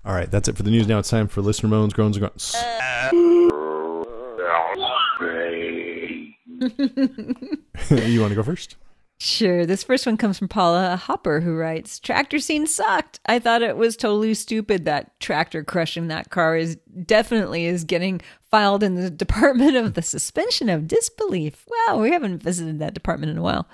All 0.05 0.13
right, 0.13 0.29
that's 0.29 0.47
it 0.47 0.55
for 0.55 0.63
the 0.63 0.71
news. 0.71 0.87
Now 0.87 0.99
it's 0.99 1.09
time 1.09 1.27
for 1.27 1.41
listener 1.41 1.69
moans, 1.69 1.93
groans, 1.93 2.15
and 2.17 2.21
grunts. 2.21 2.55
Uh. 2.69 3.11
you 7.91 8.21
want 8.21 8.31
to 8.31 8.35
go 8.35 8.41
first? 8.43 8.77
Sure. 9.19 9.65
This 9.65 9.83
first 9.83 10.05
one 10.05 10.15
comes 10.15 10.37
from 10.37 10.47
Paula 10.47 10.95
Hopper, 10.95 11.39
who 11.39 11.55
writes 11.55 11.99
Tractor 11.99 12.37
scene 12.37 12.67
sucked. 12.67 13.19
I 13.25 13.39
thought 13.39 13.63
it 13.63 13.75
was 13.75 13.97
totally 13.97 14.35
stupid 14.35 14.85
that 14.85 15.19
tractor 15.19 15.63
crushing 15.63 16.07
that 16.09 16.29
car 16.29 16.55
is 16.55 16.75
definitely 17.05 17.65
is 17.65 17.83
getting 17.83 18.21
filed 18.51 18.83
in 18.83 18.93
the 18.93 19.09
Department 19.25 19.75
of 19.75 19.95
the 19.95 20.03
Suspension 20.03 20.69
of 20.69 20.87
Disbelief. 20.87 21.65
Wow, 21.87 21.99
we 21.99 22.11
haven't 22.11 22.43
visited 22.43 22.77
that 22.77 22.93
department 22.93 23.31
in 23.31 23.39
a 23.39 23.41
while. 23.41 23.67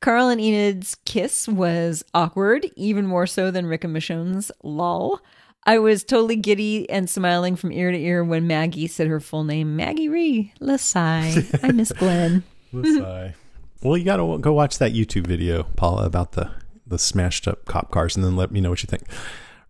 Carl 0.00 0.28
and 0.28 0.40
Enid's 0.40 0.94
kiss 1.06 1.48
was 1.48 2.04
awkward, 2.12 2.66
even 2.76 3.06
more 3.06 3.26
so 3.26 3.50
than 3.50 3.66
Rick 3.66 3.84
and 3.84 3.94
Michonne's 3.94 4.52
lol. 4.62 5.20
I 5.64 5.78
was 5.78 6.04
totally 6.04 6.36
giddy 6.36 6.90
and 6.90 7.08
smiling 7.08 7.56
from 7.56 7.72
ear 7.72 7.92
to 7.92 7.98
ear 7.98 8.22
when 8.24 8.46
Maggie 8.46 8.88
said 8.88 9.06
her 9.06 9.20
full 9.20 9.44
name, 9.44 9.74
Maggie 9.76 10.08
Rhee 10.08 10.52
Lasai. 10.60 11.60
I 11.62 11.70
miss 11.70 11.92
Glenn. 11.96 12.42
Sigh. 12.72 13.34
Well, 13.82 13.96
you 13.96 14.04
got 14.04 14.18
to 14.18 14.38
go 14.38 14.52
watch 14.52 14.78
that 14.78 14.92
YouTube 14.92 15.26
video, 15.26 15.64
Paula, 15.76 16.06
about 16.06 16.32
the 16.32 16.50
the 16.86 16.98
smashed 16.98 17.48
up 17.48 17.64
cop 17.64 17.90
cars, 17.90 18.16
and 18.16 18.24
then 18.24 18.36
let 18.36 18.50
me 18.52 18.60
know 18.60 18.70
what 18.70 18.82
you 18.82 18.86
think. 18.86 19.04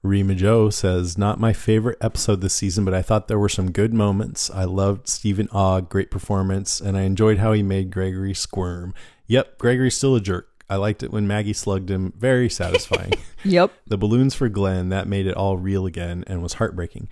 Rima 0.03 0.35
Joe 0.35 0.69
says, 0.69 1.17
Not 1.17 1.39
my 1.39 1.53
favorite 1.53 1.99
episode 2.01 2.41
this 2.41 2.55
season, 2.55 2.85
but 2.85 2.93
I 2.95 3.03
thought 3.03 3.29
there 3.29 3.39
were 3.39 3.49
some 3.49 3.71
good 3.71 3.95
moments. 3.95 4.51
I 4.51 4.65
loved 4.65 5.09
Stephen 5.09 5.49
Ogg, 5.53 5.89
great 5.89 6.11
performance, 6.11 6.81
and 6.81 6.97
I 6.97 7.03
enjoyed 7.03 7.39
how 7.39 7.53
he 7.53 7.63
made 7.63 7.93
Gregory 7.93 8.35
squirm. 8.35 8.93
Yep, 9.29 9.59
Gregory's 9.59 9.97
still 9.97 10.17
a 10.17 10.21
jerk. 10.21 10.49
I 10.69 10.77
liked 10.77 11.03
it 11.03 11.13
when 11.13 11.27
Maggie 11.29 11.53
slugged 11.53 11.91
him. 11.91 12.13
Very 12.17 12.51
satisfying. 12.51 13.13
Yep. 13.45 13.73
the 13.89 13.99
balloons 13.99 14.37
for 14.37 14.49
Glenn, 14.49 14.91
that 14.91 15.09
made 15.09 15.27
it 15.27 15.35
all 15.35 15.57
real 15.57 15.85
again 15.85 16.23
and 16.29 16.45
was 16.45 16.55
heartbreaking. 16.55 17.09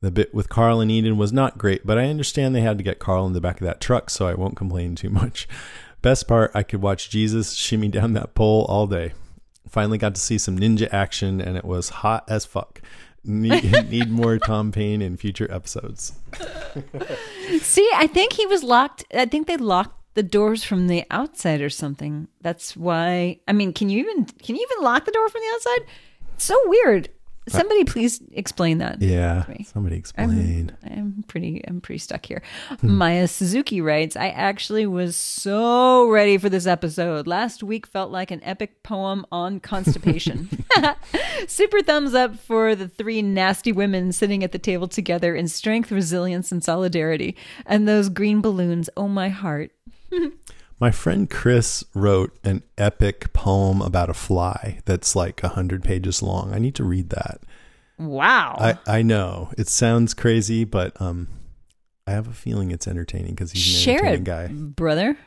The 0.00 0.10
bit 0.10 0.34
with 0.34 0.48
Carl 0.48 0.80
and 0.80 0.90
Enid 0.90 1.16
was 1.16 1.32
not 1.32 1.56
great, 1.56 1.86
but 1.86 1.96
I 1.98 2.06
understand 2.06 2.52
they 2.52 2.62
had 2.62 2.78
to 2.78 2.84
get 2.84 2.98
Carl 2.98 3.26
in 3.28 3.32
the 3.32 3.40
back 3.40 3.60
of 3.60 3.64
that 3.64 3.80
truck, 3.80 4.10
so 4.10 4.26
I 4.26 4.34
won't 4.34 4.56
complain 4.56 4.96
too 4.96 5.08
much. 5.10 5.46
Best 6.02 6.28
part, 6.28 6.52
I 6.54 6.62
could 6.62 6.80
watch 6.80 7.10
Jesus 7.10 7.54
shimmy 7.54 7.88
down 7.88 8.12
that 8.12 8.34
pole 8.34 8.64
all 8.68 8.86
day. 8.86 9.12
Finally 9.68 9.98
got 9.98 10.14
to 10.14 10.20
see 10.20 10.38
some 10.38 10.58
ninja 10.58 10.92
action, 10.92 11.40
and 11.40 11.56
it 11.56 11.64
was 11.64 11.88
hot 11.88 12.24
as 12.28 12.44
fuck. 12.44 12.80
Need, 13.24 13.72
need 13.90 14.10
more 14.10 14.38
Tom 14.38 14.72
Payne 14.72 15.02
in 15.02 15.16
future 15.16 15.50
episodes. 15.52 16.12
See, 17.60 17.88
I 17.94 18.06
think 18.06 18.32
he 18.32 18.46
was 18.46 18.62
locked. 18.62 19.04
I 19.12 19.26
think 19.26 19.46
they 19.46 19.56
locked 19.56 19.98
the 20.14 20.22
doors 20.22 20.64
from 20.64 20.86
the 20.86 21.04
outside 21.10 21.60
or 21.60 21.70
something. 21.70 22.28
That's 22.40 22.76
why. 22.76 23.40
I 23.46 23.52
mean, 23.52 23.72
can 23.72 23.88
you 23.88 24.00
even 24.00 24.24
can 24.24 24.56
you 24.56 24.66
even 24.70 24.84
lock 24.84 25.04
the 25.04 25.12
door 25.12 25.28
from 25.28 25.40
the 25.40 25.54
outside? 25.54 25.86
It's 26.34 26.44
so 26.44 26.60
weird. 26.66 27.08
Somebody 27.48 27.84
please 27.84 28.20
explain 28.32 28.78
that. 28.78 29.00
Yeah, 29.00 29.42
to 29.42 29.50
me. 29.50 29.66
somebody 29.72 29.96
explain. 29.96 30.76
I'm, 30.82 30.90
I'm 30.92 31.24
pretty 31.28 31.62
I'm 31.66 31.80
pretty 31.80 31.98
stuck 31.98 32.26
here. 32.26 32.42
Hmm. 32.80 32.96
Maya 32.96 33.28
Suzuki 33.28 33.80
writes, 33.80 34.16
I 34.16 34.28
actually 34.28 34.86
was 34.86 35.16
so 35.16 36.08
ready 36.08 36.38
for 36.38 36.48
this 36.48 36.66
episode. 36.66 37.26
Last 37.26 37.62
week 37.62 37.86
felt 37.86 38.10
like 38.10 38.30
an 38.30 38.42
epic 38.44 38.82
poem 38.82 39.26
on 39.32 39.60
constipation. 39.60 40.48
Super 41.46 41.82
thumbs 41.82 42.14
up 42.14 42.38
for 42.38 42.74
the 42.74 42.88
three 42.88 43.22
nasty 43.22 43.72
women 43.72 44.12
sitting 44.12 44.44
at 44.44 44.52
the 44.52 44.58
table 44.58 44.88
together 44.88 45.34
in 45.34 45.48
strength, 45.48 45.90
resilience, 45.90 46.52
and 46.52 46.62
solidarity. 46.62 47.36
And 47.66 47.88
those 47.88 48.08
green 48.08 48.40
balloons, 48.40 48.88
oh 48.96 49.08
my 49.08 49.28
heart. 49.28 49.72
My 50.80 50.90
friend 50.92 51.28
Chris 51.28 51.84
wrote 51.94 52.38
an 52.44 52.62
epic 52.76 53.32
poem 53.32 53.82
about 53.82 54.10
a 54.10 54.14
fly 54.14 54.78
that's 54.84 55.16
like 55.16 55.42
a 55.42 55.48
hundred 55.48 55.82
pages 55.82 56.22
long. 56.22 56.52
I 56.54 56.58
need 56.58 56.74
to 56.76 56.84
read 56.84 57.10
that. 57.10 57.40
Wow. 57.98 58.56
I, 58.58 58.78
I 58.86 59.02
know 59.02 59.50
it 59.58 59.68
sounds 59.68 60.14
crazy, 60.14 60.64
but 60.64 60.98
um, 61.00 61.26
I 62.06 62.12
have 62.12 62.28
a 62.28 62.32
feeling 62.32 62.70
it's 62.70 62.86
entertaining 62.86 63.34
because 63.34 63.50
he's 63.52 63.66
an 63.66 63.80
Share 63.82 64.04
entertaining 64.06 64.20
it, 64.20 64.24
guy. 64.24 64.46
brother. 64.48 65.18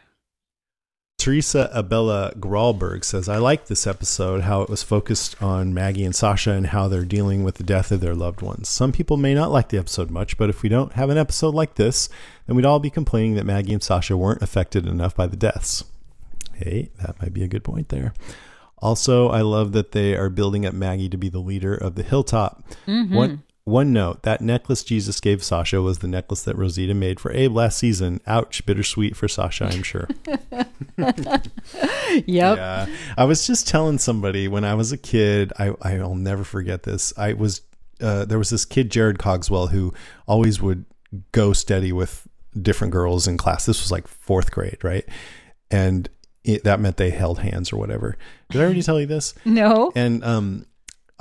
Teresa 1.22 1.70
Abella 1.72 2.34
Gralberg 2.40 3.06
says, 3.06 3.30
I 3.30 3.38
like 3.38 3.68
this 3.68 3.86
episode, 3.86 4.42
how 4.42 4.64
it 4.64 4.72
was 4.72 4.82
focused 4.82 5.40
on 5.40 5.72
Maggie 5.72 6.04
and 6.04 6.16
Sasha 6.16 6.50
and 6.50 6.66
how 6.66 6.88
they're 6.88 7.06
dealing 7.06 7.44
with 7.44 7.56
the 7.56 7.64
death 7.64 7.92
of 7.92 8.00
their 8.02 8.16
loved 8.16 8.42
ones. 8.42 8.68
Some 8.70 8.92
people 8.92 9.18
may 9.18 9.36
not 9.36 9.52
like 9.52 9.70
the 9.70 9.78
episode 9.78 10.10
much, 10.10 10.36
but 10.36 10.50
if 10.50 10.64
we 10.64 10.70
don't 10.70 10.94
have 10.94 11.12
an 11.12 11.20
episode 11.20 11.54
like 11.54 11.76
this, 11.76 12.10
then 12.48 12.56
we'd 12.56 12.66
all 12.66 12.80
be 12.80 12.90
complaining 12.90 13.36
that 13.36 13.46
Maggie 13.46 13.72
and 13.72 13.84
Sasha 13.84 14.18
weren't 14.18 14.42
affected 14.42 14.88
enough 14.88 15.16
by 15.16 15.28
the 15.28 15.38
deaths. 15.38 15.84
Hey, 16.56 16.90
that 17.04 17.22
might 17.22 17.36
be 17.36 17.44
a 17.44 17.48
good 17.48 17.64
point 17.64 17.90
there. 17.90 18.16
Also, 18.80 19.30
I 19.30 19.42
love 19.42 19.74
that 19.74 19.92
they 19.92 20.18
are 20.18 20.32
building 20.32 20.66
up 20.66 20.74
Maggie 20.74 21.10
to 21.10 21.18
be 21.18 21.30
the 21.30 21.38
leader 21.38 21.76
of 21.76 21.94
the 21.94 22.04
hilltop. 22.04 22.64
Mm-hmm. 22.88 23.14
One 23.16 23.44
one 23.64 23.94
note, 23.94 24.24
that 24.24 24.42
necklace 24.42 24.84
Jesus 24.84 25.20
gave 25.20 25.44
Sasha 25.44 25.82
was 25.82 26.00
the 26.00 26.08
necklace 26.08 26.44
that 26.44 26.58
Rosita 26.58 26.94
made 26.94 27.20
for 27.20 27.32
Abe 27.32 27.56
last 27.56 27.78
season. 27.78 28.20
Ouch, 28.26 28.66
bittersweet 28.66 29.16
for 29.16 29.28
Sasha, 29.28 29.66
I'm 29.66 29.84
sure. 29.84 30.08
Yep. 32.12 32.58
Yeah. 32.58 32.88
I 33.18 33.24
was 33.24 33.48
just 33.48 33.68
telling 33.68 33.98
somebody 33.98 34.48
when 34.50 34.66
I 34.66 34.74
was 34.74 34.92
a 34.92 34.98
kid, 34.98 35.54
I, 35.58 35.74
I'll 35.82 36.16
never 36.16 36.44
forget 36.44 36.84
this. 36.84 37.14
I 37.18 37.34
was, 37.34 37.62
uh, 38.02 38.26
there 38.26 38.38
was 38.38 38.50
this 38.50 38.66
kid, 38.66 38.92
Jared 38.92 39.18
Cogswell, 39.18 39.68
who 39.68 39.94
always 40.28 40.62
would 40.62 40.86
go 41.32 41.54
steady 41.54 41.92
with 41.94 42.28
different 42.60 42.92
girls 42.92 43.28
in 43.28 43.38
class. 43.38 43.66
This 43.66 43.82
was 43.82 43.92
like 43.92 44.08
fourth 44.08 44.52
grade, 44.52 44.80
right? 44.84 45.06
And 45.70 46.10
it, 46.44 46.64
that 46.64 46.80
meant 46.80 46.98
they 46.98 47.12
held 47.12 47.40
hands 47.40 47.72
or 47.72 47.78
whatever. 47.78 48.18
Did 48.50 48.62
I 48.62 48.66
already 48.66 48.84
tell 48.84 49.00
you 49.00 49.06
this? 49.08 49.34
No. 49.46 49.92
And 49.96 50.24
um, 50.24 50.66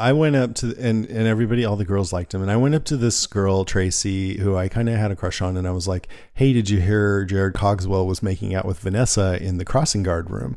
I 0.00 0.14
went 0.14 0.34
up 0.34 0.54
to 0.56 0.74
and 0.78 1.04
and 1.06 1.28
everybody, 1.28 1.64
all 1.64 1.76
the 1.76 1.84
girls 1.84 2.10
liked 2.12 2.32
him, 2.32 2.40
and 2.40 2.50
I 2.50 2.56
went 2.56 2.74
up 2.74 2.84
to 2.84 2.96
this 2.96 3.26
girl 3.26 3.66
Tracy, 3.66 4.38
who 4.38 4.56
I 4.56 4.68
kind 4.68 4.88
of 4.88 4.96
had 4.96 5.10
a 5.10 5.16
crush 5.16 5.42
on, 5.42 5.58
and 5.58 5.68
I 5.68 5.72
was 5.72 5.86
like, 5.86 6.08
"Hey, 6.32 6.54
did 6.54 6.70
you 6.70 6.80
hear 6.80 7.26
Jared 7.26 7.52
Cogswell 7.54 8.06
was 8.06 8.22
making 8.22 8.54
out 8.54 8.64
with 8.64 8.80
Vanessa 8.80 9.40
in 9.42 9.58
the 9.58 9.64
crossing 9.64 10.02
guard 10.02 10.30
room?" 10.30 10.56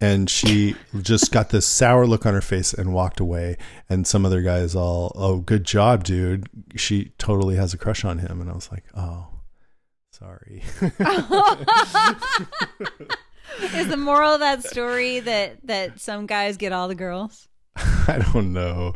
And 0.00 0.28
she 0.28 0.74
just 1.00 1.30
got 1.30 1.50
this 1.50 1.64
sour 1.64 2.08
look 2.08 2.26
on 2.26 2.34
her 2.34 2.40
face 2.40 2.74
and 2.74 2.92
walked 2.92 3.20
away. 3.20 3.56
And 3.88 4.04
some 4.04 4.26
other 4.26 4.42
guys 4.42 4.74
all, 4.74 5.12
"Oh, 5.14 5.36
good 5.38 5.62
job, 5.62 6.02
dude." 6.02 6.48
She 6.74 7.12
totally 7.18 7.54
has 7.54 7.72
a 7.72 7.78
crush 7.78 8.04
on 8.04 8.18
him, 8.18 8.40
and 8.40 8.50
I 8.50 8.54
was 8.54 8.70
like, 8.72 8.84
"Oh." 8.96 9.28
Sorry. 10.10 10.62
Is 13.74 13.88
the 13.88 13.96
moral 13.96 14.34
of 14.34 14.40
that 14.40 14.64
story 14.64 15.20
that 15.20 15.56
that 15.64 16.00
some 16.00 16.26
guys 16.26 16.56
get 16.56 16.72
all 16.72 16.88
the 16.88 16.94
girls? 16.94 17.48
I 17.76 18.24
don't 18.32 18.52
know. 18.52 18.92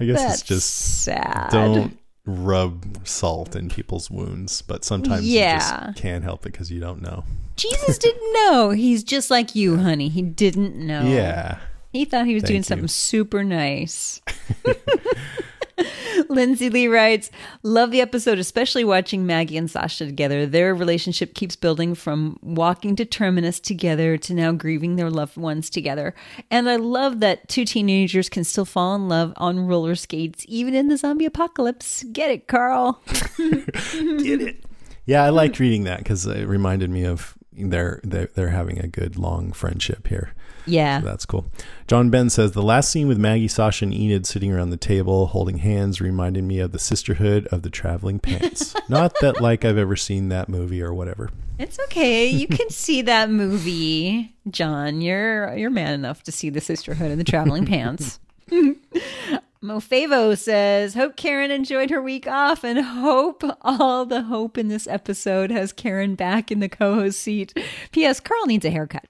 I 0.00 0.04
guess 0.04 0.20
That's 0.22 0.34
it's 0.40 0.42
just 0.48 1.02
sad. 1.04 1.50
don't 1.50 1.98
rub 2.26 3.06
salt 3.06 3.54
in 3.54 3.68
people's 3.68 4.10
wounds, 4.10 4.62
but 4.62 4.84
sometimes 4.84 5.26
Yeah. 5.28 5.54
you 5.54 5.86
just 5.92 6.02
can't 6.02 6.24
help 6.24 6.46
it 6.46 6.52
because 6.52 6.70
you 6.70 6.80
don't 6.80 7.02
know. 7.02 7.24
Jesus 7.56 7.98
didn't 7.98 8.32
know. 8.32 8.70
He's 8.70 9.04
just 9.04 9.30
like 9.30 9.54
you, 9.54 9.76
honey. 9.76 10.08
He 10.08 10.22
didn't 10.22 10.74
know. 10.76 11.02
Yeah. 11.04 11.58
He 11.92 12.04
thought 12.04 12.26
he 12.26 12.34
was 12.34 12.42
Thank 12.42 12.48
doing 12.48 12.58
you. 12.60 12.64
something 12.64 12.88
super 12.88 13.44
nice. 13.44 14.20
Lindsay 16.28 16.70
Lee 16.70 16.88
writes, 16.88 17.30
Love 17.62 17.90
the 17.90 18.00
episode, 18.00 18.38
especially 18.38 18.84
watching 18.84 19.26
Maggie 19.26 19.56
and 19.56 19.70
Sasha 19.70 20.06
together. 20.06 20.46
Their 20.46 20.74
relationship 20.74 21.34
keeps 21.34 21.56
building 21.56 21.94
from 21.94 22.38
walking 22.42 22.96
to 22.96 23.04
terminus 23.04 23.60
together 23.60 24.16
to 24.18 24.34
now 24.34 24.52
grieving 24.52 24.96
their 24.96 25.10
loved 25.10 25.36
ones 25.36 25.70
together. 25.70 26.14
And 26.50 26.68
I 26.68 26.76
love 26.76 27.20
that 27.20 27.48
two 27.48 27.64
teenagers 27.64 28.28
can 28.28 28.44
still 28.44 28.64
fall 28.64 28.94
in 28.94 29.08
love 29.08 29.32
on 29.36 29.66
roller 29.66 29.94
skates, 29.94 30.44
even 30.48 30.74
in 30.74 30.88
the 30.88 30.96
zombie 30.96 31.26
apocalypse. 31.26 32.04
Get 32.12 32.30
it, 32.30 32.48
Carl. 32.48 33.02
Get 33.36 34.40
it. 34.40 34.64
Yeah, 35.06 35.22
I 35.22 35.28
liked 35.28 35.58
reading 35.58 35.84
that 35.84 35.98
because 35.98 36.24
it 36.26 36.48
reminded 36.48 36.90
me 36.90 37.04
of 37.04 37.36
they're, 37.52 38.00
they're 38.02 38.30
they're 38.34 38.48
having 38.48 38.78
a 38.78 38.88
good 38.88 39.16
long 39.16 39.52
friendship 39.52 40.08
here. 40.08 40.34
Yeah. 40.66 41.00
So 41.00 41.06
that's 41.06 41.26
cool. 41.26 41.46
John 41.86 42.10
Ben 42.10 42.30
says 42.30 42.52
the 42.52 42.62
last 42.62 42.90
scene 42.90 43.08
with 43.08 43.18
Maggie, 43.18 43.48
Sasha, 43.48 43.84
and 43.84 43.94
Enid 43.94 44.26
sitting 44.26 44.52
around 44.52 44.70
the 44.70 44.76
table 44.76 45.26
holding 45.26 45.58
hands 45.58 46.00
reminded 46.00 46.44
me 46.44 46.58
of 46.58 46.72
the 46.72 46.78
sisterhood 46.78 47.46
of 47.48 47.62
the 47.62 47.70
traveling 47.70 48.18
pants. 48.18 48.74
Not 48.88 49.14
that 49.20 49.40
like 49.40 49.64
I've 49.64 49.78
ever 49.78 49.96
seen 49.96 50.28
that 50.30 50.48
movie 50.48 50.82
or 50.82 50.94
whatever. 50.94 51.30
It's 51.58 51.78
okay. 51.84 52.26
You 52.26 52.48
can 52.48 52.70
see 52.70 53.02
that 53.02 53.30
movie, 53.30 54.34
John. 54.50 55.00
You're 55.00 55.54
you're 55.56 55.70
man 55.70 55.94
enough 55.94 56.22
to 56.24 56.32
see 56.32 56.50
the 56.50 56.60
Sisterhood 56.60 57.12
of 57.12 57.18
the 57.18 57.24
Traveling 57.24 57.64
Pants. 57.66 58.18
Mofavo 59.62 60.36
says, 60.36 60.94
"Hope 60.94 61.16
Karen 61.16 61.50
enjoyed 61.50 61.90
her 61.90 62.02
week 62.02 62.26
off, 62.26 62.64
and 62.64 62.78
hope 62.80 63.42
all 63.62 64.04
the 64.04 64.22
hope 64.22 64.58
in 64.58 64.68
this 64.68 64.86
episode 64.86 65.50
has 65.50 65.72
Karen 65.72 66.16
back 66.16 66.50
in 66.50 66.58
the 66.60 66.68
co-host 66.68 67.20
seat." 67.20 67.56
P.S. 67.92 68.20
Carl 68.20 68.46
needs 68.46 68.64
a 68.64 68.70
haircut. 68.70 69.06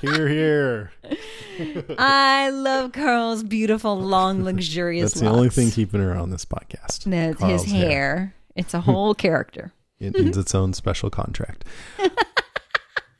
Here, 0.00 0.28
here. 0.28 0.92
I 1.98 2.50
love 2.50 2.92
Carl's 2.92 3.42
beautiful, 3.42 3.98
long, 3.98 4.44
luxurious. 4.44 5.12
That's 5.12 5.22
the 5.22 5.28
only 5.28 5.48
thing 5.48 5.70
keeping 5.70 6.00
her 6.00 6.14
on 6.16 6.30
this 6.30 6.44
podcast. 6.44 7.04
That's 7.04 7.38
Carl's 7.38 7.64
his 7.64 7.72
hair. 7.72 8.34
It's 8.54 8.74
a 8.74 8.80
whole 8.80 9.14
character. 9.26 9.72
It 9.98 10.14
needs 10.14 10.36
its 10.36 10.54
own 10.54 10.72
special 10.74 11.10
contract. 11.10 11.64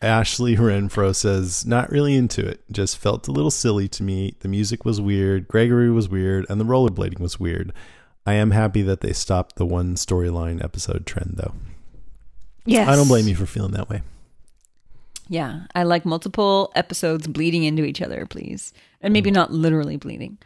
Ashley 0.03 0.55
Renfro 0.55 1.13
says, 1.15 1.67
not 1.67 1.91
really 1.91 2.15
into 2.15 2.47
it. 2.47 2.61
Just 2.71 2.97
felt 2.99 3.27
a 3.27 3.33
little 3.33 3.51
silly 3.51 3.89
to 3.89 4.05
me. 4.05 4.37
The 4.41 4.49
music 4.49 4.85
was 4.85 5.01
weird, 5.01 5.49
Gregory 5.49 5.91
was 5.91 6.09
weird, 6.09 6.47
and 6.49 6.61
the 6.61 6.65
rollerblading 6.65 7.19
was 7.19 7.41
weird. 7.41 7.73
I 8.25 8.35
am 8.35 8.53
happy 8.53 8.83
that 8.83 9.01
they 9.01 9.13
stopped 9.13 9.57
the 9.57 9.67
one 9.67 9.97
storyline 9.97 10.63
episode 10.63 11.05
trend, 11.07 11.35
though. 11.37 11.55
Yes, 12.65 12.87
I 12.89 12.95
don't 12.95 13.09
blame 13.09 13.27
you 13.27 13.35
for 13.35 13.47
feeling 13.47 13.73
that 13.73 13.89
way. 13.89 14.03
Yeah, 15.29 15.61
I 15.75 15.83
like 15.83 16.05
multiple 16.05 16.73
episodes 16.75 17.27
bleeding 17.27 17.65
into 17.65 17.85
each 17.85 18.01
other, 18.01 18.27
please, 18.27 18.73
and 19.01 19.13
maybe 19.13 19.31
mm. 19.31 19.35
not 19.35 19.53
literally 19.53 19.97
bleeding. 19.97 20.39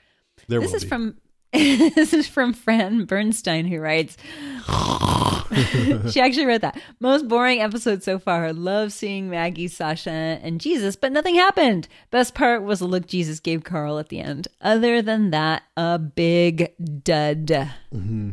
There 0.49 0.61
this 0.61 0.75
is 0.75 0.85
be. 0.85 0.89
from 0.89 1.17
this 1.53 2.15
is 2.15 2.27
from 2.27 2.55
Fran 2.55 3.05
Bernstein 3.05 3.67
who 3.67 3.79
writes. 3.79 4.17
she 6.11 6.21
actually 6.21 6.47
wrote 6.47 6.63
that 6.63 6.81
most 6.99 7.29
boring 7.29 7.61
episode 7.61 8.03
so 8.03 8.19
far. 8.19 8.55
Love 8.55 8.91
seeing 8.91 9.29
Maggie, 9.29 9.69
Sasha, 9.69 10.11
and 10.11 10.61
Jesus, 10.61 10.97
but 10.97 11.13
nothing 11.13 11.35
happened. 11.35 11.89
Best 12.11 12.35
part 12.35 12.63
was 12.63 12.79
the 12.79 12.87
look 12.87 13.07
Jesus 13.07 13.39
gave 13.39 13.65
Carl 13.65 13.99
at 13.99 14.09
the 14.09 14.19
end. 14.19 14.49
Other 14.63 15.03
than 15.03 15.31
that, 15.31 15.65
a 15.77 15.99
big 15.99 16.73
dud. 17.05 17.47
Mm-hmm. 17.47 18.31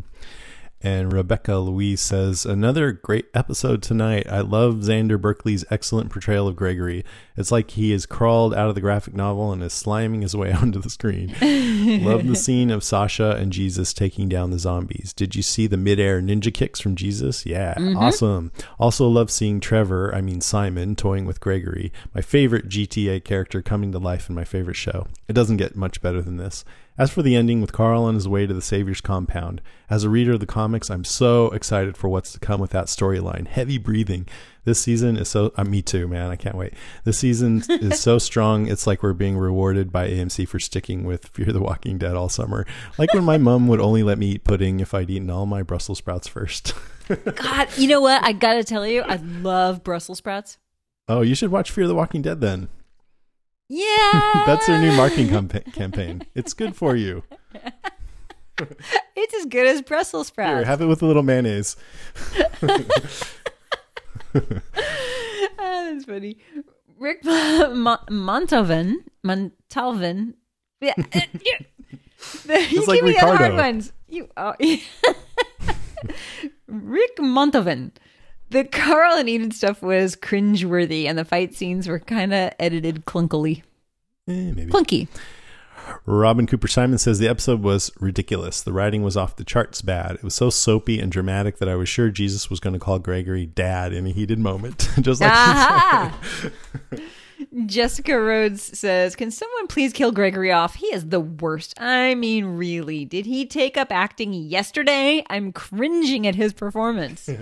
And 0.82 1.12
Rebecca 1.12 1.58
Louise 1.58 2.00
says, 2.00 2.46
Another 2.46 2.94
great 2.94 3.28
episode 3.34 3.84
tonight. 3.84 4.28
I 4.30 4.40
love 4.40 4.76
Xander 4.76 5.20
Berkeley's 5.20 5.66
excellent 5.70 6.10
portrayal 6.10 6.48
of 6.48 6.56
Gregory. 6.56 7.04
It's 7.36 7.52
like 7.52 7.72
he 7.72 7.92
has 7.92 8.06
crawled 8.06 8.54
out 8.54 8.70
of 8.70 8.76
the 8.76 8.82
graphic 8.82 9.14
novel 9.14 9.52
and 9.52 9.62
is 9.62 9.74
sliming 9.74 10.22
his 10.22 10.36
way 10.36 10.52
onto 10.62 10.80
the 10.80 10.90
screen. 10.90 11.36
love 12.06 12.26
the 12.26 12.36
scene 12.36 12.72
of 12.72 12.84
Sasha 12.84 13.32
and 13.32 13.52
Jesus 13.52 13.94
taking 13.94 14.30
down 14.30 14.52
the 14.52 14.60
zombies. 14.60 15.14
Did 15.14 15.36
you 15.36 15.44
see 15.44 15.68
the 15.68 15.78
midair 15.78 16.22
ninja 16.22 16.54
kicks 16.54 16.80
from 16.80 16.96
Jesus? 16.96 17.46
Yeah, 17.46 17.74
mm-hmm. 17.74 17.98
awesome. 17.98 18.52
Also 18.80 19.08
love 19.08 19.30
seeing 19.30 19.60
Trevor, 19.60 20.14
I 20.16 20.22
mean 20.22 20.40
Simon, 20.40 20.96
toying 20.96 21.26
with 21.26 21.42
Gregory, 21.42 21.92
my 22.16 22.22
favorite 22.22 22.70
GTA 22.70 23.24
character 23.26 23.62
coming 23.62 23.92
to 23.92 24.00
life 24.00 24.30
in 24.30 24.36
my 24.36 24.46
favorite 24.46 24.78
show. 24.78 25.08
It 25.28 25.34
doesn't 25.34 25.58
get 25.58 25.76
much 25.76 26.02
better 26.02 26.22
than 26.22 26.38
this. 26.38 26.64
As 27.00 27.10
for 27.10 27.22
the 27.22 27.34
ending 27.34 27.62
with 27.62 27.72
Carl 27.72 28.04
on 28.04 28.16
his 28.16 28.28
way 28.28 28.46
to 28.46 28.54
the 28.54 28.62
Savior's 28.62 29.00
compound, 29.00 29.62
as 29.90 30.04
a 30.04 30.10
reader 30.10 30.34
of 30.34 30.42
the 30.42 30.46
comics, 30.46 30.90
I'm 30.90 31.06
so 31.06 31.46
excited 31.52 31.96
for 31.96 32.10
what's 32.10 32.34
to 32.34 32.40
come 32.40 32.60
with 32.60 32.72
that 32.72 32.88
storyline. 32.88 33.48
Heavy 33.48 33.78
breathing. 33.78 34.28
This 34.66 34.82
season 34.82 35.16
is 35.16 35.30
so, 35.30 35.54
uh, 35.56 35.64
me 35.64 35.82
too, 35.82 36.10
man. 36.10 36.30
I 36.30 36.36
can't 36.36 36.58
wait. 36.58 36.74
This 37.06 37.18
season 37.18 37.64
is 37.70 38.02
so 38.02 38.18
strong. 38.18 38.68
It's 38.68 38.86
like 38.86 39.02
we're 39.02 39.14
being 39.14 39.38
rewarded 39.38 39.94
by 39.94 40.10
AMC 40.10 40.46
for 40.50 40.60
sticking 40.60 41.06
with 41.06 41.28
Fear 41.28 41.54
the 41.54 41.62
Walking 41.62 41.98
Dead 41.98 42.18
all 42.18 42.28
summer. 42.28 42.68
Like 42.98 43.14
when 43.14 43.24
my 43.24 43.38
mom 43.40 43.70
would 43.70 43.80
only 43.80 44.04
let 44.04 44.18
me 44.18 44.32
eat 44.32 44.44
pudding 44.44 44.82
if 44.82 44.94
I'd 44.94 45.10
eaten 45.10 45.30
all 45.30 45.46
my 45.46 45.64
Brussels 45.64 46.00
sprouts 46.00 46.28
first. 46.28 46.74
God, 47.36 47.70
you 47.78 47.88
know 47.88 48.02
what? 48.02 48.22
I 48.26 48.34
gotta 48.34 48.66
tell 48.66 48.86
you, 48.86 49.04
I 49.04 49.16
love 49.16 49.86
Brussels 49.86 50.18
sprouts. 50.18 50.58
oh, 51.08 51.22
you 51.22 51.34
should 51.34 51.50
watch 51.50 51.72
Fear 51.72 51.88
the 51.88 51.96
Walking 51.96 52.22
Dead 52.22 52.42
then. 52.42 52.68
Yeah, 53.72 54.44
That's 54.48 54.66
their 54.66 54.80
new 54.82 54.92
marketing 54.94 55.28
campa- 55.28 55.72
campaign. 55.74 56.24
It's 56.34 56.54
good 56.54 56.76
for 56.76 56.96
you. 56.96 57.24
It's 59.16 59.34
as 59.36 59.46
good 59.46 59.68
as 59.68 59.82
Brussels 59.84 60.28
sprouts. 60.28 60.58
Here, 60.58 60.66
have 60.66 60.82
it 60.82 60.88
with 60.88 61.02
a 61.02 61.06
little 61.06 61.24
mayonnaise. 61.24 61.76
Ah, 65.62 65.90
that's 65.92 66.06
funny. 66.06 66.38
Rick 66.98 67.24
Mon- 67.26 68.06
Montalvin, 68.10 68.96
Montalvin. 69.26 70.34
Yeah, 70.82 70.94
uh, 70.98 71.22
you 72.70 72.86
like 72.86 72.96
give 73.00 73.06
me 73.06 73.14
the 73.14 73.20
hard 73.20 73.56
ones. 73.56 73.92
You, 74.08 74.30
oh, 74.38 74.54
Rick 76.68 77.18
Montalvin. 77.18 77.92
The 78.52 78.64
Carl 78.64 79.18
and 79.18 79.30
Enid 79.30 79.54
stuff 79.54 79.82
was 79.82 80.16
cringeworthy, 80.16 81.06
and 81.06 81.18
the 81.18 81.26
fight 81.26 81.54
scenes 81.54 81.88
were 81.88 82.00
kind 82.00 82.34
of 82.34 82.52
edited 82.60 83.06
clunkily. 83.06 83.62
Eh, 84.28 84.52
maybe. 84.54 84.72
Clunky. 84.72 85.08
Robin 86.06 86.48
Cooper 86.48 86.68
Simon 86.68 86.98
says 86.98 87.20
the 87.20 87.28
episode 87.28 87.62
was 87.62 87.92
ridiculous. 88.00 88.62
The 88.62 88.74
writing 88.74 89.04
was 89.04 89.18
off 89.18 89.36
the 89.36 89.44
charts 89.44 89.82
bad. 89.82 90.16
It 90.16 90.24
was 90.24 90.36
so 90.36 90.50
soapy 90.50 91.00
and 91.00 91.12
dramatic 91.12 91.58
that 91.58 91.70
I 91.70 91.76
was 91.76 91.90
sure 91.90 92.10
Jesus 92.10 92.50
was 92.50 92.60
going 92.60 92.74
to 92.74 92.80
call 92.80 93.00
Gregory 93.00 93.46
dad 93.46 93.94
in 93.94 94.06
a 94.08 94.12
heated 94.12 94.40
moment. 94.40 94.90
Just 95.02 95.22
like! 95.22 96.12
Jessica 97.66 98.20
Rhodes 98.20 98.78
says, 98.78 99.16
Can 99.16 99.32
someone 99.32 99.68
please 99.68 99.94
kill 99.94 100.12
Gregory 100.12 100.52
off? 100.52 100.76
He 100.76 100.88
is 100.88 101.08
the 101.08 101.20
worst. 101.20 101.80
I 101.80 102.16
mean, 102.16 102.46
really. 102.46 103.06
Did 103.06 103.26
he 103.26 103.46
take 103.46 103.78
up 103.78 103.92
acting 103.92 104.34
yesterday? 104.34 105.24
I'm 105.30 105.52
cringing 105.52 106.28
at 106.28 106.36
his 106.36 106.54
performance. 106.54 107.30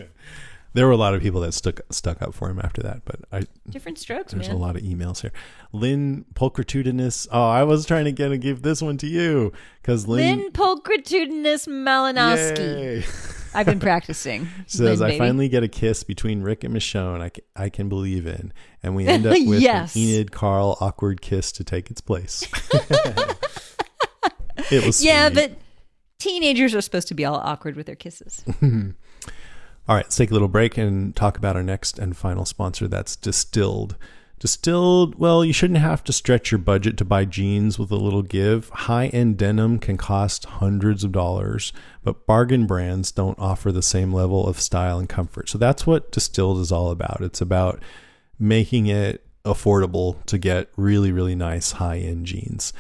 there 0.74 0.86
were 0.86 0.92
a 0.92 0.98
lot 0.98 1.14
of 1.16 1.22
people 1.22 1.42
that 1.42 1.54
stuck 1.54 1.80
stuck 1.90 2.22
up 2.22 2.34
for 2.34 2.50
him 2.50 2.60
after 2.64 2.82
that, 2.84 3.02
but 3.06 3.22
I 3.32 3.44
Different 3.70 3.98
strokes, 3.98 4.34
there's 4.34 4.48
man. 4.48 4.56
a 4.56 4.60
lot 4.60 4.76
of 4.76 4.84
emails 4.84 5.22
here. 5.22 5.32
Lynn 5.74 6.26
Pulchritudinous. 6.36 7.28
Oh, 7.32 7.44
I 7.50 7.64
was 7.64 7.86
trying 7.86 8.06
to 8.06 8.12
get 8.12 8.30
to 8.30 8.38
give 8.38 8.62
this 8.62 8.82
one 8.82 8.98
to 9.00 9.08
you 9.08 9.52
because 9.82 10.08
Lynn, 10.08 10.40
Lynn 10.40 10.52
Pulchritudinous 10.52 11.68
Malinowski. 11.68 12.58
Yay. 13.02 13.04
I've 13.54 13.66
been 13.66 13.80
practicing. 13.80 14.48
says 14.68 15.00
Lynn, 15.00 15.08
I 15.08 15.12
baby. 15.14 15.18
finally 15.20 15.50
get 15.50 15.64
a 15.64 15.68
kiss 15.68 16.04
between 16.04 16.42
Rick 16.44 16.64
and 16.64 16.76
Michonne 16.76 17.22
I, 17.22 17.30
ca- 17.30 17.42
I 17.56 17.70
can 17.70 17.90
believe 17.90 18.28
in, 18.28 18.54
and 18.84 18.96
we 18.96 19.08
end 19.08 19.26
up 19.26 19.32
with 19.48 19.62
Yes. 19.62 19.96
an 19.96 20.02
Enid 20.02 20.32
Carl 20.32 20.78
awkward 20.80 21.22
kiss 21.22 21.52
to 21.54 21.64
take 21.64 21.90
its 21.90 22.02
place. 22.02 22.44
it 24.72 24.86
was 24.86 25.04
Yeah, 25.04 25.30
sweet. 25.30 25.36
but 25.36 25.52
teenagers 26.20 26.76
are 26.76 26.82
supposed 26.82 27.08
to 27.10 27.14
be 27.14 27.26
all 27.26 27.36
awkward 27.36 27.76
with 27.76 27.86
their 27.86 27.96
kisses. 27.96 28.44
All 29.88 29.96
right, 29.96 30.04
let's 30.04 30.18
take 30.18 30.32
a 30.32 30.34
little 30.34 30.50
break 30.50 30.78
and 30.78 31.16
talk 31.16 31.38
about 31.38 31.56
our 31.56 31.64
next 31.64 31.98
and 31.98 32.16
final 32.16 32.44
sponsor. 32.44 32.90
That's 32.90 33.16
Distilled. 33.16 33.96
Distilled, 34.38 35.16
well, 35.16 35.46
you 35.46 35.54
shouldn't 35.54 35.80
have 35.80 36.04
to 36.04 36.14
stretch 36.14 36.52
your 36.52 36.60
budget 36.60 36.98
to 36.98 37.06
buy 37.06 37.24
jeans 37.24 37.80
with 37.80 37.90
a 37.90 37.96
little 37.96 38.22
give. 38.22 38.70
High 38.70 39.08
end 39.08 39.38
denim 39.38 39.80
can 39.80 39.96
cost 39.96 40.44
hundreds 40.46 41.06
of 41.06 41.14
dollars, 41.14 41.72
but 42.04 42.28
bargain 42.28 42.68
brands 42.68 43.12
don't 43.14 43.40
offer 43.40 43.72
the 43.72 43.82
same 43.82 44.12
level 44.12 44.46
of 44.46 44.60
style 44.60 45.00
and 45.00 45.08
comfort. 45.08 45.48
So 45.50 45.58
that's 45.58 45.88
what 45.88 46.12
Distilled 46.12 46.60
is 46.60 46.72
all 46.72 46.92
about. 46.92 47.22
It's 47.22 47.42
about 47.42 47.82
making 48.38 48.88
it 48.88 49.26
affordable 49.46 50.24
to 50.26 50.38
get 50.38 50.70
really, 50.76 51.14
really 51.14 51.34
nice 51.34 51.72
high 51.72 52.00
end 52.00 52.26
jeans. 52.26 52.74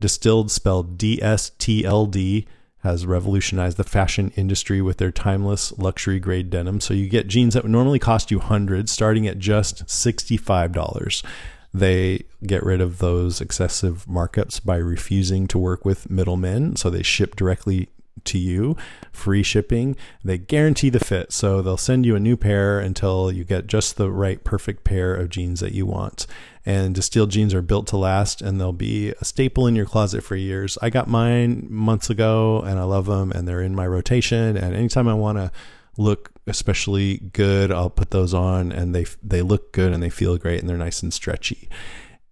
Distilled, 0.00 0.50
spelled 0.50 0.96
D 0.96 1.22
S 1.22 1.50
T 1.58 1.84
L 1.84 2.06
D, 2.06 2.46
has 2.84 3.06
revolutionized 3.06 3.78
the 3.78 3.82
fashion 3.82 4.30
industry 4.36 4.82
with 4.82 4.98
their 4.98 5.10
timeless 5.10 5.72
luxury 5.78 6.20
grade 6.20 6.50
denim. 6.50 6.80
So 6.80 6.92
you 6.92 7.08
get 7.08 7.28
jeans 7.28 7.54
that 7.54 7.62
would 7.62 7.72
normally 7.72 7.98
cost 7.98 8.30
you 8.30 8.38
hundreds, 8.38 8.92
starting 8.92 9.26
at 9.26 9.38
just 9.38 9.86
$65. 9.86 11.24
They 11.72 12.24
get 12.46 12.62
rid 12.62 12.82
of 12.82 12.98
those 12.98 13.40
excessive 13.40 14.04
markups 14.04 14.62
by 14.62 14.76
refusing 14.76 15.48
to 15.48 15.58
work 15.58 15.86
with 15.86 16.10
middlemen. 16.10 16.76
So 16.76 16.90
they 16.90 17.02
ship 17.02 17.36
directly 17.36 17.88
to 18.24 18.38
you, 18.38 18.76
free 19.12 19.42
shipping. 19.42 19.96
They 20.24 20.38
guarantee 20.38 20.90
the 20.90 21.00
fit. 21.00 21.32
So 21.32 21.62
they'll 21.62 21.76
send 21.76 22.06
you 22.06 22.16
a 22.16 22.20
new 22.20 22.36
pair 22.36 22.78
until 22.78 23.32
you 23.32 23.44
get 23.44 23.66
just 23.66 23.96
the 23.96 24.10
right 24.10 24.42
perfect 24.44 24.84
pair 24.84 25.14
of 25.14 25.30
jeans 25.30 25.60
that 25.60 25.72
you 25.72 25.86
want. 25.86 26.26
And 26.66 26.94
distilled 26.94 27.30
jeans 27.30 27.52
are 27.52 27.62
built 27.62 27.86
to 27.88 27.96
last 27.96 28.40
and 28.40 28.58
they'll 28.58 28.72
be 28.72 29.10
a 29.20 29.24
staple 29.24 29.66
in 29.66 29.76
your 29.76 29.86
closet 29.86 30.24
for 30.24 30.36
years. 30.36 30.78
I 30.80 30.90
got 30.90 31.08
mine 31.08 31.66
months 31.68 32.08
ago 32.08 32.62
and 32.62 32.78
I 32.78 32.84
love 32.84 33.06
them 33.06 33.32
and 33.32 33.46
they're 33.46 33.60
in 33.60 33.74
my 33.74 33.86
rotation. 33.86 34.56
And 34.56 34.74
anytime 34.74 35.08
I 35.08 35.14
want 35.14 35.38
to 35.38 35.52
look 35.98 36.30
especially 36.46 37.18
good, 37.18 37.70
I'll 37.70 37.90
put 37.90 38.10
those 38.10 38.32
on 38.32 38.72
and 38.72 38.94
they 38.94 39.06
they 39.22 39.42
look 39.42 39.72
good 39.72 39.92
and 39.92 40.02
they 40.02 40.10
feel 40.10 40.36
great 40.38 40.60
and 40.60 40.68
they're 40.68 40.76
nice 40.76 41.02
and 41.02 41.12
stretchy. 41.12 41.68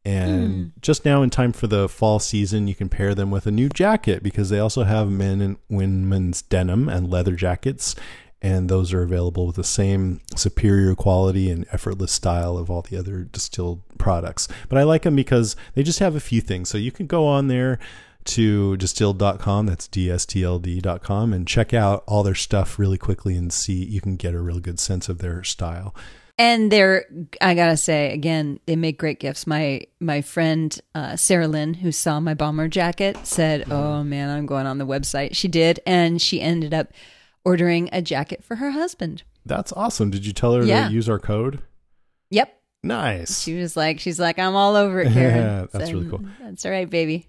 And 0.05 0.55
hmm. 0.55 0.69
just 0.81 1.05
now, 1.05 1.23
in 1.23 1.31
time 1.31 1.53
for 1.53 1.67
the 1.67 1.89
fall 1.89 2.19
season, 2.19 2.67
you 2.67 2.75
can 2.75 2.89
pair 2.89 3.15
them 3.15 3.31
with 3.31 3.47
a 3.47 3.53
new 3.53 3.69
jacket 3.69 4.23
because 4.23 4.51
they 4.51 4.59
also 4.59 4.83
have 4.83 5.09
men 5.11 5.41
and 5.41 5.57
women's 5.69 6.43
denim 6.43 6.89
and 6.89 7.11
leather 7.11 7.37
jackets. 7.37 7.95
And 8.41 8.69
those 8.69 8.93
are 8.93 9.03
available 9.03 9.47
with 9.47 9.55
the 9.55 9.63
same 9.63 10.21
superior 10.35 10.97
quality 10.97 11.49
and 11.49 11.65
effortless 11.71 12.11
style 12.11 12.59
of 12.59 12.69
all 12.69 12.83
the 12.83 12.97
other 12.97 13.23
distilled 13.23 13.83
products. 13.99 14.49
But 14.69 14.79
I 14.79 14.83
like 14.83 15.03
them 15.03 15.15
because 15.15 15.55
they 15.75 15.85
just 15.85 16.01
have 16.01 16.17
a 16.17 16.21
few 16.21 16.41
things. 16.41 16.69
So 16.69 16.77
you 16.77 16.91
can 16.91 17.07
go 17.07 17.25
on 17.25 17.47
there 17.47 17.79
to 18.25 18.77
distilled.com, 18.77 19.67
that's 19.67 19.87
DSTLD.com, 19.89 21.33
and 21.33 21.47
check 21.47 21.73
out 21.73 22.03
all 22.07 22.25
their 22.25 22.35
stuff 22.35 22.79
really 22.79 22.99
quickly 22.99 23.37
and 23.37 23.53
see, 23.53 23.85
you 23.85 24.01
can 24.01 24.17
get 24.17 24.35
a 24.35 24.41
real 24.41 24.61
good 24.61 24.81
sense 24.81 25.09
of 25.09 25.19
their 25.19 25.45
style. 25.45 25.95
And 26.39 26.73
they're, 26.73 27.05
I 27.41 27.55
gotta 27.55 27.77
say, 27.77 28.13
again, 28.13 28.59
they 28.67 28.75
make 28.75 28.99
great 28.99 29.21
gifts. 29.21 29.47
My 29.47 29.83
my 30.01 30.23
friend 30.23 30.77
uh, 30.95 31.15
Sarah 31.17 31.47
Lynn, 31.47 31.75
who 31.75 31.93
saw 31.93 32.21
my 32.21 32.35
bomber 32.35 32.69
jacket, 32.69 33.19
said, 33.27 33.71
"Oh 33.71 34.03
man, 34.03 34.31
I'm 34.31 34.47
going 34.47 34.67
on 34.67 34.79
the 34.79 34.87
website." 34.87 35.37
She 35.37 35.47
did, 35.47 35.81
and 35.87 36.21
she 36.23 36.41
ended 36.41 36.73
up 36.73 36.89
ordering 37.45 37.91
a 37.93 38.01
jacket 38.01 38.43
for 38.43 38.57
her 38.57 38.71
husband. 38.71 39.25
That's 39.45 39.73
awesome. 39.75 40.11
Did 40.11 40.25
you 40.25 40.33
tell 40.33 40.55
her 40.55 40.63
Yeah. 40.65 40.89
to 40.89 40.93
use 40.95 41.09
our 41.09 41.19
code? 41.19 41.61
Yep, 42.31 42.53
Nice. 42.83 43.43
she 43.43 43.55
was 43.59 43.77
like, 43.77 44.01
she's 44.01 44.19
like, 44.19 44.39
I'm 44.39 44.55
all 44.57 44.75
over 44.77 45.01
it, 45.01 45.13
Karen. 45.13 45.37
Yeah, 45.37 45.67
that's 45.73 45.93
really 45.93 46.09
cool. 46.09 46.25
That's 46.41 46.65
all 46.65 46.71
right, 46.73 46.89
baby. 46.89 47.29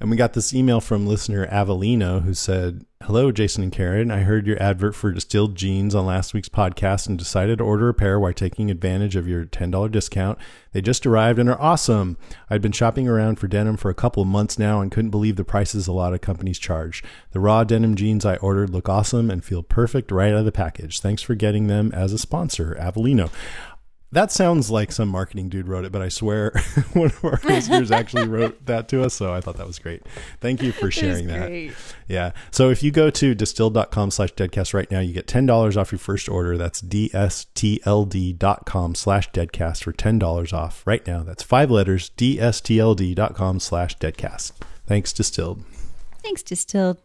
And 0.00 0.10
we 0.10 0.16
got 0.16 0.32
this 0.32 0.54
email 0.54 0.80
from 0.80 1.06
listener 1.06 1.46
Avelino 1.46 2.22
who 2.22 2.34
said, 2.34 2.84
Hello, 3.04 3.32
Jason 3.32 3.62
and 3.62 3.72
Karen. 3.72 4.10
I 4.10 4.20
heard 4.20 4.46
your 4.46 4.62
advert 4.62 4.94
for 4.94 5.10
distilled 5.10 5.54
jeans 5.54 5.94
on 5.94 6.04
last 6.04 6.34
week's 6.34 6.50
podcast 6.50 7.08
and 7.08 7.18
decided 7.18 7.56
to 7.56 7.64
order 7.64 7.88
a 7.88 7.94
pair 7.94 8.20
while 8.20 8.34
taking 8.34 8.70
advantage 8.70 9.16
of 9.16 9.26
your 9.26 9.46
$10 9.46 9.90
discount. 9.90 10.38
They 10.72 10.82
just 10.82 11.06
arrived 11.06 11.38
and 11.38 11.48
are 11.48 11.60
awesome. 11.60 12.18
I'd 12.50 12.60
been 12.60 12.72
shopping 12.72 13.08
around 13.08 13.36
for 13.36 13.48
denim 13.48 13.78
for 13.78 13.88
a 13.90 13.94
couple 13.94 14.22
of 14.22 14.28
months 14.28 14.58
now 14.58 14.82
and 14.82 14.92
couldn't 14.92 15.10
believe 15.10 15.36
the 15.36 15.44
prices 15.44 15.86
a 15.86 15.92
lot 15.92 16.12
of 16.12 16.20
companies 16.20 16.58
charge. 16.58 17.02
The 17.30 17.40
raw 17.40 17.64
denim 17.64 17.94
jeans 17.94 18.26
I 18.26 18.36
ordered 18.36 18.68
look 18.68 18.86
awesome 18.86 19.30
and 19.30 19.42
feel 19.42 19.62
perfect 19.62 20.12
right 20.12 20.32
out 20.32 20.40
of 20.40 20.44
the 20.44 20.52
package. 20.52 21.00
Thanks 21.00 21.22
for 21.22 21.34
getting 21.34 21.68
them 21.68 21.92
as 21.92 22.12
a 22.12 22.18
sponsor, 22.18 22.76
Avelino. 22.78 23.30
That 24.12 24.32
sounds 24.32 24.72
like 24.72 24.90
some 24.90 25.08
marketing 25.08 25.48
dude 25.50 25.68
wrote 25.68 25.84
it, 25.84 25.92
but 25.92 26.02
I 26.02 26.08
swear 26.08 26.50
one 26.94 27.06
of 27.06 27.24
our 27.24 27.38
listeners 27.44 27.92
actually 27.92 28.26
wrote 28.26 28.66
that 28.66 28.88
to 28.88 29.04
us. 29.04 29.14
So 29.14 29.32
I 29.32 29.40
thought 29.40 29.56
that 29.58 29.68
was 29.68 29.78
great. 29.78 30.02
Thank 30.40 30.62
you 30.62 30.72
for 30.72 30.90
sharing 30.90 31.28
that. 31.28 31.46
great. 31.46 31.72
Yeah. 32.08 32.32
So 32.50 32.70
if 32.70 32.82
you 32.82 32.90
go 32.90 33.08
to 33.10 33.34
distilled.com 33.36 34.10
slash 34.10 34.32
deadcast 34.34 34.74
right 34.74 34.90
now, 34.90 34.98
you 34.98 35.12
get 35.12 35.28
$10 35.28 35.76
off 35.76 35.92
your 35.92 36.00
first 36.00 36.28
order. 36.28 36.58
That's 36.58 36.82
dstld.com 36.82 37.24
slash 38.96 39.30
deadcast 39.30 39.84
for 39.84 39.92
$10 39.92 40.52
off 40.52 40.84
right 40.86 41.06
now. 41.06 41.22
That's 41.22 41.44
five 41.44 41.70
letters, 41.70 42.10
dstld.com 42.16 43.60
slash 43.60 43.96
deadcast. 43.98 44.52
Thanks, 44.86 45.12
Distilled. 45.12 45.62
Thanks, 46.22 46.42
distilled. 46.42 46.98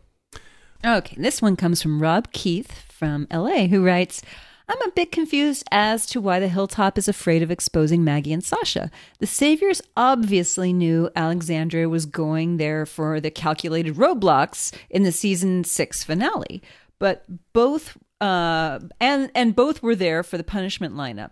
Okay, 0.83 1.15
this 1.19 1.41
one 1.41 1.55
comes 1.55 1.81
from 1.81 2.01
Rob 2.01 2.31
Keith 2.31 2.83
from 2.91 3.27
LA, 3.31 3.67
who 3.67 3.83
writes 3.85 4.21
I'm 4.67 4.81
a 4.81 4.91
bit 4.91 5.11
confused 5.11 5.63
as 5.71 6.05
to 6.07 6.19
why 6.19 6.39
the 6.39 6.47
Hilltop 6.47 6.97
is 6.97 7.07
afraid 7.07 7.43
of 7.43 7.51
exposing 7.51 8.03
Maggie 8.03 8.33
and 8.33 8.43
Sasha. 8.43 8.89
The 9.19 9.27
Saviors 9.27 9.81
obviously 9.95 10.73
knew 10.73 11.09
Alexandria 11.15 11.87
was 11.87 12.05
going 12.05 12.57
there 12.57 12.85
for 12.85 13.19
the 13.19 13.29
calculated 13.29 13.95
roadblocks 13.95 14.73
in 14.89 15.03
the 15.03 15.11
season 15.11 15.63
six 15.63 16.03
finale, 16.03 16.63
but 16.99 17.25
both 17.53 17.97
uh, 18.21 18.79
and 18.99 19.29
and 19.35 19.55
both 19.55 19.83
were 19.83 19.95
there 19.95 20.23
for 20.23 20.37
the 20.37 20.43
punishment 20.43 20.95
lineup. 20.95 21.31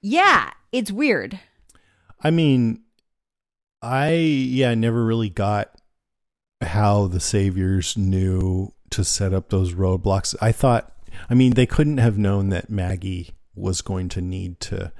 Yeah, 0.00 0.50
it's 0.72 0.90
weird. 0.90 1.38
I 2.20 2.30
mean, 2.30 2.82
I 3.80 4.12
yeah, 4.12 4.70
I 4.70 4.74
never 4.74 5.04
really 5.04 5.30
got 5.30 5.76
how 6.60 7.06
the 7.06 7.20
saviors 7.20 7.96
knew 7.96 8.72
to 8.90 9.04
set 9.04 9.32
up 9.32 9.50
those 9.50 9.74
roadblocks. 9.74 10.34
I 10.40 10.52
thought, 10.52 10.92
I 11.30 11.34
mean, 11.34 11.54
they 11.54 11.66
couldn't 11.66 11.98
have 11.98 12.18
known 12.18 12.48
that 12.50 12.70
Maggie 12.70 13.30
was 13.54 13.80
going 13.82 14.08
to 14.10 14.20
need 14.20 14.60
to 14.60 14.92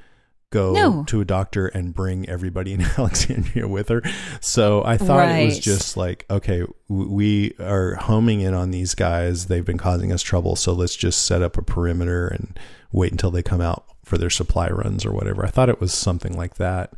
go 0.51 0.73
No. 0.75 1.05
to 1.05 1.21
a 1.23 1.25
doctor 1.25 1.67
and 1.69 1.95
bring 1.95 2.29
everybody 2.29 2.75
in 2.75 2.83
Alexandria 2.99 3.67
with 3.67 3.89
her. 3.89 4.03
So 4.43 4.85
I 4.85 4.99
thought 4.99 5.29
it 5.31 5.47
was 5.47 5.59
just 5.59 5.97
like, 5.97 6.27
okay, 6.31 6.65
we 6.89 7.55
are 7.59 7.95
homing 7.95 8.41
in 8.43 8.53
on 8.53 8.71
these 8.71 8.95
guys. 8.95 9.47
They've 9.47 9.65
been 9.65 9.79
causing 9.79 10.13
us 10.13 10.21
trouble. 10.23 10.55
So 10.57 10.73
let's 10.75 10.95
just 10.95 11.25
set 11.25 11.41
up 11.43 11.57
a 11.57 11.63
perimeter 11.63 12.29
and 12.29 12.59
wait 12.93 13.13
until 13.13 13.31
they 13.31 13.43
come 13.43 13.63
out 13.63 13.87
for 14.05 14.19
their 14.19 14.29
supply 14.29 14.69
runs 14.69 15.07
or 15.07 15.13
whatever. 15.13 15.47
I 15.47 15.49
thought 15.49 15.71
it 15.71 15.81
was 15.81 15.95
something 15.95 16.37
like 16.37 16.57
that. 16.57 16.93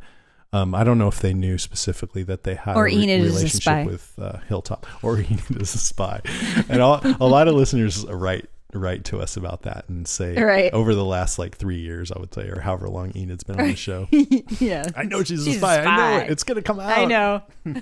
Um, 0.51 0.73
I 0.75 0.83
don't 0.83 0.97
know 0.97 1.07
if 1.09 1.19
they 1.19 1.33
knew 1.33 1.57
specifically 1.57 2.23
that 2.23 2.43
they 2.43 2.55
had 2.55 2.75
Or 2.77 2.87
a 2.87 2.93
re- 2.95 3.11
a 3.13 3.21
relationship 3.23 3.61
spy. 3.61 3.83
with 3.85 4.13
uh, 4.17 4.37
Hilltop, 4.47 4.85
or 5.03 5.17
Enid 5.19 5.61
is 5.61 5.75
a 5.75 5.77
spy, 5.77 6.21
and 6.69 6.81
all, 6.81 7.01
a 7.19 7.27
lot 7.27 7.47
of 7.49 7.55
listeners 7.55 8.05
write 8.07 8.49
write 8.79 9.03
to 9.05 9.19
us 9.21 9.37
about 9.37 9.61
that 9.63 9.85
and 9.89 10.07
say 10.07 10.35
Right. 10.41 10.71
over 10.73 10.93
the 10.95 11.05
last 11.05 11.37
like 11.39 11.55
three 11.57 11.79
years, 11.79 12.11
I 12.11 12.19
would 12.19 12.33
say, 12.33 12.47
or 12.49 12.61
however 12.61 12.87
long 12.89 13.11
Enid's 13.15 13.43
been 13.43 13.59
on 13.59 13.67
the 13.67 13.75
show. 13.75 14.07
yeah. 14.59 14.89
I 14.95 15.03
know 15.03 15.23
she's, 15.23 15.43
She's 15.45 15.55
a 15.55 15.57
a 15.57 15.59
spy. 15.59 15.81
I 15.83 15.97
know 15.97 16.17
it. 16.25 16.31
It's 16.31 16.43
gonna 16.43 16.61
come 16.61 16.79
out. 16.79 16.97
I 16.97 17.05
know. 17.05 17.43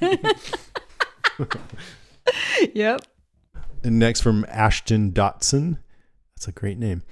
yep. 2.74 3.02
And 3.84 3.99
next 3.99 4.22
from 4.22 4.45
Ashton 4.49 5.11
Dotson. 5.11 5.80
That's 6.36 6.48
a 6.48 6.52
great 6.52 6.78
name. 6.78 7.03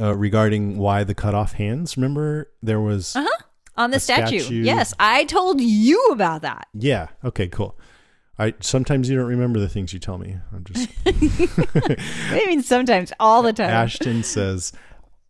Uh, 0.00 0.14
regarding 0.16 0.78
why 0.78 1.04
the 1.04 1.14
cut 1.14 1.34
off 1.34 1.52
hands. 1.54 1.96
Remember 1.96 2.50
there 2.62 2.80
was 2.80 3.14
Uh 3.16 3.24
huh. 3.28 3.42
On 3.76 3.90
the 3.90 4.00
statue. 4.00 4.40
statue. 4.40 4.62
Yes, 4.62 4.94
I 4.98 5.24
told 5.24 5.60
you 5.60 6.08
about 6.12 6.42
that. 6.42 6.68
Yeah. 6.74 7.08
Okay. 7.24 7.48
Cool. 7.48 7.78
I 8.40 8.54
sometimes 8.60 9.10
you 9.10 9.16
don't 9.18 9.26
remember 9.26 9.60
the 9.60 9.68
things 9.68 9.92
you 9.92 9.98
tell 9.98 10.16
me. 10.16 10.38
I'm 10.50 10.64
just 10.64 10.88
I 11.06 12.46
mean, 12.46 12.62
sometimes, 12.62 13.12
all 13.20 13.42
the 13.42 13.52
time. 13.52 13.68
Ashton 13.68 14.22
says, 14.22 14.72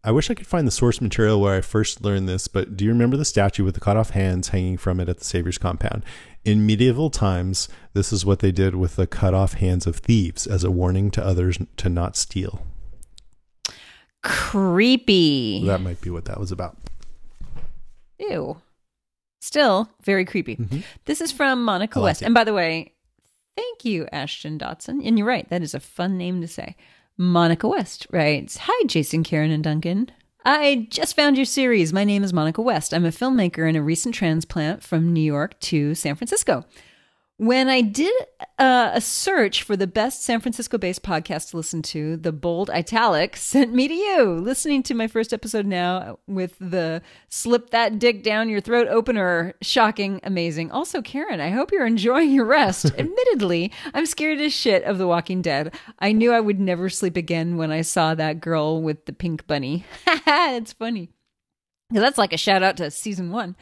I 0.04 0.12
wish 0.12 0.30
I 0.30 0.34
could 0.34 0.46
find 0.46 0.64
the 0.64 0.70
source 0.70 1.00
material 1.00 1.40
where 1.40 1.56
I 1.56 1.60
first 1.60 2.02
learned 2.02 2.28
this, 2.28 2.46
but 2.46 2.76
do 2.76 2.84
you 2.84 2.92
remember 2.92 3.16
the 3.16 3.24
statue 3.24 3.64
with 3.64 3.74
the 3.74 3.80
cut 3.80 3.96
off 3.96 4.10
hands 4.10 4.50
hanging 4.50 4.78
from 4.78 5.00
it 5.00 5.08
at 5.08 5.18
the 5.18 5.24
Savior's 5.24 5.58
compound? 5.58 6.04
In 6.44 6.64
medieval 6.64 7.10
times, 7.10 7.68
this 7.94 8.12
is 8.12 8.24
what 8.24 8.38
they 8.38 8.52
did 8.52 8.76
with 8.76 8.94
the 8.94 9.08
cut 9.08 9.34
off 9.34 9.54
hands 9.54 9.88
of 9.88 9.96
thieves 9.96 10.46
as 10.46 10.62
a 10.62 10.70
warning 10.70 11.10
to 11.10 11.24
others 11.24 11.58
to 11.78 11.88
not 11.88 12.16
steal. 12.16 12.64
Creepy. 14.22 15.64
That 15.66 15.80
might 15.80 16.00
be 16.00 16.10
what 16.10 16.26
that 16.26 16.38
was 16.38 16.52
about. 16.52 16.76
Ew. 18.20 18.56
Still 19.40 19.90
very 20.04 20.24
creepy. 20.24 20.56
Mm-hmm. 20.56 20.80
This 21.06 21.20
is 21.20 21.32
from 21.32 21.64
Monica 21.64 22.00
West. 22.00 22.22
And 22.22 22.34
by 22.34 22.44
the 22.44 22.54
way, 22.54 22.92
thank 23.60 23.84
you, 23.84 24.06
Ashton 24.12 24.58
Dotson. 24.58 25.06
And 25.06 25.18
you're 25.18 25.26
right, 25.26 25.48
that 25.50 25.62
is 25.62 25.74
a 25.74 25.80
fun 25.80 26.16
name 26.16 26.40
to 26.40 26.48
say. 26.48 26.76
Monica 27.18 27.68
West 27.68 28.06
writes 28.10 28.56
Hi, 28.62 28.86
Jason, 28.86 29.22
Karen, 29.22 29.50
and 29.50 29.62
Duncan. 29.62 30.10
I 30.44 30.86
just 30.90 31.14
found 31.14 31.36
your 31.36 31.44
series. 31.44 31.92
My 31.92 32.04
name 32.04 32.24
is 32.24 32.32
Monica 32.32 32.62
West. 32.62 32.94
I'm 32.94 33.04
a 33.04 33.10
filmmaker 33.10 33.68
and 33.68 33.76
a 33.76 33.82
recent 33.82 34.14
transplant 34.14 34.82
from 34.82 35.12
New 35.12 35.20
York 35.20 35.60
to 35.60 35.94
San 35.94 36.14
Francisco. 36.14 36.64
When 37.40 37.70
I 37.70 37.80
did 37.80 38.12
uh, 38.58 38.90
a 38.92 39.00
search 39.00 39.62
for 39.62 39.74
the 39.74 39.86
best 39.86 40.22
San 40.22 40.40
Francisco 40.40 40.76
based 40.76 41.02
podcast 41.02 41.48
to 41.50 41.56
listen 41.56 41.80
to, 41.84 42.18
the 42.18 42.32
bold 42.32 42.68
italic 42.68 43.34
sent 43.38 43.72
me 43.72 43.88
to 43.88 43.94
you. 43.94 44.24
Listening 44.34 44.82
to 44.82 44.94
my 44.94 45.06
first 45.06 45.32
episode 45.32 45.64
now 45.64 46.18
with 46.26 46.54
the 46.60 47.00
slip 47.30 47.70
that 47.70 47.98
dick 47.98 48.22
down 48.22 48.50
your 48.50 48.60
throat 48.60 48.88
opener, 48.88 49.54
shocking, 49.62 50.20
amazing. 50.22 50.70
Also, 50.70 51.00
Karen, 51.00 51.40
I 51.40 51.48
hope 51.48 51.72
you're 51.72 51.86
enjoying 51.86 52.30
your 52.30 52.44
rest. 52.44 52.84
Admittedly, 52.98 53.72
I'm 53.94 54.04
scared 54.04 54.38
as 54.38 54.52
shit 54.52 54.84
of 54.84 54.98
The 54.98 55.06
Walking 55.06 55.40
Dead. 55.40 55.74
I 55.98 56.12
knew 56.12 56.34
I 56.34 56.40
would 56.40 56.60
never 56.60 56.90
sleep 56.90 57.16
again 57.16 57.56
when 57.56 57.70
I 57.70 57.80
saw 57.80 58.14
that 58.14 58.42
girl 58.42 58.82
with 58.82 59.06
the 59.06 59.14
pink 59.14 59.46
bunny. 59.46 59.86
it's 60.06 60.74
funny. 60.74 61.08
that's 61.88 62.18
like 62.18 62.34
a 62.34 62.36
shout 62.36 62.62
out 62.62 62.76
to 62.76 62.90
season 62.90 63.30
one. 63.30 63.56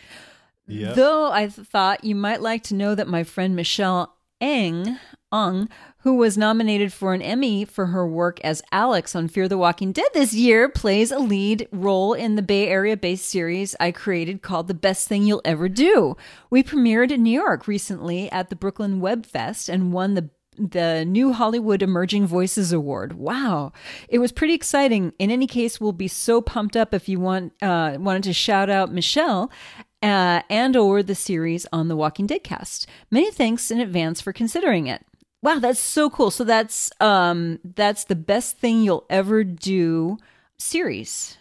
Yeah. 0.68 0.92
Though 0.92 1.30
I 1.30 1.48
thought 1.48 2.04
you 2.04 2.14
might 2.14 2.42
like 2.42 2.62
to 2.64 2.74
know 2.74 2.94
that 2.94 3.08
my 3.08 3.24
friend 3.24 3.56
Michelle 3.56 4.14
Eng, 4.40 4.98
Ong, 5.32 5.68
who 6.02 6.14
was 6.14 6.38
nominated 6.38 6.92
for 6.92 7.12
an 7.12 7.22
Emmy 7.22 7.64
for 7.64 7.86
her 7.86 8.06
work 8.06 8.40
as 8.42 8.62
Alex 8.70 9.16
on 9.16 9.28
Fear 9.28 9.48
the 9.48 9.58
Walking 9.58 9.92
Dead 9.92 10.08
this 10.14 10.32
year, 10.32 10.68
plays 10.68 11.10
a 11.10 11.18
lead 11.18 11.68
role 11.72 12.14
in 12.14 12.36
the 12.36 12.42
Bay 12.42 12.68
Area 12.68 12.96
based 12.96 13.28
series 13.28 13.74
I 13.80 13.90
created 13.90 14.42
called 14.42 14.68
The 14.68 14.74
Best 14.74 15.08
Thing 15.08 15.24
You'll 15.24 15.42
Ever 15.44 15.68
Do. 15.68 16.16
We 16.50 16.62
premiered 16.62 17.10
in 17.10 17.22
New 17.22 17.32
York 17.32 17.66
recently 17.66 18.30
at 18.30 18.48
the 18.48 18.56
Brooklyn 18.56 19.00
Web 19.00 19.26
Fest 19.26 19.68
and 19.68 19.92
won 19.92 20.14
the 20.14 20.30
the 20.60 21.04
new 21.04 21.32
Hollywood 21.32 21.82
Emerging 21.82 22.26
Voices 22.26 22.72
Award. 22.72 23.12
Wow, 23.12 23.72
it 24.08 24.18
was 24.18 24.32
pretty 24.32 24.54
exciting. 24.54 25.12
In 25.20 25.30
any 25.30 25.46
case, 25.46 25.80
we'll 25.80 25.92
be 25.92 26.08
so 26.08 26.40
pumped 26.40 26.76
up 26.76 26.92
if 26.92 27.08
you 27.08 27.20
want 27.20 27.52
uh, 27.62 27.96
wanted 28.00 28.24
to 28.24 28.32
shout 28.32 28.68
out 28.68 28.92
Michelle 28.92 29.52
uh, 30.02 30.42
and 30.48 30.76
or 30.76 31.02
the 31.02 31.14
series 31.14 31.66
on 31.72 31.88
the 31.88 31.96
Walking 31.96 32.26
Dead 32.26 32.44
cast. 32.44 32.86
Many 33.10 33.30
thanks 33.30 33.70
in 33.70 33.80
advance 33.80 34.20
for 34.20 34.32
considering 34.32 34.86
it. 34.86 35.04
Wow, 35.42 35.58
that's 35.60 35.80
so 35.80 36.10
cool. 36.10 36.30
So 36.30 36.42
that's 36.44 36.90
um 37.00 37.60
that's 37.62 38.04
the 38.04 38.16
best 38.16 38.58
thing 38.58 38.82
you'll 38.82 39.06
ever 39.08 39.44
do 39.44 40.18
series. 40.58 41.36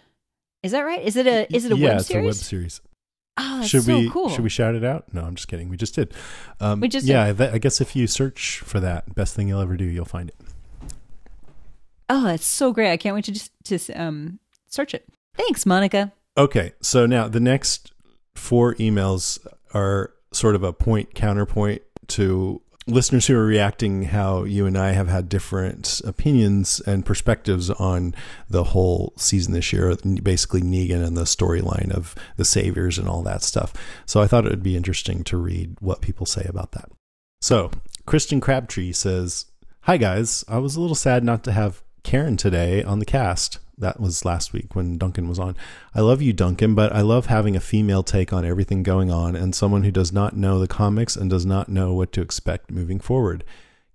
Is 0.62 0.72
that 0.72 0.82
right? 0.82 1.04
Is 1.04 1.16
it 1.16 1.26
a 1.26 1.52
is 1.54 1.66
it 1.66 1.72
a 1.72 1.78
yeah, 1.78 1.90
web 1.90 1.98
it's 2.00 2.08
series? 2.08 2.24
a 2.24 2.28
web 2.28 2.36
series. 2.36 2.82
Oh, 3.40 3.58
that's 3.58 3.70
should 3.70 3.84
so 3.84 3.98
we 3.98 4.10
cool. 4.10 4.30
should 4.30 4.44
we 4.44 4.50
shout 4.50 4.76
it 4.76 4.84
out? 4.84 5.12
No, 5.14 5.24
I'm 5.24 5.36
just 5.36 5.48
kidding. 5.48 5.70
We 5.70 5.78
just 5.78 5.96
did. 5.96 6.14
Um, 6.60 6.80
We 6.80 6.88
just 6.88 7.08
yeah. 7.08 7.32
That, 7.32 7.54
I 7.54 7.58
guess 7.58 7.82
if 7.82 7.96
you 7.96 8.06
search 8.08 8.60
for 8.60 8.80
that, 8.80 9.16
best 9.16 9.36
thing 9.36 9.48
you'll 9.48 9.62
ever 9.62 9.78
do, 9.78 9.86
you'll 9.86 10.06
find 10.06 10.30
it. 10.30 10.36
Oh, 12.10 12.24
that's 12.24 12.46
so 12.46 12.72
great! 12.72 12.92
I 12.92 12.98
can't 12.98 13.16
wait 13.16 13.26
to 13.26 13.32
just 13.32 13.52
to 13.66 13.80
um 13.94 14.40
search 14.68 14.94
it. 14.94 15.08
Thanks, 15.36 15.66
Monica. 15.66 16.12
Okay, 16.38 16.74
so 16.82 17.06
now 17.06 17.28
the 17.28 17.40
next 17.40 17.92
four 18.38 18.76
emails 18.76 19.46
are 19.74 20.14
sort 20.32 20.56
of 20.56 20.64
a 20.64 20.74
point 20.74 21.14
counterpoint 21.14 21.82
to 22.08 22.62
listeners 22.88 23.28
who 23.28 23.38
are 23.38 23.46
reacting 23.46 24.04
how 24.04 24.44
you 24.44 24.66
and 24.66 24.78
I 24.78 24.92
have 24.92 25.10
had 25.10 25.28
different 25.28 26.02
opinions 26.06 26.80
and 26.86 27.06
perspectives 27.06 27.70
on 27.70 28.16
the 28.50 28.64
whole 28.64 29.14
season 29.18 29.54
this 29.54 29.74
year, 29.74 29.94
basically 30.24 30.62
Negan 30.62 31.06
and 31.06 31.18
the 31.18 31.24
storyline 31.24 31.92
of 31.92 32.16
the 32.38 32.46
saviors 32.46 32.98
and 32.98 33.10
all 33.10 33.24
that 33.24 33.44
stuff. 33.44 33.74
So 34.06 34.22
I 34.22 34.28
thought 34.28 34.46
it 34.46 34.52
would 34.52 34.64
be 34.64 34.78
interesting 34.78 35.24
to 35.26 35.38
read 35.38 35.76
what 35.82 36.02
people 36.02 36.26
say 36.26 36.46
about 36.48 36.72
that. 36.72 36.90
So, 37.42 37.72
Kristen 38.06 38.40
Crabtree 38.40 38.94
says, 38.94 39.46
Hi 39.82 39.98
guys, 39.98 40.44
I 40.48 40.58
was 40.58 40.76
a 40.76 40.82
little 40.82 40.96
sad 40.96 41.24
not 41.24 41.44
to 41.44 41.52
have 41.52 41.84
Karen 42.08 42.38
today 42.38 42.82
on 42.84 43.00
the 43.00 43.06
cast. 43.06 43.60
That 43.78 44.00
was 44.00 44.24
last 44.24 44.54
week 44.54 44.78
when 44.78 44.98
Duncan 44.98 45.28
was 45.28 45.40
on. 45.40 45.58
I 45.94 46.00
love 46.00 46.22
you, 46.22 46.32
Duncan, 46.32 46.74
but 46.74 46.94
I 46.94 47.02
love 47.02 47.26
having 47.26 47.54
a 47.54 47.60
female 47.60 48.02
take 48.02 48.32
on 48.32 48.46
everything 48.46 48.82
going 48.82 49.12
on 49.12 49.36
and 49.36 49.54
someone 49.54 49.84
who 49.84 49.92
does 49.92 50.14
not 50.14 50.34
know 50.34 50.58
the 50.58 50.70
comics 50.70 51.18
and 51.18 51.30
does 51.30 51.46
not 51.46 51.68
know 51.68 51.92
what 51.92 52.14
to 52.14 52.22
expect 52.22 52.72
moving 52.72 53.02
forward. 53.02 53.44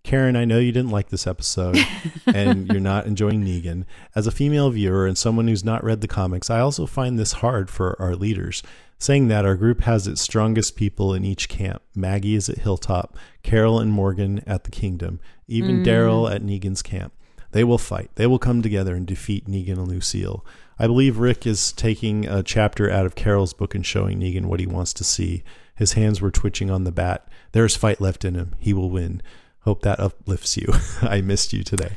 Karen, 0.02 0.36
I 0.36 0.44
know 0.44 0.58
you 0.58 0.72
didn't 0.72 0.90
like 0.90 1.08
this 1.08 1.26
episode 1.26 1.78
and 2.26 2.70
you're 2.70 2.82
not 2.82 3.06
enjoying 3.06 3.42
Negan. 3.46 3.86
As 4.14 4.26
a 4.26 4.30
female 4.30 4.68
viewer 4.68 5.06
and 5.06 5.16
someone 5.16 5.48
who's 5.48 5.64
not 5.64 5.82
read 5.82 6.02
the 6.02 6.06
comics, 6.06 6.50
I 6.50 6.60
also 6.60 6.84
find 6.84 7.18
this 7.18 7.32
hard 7.32 7.70
for 7.70 7.96
our 7.98 8.14
leaders. 8.14 8.62
Saying 8.98 9.28
that, 9.28 9.46
our 9.46 9.56
group 9.56 9.80
has 9.84 10.06
its 10.06 10.20
strongest 10.20 10.76
people 10.76 11.14
in 11.14 11.24
each 11.24 11.48
camp. 11.48 11.80
Maggie 11.94 12.34
is 12.34 12.50
at 12.50 12.58
Hilltop, 12.58 13.16
Carol 13.42 13.80
and 13.80 13.90
Morgan 13.90 14.42
at 14.46 14.64
the 14.64 14.70
Kingdom, 14.70 15.18
even 15.48 15.82
Mm. 15.82 15.86
Daryl 15.86 16.30
at 16.30 16.42
Negan's 16.42 16.82
camp. 16.82 17.14
They 17.52 17.64
will 17.64 17.78
fight. 17.78 18.10
They 18.16 18.26
will 18.26 18.38
come 18.38 18.62
together 18.62 18.94
and 18.94 19.06
defeat 19.06 19.46
Negan 19.46 19.78
and 19.78 19.88
Lucille. 19.88 20.44
I 20.78 20.86
believe 20.86 21.18
Rick 21.18 21.46
is 21.46 21.72
taking 21.72 22.26
a 22.26 22.42
chapter 22.42 22.90
out 22.90 23.06
of 23.06 23.14
Carol's 23.14 23.52
book 23.52 23.74
and 23.74 23.86
showing 23.86 24.18
Negan 24.18 24.46
what 24.46 24.60
he 24.60 24.66
wants 24.66 24.92
to 24.94 25.04
see. 25.04 25.44
His 25.74 25.92
hands 25.92 26.20
were 26.20 26.30
twitching 26.30 26.70
on 26.70 26.84
the 26.84 26.92
bat. 26.92 27.28
There 27.52 27.64
is 27.64 27.76
fight 27.76 28.00
left 28.00 28.24
in 28.24 28.34
him. 28.34 28.54
He 28.58 28.72
will 28.72 28.90
win. 28.90 29.22
Hope 29.60 29.82
that 29.82 30.00
uplifts 30.00 30.56
you. 30.56 30.72
I 31.02 31.20
missed 31.20 31.52
you 31.52 31.62
today. 31.62 31.92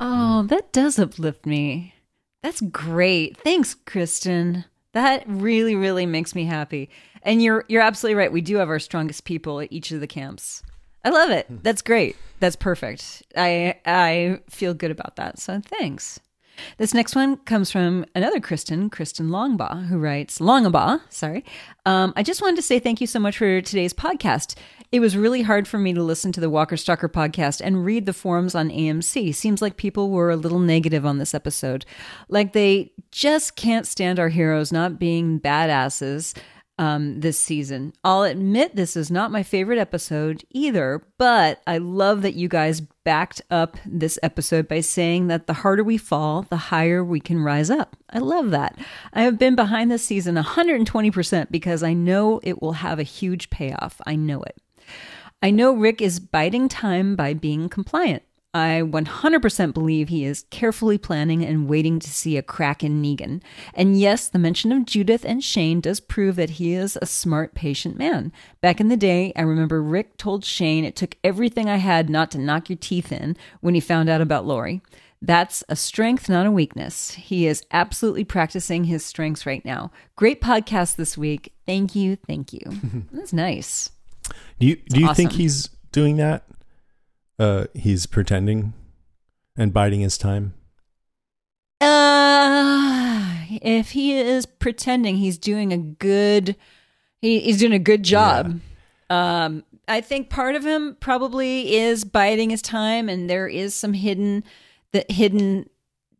Oh, 0.00 0.42
that 0.44 0.72
does 0.72 0.98
uplift 0.98 1.46
me. 1.46 1.94
That's 2.42 2.60
great. 2.60 3.36
Thanks, 3.38 3.74
Kristen. 3.74 4.64
That 4.92 5.24
really, 5.26 5.74
really 5.74 6.06
makes 6.06 6.34
me 6.34 6.44
happy. 6.44 6.90
And 7.22 7.42
you're 7.42 7.64
you're 7.68 7.82
absolutely 7.82 8.16
right. 8.16 8.32
We 8.32 8.40
do 8.40 8.56
have 8.56 8.68
our 8.68 8.78
strongest 8.78 9.24
people 9.24 9.60
at 9.60 9.72
each 9.72 9.90
of 9.92 10.00
the 10.00 10.06
camps. 10.06 10.62
I 11.06 11.10
love 11.10 11.30
it. 11.30 11.46
That's 11.62 11.82
great. 11.82 12.16
That's 12.40 12.56
perfect. 12.56 13.22
I 13.36 13.76
I 13.86 14.40
feel 14.50 14.74
good 14.74 14.90
about 14.90 15.14
that. 15.16 15.38
So 15.38 15.60
thanks. 15.64 16.18
This 16.78 16.94
next 16.94 17.14
one 17.14 17.36
comes 17.36 17.70
from 17.70 18.06
another 18.16 18.40
Kristen, 18.40 18.90
Kristen 18.90 19.28
Longbaugh, 19.28 19.86
who 19.86 19.98
writes 19.98 20.40
Longabaugh. 20.40 21.00
Sorry. 21.08 21.44
Um, 21.84 22.12
I 22.16 22.24
just 22.24 22.42
wanted 22.42 22.56
to 22.56 22.62
say 22.62 22.80
thank 22.80 23.00
you 23.00 23.06
so 23.06 23.20
much 23.20 23.38
for 23.38 23.60
today's 23.60 23.92
podcast. 23.92 24.56
It 24.90 24.98
was 24.98 25.16
really 25.16 25.42
hard 25.42 25.68
for 25.68 25.78
me 25.78 25.92
to 25.94 26.02
listen 26.02 26.32
to 26.32 26.40
the 26.40 26.50
Walker 26.50 26.76
Stalker 26.76 27.08
podcast 27.08 27.60
and 27.62 27.84
read 27.84 28.06
the 28.06 28.12
forums 28.12 28.56
on 28.56 28.70
AMC. 28.70 29.32
Seems 29.32 29.62
like 29.62 29.76
people 29.76 30.10
were 30.10 30.30
a 30.30 30.36
little 30.36 30.58
negative 30.58 31.06
on 31.06 31.18
this 31.18 31.34
episode. 31.34 31.86
Like 32.28 32.52
they 32.52 32.90
just 33.12 33.54
can't 33.54 33.86
stand 33.86 34.18
our 34.18 34.30
heroes 34.30 34.72
not 34.72 34.98
being 34.98 35.38
badasses 35.38 36.34
um, 36.78 37.20
this 37.20 37.38
season. 37.38 37.92
I'll 38.04 38.22
admit 38.22 38.76
this 38.76 38.96
is 38.96 39.10
not 39.10 39.30
my 39.30 39.42
favorite 39.42 39.78
episode 39.78 40.44
either, 40.50 41.02
but 41.18 41.62
I 41.66 41.78
love 41.78 42.22
that 42.22 42.34
you 42.34 42.48
guys 42.48 42.80
backed 42.80 43.40
up 43.50 43.76
this 43.86 44.18
episode 44.22 44.68
by 44.68 44.80
saying 44.80 45.28
that 45.28 45.46
the 45.46 45.54
harder 45.54 45.84
we 45.84 45.96
fall, 45.96 46.42
the 46.42 46.56
higher 46.56 47.04
we 47.04 47.20
can 47.20 47.40
rise 47.40 47.70
up. 47.70 47.96
I 48.10 48.18
love 48.18 48.50
that. 48.50 48.78
I 49.12 49.22
have 49.22 49.38
been 49.38 49.54
behind 49.54 49.90
this 49.90 50.04
season 50.04 50.36
120% 50.36 51.50
because 51.50 51.82
I 51.82 51.92
know 51.92 52.40
it 52.42 52.60
will 52.60 52.72
have 52.72 52.98
a 52.98 53.04
huge 53.04 53.48
payoff. 53.50 54.00
I 54.06 54.16
know 54.16 54.42
it. 54.42 54.60
I 55.42 55.50
know 55.50 55.72
Rick 55.72 56.00
is 56.00 56.18
biding 56.20 56.68
time 56.68 57.14
by 57.14 57.34
being 57.34 57.68
compliant. 57.68 58.22
I 58.56 58.80
100% 58.80 59.74
believe 59.74 60.08
he 60.08 60.24
is 60.24 60.46
carefully 60.48 60.96
planning 60.96 61.44
and 61.44 61.68
waiting 61.68 61.98
to 61.98 62.08
see 62.08 62.38
a 62.38 62.42
crack 62.42 62.82
in 62.82 63.02
Negan. 63.02 63.42
And 63.74 64.00
yes, 64.00 64.28
the 64.28 64.38
mention 64.38 64.72
of 64.72 64.86
Judith 64.86 65.26
and 65.26 65.44
Shane 65.44 65.82
does 65.82 66.00
prove 66.00 66.36
that 66.36 66.50
he 66.50 66.72
is 66.72 66.96
a 67.02 67.06
smart, 67.06 67.54
patient 67.54 67.98
man. 67.98 68.32
Back 68.62 68.80
in 68.80 68.88
the 68.88 68.96
day, 68.96 69.34
I 69.36 69.42
remember 69.42 69.82
Rick 69.82 70.16
told 70.16 70.42
Shane 70.42 70.86
it 70.86 70.96
took 70.96 71.18
everything 71.22 71.68
I 71.68 71.76
had 71.76 72.08
not 72.08 72.30
to 72.30 72.38
knock 72.38 72.70
your 72.70 72.78
teeth 72.78 73.12
in 73.12 73.36
when 73.60 73.74
he 73.74 73.80
found 73.80 74.08
out 74.08 74.22
about 74.22 74.46
Lori. 74.46 74.80
That's 75.20 75.62
a 75.68 75.76
strength, 75.76 76.30
not 76.30 76.46
a 76.46 76.50
weakness. 76.50 77.10
He 77.10 77.46
is 77.46 77.62
absolutely 77.72 78.24
practicing 78.24 78.84
his 78.84 79.04
strengths 79.04 79.44
right 79.44 79.64
now. 79.66 79.90
Great 80.14 80.40
podcast 80.40 80.96
this 80.96 81.18
week. 81.18 81.52
Thank 81.66 81.94
you. 81.94 82.16
Thank 82.16 82.54
you. 82.54 82.62
That's 83.12 83.34
nice. 83.34 83.90
Do 84.58 84.66
you 84.66 84.76
do 84.76 85.00
you 85.00 85.12
think 85.12 85.32
he's 85.32 85.68
doing 85.92 86.16
that? 86.16 86.44
Uh, 87.38 87.66
he's 87.74 88.06
pretending 88.06 88.72
and 89.56 89.72
biding 89.72 90.00
his 90.00 90.16
time. 90.18 90.54
Uh, 91.80 93.26
if 93.62 93.90
he 93.90 94.16
is 94.18 94.46
pretending 94.46 95.16
he's 95.16 95.38
doing 95.38 95.72
a 95.72 95.76
good, 95.78 96.56
he, 97.20 97.40
he's 97.40 97.58
doing 97.58 97.72
a 97.72 97.78
good 97.78 98.02
job. 98.02 98.60
Um, 99.10 99.64
I 99.88 100.00
think 100.00 100.30
part 100.30 100.54
of 100.54 100.64
him 100.64 100.96
probably 100.98 101.74
is 101.76 102.04
biding 102.04 102.50
his 102.50 102.62
time, 102.62 103.08
and 103.08 103.28
there 103.30 103.46
is 103.46 103.74
some 103.74 103.92
hidden, 103.92 104.42
the 104.92 105.04
hidden 105.08 105.68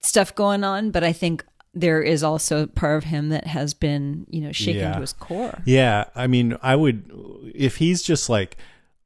stuff 0.02 0.34
going 0.34 0.62
on. 0.62 0.90
But 0.90 1.02
I 1.02 1.12
think 1.12 1.44
there 1.74 2.00
is 2.02 2.22
also 2.22 2.66
part 2.66 2.98
of 2.98 3.04
him 3.04 3.30
that 3.30 3.46
has 3.46 3.74
been, 3.74 4.26
you 4.30 4.40
know, 4.42 4.52
shaken 4.52 4.82
Yeah. 4.82 4.94
to 4.94 5.00
his 5.00 5.12
core. 5.12 5.62
Yeah, 5.64 6.04
I 6.14 6.26
mean, 6.26 6.56
I 6.62 6.76
would 6.76 7.10
if 7.54 7.76
he's 7.78 8.02
just 8.02 8.28
like, 8.28 8.56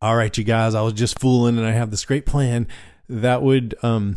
"All 0.02 0.16
right, 0.16 0.36
you 0.36 0.44
guys, 0.44 0.74
I 0.74 0.82
was 0.82 0.94
just 0.94 1.18
fooling, 1.18 1.59
and 1.59 1.66
I 1.66 1.72
have 1.72 1.90
this 1.90 2.05
great 2.05 2.27
plan." 2.27 2.66
That 3.09 3.43
would 3.43 3.74
um 3.82 4.16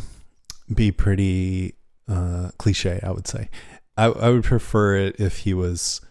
be 0.74 0.92
pretty 0.92 1.76
uh 2.08 2.50
cliche, 2.58 3.00
I 3.04 3.12
would 3.12 3.28
say. 3.28 3.50
I, 3.98 4.06
I 4.06 4.30
would 4.30 4.44
prefer 4.44 4.96
it 4.96 5.20
if 5.20 5.40
he 5.40 5.54
was 5.54 6.02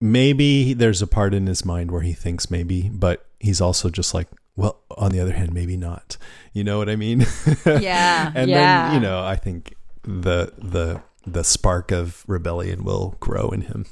maybe 0.00 0.74
there's 0.74 1.02
a 1.02 1.06
part 1.06 1.34
in 1.34 1.46
his 1.46 1.64
mind 1.64 1.90
where 1.90 2.02
he 2.02 2.12
thinks 2.12 2.50
maybe, 2.50 2.88
but 2.92 3.26
he's 3.40 3.60
also 3.60 3.88
just 3.88 4.14
like, 4.14 4.28
well, 4.56 4.80
on 4.96 5.12
the 5.12 5.20
other 5.20 5.32
hand, 5.32 5.52
maybe 5.54 5.76
not. 5.76 6.16
You 6.52 6.64
know 6.64 6.78
what 6.78 6.88
I 6.88 6.96
mean? 6.96 7.26
Yeah, 7.66 8.32
and 8.34 8.50
yeah. 8.50 8.88
then 8.88 8.94
you 8.94 9.00
know, 9.00 9.24
I 9.24 9.36
think 9.36 9.74
the 10.02 10.52
the 10.58 11.02
the 11.26 11.44
spark 11.44 11.92
of 11.92 12.24
rebellion 12.26 12.84
will 12.84 13.16
grow 13.20 13.50
in 13.50 13.62
him 13.62 13.86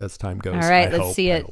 as 0.00 0.16
time 0.16 0.38
goes. 0.38 0.54
On. 0.54 0.62
All 0.62 0.68
right, 0.68 0.88
I 0.88 0.92
let's 0.92 1.04
hope, 1.04 1.14
see 1.14 1.30
it. 1.30 1.46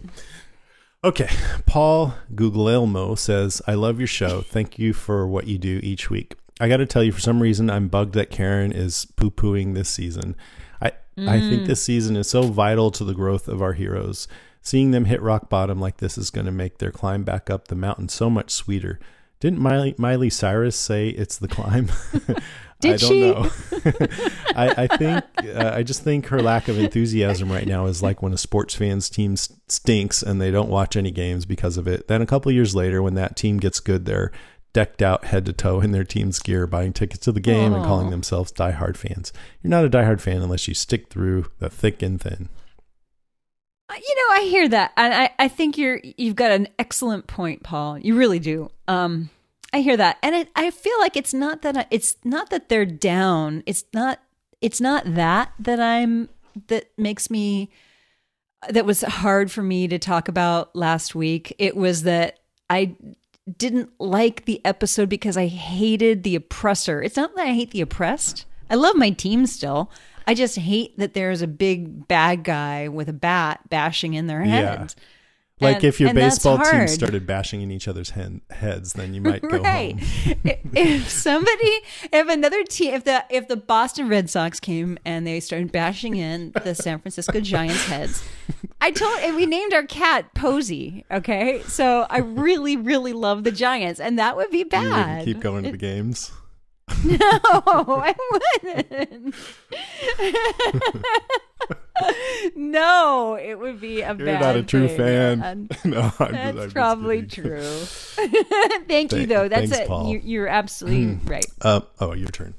Okay, 1.04 1.28
Paul 1.66 2.14
Guglielmo 2.32 3.16
says, 3.16 3.60
"I 3.66 3.74
love 3.74 3.98
your 3.98 4.06
show. 4.06 4.40
Thank 4.40 4.78
you 4.78 4.92
for 4.92 5.26
what 5.26 5.48
you 5.48 5.58
do 5.58 5.80
each 5.82 6.10
week. 6.10 6.36
I 6.60 6.68
got 6.68 6.76
to 6.76 6.86
tell 6.86 7.02
you, 7.02 7.10
for 7.10 7.20
some 7.20 7.42
reason, 7.42 7.68
I'm 7.68 7.88
bugged 7.88 8.14
that 8.14 8.30
Karen 8.30 8.70
is 8.70 9.04
poo 9.16 9.32
pooing 9.32 9.74
this 9.74 9.88
season. 9.88 10.36
I 10.80 10.92
I 11.16 11.40
think 11.40 11.62
mm. 11.62 11.66
this 11.66 11.82
season 11.82 12.16
is 12.16 12.30
so 12.30 12.42
vital 12.42 12.92
to 12.92 13.02
the 13.04 13.14
growth 13.14 13.48
of 13.48 13.60
our 13.60 13.72
heroes. 13.72 14.28
Seeing 14.60 14.92
them 14.92 15.06
hit 15.06 15.20
rock 15.20 15.48
bottom 15.48 15.80
like 15.80 15.96
this 15.96 16.16
is 16.16 16.30
going 16.30 16.46
to 16.46 16.52
make 16.52 16.78
their 16.78 16.92
climb 16.92 17.24
back 17.24 17.50
up 17.50 17.66
the 17.66 17.74
mountain 17.74 18.08
so 18.08 18.30
much 18.30 18.52
sweeter. 18.52 19.00
Didn't 19.40 19.58
Miley, 19.58 19.96
Miley 19.98 20.30
Cyrus 20.30 20.76
say 20.76 21.08
it's 21.08 21.36
the 21.36 21.48
climb? 21.48 21.90
Did 22.82 22.92
I 22.94 22.96
don't 22.98 23.08
she? 23.08 23.20
know. 23.30 23.50
I, 24.54 24.74
I 24.84 24.96
think 24.96 25.24
uh, 25.56 25.72
I 25.74 25.82
just 25.82 26.02
think 26.04 26.26
her 26.26 26.40
lack 26.42 26.68
of 26.68 26.78
enthusiasm 26.78 27.50
right 27.50 27.66
now 27.66 27.86
is 27.86 28.02
like 28.02 28.22
when 28.22 28.32
a 28.32 28.38
sports 28.38 28.74
fan's 28.74 29.08
team 29.08 29.36
stinks 29.36 30.22
and 30.22 30.40
they 30.40 30.50
don't 30.50 30.68
watch 30.68 30.94
any 30.96 31.10
games 31.10 31.46
because 31.46 31.76
of 31.78 31.88
it. 31.88 32.06
Then 32.08 32.20
a 32.22 32.26
couple 32.26 32.52
years 32.52 32.74
later, 32.74 33.02
when 33.02 33.14
that 33.14 33.34
team 33.36 33.56
gets 33.58 33.80
good, 33.80 34.04
they're 34.04 34.30
decked 34.72 35.02
out 35.02 35.26
head 35.26 35.44
to 35.46 35.52
toe 35.52 35.80
in 35.80 35.92
their 35.92 36.04
team's 36.04 36.38
gear, 36.38 36.66
buying 36.66 36.92
tickets 36.92 37.24
to 37.24 37.32
the 37.32 37.40
game 37.40 37.72
and 37.74 37.84
calling 37.84 38.10
themselves 38.10 38.52
diehard 38.52 38.96
fans. 38.96 39.32
You're 39.62 39.70
not 39.70 39.84
a 39.84 39.90
diehard 39.90 40.20
fan 40.20 40.42
unless 40.42 40.68
you 40.68 40.74
stick 40.74 41.08
through 41.08 41.46
the 41.58 41.68
thick 41.68 42.02
and 42.02 42.20
thin. 42.20 42.48
Uh, 43.88 43.94
You 43.96 44.14
know, 44.16 44.34
I 44.42 44.48
hear 44.48 44.68
that, 44.68 44.92
and 44.96 45.12
I, 45.12 45.30
I 45.38 45.48
think 45.48 45.76
you're 45.76 46.00
you've 46.16 46.36
got 46.36 46.52
an 46.52 46.68
excellent 46.78 47.26
point, 47.26 47.62
Paul. 47.62 47.98
You 47.98 48.16
really 48.16 48.38
do. 48.38 48.70
Um, 48.88 49.28
I 49.72 49.80
hear 49.80 49.96
that, 49.96 50.18
and 50.22 50.34
I, 50.34 50.46
I 50.54 50.70
feel 50.70 50.98
like 51.00 51.16
it's 51.16 51.32
not 51.32 51.62
that 51.62 51.76
I, 51.76 51.86
it's 51.90 52.16
not 52.24 52.50
that 52.50 52.68
they're 52.68 52.84
down. 52.84 53.62
It's 53.66 53.84
not 53.94 54.20
it's 54.60 54.80
not 54.80 55.14
that 55.14 55.52
that 55.58 55.80
I'm 55.80 56.28
that 56.68 56.90
makes 56.98 57.30
me 57.30 57.70
that 58.68 58.84
was 58.84 59.00
hard 59.02 59.50
for 59.50 59.62
me 59.62 59.88
to 59.88 59.98
talk 59.98 60.28
about 60.28 60.74
last 60.76 61.14
week. 61.14 61.54
It 61.58 61.76
was 61.76 62.02
that 62.04 62.38
I 62.70 62.96
didn't 63.56 63.90
like 63.98 64.44
the 64.44 64.64
episode 64.64 65.08
because 65.08 65.36
I 65.36 65.46
hated 65.46 66.22
the 66.22 66.36
oppressor. 66.36 67.02
It's 67.02 67.16
not 67.16 67.34
that 67.34 67.46
I 67.46 67.52
hate 67.52 67.72
the 67.72 67.80
oppressed. 67.80 68.46
I 68.70 68.76
love 68.76 68.96
my 68.96 69.10
team 69.10 69.46
still. 69.46 69.90
I 70.26 70.34
just 70.34 70.56
hate 70.56 70.96
that 70.98 71.14
there's 71.14 71.42
a 71.42 71.48
big 71.48 72.06
bad 72.06 72.44
guy 72.44 72.88
with 72.88 73.08
a 73.08 73.12
bat 73.12 73.68
bashing 73.68 74.14
in 74.14 74.28
their 74.28 74.44
Yeah. 74.44 74.86
Like 75.62 75.76
And- 75.76 75.84
if 75.84 76.00
your 76.00 76.12
baseball 76.12 76.58
team 76.58 76.88
started 76.88 77.26
bashing 77.26 77.62
in 77.62 77.70
each 77.70 77.86
other's 77.88 78.10
hen- 78.10 78.40
heads, 78.50 78.92
then 78.94 79.14
you 79.14 79.20
might 79.20 79.42
go 79.42 79.58
right. 79.58 79.98
home. 79.98 80.40
if 80.74 81.08
somebody, 81.08 81.80
if 82.12 82.28
another 82.28 82.64
team, 82.64 82.94
if 82.94 83.04
the 83.04 83.24
if 83.30 83.48
the 83.48 83.56
Boston 83.56 84.08
Red 84.08 84.28
Sox 84.28 84.58
came 84.60 84.98
and 85.04 85.26
they 85.26 85.40
started 85.40 85.70
bashing 85.72 86.16
in 86.16 86.52
the 86.64 86.74
San 86.74 86.98
Francisco 86.98 87.40
Giants 87.40 87.84
heads, 87.86 88.22
I 88.80 88.90
told 88.90 89.20
and 89.20 89.36
we 89.36 89.46
named 89.46 89.72
our 89.72 89.84
cat 89.84 90.34
Posey. 90.34 91.04
Okay, 91.10 91.62
so 91.68 92.06
I 92.10 92.18
really, 92.18 92.76
really 92.76 93.12
love 93.12 93.44
the 93.44 93.52
Giants, 93.52 94.00
and 94.00 94.18
that 94.18 94.36
would 94.36 94.50
be 94.50 94.64
bad. 94.64 95.24
keep 95.24 95.40
going 95.40 95.64
to 95.64 95.70
the 95.70 95.76
games. 95.76 96.32
No, 97.04 97.18
I 97.22 98.14
wouldn't. 98.62 99.34
no, 102.54 103.34
it 103.34 103.54
would 103.58 103.80
be 103.80 104.00
a 104.00 104.08
You're 104.14 104.26
bad. 104.26 104.40
not 104.40 104.56
a 104.56 104.62
true 104.62 104.88
thing. 104.88 104.96
fan. 104.98 105.42
And 105.42 105.76
no, 105.84 106.12
I'm, 106.18 106.32
That's 106.32 106.56
just 106.56 106.74
probably 106.74 107.22
true. 107.22 107.60
Thank 108.88 109.12
you, 109.12 109.26
though. 109.26 109.48
That's 109.48 109.70
thanks, 109.70 109.78
it. 109.78 109.88
Paul. 109.88 110.08
You, 110.08 110.20
you're 110.22 110.48
absolutely 110.48 111.18
right. 111.30 111.46
Uh, 111.60 111.80
oh, 112.00 112.12
your 112.14 112.28
turn. 112.28 112.54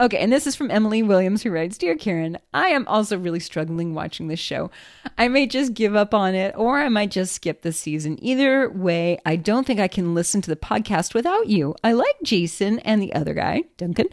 Okay, 0.00 0.16
and 0.16 0.32
this 0.32 0.46
is 0.46 0.56
from 0.56 0.70
Emily 0.70 1.02
Williams, 1.02 1.42
who 1.42 1.50
writes 1.50 1.76
Dear 1.76 1.94
Karen, 1.94 2.38
I 2.54 2.68
am 2.68 2.88
also 2.88 3.18
really 3.18 3.38
struggling 3.38 3.92
watching 3.92 4.28
this 4.28 4.40
show. 4.40 4.70
I 5.18 5.28
may 5.28 5.46
just 5.46 5.74
give 5.74 5.94
up 5.94 6.14
on 6.14 6.34
it, 6.34 6.54
or 6.56 6.80
I 6.80 6.88
might 6.88 7.10
just 7.10 7.34
skip 7.34 7.60
the 7.60 7.70
season. 7.70 8.18
Either 8.24 8.70
way, 8.70 9.18
I 9.26 9.36
don't 9.36 9.66
think 9.66 9.78
I 9.78 9.88
can 9.88 10.14
listen 10.14 10.40
to 10.40 10.48
the 10.48 10.56
podcast 10.56 11.12
without 11.12 11.48
you. 11.48 11.74
I 11.84 11.92
like 11.92 12.16
Jason 12.22 12.78
and 12.78 13.02
the 13.02 13.12
other 13.12 13.34
guy, 13.34 13.64
Duncan, 13.76 14.06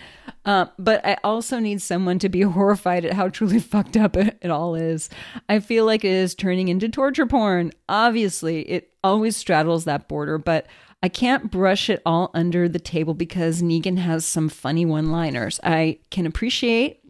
uh, 0.43 0.65
but 0.77 1.05
I 1.05 1.15
also 1.23 1.57
need 1.57 1.81
someone 1.81 2.19
to 2.19 2.27
be 2.27 2.41
horrified 2.41 3.05
at 3.05 3.13
how 3.13 3.29
truly 3.29 3.59
fucked 3.59 3.95
up 3.95 4.17
it, 4.17 4.37
it 4.41 4.51
all 4.51 4.75
is. 4.75 5.09
I 5.47 5.61
feel 5.61 5.85
like 5.85 6.03
it 6.03 6.11
is 6.11 6.35
turning 6.35 6.67
into 6.67 6.89
torture 6.89 7.25
porn. 7.25 7.71
Obviously, 7.87 8.63
it 8.63 8.91
always 9.05 9.37
straddles 9.37 9.85
that 9.85 10.09
border, 10.09 10.37
but 10.37 10.65
I 11.01 11.09
can't 11.09 11.51
brush 11.51 11.89
it 11.89 12.01
all 12.05 12.31
under 12.33 12.67
the 12.67 12.79
table 12.79 13.13
because 13.13 13.61
Negan 13.61 13.97
has 13.97 14.25
some 14.25 14.49
funny 14.49 14.85
one 14.85 15.11
liners. 15.11 15.59
I 15.63 15.99
can 16.09 16.25
appreciate 16.25 17.01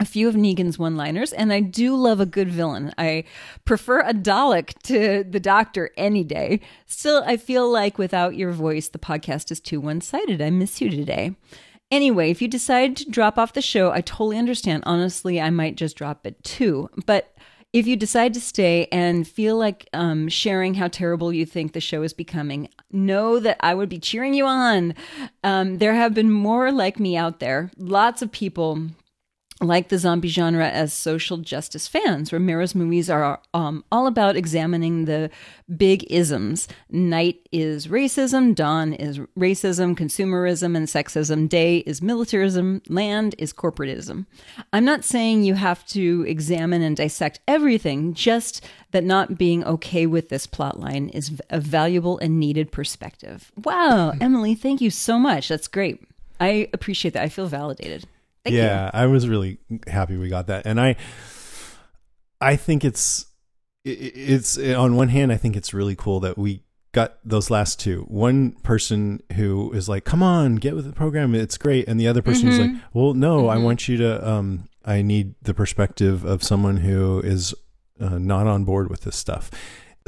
a 0.00 0.04
few 0.04 0.28
of 0.28 0.34
Negan's 0.34 0.78
one 0.78 0.96
liners, 0.96 1.32
and 1.32 1.52
I 1.52 1.60
do 1.60 1.94
love 1.94 2.20
a 2.20 2.26
good 2.26 2.48
villain. 2.48 2.92
I 2.96 3.24
prefer 3.64 4.00
a 4.00 4.14
Dalek 4.14 4.80
to 4.84 5.24
the 5.28 5.40
Doctor 5.40 5.90
any 5.96 6.24
day. 6.24 6.60
Still, 6.86 7.22
I 7.26 7.36
feel 7.36 7.70
like 7.70 7.98
without 7.98 8.36
your 8.36 8.52
voice, 8.52 8.88
the 8.88 8.98
podcast 8.98 9.50
is 9.50 9.60
too 9.60 9.80
one 9.80 10.00
sided. 10.00 10.40
I 10.40 10.50
miss 10.50 10.80
you 10.80 10.88
today. 10.88 11.34
Anyway, 11.90 12.30
if 12.30 12.42
you 12.42 12.48
decide 12.48 12.96
to 12.96 13.10
drop 13.10 13.38
off 13.38 13.54
the 13.54 13.62
show, 13.62 13.90
I 13.90 14.02
totally 14.02 14.36
understand. 14.36 14.82
Honestly, 14.86 15.40
I 15.40 15.50
might 15.50 15.76
just 15.76 15.96
drop 15.96 16.26
it 16.26 16.42
too. 16.44 16.90
But 17.06 17.34
if 17.78 17.86
you 17.86 17.96
decide 17.96 18.34
to 18.34 18.40
stay 18.40 18.88
and 18.90 19.26
feel 19.26 19.56
like 19.56 19.88
um, 19.92 20.28
sharing 20.28 20.74
how 20.74 20.88
terrible 20.88 21.32
you 21.32 21.46
think 21.46 21.72
the 21.72 21.80
show 21.80 22.02
is 22.02 22.12
becoming, 22.12 22.68
know 22.90 23.38
that 23.38 23.56
I 23.60 23.74
would 23.74 23.88
be 23.88 23.98
cheering 23.98 24.34
you 24.34 24.46
on. 24.46 24.94
Um, 25.44 25.78
there 25.78 25.94
have 25.94 26.12
been 26.12 26.30
more 26.30 26.72
like 26.72 26.98
me 26.98 27.16
out 27.16 27.38
there. 27.38 27.70
Lots 27.76 28.20
of 28.20 28.32
people 28.32 28.88
like 29.60 29.88
the 29.88 29.98
zombie 29.98 30.28
genre 30.28 30.68
as 30.68 30.92
social 30.92 31.38
justice 31.38 31.88
fans. 31.88 32.32
Romero's 32.32 32.74
movies 32.74 33.10
are 33.10 33.40
um, 33.54 33.84
all 33.90 34.06
about 34.06 34.36
examining 34.36 35.06
the 35.06 35.30
big 35.76 36.06
isms. 36.10 36.68
Night 36.90 37.40
is 37.50 37.88
racism, 37.88 38.54
dawn 38.54 38.92
is 38.92 39.18
racism, 39.36 39.96
consumerism 39.96 40.76
and 40.76 40.86
sexism, 40.86 41.48
day 41.48 41.78
is 41.78 42.00
militarism, 42.00 42.82
land 42.88 43.34
is 43.38 43.52
corporatism. 43.52 44.26
I'm 44.72 44.84
not 44.84 45.04
saying 45.04 45.42
you 45.42 45.54
have 45.54 45.84
to 45.88 46.24
examine 46.28 46.82
and 46.82 46.96
dissect 46.96 47.40
everything, 47.48 48.14
just 48.14 48.64
that 48.92 49.04
not 49.04 49.36
being 49.36 49.64
okay 49.64 50.06
with 50.06 50.28
this 50.28 50.46
plotline 50.46 51.10
is 51.12 51.40
a 51.50 51.60
valuable 51.60 52.18
and 52.18 52.38
needed 52.38 52.70
perspective. 52.70 53.50
Wow, 53.64 54.12
Emily, 54.20 54.54
thank 54.54 54.80
you 54.80 54.90
so 54.90 55.18
much. 55.18 55.48
That's 55.48 55.68
great. 55.68 56.00
I 56.40 56.68
appreciate 56.72 57.14
that. 57.14 57.24
I 57.24 57.28
feel 57.28 57.48
validated. 57.48 58.06
Thank 58.48 58.56
yeah, 58.56 58.86
you. 58.86 58.90
I 58.94 59.06
was 59.06 59.28
really 59.28 59.58
happy 59.86 60.16
we 60.16 60.28
got 60.28 60.46
that, 60.48 60.66
and 60.66 60.80
I, 60.80 60.96
I 62.40 62.56
think 62.56 62.84
it's, 62.84 63.26
it's 63.84 64.58
on 64.58 64.96
one 64.96 65.08
hand, 65.08 65.32
I 65.32 65.36
think 65.36 65.56
it's 65.56 65.72
really 65.72 65.96
cool 65.96 66.20
that 66.20 66.36
we 66.36 66.62
got 66.92 67.18
those 67.24 67.50
last 67.50 67.78
two. 67.78 68.02
One 68.08 68.52
person 68.62 69.20
who 69.34 69.72
is 69.72 69.88
like, 69.88 70.04
"Come 70.04 70.22
on, 70.22 70.56
get 70.56 70.74
with 70.74 70.86
the 70.86 70.92
program, 70.92 71.34
it's 71.34 71.58
great," 71.58 71.88
and 71.88 72.00
the 72.00 72.08
other 72.08 72.22
person 72.22 72.48
who's 72.48 72.58
like, 72.58 72.70
"Well, 72.92 73.14
no, 73.14 73.48
I 73.48 73.58
want 73.58 73.88
you 73.88 73.96
to. 73.98 74.28
Um, 74.28 74.68
I 74.84 75.02
need 75.02 75.34
the 75.42 75.54
perspective 75.54 76.24
of 76.24 76.42
someone 76.42 76.78
who 76.78 77.20
is 77.20 77.54
uh, 78.00 78.18
not 78.18 78.46
on 78.46 78.64
board 78.64 78.90
with 78.90 79.02
this 79.02 79.16
stuff." 79.16 79.50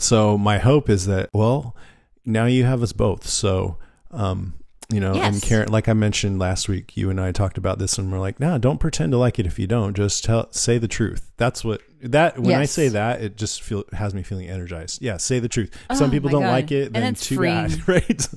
So 0.00 0.38
my 0.38 0.58
hope 0.58 0.88
is 0.88 1.06
that, 1.06 1.28
well, 1.32 1.76
now 2.24 2.46
you 2.46 2.64
have 2.64 2.82
us 2.82 2.92
both. 2.92 3.26
So, 3.26 3.78
um, 4.10 4.54
you 4.92 5.00
know, 5.00 5.14
and 5.14 5.40
Karen, 5.40 5.68
like 5.70 5.88
I 5.88 5.92
mentioned 5.92 6.38
last 6.38 6.68
week, 6.68 6.96
you 6.96 7.10
and 7.10 7.20
I 7.20 7.32
talked 7.32 7.56
about 7.58 7.78
this, 7.78 7.96
and 7.98 8.10
we're 8.10 8.18
like, 8.18 8.40
nah, 8.40 8.58
don't 8.58 8.78
pretend 8.78 9.12
to 9.12 9.18
like 9.18 9.38
it 9.38 9.46
if 9.46 9.58
you 9.58 9.66
don't. 9.66 9.94
Just 9.94 10.24
tell, 10.24 10.50
say 10.52 10.78
the 10.78 10.88
truth. 10.88 11.30
That's 11.36 11.64
what 11.64 11.80
that. 12.02 12.38
When 12.38 12.56
I 12.56 12.64
say 12.64 12.88
that, 12.88 13.22
it 13.22 13.36
just 13.36 13.62
feel 13.62 13.84
has 13.92 14.14
me 14.14 14.22
feeling 14.22 14.48
energized. 14.48 15.00
Yeah, 15.00 15.16
say 15.16 15.38
the 15.38 15.48
truth. 15.48 15.70
If 15.88 15.96
Some 15.96 16.08
Oh 16.08 16.12
people 16.12 16.28
don't 16.30 16.42
God. 16.42 16.50
like 16.50 16.72
it, 16.72 16.92
then 16.92 17.14
too 17.14 17.40
bad, 17.40 17.88
right? 17.88 18.28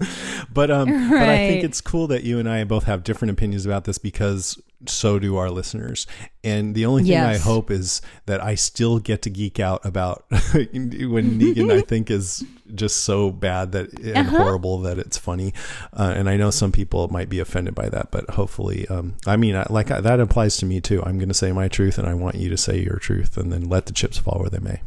but 0.54 0.70
um, 0.70 1.10
but 1.10 1.30
I 1.30 1.38
think 1.48 1.64
it's 1.64 1.82
cool 1.82 2.08
that 2.08 2.24
you 2.24 2.40
and 2.40 2.48
I 2.48 2.64
both 2.66 2.84
have 2.84 3.04
different 3.04 3.32
opinions 3.32 3.66
about 3.66 3.86
this 3.86 3.98
because 3.98 4.62
so 4.90 5.20
do 5.20 5.38
our 5.38 5.50
listeners. 5.50 6.08
And 6.44 6.76
the 6.76 6.86
only 6.86 7.04
thing 7.04 7.12
I 7.30 7.38
hope 7.38 7.72
is 7.72 8.02
that 8.26 8.44
I 8.44 8.56
still 8.56 9.00
get 9.00 9.22
to 9.22 9.30
geek 9.30 9.60
out 9.60 9.86
about 9.86 10.26
when 10.30 11.40
Negan 11.40 11.72
I 11.72 11.82
think 11.82 12.12
is 12.12 12.44
just 12.76 12.98
so 13.04 13.32
bad 13.32 13.72
that 13.74 13.94
and 14.00 14.28
Uh-huh. 14.28 14.38
horrible 14.44 14.80
that 14.82 14.98
it's 14.98 15.18
funny. 15.18 15.54
Uh, 15.94 16.14
and 16.16 16.30
I 16.30 16.36
know 16.38 16.50
some 16.52 16.72
people 16.72 17.08
might 17.10 17.30
be 17.30 17.40
offended 17.40 17.76
by 17.76 17.88
that, 17.90 18.12
but 18.12 18.30
hopefully, 18.32 18.88
um, 18.90 19.16
I 19.26 19.38
mean, 19.38 19.56
I, 19.56 19.66
like 19.70 19.90
I, 19.92 20.02
that 20.02 20.20
applies 20.20 20.58
to 20.58 20.66
me 20.66 20.82
too. 20.82 21.02
I'm 21.04 21.18
going 21.18 21.30
to 21.30 21.34
say 21.34 21.52
my 21.52 21.68
truth, 21.68 21.98
and 21.98 22.08
I 22.08 22.14
want 22.14 22.36
you 22.36 22.50
to 22.50 22.58
say 22.58 22.80
your 22.80 22.98
truth, 22.98 23.38
and 23.38 23.52
then 23.54 23.70
let 23.70 23.86
the 23.86 23.94
chips 23.94 24.18
fall 24.18 24.40
where 24.40 24.50
they 24.50 24.60
may. 24.60 24.82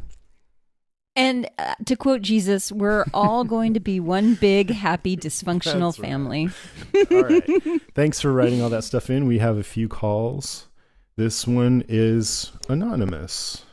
And 1.16 1.48
uh, 1.58 1.74
to 1.86 1.96
quote 1.96 2.20
Jesus, 2.20 2.70
we're 2.70 3.06
all 3.14 3.42
going 3.44 3.72
to 3.74 3.80
be 3.80 3.98
one 4.00 4.34
big, 4.34 4.70
happy, 4.70 5.16
dysfunctional 5.16 5.88
That's 5.92 5.98
right. 5.98 6.08
family. 6.10 6.48
All 7.10 7.22
right. 7.22 7.82
Thanks 7.94 8.20
for 8.20 8.32
writing 8.32 8.60
all 8.60 8.68
that 8.68 8.84
stuff 8.84 9.08
in. 9.08 9.26
We 9.26 9.38
have 9.38 9.56
a 9.56 9.62
few 9.62 9.88
calls. 9.88 10.68
This 11.16 11.46
one 11.46 11.82
is 11.88 12.52
anonymous. 12.68 13.64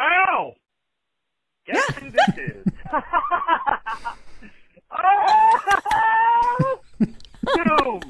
Ow! 0.00 0.54
Guess 1.66 1.84
who 1.96 2.10
this 2.10 2.38
is? 2.38 2.64
oh! 4.90 6.80
Boom! 7.42 8.00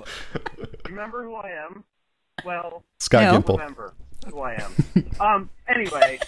Remember 0.88 1.24
who 1.24 1.34
I 1.34 1.50
am? 1.64 1.84
Well, 2.44 2.84
Scott 3.00 3.22
No. 3.24 3.40
Gimple. 3.40 3.58
remember 3.58 3.94
who 4.30 4.40
I 4.40 4.54
am. 4.54 4.74
Um, 5.20 5.50
anyway, 5.68 6.18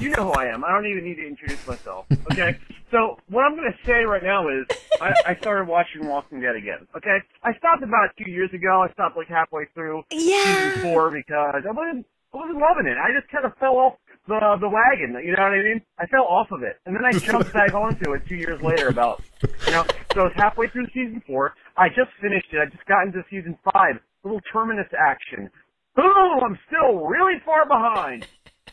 you 0.00 0.10
know 0.10 0.32
who 0.32 0.32
I 0.32 0.46
am. 0.46 0.64
I 0.64 0.70
don't 0.70 0.86
even 0.86 1.04
need 1.04 1.16
to 1.16 1.26
introduce 1.26 1.66
myself. 1.66 2.06
Okay? 2.32 2.58
So, 2.90 3.18
what 3.28 3.42
I'm 3.42 3.56
going 3.56 3.66
to 3.66 3.78
say 3.84 4.04
right 4.04 4.22
now 4.22 4.46
is, 4.46 4.66
I, 5.00 5.10
I 5.26 5.36
started 5.40 5.66
watching 5.66 6.06
Walking 6.06 6.40
Dead 6.40 6.54
again. 6.54 6.86
Okay? 6.96 7.18
I 7.42 7.52
stopped 7.58 7.82
about 7.82 8.14
two 8.16 8.30
years 8.30 8.50
ago. 8.54 8.86
I 8.88 8.92
stopped 8.92 9.16
like 9.16 9.26
halfway 9.26 9.64
through 9.74 10.04
season 10.12 10.80
four 10.80 11.10
because 11.10 11.64
I 11.66 11.72
wasn't, 11.72 12.06
I 12.32 12.36
wasn't 12.36 12.58
loving 12.58 12.86
it. 12.86 12.94
I 12.94 13.10
just 13.10 13.28
kind 13.32 13.44
of 13.44 13.56
fell 13.58 13.78
off 13.78 13.94
the 14.26 14.38
the 14.60 14.68
wagon. 14.68 15.16
You 15.24 15.34
know 15.36 15.42
what 15.42 15.52
I 15.52 15.62
mean? 15.62 15.82
I 15.98 16.06
fell 16.06 16.24
off 16.24 16.48
of 16.52 16.62
it, 16.62 16.80
and 16.86 16.94
then 16.94 17.04
I 17.04 17.12
jumped 17.12 17.52
back 17.52 17.74
onto 17.74 18.12
it 18.12 18.22
two 18.28 18.36
years 18.36 18.60
later. 18.62 18.88
About 18.88 19.22
you 19.66 19.72
know, 19.72 19.84
so 20.14 20.20
I 20.20 20.24
was 20.24 20.32
halfway 20.36 20.68
through 20.68 20.86
season 20.94 21.22
four. 21.26 21.54
I 21.76 21.88
just 21.88 22.10
finished 22.20 22.46
it. 22.52 22.58
I 22.60 22.66
just 22.66 22.84
got 22.86 23.06
into 23.06 23.22
season 23.30 23.58
five. 23.72 24.00
Little 24.22 24.40
terminus 24.52 24.88
action. 24.98 25.50
Boom! 25.96 26.40
I'm 26.42 26.58
still 26.66 27.06
really 27.06 27.38
far 27.44 27.66
behind. 27.66 28.26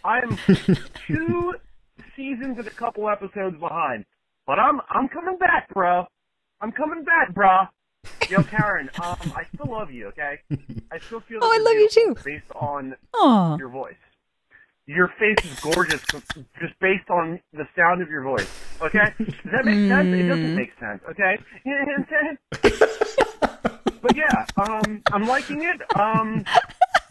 I'm 0.03 0.37
two 1.07 1.53
seasons 2.15 2.57
and 2.57 2.67
a 2.67 2.71
couple 2.71 3.09
episodes 3.09 3.57
behind, 3.59 4.05
but 4.47 4.59
I'm 4.59 4.81
I'm 4.89 5.07
coming 5.07 5.37
back, 5.37 5.73
bro. 5.73 6.05
I'm 6.61 6.71
coming 6.71 7.03
back, 7.03 7.33
bro. 7.33 7.63
Yo, 8.29 8.43
Karen, 8.49 8.89
um, 9.01 9.33
I 9.35 9.43
still 9.53 9.71
love 9.71 9.91
you. 9.91 10.07
Okay, 10.07 10.39
I 10.91 10.99
still 11.07 11.21
feel. 11.21 11.39
Oh, 11.41 11.51
I 11.51 11.63
love 11.63 11.75
you 11.75 11.89
too. 11.89 12.15
Based 12.23 12.51
on 12.55 12.95
Aw. 13.15 13.57
your 13.57 13.69
voice. 13.69 13.95
Your 14.87 15.09
face 15.19 15.37
is 15.45 15.59
gorgeous 15.59 16.01
just 16.59 16.77
based 16.81 17.09
on 17.09 17.39
the 17.53 17.65
sound 17.77 18.01
of 18.01 18.09
your 18.09 18.23
voice. 18.23 18.49
Okay? 18.81 19.13
Does 19.19 19.51
that 19.51 19.63
make 19.63 19.87
sense? 19.87 20.09
It 20.11 20.27
doesn't 20.27 20.55
make 20.55 20.71
sense, 20.79 21.01
okay? 21.09 21.37
You 21.65 21.77
know 21.77 21.85
what 21.85 21.99
I'm 21.99 22.07
saying? 22.09 23.99
but 24.01 24.15
yeah, 24.17 24.45
um, 24.57 25.03
I'm 25.13 25.27
liking 25.27 25.63
it. 25.63 25.81
Um, 25.97 26.43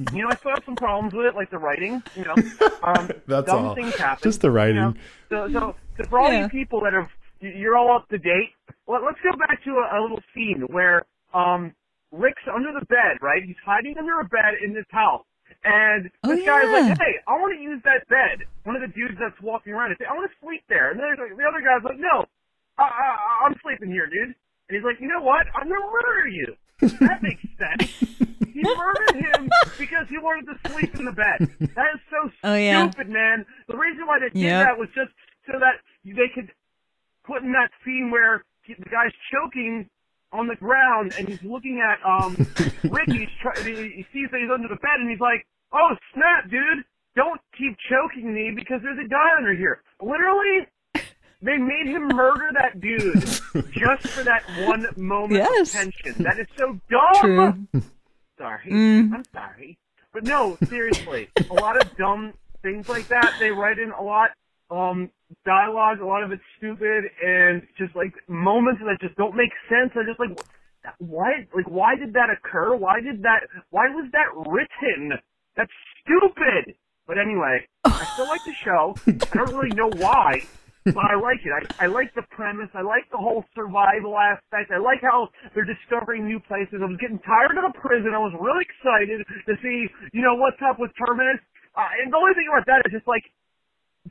you 0.13 0.23
know, 0.23 0.29
I 0.31 0.37
still 0.37 0.53
have 0.53 0.65
some 0.65 0.77
problems 0.77 1.13
with 1.15 1.27
it, 1.27 1.35
like 1.35 1.51
the 1.51 1.59
writing, 1.59 2.03
you 2.17 2.25
know. 2.25 2.35
Um, 2.83 3.11
That's 3.27 3.47
dumb 3.47 3.67
all. 3.67 3.75
things 3.75 3.95
happen. 3.97 4.23
Just 4.23 4.41
the 4.41 4.51
writing. 4.51 4.77
you 4.77 4.81
know. 4.83 4.95
So, 5.29 5.53
so, 5.53 5.75
so 5.99 6.05
for 6.09 6.19
all 6.19 6.33
Yeah. 6.33 6.45
you 6.45 6.49
people 6.49 6.81
that 6.83 6.93
have, 6.95 7.09
you're 7.41 7.77
all 7.77 7.95
up 7.95 8.09
to 8.09 8.17
date, 8.19 8.57
let, 8.89 9.03
let's 9.05 9.19
go 9.23 9.37
back 9.37 9.63
to 9.65 9.71
a, 9.71 9.99
a 9.99 10.01
little 10.01 10.21
scene 10.35 10.63
where, 10.69 11.05
um, 11.35 11.75
Rick's 12.11 12.43
under 12.53 12.73
the 12.73 12.85
bed, 12.87 13.21
right? 13.23 13.43
He's 13.45 13.61
hiding 13.65 13.97
under 13.99 14.19
a 14.21 14.25
bed 14.25 14.59
in 14.65 14.73
this 14.75 14.87
house. 14.91 15.23
And 15.63 16.11
Oh, 16.25 16.35
this 16.35 16.41
guy's 16.47 16.67
yeah. 16.67 16.89
like, 16.89 16.99
hey, 16.99 17.15
I 17.29 17.33
want 17.39 17.55
to 17.55 17.63
use 17.63 17.81
that 17.85 18.09
bed. 18.09 18.47
One 18.65 18.75
of 18.75 18.83
the 18.83 18.89
dudes 18.89 19.15
that's 19.21 19.37
walking 19.43 19.75
around, 19.75 19.93
is, 19.93 19.99
I 20.09 20.15
want 20.15 20.27
to 20.31 20.37
sleep 20.43 20.65
there. 20.69 20.91
And 20.91 20.99
then 20.99 21.07
like, 21.21 21.37
the 21.37 21.45
other 21.45 21.61
guy's 21.61 21.85
like, 21.85 22.01
no, 22.01 22.25
I, 22.79 22.83
I, 22.89 23.47
I'm 23.47 23.55
sleeping 23.63 23.91
here, 23.93 24.07
dude. 24.09 24.35
And 24.35 24.73
he's 24.73 24.83
like, 24.83 24.99
you 25.01 25.07
know 25.07 25.21
what? 25.23 25.47
I'm 25.55 25.69
going 25.69 25.79
to 25.83 25.87
murder 25.93 26.27
you. 26.33 26.49
That 26.81 27.23
makes 27.23 27.43
sense. 27.59 27.93
He 28.53 28.63
murdered 28.63 29.17
him 29.17 29.49
because 29.79 30.07
he 30.09 30.19
wanted 30.19 30.47
to 30.53 30.71
sleep 30.71 30.95
in 30.97 31.05
the 31.05 31.13
bed. 31.13 31.49
That 31.77 31.95
is 31.95 32.01
so 32.11 32.31
Oh, 32.45 32.55
yeah. 32.57 32.91
stupid, 32.91 33.09
man. 33.11 33.47
The 33.69 33.77
reason 33.77 34.07
why 34.07 34.19
they 34.19 34.29
did 34.31 34.43
Yep. 34.43 34.67
that 34.67 34.79
was 34.79 34.89
just 34.95 35.11
so 35.47 35.59
that 35.59 35.81
they 36.05 36.29
could 36.35 36.51
put 37.25 37.43
in 37.43 37.53
that 37.53 37.71
scene 37.85 38.11
where 38.11 38.45
he, 38.63 38.75
the 38.75 38.89
guy's 38.91 39.13
choking 39.33 39.89
on 40.33 40.47
the 40.49 40.57
ground 40.57 41.13
and 41.19 41.29
he's 41.29 41.43
looking 41.43 41.81
at 41.83 41.99
um 42.07 42.37
Rick. 42.91 43.09
He's 43.11 43.29
try, 43.43 43.53
he, 43.63 44.03
he 44.03 44.07
sees 44.13 44.29
that 44.33 44.41
he's 44.41 44.51
under 44.53 44.69
the 44.69 44.77
bed 44.81 45.01
and 45.01 45.11
he's 45.11 45.21
like, 45.21 45.47
"Oh 45.73 45.91
snap, 46.15 46.51
dude! 46.51 46.85
Don't 47.17 47.41
keep 47.59 47.77
choking 47.91 48.33
me 48.33 48.53
because 48.55 48.81
there's 48.83 48.99
a 49.05 49.09
guy 49.09 49.37
under 49.37 49.55
here." 49.55 49.83
Literally, 50.01 50.67
they 51.43 51.57
made 51.57 51.87
him 51.87 52.09
murder 52.09 52.49
that 52.55 52.81
dude 52.81 53.21
just 53.73 54.07
for 54.09 54.25
that 54.25 54.43
one 54.67 54.87
moment 54.97 55.35
Yes. 55.51 55.75
of 55.75 55.81
tension. 55.81 56.23
That 56.25 56.39
is 56.39 56.47
so 56.59 56.79
dumb. 56.91 57.69
True. 57.73 57.83
Sorry, 58.39 58.71
Mm. 58.71 59.13
I'm 59.15 59.25
sorry, 59.33 59.79
but 60.15 60.25
no, 60.25 60.57
seriously, 60.69 61.29
a 61.51 61.55
lot 61.55 61.77
of 61.81 61.95
dumb 61.97 62.33
things 62.63 62.89
like 62.89 63.09
that. 63.09 63.35
They 63.39 63.51
write 63.51 63.79
in 63.79 63.91
a 63.91 64.03
lot. 64.03 64.31
Um, 64.71 65.11
dialogue, 65.45 66.01
a 66.01 66.07
lot 66.07 66.23
of 66.23 66.31
it's 66.33 66.43
stupid, 66.57 67.05
and 67.25 67.63
just 67.77 67.95
like 67.97 68.13
moments 68.29 68.81
that 68.85 68.99
just 69.01 69.17
don't 69.17 69.35
make 69.37 69.51
sense. 69.69 69.91
I'm 69.97 70.07
just 70.07 70.21
like, 70.21 70.39
why? 70.99 71.47
Like, 71.55 71.69
why 71.69 71.97
did 71.97 72.13
that 72.15 72.29
occur? 72.31 72.75
Why 72.77 73.01
did 73.01 73.23
that? 73.25 73.41
Why 73.71 73.89
was 73.91 74.09
that 74.13 74.29
written? 74.51 75.19
That's 75.57 75.73
stupid. 76.03 76.75
But 77.07 77.19
anyway, 77.19 77.67
I 77.85 78.05
still 78.15 78.29
like 78.29 78.45
the 78.45 78.55
show. 78.55 78.95
I 79.07 79.11
don't 79.37 79.53
really 79.53 79.75
know 79.75 79.91
why, 79.97 80.43
but 80.85 81.05
I 81.05 81.17
like 81.21 81.41
it. 81.45 81.53
I, 81.53 81.85
I 81.85 81.87
like 81.89 82.13
the 82.15 82.23
premise. 82.31 82.69
I 82.75 82.83
like 82.83 83.05
the 83.13 83.19
whole 83.21 83.45
survival 83.55 84.17
aspect. 84.17 84.73
I 84.73 84.79
like 84.79 85.01
how 85.03 85.29
they're 85.55 85.69
discovering 85.69 86.27
new 86.27 86.41
places. 86.41 86.81
I 86.83 86.89
was 86.89 86.99
getting 87.01 87.21
tired 87.21 87.57
of 87.61 87.65
the 87.69 87.77
prison. 87.79 88.13
I 88.15 88.19
was 88.23 88.33
really 88.41 88.65
excited 88.65 89.21
to 89.47 89.53
see, 89.63 89.87
you 90.13 90.23
know, 90.23 90.35
what's 90.35 90.61
up 90.65 90.79
with 90.81 90.91
Terminus. 90.97 91.41
Uh, 91.77 91.87
and 92.03 92.13
the 92.13 92.17
only 92.17 92.35
thing 92.35 92.49
about 92.51 92.67
that 92.67 92.83
is 92.89 92.93
just 92.93 93.07
like, 93.07 93.23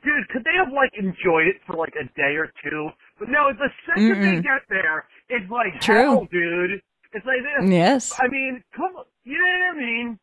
dude, 0.02 0.28
could 0.30 0.44
they 0.44 0.56
have 0.56 0.72
like 0.72 0.94
enjoyed 0.96 1.50
it 1.50 1.58
for 1.66 1.76
like 1.76 1.92
a 1.98 2.06
day 2.16 2.38
or 2.38 2.48
two? 2.62 2.88
But 3.18 3.28
no, 3.28 3.50
the 3.52 3.68
second 3.84 4.22
they 4.22 4.38
Mm-mm. 4.38 4.42
get 4.42 4.62
there, 4.70 5.04
it's 5.28 5.50
like 5.50 5.74
True. 5.80 6.22
hell, 6.22 6.28
dude. 6.30 6.80
It's 7.12 7.26
like 7.26 7.42
this. 7.42 7.70
Yes. 7.70 8.14
I 8.18 8.28
mean, 8.28 8.62
come 8.74 8.94
on, 8.96 9.04
you 9.24 9.36
know 9.36 9.44
what 9.44 9.76
I 9.76 9.78
mean? 9.78 10.18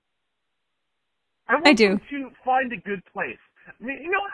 I 1.50 1.54
want 1.56 1.68
I 1.68 1.74
do. 1.74 1.90
them 1.90 2.02
to 2.10 2.30
find 2.44 2.72
a 2.74 2.78
good 2.78 3.04
place. 3.12 3.38
I 3.68 3.84
mean, 3.84 4.00
you 4.02 4.10
know 4.12 4.20
what? 4.20 4.32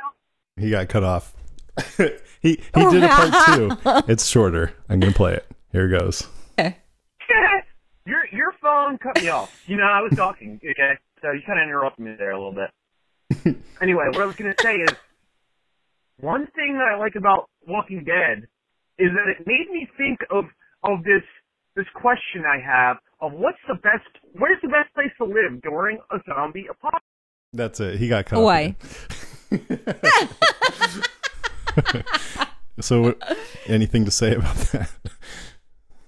He 0.63 0.69
got 0.69 0.87
cut 0.87 1.03
off. 1.03 1.33
he 2.41 2.61
he 2.75 2.89
did 2.91 3.03
a 3.03 3.07
part 3.07 3.55
two. 3.55 3.71
It's 4.11 4.25
shorter. 4.25 4.73
I'm 4.89 4.99
gonna 4.99 5.13
play 5.13 5.33
it. 5.33 5.47
Here 5.71 5.93
it 5.93 5.97
goes. 5.99 6.27
your 6.57 8.25
your 8.31 8.53
phone 8.61 8.97
cut 8.97 9.21
me 9.21 9.29
off. 9.29 9.63
You 9.67 9.77
know, 9.77 9.85
I 9.85 10.01
was 10.01 10.13
talking. 10.15 10.59
Okay, 10.63 10.97
so 11.21 11.31
you 11.31 11.41
kind 11.45 11.59
of 11.59 11.63
interrupted 11.63 12.05
me 12.05 12.15
there 12.17 12.31
a 12.31 12.37
little 12.37 12.53
bit. 12.53 12.69
anyway, 13.81 14.05
what 14.07 14.21
I 14.21 14.25
was 14.25 14.35
going 14.35 14.53
to 14.53 14.61
say 14.61 14.75
is 14.75 14.91
one 16.19 16.47
thing 16.55 16.77
that 16.77 16.93
I 16.93 16.99
like 16.99 17.15
about 17.15 17.49
Walking 17.67 18.03
Dead 18.03 18.47
is 18.99 19.09
that 19.13 19.27
it 19.27 19.47
made 19.47 19.69
me 19.71 19.87
think 19.97 20.19
of 20.29 20.45
of 20.83 21.03
this 21.03 21.23
this 21.75 21.87
question 21.95 22.43
I 22.45 22.59
have 22.59 22.97
of 23.19 23.33
what's 23.33 23.57
the 23.67 23.75
best 23.75 24.07
where's 24.33 24.61
the 24.61 24.69
best 24.69 24.93
place 24.93 25.11
to 25.17 25.25
live 25.25 25.61
during 25.61 25.99
a 26.11 26.17
zombie 26.29 26.67
apocalypse. 26.69 27.05
That's 27.53 27.79
it. 27.79 27.97
He 27.97 28.07
got 28.09 28.25
cut 28.25 28.37
Hawaii. 28.37 28.75
so, 32.79 33.15
anything 33.67 34.05
to 34.05 34.11
say 34.11 34.35
about 34.35 34.55
that? 34.55 34.89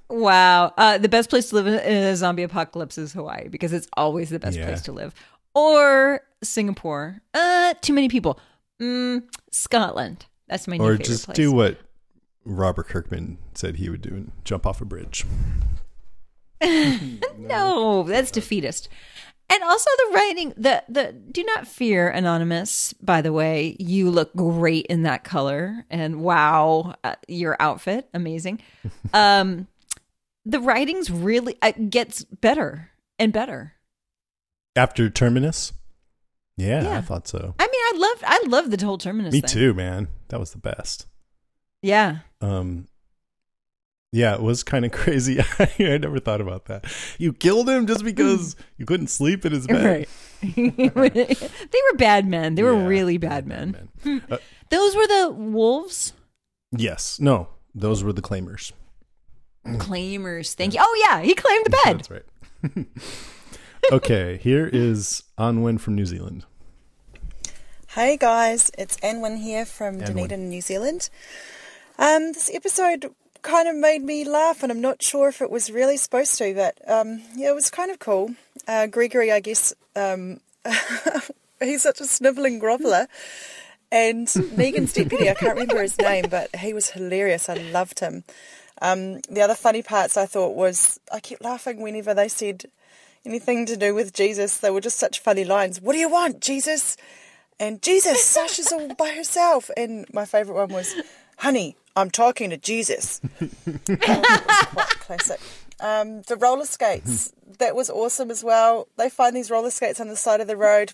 Wow. 0.10 0.74
Uh, 0.78 0.98
the 0.98 1.10
best 1.10 1.30
place 1.30 1.50
to 1.50 1.56
live 1.56 1.68
in 1.68 1.76
a 1.76 2.16
zombie 2.16 2.44
apocalypse 2.44 2.98
is 2.98 3.14
Hawaii 3.14 3.48
because 3.48 3.74
it's 3.74 3.88
always 3.98 4.30
the 4.30 4.40
best 4.40 4.58
Yeah. 4.58 4.66
place 4.68 4.82
to 4.84 4.92
live. 4.92 5.14
Or 5.54 6.22
Singapore. 6.44 7.22
Uh, 7.34 7.74
too 7.82 7.94
many 7.94 8.08
people. 8.10 8.40
Mm, 8.80 9.24
Scotland. 9.52 10.26
That's 10.48 10.68
my 10.68 10.78
new 10.78 10.84
or 10.84 10.98
just 10.98 11.26
place. 11.26 11.36
do 11.36 11.52
what 11.52 11.80
Robert 12.46 12.88
Kirkman 12.88 13.38
said 13.56 13.78
he 13.78 13.90
would 13.90 14.02
do 14.02 14.10
and 14.10 14.32
jump 14.44 14.66
off 14.68 14.80
a 14.82 14.86
bridge. 14.86 15.26
no, 17.40 18.04
that's 18.04 18.32
defeatist. 18.32 18.90
And 19.48 19.64
also 19.64 19.90
the 19.98 20.16
writing, 20.16 20.54
the 20.58 20.84
the 20.90 21.12
do 21.12 21.44
not 21.44 21.68
fear 21.68 22.10
anonymous. 22.10 22.94
By 22.94 23.22
the 23.22 23.32
way, 23.32 23.76
you 23.80 24.10
look 24.10 24.36
great 24.36 24.88
in 24.88 25.04
that 25.04 25.24
color, 25.24 25.86
and 25.90 26.22
wow, 26.22 26.96
uh, 27.04 27.16
your 27.28 27.56
outfit 27.60 28.10
amazing. 28.14 28.62
Um, 29.14 29.68
the 30.46 30.60
writing's 30.60 31.10
really 31.10 31.58
uh, 31.62 31.72
gets 31.90 32.24
better 32.24 32.90
and 33.18 33.32
better. 33.34 33.74
After 34.76 35.10
Terminus? 35.10 35.74
Yeah, 36.58 36.84
Yeah. 36.84 36.98
I 36.98 37.02
thought 37.02 37.28
so. 37.28 37.56
I 37.60 37.64
mean, 37.64 37.72
I 37.74 37.94
love 37.98 38.24
I 38.26 38.44
love 38.48 38.72
the 38.72 38.86
whole 38.86 38.98
terminus. 38.98 39.34
Me 39.34 39.42
thing. 39.42 39.50
too, 39.50 39.74
man. 39.74 40.08
That 40.30 40.40
was 40.40 40.52
the 40.52 40.58
best. 40.60 41.06
Yeah. 41.82 42.20
Um, 42.42 42.88
yeah, 44.16 44.34
it 44.36 44.42
was 44.42 44.64
kind 44.64 44.86
of 44.86 44.92
crazy. 45.02 45.40
I 45.60 45.98
never 45.98 46.20
thought 46.20 46.40
about 46.42 46.66
that. 46.66 46.86
You 47.18 47.34
killed 47.34 47.70
him 47.70 47.86
just 47.86 48.04
because 48.04 48.56
you 48.78 48.86
couldn't 48.86 49.08
sleep 49.08 49.46
in 49.46 49.52
his 49.52 49.68
bed. 49.68 49.86
Right. 49.86 50.10
they 50.56 51.80
were 51.92 51.98
bad 51.98 52.26
men. 52.28 52.56
They 52.56 52.64
were 52.64 52.76
Yeah, 52.76 52.88
really 52.88 53.18
bad 53.18 53.46
men. 53.46 53.90
Hmm. 54.04 54.18
Uh, 54.32 54.38
Those 54.70 54.96
were 54.96 55.08
the 55.08 55.32
wolves 55.36 56.14
yes. 56.72 57.20
No, 57.20 57.50
those 57.74 58.04
were 58.04 58.14
the 58.14 58.22
claimers. 58.22 58.72
claimers. 59.66 60.54
Thank 60.54 60.74
you. 60.74 60.80
Oh 60.82 61.06
yeah, 61.10 61.22
he 61.22 61.34
claimed 61.36 61.66
the 61.66 61.78
bed. 61.84 61.98
That's 62.00 62.12
right. 62.12 62.86
okay, 63.92 64.38
here 64.38 64.70
is 64.72 65.24
Anwen 65.38 65.80
from 65.80 65.96
New 65.96 66.06
Zealand. 66.06 66.46
Hey 67.90 68.18
guys, 68.18 68.72
it's 68.78 68.98
Anwen 68.98 69.42
here 69.42 69.66
from 69.66 70.00
Anwin. 70.00 70.06
Dunedin, 70.06 70.50
New 70.50 70.62
Zealand. 70.62 71.10
Um, 71.98 72.34
this 72.34 72.50
episode 72.54 73.14
kind 73.46 73.68
of 73.68 73.76
made 73.76 74.02
me 74.02 74.26
laugh, 74.26 74.64
and 74.64 74.72
I'm 74.72 74.82
not 74.82 75.02
sure 75.02 75.30
if 75.30 75.42
it 75.42 75.52
was 75.52 75.72
really 75.72 75.98
supposed 75.98 76.38
to, 76.40 76.54
but 76.54 76.78
um, 76.90 77.22
yeah, 77.36 77.50
it 77.50 77.56
was 77.56 77.70
kind 77.70 77.92
of 77.92 78.00
cool. 78.00 78.36
Uh, 78.68 78.88
Gregory, 78.88 79.32
I 79.32 79.40
guess, 79.40 79.74
um, 79.96 80.40
he's 81.60 81.84
such 81.84 82.02
a 82.02 82.06
snivelling 82.06 82.60
groveler. 82.60 83.08
And 83.92 84.28
Negan's 84.28 84.94
deputy, 84.94 85.30
I 85.30 85.36
can't 85.36 85.54
remember 85.54 85.82
his 85.82 85.98
name, 86.00 86.26
but 86.30 86.54
he 86.56 86.74
was 86.74 86.90
hilarious. 86.90 87.48
I 87.48 87.54
loved 87.54 88.00
him. 88.00 88.24
Um, 88.82 89.22
the 89.30 89.42
other 89.42 89.56
funny 89.56 89.84
parts 89.84 90.18
I 90.18 90.26
thought 90.26 90.56
was 90.56 91.00
I 91.14 91.20
kept 91.20 91.44
laughing 91.44 91.82
whenever 91.82 92.14
they 92.14 92.28
said 92.28 92.66
anything 93.26 93.66
to 93.68 93.78
do 93.78 93.94
with 93.94 94.12
Jesus. 94.12 94.58
They 94.58 94.72
were 94.72 94.82
just 94.82 94.98
such 94.98 95.20
funny 95.20 95.46
lines. 95.46 95.80
What 95.80 95.94
do 95.94 96.00
you 96.00 96.10
want, 96.10 96.42
Jesus? 96.42 96.98
And 97.60 97.82
Jesus, 97.82 98.24
Sasha's 98.24 98.72
all 98.74 98.94
by 98.96 99.12
herself. 99.12 99.70
And 99.78 100.12
my 100.12 100.26
favourite 100.26 100.60
one 100.60 100.74
was, 100.74 100.94
honey, 101.38 101.78
I'm 101.96 102.12
talking 102.12 102.50
to 102.50 102.58
Jesus. 102.58 103.20
That 103.40 104.70
quite 104.74 104.88
classic. 105.00 105.40
Um, 105.80 106.22
the 106.24 106.36
roller 106.36 106.66
skates, 106.66 107.34
that 107.60 107.76
was 107.76 107.90
awesome 107.90 108.32
as 108.32 108.44
well. 108.44 108.88
They 108.98 109.10
find 109.10 109.36
these 109.36 109.52
roller 109.52 109.70
skates 109.72 110.00
on 110.00 110.08
the 110.08 110.16
side 110.16 110.42
of 110.42 110.48
the 110.48 110.58
road, 110.58 110.94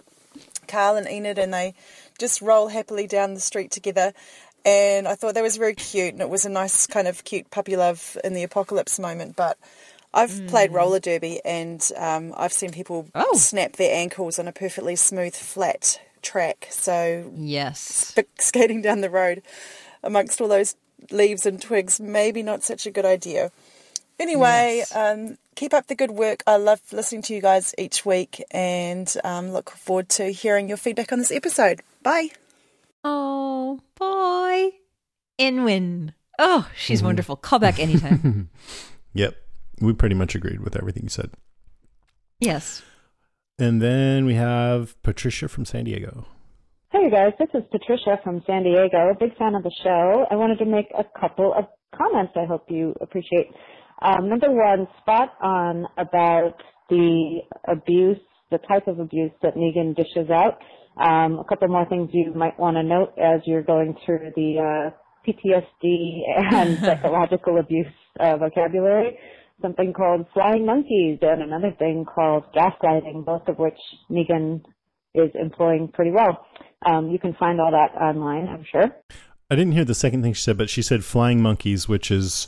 Carl 0.67 0.95
and 0.97 1.07
Enid, 1.07 1.37
and 1.37 1.53
they 1.53 1.73
just 2.19 2.41
roll 2.41 2.67
happily 2.69 3.07
down 3.07 3.33
the 3.33 3.39
street 3.39 3.71
together. 3.71 4.13
And 4.65 5.07
I 5.07 5.15
thought 5.15 5.33
that 5.35 5.43
was 5.43 5.57
very 5.57 5.73
cute, 5.73 6.13
and 6.13 6.21
it 6.21 6.29
was 6.29 6.45
a 6.45 6.49
nice 6.49 6.85
kind 6.87 7.07
of 7.07 7.23
cute 7.23 7.49
puppy 7.49 7.75
love 7.75 8.17
in 8.23 8.33
the 8.33 8.43
apocalypse 8.43 8.99
moment. 8.99 9.35
But 9.35 9.57
I've 10.13 10.45
played 10.47 10.71
roller 10.71 10.99
derby, 10.99 11.41
and 11.45 11.83
um, 11.97 12.33
I've 12.37 12.53
seen 12.53 12.71
people 12.71 13.07
Oh. 13.15 13.35
snap 13.37 13.73
their 13.73 13.95
ankles 13.95 14.37
on 14.37 14.47
a 14.47 14.51
perfectly 14.51 14.95
smooth, 14.95 15.33
flat 15.35 15.99
track. 16.21 16.67
So 16.69 17.31
Yes. 17.35 18.13
but 18.15 18.27
skating 18.39 18.81
down 18.83 19.01
the 19.01 19.09
road 19.09 19.41
amongst 20.03 20.39
all 20.41 20.47
those 20.47 20.75
leaves 21.09 21.45
and 21.45 21.61
twigs, 21.61 21.99
maybe 21.99 22.43
not 22.43 22.63
such 22.63 22.85
a 22.85 22.91
good 22.91 23.05
idea. 23.05 23.51
Anyway, 24.19 24.83
um, 24.93 25.37
keep 25.55 25.73
up 25.73 25.87
the 25.87 25.95
good 25.95 26.11
work. 26.11 26.43
I 26.45 26.57
love 26.57 26.79
listening 26.91 27.23
to 27.23 27.33
you 27.33 27.41
guys 27.41 27.73
each 27.77 28.05
week 28.05 28.43
and 28.51 29.11
um, 29.23 29.51
look 29.51 29.71
forward 29.71 30.09
to 30.09 30.25
hearing 30.31 30.67
your 30.67 30.77
feedback 30.77 31.11
on 31.11 31.17
this 31.19 31.31
episode. 31.31 31.81
Bye. 32.03 32.29
Oh 33.03 33.79
boy, 33.97 34.77
Inwin. 35.39 36.13
Oh, 36.37 36.69
she's 36.75 36.99
Mm-hmm. 36.99 37.07
wonderful. 37.07 37.35
Call 37.35 37.59
back 37.59 37.79
anytime. 37.79 38.49
Yep, 39.13 39.35
we 39.81 39.91
pretty 39.93 40.15
much 40.15 40.35
agreed 40.35 40.61
with 40.61 40.75
everything 40.77 41.03
you 41.03 41.09
said. 41.09 41.31
yes. 42.39 42.81
And 43.59 43.81
then 43.81 44.25
we 44.25 44.35
have 44.35 44.99
Patricia 45.03 45.47
from 45.49 45.65
San 45.65 45.83
Diego. 45.83 46.25
Hey 46.91 47.09
guys, 47.09 47.31
this 47.39 47.47
is 47.53 47.63
Patricia 47.72 48.19
from 48.22 48.43
San 48.45 48.63
Diego. 48.63 49.11
A 49.11 49.18
big 49.18 49.38
fan 49.38 49.55
of 49.55 49.63
the 49.63 49.72
show. 49.81 50.26
I 50.30 50.35
wanted 50.35 50.57
to 50.59 50.65
make 50.65 50.88
a 50.91 51.05
couple 51.18 51.53
of 51.57 51.63
comments 51.97 52.34
I 52.35 52.43
hope 52.43 52.65
you 52.68 52.93
appreciate. 52.99 53.47
Um, 54.01 54.27
number 54.27 54.51
one, 54.51 54.89
spot 54.99 55.30
on 55.41 55.85
about 55.97 56.55
the 56.89 57.43
abuse, 57.65 58.19
the 58.51 58.57
type 58.68 58.89
of 58.89 58.99
abuse 58.99 59.31
that 59.41 59.55
Negan 59.55 59.95
dishes 59.95 60.30
out. 60.30 60.59
Um, 61.01 61.39
a 61.39 61.45
couple 61.47 61.69
more 61.69 61.85
things 61.88 62.09
you 62.11 62.34
might 62.35 62.59
want 62.59 62.76
to 62.76 62.84
note 62.84 63.13
as 63.18 63.39
you're 63.45 63.63
going 63.63 63.95
through 64.05 64.30
the 64.35 64.59
uh, 64.59 64.91
PTSD 65.26 66.53
and 66.53 66.77
psychological 66.84 67.57
abuse 67.57 67.88
uh, 68.19 68.35
vocabulary. 68.35 69.18
Something 69.61 69.93
called 69.93 70.26
flying 70.34 70.65
monkeys 70.65 71.19
and 71.22 71.41
another 71.41 71.73
thing 71.80 72.03
called 72.03 72.43
gaslighting, 72.53 73.23
both 73.23 73.47
of 73.47 73.57
which 73.59 73.80
Negan 74.11 74.61
is 75.13 75.29
employing 75.35 75.88
pretty 75.89 76.11
well. 76.11 76.45
Um, 76.85 77.09
you 77.09 77.19
can 77.19 77.33
find 77.33 77.59
all 77.61 77.71
that 77.71 77.93
online, 78.01 78.47
I'm 78.47 78.65
sure. 78.69 78.95
I 79.49 79.55
didn't 79.55 79.73
hear 79.73 79.85
the 79.85 79.93
second 79.95 80.23
thing 80.23 80.33
she 80.33 80.41
said, 80.41 80.57
but 80.57 80.69
she 80.69 80.81
said 80.81 81.03
flying 81.03 81.41
monkeys, 81.41 81.88
which 81.88 82.09
is 82.09 82.47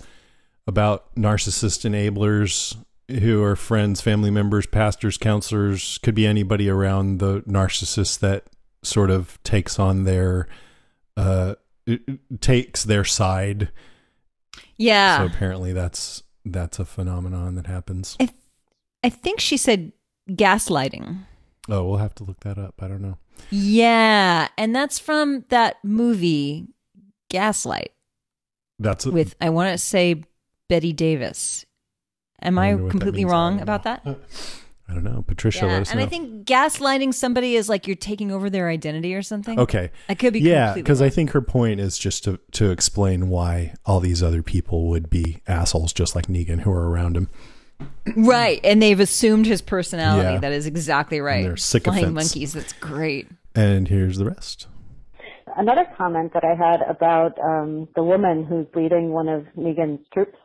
about 0.65 1.13
narcissist 1.15 1.83
enablers 1.89 2.77
who 3.19 3.43
are 3.43 3.55
friends, 3.57 3.99
family 3.99 4.31
members, 4.31 4.65
pastors, 4.65 5.17
counselors, 5.17 5.97
could 5.99 6.15
be 6.15 6.25
anybody 6.25 6.69
around 6.69 7.19
the 7.19 7.41
narcissist 7.41 8.19
that 8.19 8.45
sort 8.81 9.11
of 9.11 9.41
takes 9.43 9.77
on 9.79 10.03
their 10.03 10.47
uh 11.17 11.55
it- 11.85 12.01
it 12.07 12.41
takes 12.41 12.83
their 12.85 13.03
side. 13.03 13.69
Yeah. 14.77 15.17
So 15.19 15.25
apparently 15.25 15.73
that's 15.73 16.23
that's 16.45 16.79
a 16.79 16.85
phenomenon 16.85 17.55
that 17.55 17.67
happens. 17.67 18.15
I, 18.21 18.29
I 19.03 19.09
think 19.09 19.39
she 19.41 19.57
said 19.57 19.91
gaslighting. 20.29 21.25
Oh, 21.69 21.85
we'll 21.85 21.97
have 21.97 22.15
to 22.15 22.23
look 22.23 22.41
that 22.41 22.57
up. 22.57 22.75
I 22.81 22.87
don't 22.87 23.01
know. 23.01 23.17
Yeah, 23.49 24.47
and 24.57 24.75
that's 24.75 24.99
from 24.99 25.45
that 25.49 25.77
movie 25.83 26.67
Gaslight 27.29 27.91
That's 28.79 29.05
a, 29.05 29.11
with 29.11 29.35
I 29.41 29.49
want 29.49 29.71
to 29.71 29.77
say 29.77 30.23
Bette 30.69 30.93
Davis. 30.93 31.65
Am 32.41 32.59
I 32.59 32.69
I, 32.69 32.73
wonder 32.73 32.83
what 32.83 32.87
that 32.87 32.91
completely 32.91 33.25
wrong 33.25 33.61
about 33.61 33.83
that? 33.83 34.01
I 34.05 34.93
don't 34.93 35.03
know. 35.03 35.23
Patricia, 35.25 35.65
Yeah, 35.65 35.77
and 35.77 35.95
know. 35.95 36.01
I 36.01 36.05
think 36.05 36.45
gaslighting 36.45 37.13
somebody 37.13 37.55
is 37.55 37.69
like 37.69 37.87
you're 37.87 37.95
taking 37.95 38.31
over 38.31 38.49
their 38.49 38.67
identity 38.69 39.15
or 39.15 39.21
something. 39.21 39.57
Okay. 39.57 39.91
I 40.09 40.15
could 40.15 40.33
be 40.33 40.41
Yeah, 40.41 40.73
because 40.73 41.01
I 41.01 41.09
think 41.09 41.31
her 41.31 41.41
point 41.41 41.79
is 41.79 41.97
just 41.97 42.25
to 42.25 42.39
to 42.51 42.69
explain 42.69 43.29
why 43.29 43.73
all 43.85 44.01
these 44.01 44.21
other 44.21 44.43
people 44.43 44.89
would 44.89 45.09
be 45.09 45.41
assholes, 45.47 45.93
just 45.93 46.15
like 46.15 46.27
Negan, 46.27 46.61
who 46.61 46.71
are 46.71 46.89
around 46.89 47.15
him. 47.15 47.29
Right, 48.15 48.59
and 48.63 48.81
they've 48.81 48.99
assumed 48.99 49.45
his 49.45 49.61
personality. 49.61 50.33
Yeah. 50.33 50.39
That 50.39 50.51
is 50.51 50.65
exactly 50.65 51.19
right. 51.19 51.43
they're 51.43 51.57
sycophants. 51.57 52.01
Flying 52.01 52.13
monkeys. 52.13 52.53
That's 52.53 52.73
great. 52.73 53.27
And 53.55 53.87
here's 53.87 54.17
the 54.17 54.25
rest. 54.25 54.67
Another 55.55 55.85
comment 55.97 56.33
that 56.33 56.43
I 56.43 56.55
had 56.55 56.81
about 56.89 57.37
um, 57.39 57.87
the 57.95 58.03
woman 58.03 58.45
who's 58.45 58.65
leading 58.75 59.11
one 59.11 59.29
of 59.29 59.45
Negan's 59.57 60.05
troops. 60.13 60.37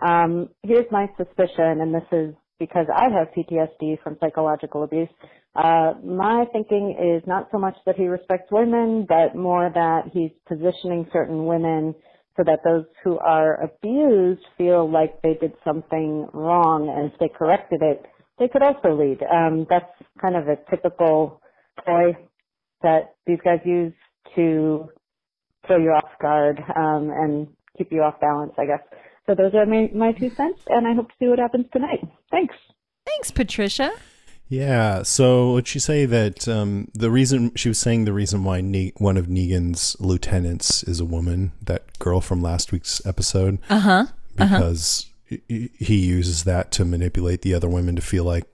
Um, 0.00 0.48
here's 0.62 0.86
my 0.90 1.06
suspicion, 1.16 1.80
and 1.80 1.94
this 1.94 2.02
is 2.12 2.34
because 2.58 2.86
I 2.94 3.04
have 3.04 3.28
PTSD 3.36 4.02
from 4.02 4.16
psychological 4.20 4.82
abuse. 4.82 5.08
Uh, 5.54 5.94
my 6.04 6.44
thinking 6.52 6.96
is 7.00 7.26
not 7.26 7.48
so 7.50 7.58
much 7.58 7.76
that 7.86 7.96
he 7.96 8.06
respects 8.08 8.50
women, 8.50 9.06
but 9.08 9.34
more 9.34 9.70
that 9.72 10.10
he's 10.12 10.30
positioning 10.46 11.06
certain 11.12 11.46
women 11.46 11.94
so 12.36 12.44
that 12.44 12.60
those 12.64 12.84
who 13.02 13.18
are 13.18 13.62
abused 13.62 14.42
feel 14.58 14.90
like 14.90 15.20
they 15.22 15.34
did 15.40 15.52
something 15.64 16.28
wrong, 16.32 16.88
and 16.94 17.12
if 17.12 17.18
they 17.18 17.28
corrected 17.28 17.80
it, 17.82 18.04
they 18.38 18.48
could 18.48 18.62
also 18.62 18.94
lead. 18.94 19.22
Um, 19.22 19.66
that's 19.70 19.90
kind 20.20 20.36
of 20.36 20.48
a 20.48 20.56
typical 20.70 21.40
toy 21.84 22.16
that 22.82 23.14
these 23.26 23.38
guys 23.42 23.60
use 23.64 23.94
to 24.34 24.88
throw 25.66 25.78
you 25.78 25.90
off 25.90 26.10
guard 26.20 26.62
um, 26.76 27.10
and 27.10 27.48
keep 27.76 27.90
you 27.90 28.02
off 28.02 28.20
balance, 28.20 28.52
I 28.58 28.66
guess. 28.66 28.80
So 29.26 29.34
those 29.34 29.54
are 29.54 29.66
my, 29.66 29.90
my 29.94 30.12
two 30.12 30.30
cents, 30.30 30.60
and 30.68 30.86
I 30.86 30.94
hope 30.94 31.08
to 31.08 31.14
see 31.18 31.26
what 31.26 31.38
happens 31.38 31.66
tonight. 31.72 32.00
Thanks. 32.30 32.54
Thanks, 33.06 33.30
Patricia. 33.30 33.92
Yeah. 34.48 35.02
So 35.02 35.52
would 35.54 35.66
she 35.66 35.78
say 35.78 36.06
that 36.06 36.46
um, 36.46 36.88
the 36.94 37.10
reason 37.10 37.52
she 37.56 37.68
was 37.68 37.78
saying 37.78 38.04
the 38.04 38.12
reason 38.12 38.44
why 38.44 38.60
ne- 38.60 38.92
one 38.96 39.16
of 39.16 39.26
Negan's 39.26 39.96
lieutenants 39.98 40.82
is 40.84 41.00
a 41.00 41.04
woman, 41.04 41.52
that 41.62 41.98
girl 41.98 42.20
from 42.20 42.40
last 42.42 42.70
week's 42.72 43.04
episode, 43.06 43.58
Uh 43.68 43.80
huh. 43.80 43.90
Uh-huh. 44.38 44.58
because 44.58 45.06
he 45.24 45.70
he 45.78 45.96
uses 45.96 46.44
that 46.44 46.70
to 46.72 46.84
manipulate 46.84 47.42
the 47.42 47.54
other 47.54 47.68
women 47.68 47.96
to 47.96 48.02
feel 48.02 48.24
like 48.24 48.44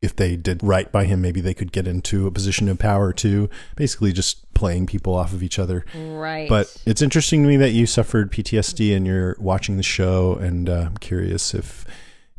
if 0.00 0.14
they 0.16 0.34
did 0.36 0.60
right 0.62 0.90
by 0.90 1.04
him, 1.04 1.20
maybe 1.22 1.40
they 1.40 1.54
could 1.54 1.70
get 1.72 1.86
into 1.86 2.26
a 2.26 2.30
position 2.32 2.68
of 2.68 2.78
power 2.78 3.12
too. 3.12 3.48
Basically, 3.76 4.12
just 4.12 4.52
playing 4.52 4.86
people 4.86 5.14
off 5.14 5.32
of 5.32 5.42
each 5.42 5.58
other. 5.60 5.84
Right. 5.96 6.48
But 6.48 6.76
it's 6.86 7.02
interesting 7.02 7.42
to 7.42 7.48
me 7.48 7.56
that 7.58 7.70
you 7.70 7.86
suffered 7.86 8.30
PTSD 8.32 8.96
and 8.96 9.06
you're 9.06 9.36
watching 9.40 9.76
the 9.76 9.82
show, 9.82 10.34
and 10.34 10.68
uh, 10.68 10.84
I'm 10.86 10.96
curious 10.98 11.54
if 11.54 11.84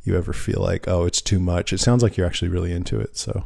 you 0.04 0.18
ever 0.18 0.34
feel 0.34 0.60
like, 0.62 0.88
oh, 0.88 1.06
it's 1.06 1.22
too 1.22 1.40
much. 1.40 1.72
It 1.74 1.80
sounds 1.80 2.04
like 2.04 2.18
you're 2.18 2.28
actually 2.28 2.50
really 2.50 2.72
into 2.72 3.00
it, 3.00 3.18
so 3.18 3.46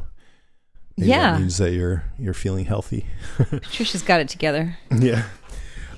maybe 0.96 1.10
Yeah. 1.10 1.32
that 1.32 1.40
means 1.40 1.58
that 1.58 1.72
you're 1.72 2.04
you're 2.18 2.34
feeling 2.34 2.64
healthy. 2.66 3.06
Patricia's 3.36 4.02
got 4.02 4.20
it 4.20 4.28
together. 4.28 4.76
yeah. 4.90 5.24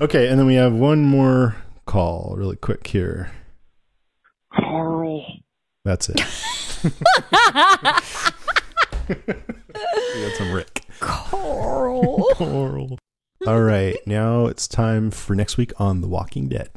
Okay, 0.01 0.29
and 0.29 0.39
then 0.39 0.47
we 0.47 0.55
have 0.55 0.73
one 0.73 1.03
more 1.05 1.57
call, 1.87 2.35
really 2.37 2.57
quick 2.57 2.87
here. 2.87 3.31
Holy. 4.53 5.45
That's 5.85 6.09
it. 6.09 6.21
we 9.09 9.21
got 10.23 10.35
some 10.37 10.53
Rick. 10.53 10.85
Coral. 11.01 12.27
Coral. 12.35 12.99
All 13.47 13.61
right, 13.63 13.97
now 14.07 14.47
it's 14.47 14.69
time 14.69 15.11
for 15.11 15.35
next 15.35 15.57
week 15.57 15.73
on 15.81 16.01
The 16.03 16.09
Walking 16.09 16.49
Dead. 16.49 16.69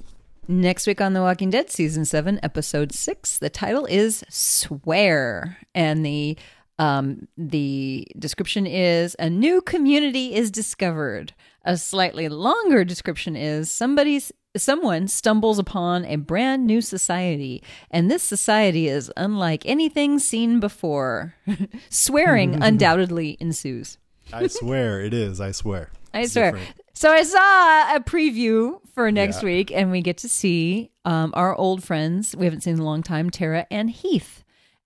Next 0.48 0.88
week 0.88 1.00
on 1.00 1.14
The 1.14 1.22
Walking 1.22 1.50
Dead, 1.50 1.70
season 1.70 2.04
seven, 2.04 2.38
episode 2.44 2.92
six. 2.92 3.38
The 3.38 3.50
title 3.50 3.86
is 3.86 4.26
"Swear," 4.30 5.58
and 5.74 6.06
the 6.06 6.38
um, 6.78 7.30
the 7.38 8.06
description 8.20 8.68
is 8.68 9.16
a 9.20 9.30
new 9.30 9.62
community 9.62 10.36
is 10.36 10.52
discovered. 10.52 11.34
A 11.64 11.78
slightly 11.78 12.28
longer 12.28 12.84
description 12.84 13.38
is 13.38 13.72
somebody's 13.72 14.34
someone 14.58 15.08
stumbles 15.08 15.60
upon 15.60 16.04
a 16.04 16.18
brand 16.18 16.68
new 16.68 16.82
society, 16.82 17.64
and 17.90 18.12
this 18.12 18.22
society 18.22 18.90
is 18.90 19.10
unlike 19.16 19.66
anything 19.66 20.20
seen 20.20 20.60
before. 20.60 21.36
Swearing 21.90 22.62
undoubtedly 22.62 23.38
ensues. 23.40 23.98
I 24.34 24.48
swear 24.48 25.00
it 25.00 25.14
is. 25.14 25.40
I 25.40 25.52
swear. 25.52 25.92
I 26.14 26.26
swear. 26.26 26.52
different. 26.52 26.76
So 26.94 27.12
I 27.12 27.24
saw 27.24 27.96
a 27.96 28.00
preview 28.00 28.80
for 28.94 29.12
next 29.12 29.42
Yeah. 29.42 29.46
week, 29.46 29.72
and 29.72 29.92
we 29.92 30.02
get 30.02 30.18
to 30.20 30.30
see 30.30 30.92
um, 31.06 31.32
our 31.36 31.56
old 31.56 31.84
friends 31.84 32.36
we 32.36 32.46
haven't 32.46 32.62
seen 32.62 32.76
in 32.76 32.80
a 32.80 32.84
long 32.86 33.02
time, 33.04 33.30
Tara 33.30 33.66
and 33.72 33.90
Heath. 33.90 34.44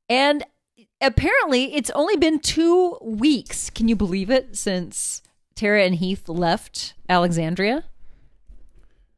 And 0.09 0.43
apparently, 1.01 1.75
it's 1.75 1.89
only 1.91 2.15
been 2.15 2.39
two 2.39 2.97
weeks. 3.01 3.69
Can 3.69 3.87
you 3.87 3.95
believe 3.95 4.29
it? 4.29 4.55
Since 4.55 5.21
Tara 5.55 5.83
and 5.83 5.95
Heath 5.95 6.27
left 6.29 6.93
Alexandria. 7.09 7.83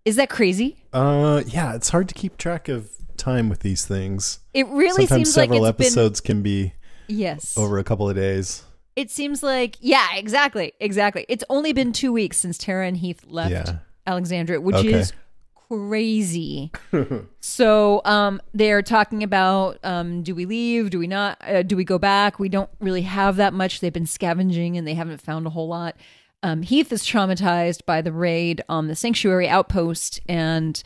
Is 0.05 0.15
that 0.15 0.29
crazy? 0.29 0.77
Uh, 0.91 1.43
yeah, 1.45 1.75
it's 1.75 1.89
hard 1.89 2.07
to 2.09 2.15
keep 2.15 2.37
track 2.37 2.67
of 2.69 2.89
time 3.17 3.49
with 3.49 3.59
these 3.59 3.85
things. 3.85 4.39
It 4.53 4.65
really 4.67 5.05
Sometimes 5.05 5.27
seems 5.29 5.37
like 5.37 5.49
several 5.49 5.65
it's 5.65 5.77
been- 5.77 5.85
episodes 5.85 6.21
can 6.21 6.41
be 6.41 6.73
Yes. 7.07 7.57
over 7.57 7.77
a 7.77 7.83
couple 7.83 8.09
of 8.09 8.15
days. 8.15 8.63
It 8.99 9.09
seems 9.09 9.41
like, 9.41 9.77
yeah, 9.79 10.07
exactly, 10.15 10.73
exactly. 10.81 11.25
It's 11.29 11.43
only 11.49 11.71
been 11.71 11.93
two 11.93 12.11
weeks 12.11 12.37
since 12.37 12.57
Tara 12.57 12.85
and 12.85 12.97
Heath 12.97 13.23
left 13.27 13.51
Yeah. 13.51 13.77
Alexandria, 14.05 14.59
which 14.59 14.75
Okay. 14.75 14.91
is 14.93 15.13
crazy. 15.55 16.71
so 17.39 18.01
um, 18.03 18.41
they're 18.53 18.81
talking 18.81 19.23
about 19.23 19.77
um, 19.83 20.23
do 20.23 20.35
we 20.35 20.45
leave? 20.45 20.89
Do 20.89 20.99
we 20.99 21.07
not? 21.07 21.37
Uh, 21.47 21.61
do 21.63 21.75
we 21.77 21.83
go 21.85 21.97
back? 21.97 22.39
We 22.39 22.49
don't 22.49 22.69
really 22.79 23.03
have 23.03 23.37
that 23.37 23.53
much. 23.53 23.79
They've 23.79 23.93
been 23.93 24.05
scavenging 24.05 24.77
and 24.77 24.85
they 24.87 24.95
haven't 24.95 25.21
found 25.21 25.47
a 25.47 25.49
whole 25.49 25.67
lot. 25.67 25.95
Um, 26.43 26.61
Heath 26.61 26.91
is 26.91 27.03
traumatized 27.03 27.85
by 27.85 28.01
the 28.01 28.11
raid 28.11 28.61
on 28.67 28.87
the 28.87 28.95
sanctuary 28.95 29.47
outpost 29.47 30.19
and 30.27 30.81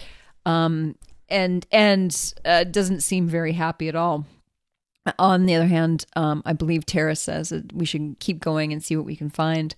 um, 0.46 0.96
and 1.30 1.66
and 1.72 2.34
uh, 2.46 2.64
doesn't 2.66 3.02
seem 3.02 3.28
very 3.28 3.54
happy 3.54 3.88
at 3.88 3.96
all. 3.96 4.26
On 5.20 5.46
the 5.46 5.56
other 5.56 5.68
hand, 5.68 6.06
um, 6.16 6.42
I 6.46 6.54
believe 6.54 6.86
Tara 6.86 7.16
says 7.16 7.50
that 7.50 7.74
we 7.74 7.86
should 7.86 8.16
keep 8.20 8.40
going 8.40 8.72
and 8.72 8.84
see 8.84 8.96
what 8.96 9.06
we 9.06 9.16
can 9.16 9.30
find. 9.30 9.76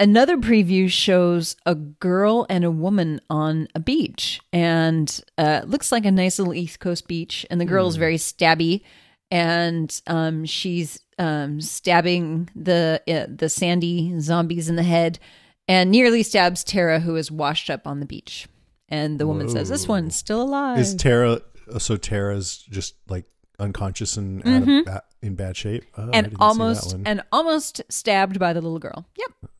Another 0.00 0.36
preview 0.36 0.90
shows 0.90 1.54
a 1.64 1.76
girl 1.76 2.46
and 2.50 2.64
a 2.64 2.70
woman 2.70 3.20
on 3.30 3.68
a 3.76 3.80
beach, 3.80 4.40
and 4.52 5.20
uh, 5.38 5.60
it 5.62 5.68
looks 5.68 5.92
like 5.92 6.04
a 6.04 6.10
nice 6.10 6.40
little 6.40 6.54
East 6.54 6.80
Coast 6.80 7.06
beach. 7.06 7.46
And 7.48 7.60
the 7.60 7.64
girl 7.64 7.86
is 7.86 7.94
very 7.94 8.16
stabby, 8.16 8.82
and 9.30 10.00
um, 10.08 10.44
she's 10.44 10.98
um, 11.16 11.60
stabbing 11.60 12.50
the 12.56 13.00
uh, 13.06 13.32
the 13.32 13.48
sandy 13.48 14.18
zombies 14.18 14.68
in 14.68 14.74
the 14.74 14.82
head, 14.82 15.20
and 15.68 15.92
nearly 15.92 16.24
stabs 16.24 16.64
Tara, 16.64 16.98
who 16.98 17.14
is 17.14 17.30
washed 17.30 17.70
up 17.70 17.86
on 17.86 18.00
the 18.00 18.06
beach. 18.06 18.48
And 18.88 19.20
the 19.20 19.28
woman 19.28 19.48
says, 19.48 19.68
"This 19.68 19.86
one's 19.86 20.16
still 20.16 20.42
alive." 20.42 20.80
Is 20.80 20.96
Tara 20.96 21.40
so 21.78 21.96
Tara's 21.96 22.58
just 22.68 22.96
like 23.08 23.26
unconscious 23.58 24.16
and 24.16 24.42
Mhm. 24.44 24.80
of 24.80 24.84
ba- 24.86 25.02
in 25.22 25.34
bad 25.34 25.56
shape? 25.56 25.84
Oh, 25.96 26.10
and 26.12 26.34
almost 26.38 26.96
and 27.04 27.22
almost 27.32 27.82
stabbed 27.88 28.38
by 28.38 28.52
the 28.52 28.60
little 28.60 28.78
girl. 28.78 29.06
Yep. 29.16 29.50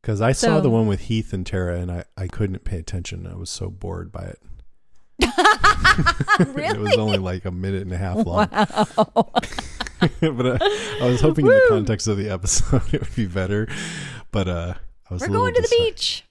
Because 0.00 0.20
I 0.22 0.32
saw 0.32 0.60
the 0.60 0.70
one 0.70 0.86
with 0.86 1.00
Heath 1.02 1.32
and 1.34 1.46
Tara, 1.46 1.78
and 1.78 1.90
I, 1.92 2.04
I 2.16 2.26
couldn't 2.26 2.64
pay 2.64 2.78
attention. 2.78 3.26
I 3.26 3.34
was 3.36 3.50
so 3.50 3.68
bored 3.68 4.10
by 4.10 4.22
it. 4.22 4.40
really? 6.46 6.64
it 6.68 6.78
was 6.80 6.96
only 6.96 7.18
like 7.18 7.44
a 7.44 7.50
minute 7.50 7.82
and 7.82 7.92
a 7.92 7.98
half 7.98 8.16
long. 8.16 8.48
Wow. 8.50 8.86
but 10.20 10.46
uh, 10.46 10.58
I 11.02 11.06
was 11.06 11.20
hoping 11.20 11.44
in 11.46 11.52
the 11.52 11.66
context 11.68 12.08
of 12.08 12.16
the 12.16 12.30
episode 12.30 12.82
it 12.94 13.00
would 13.00 13.14
be 13.14 13.26
better. 13.26 13.68
But 14.32 14.48
uh, 14.48 14.74
I 15.10 15.14
was 15.14 15.20
We're 15.22 15.28
going 15.28 15.54
to 15.54 15.60
the 15.62 15.68
beach. 15.68 16.24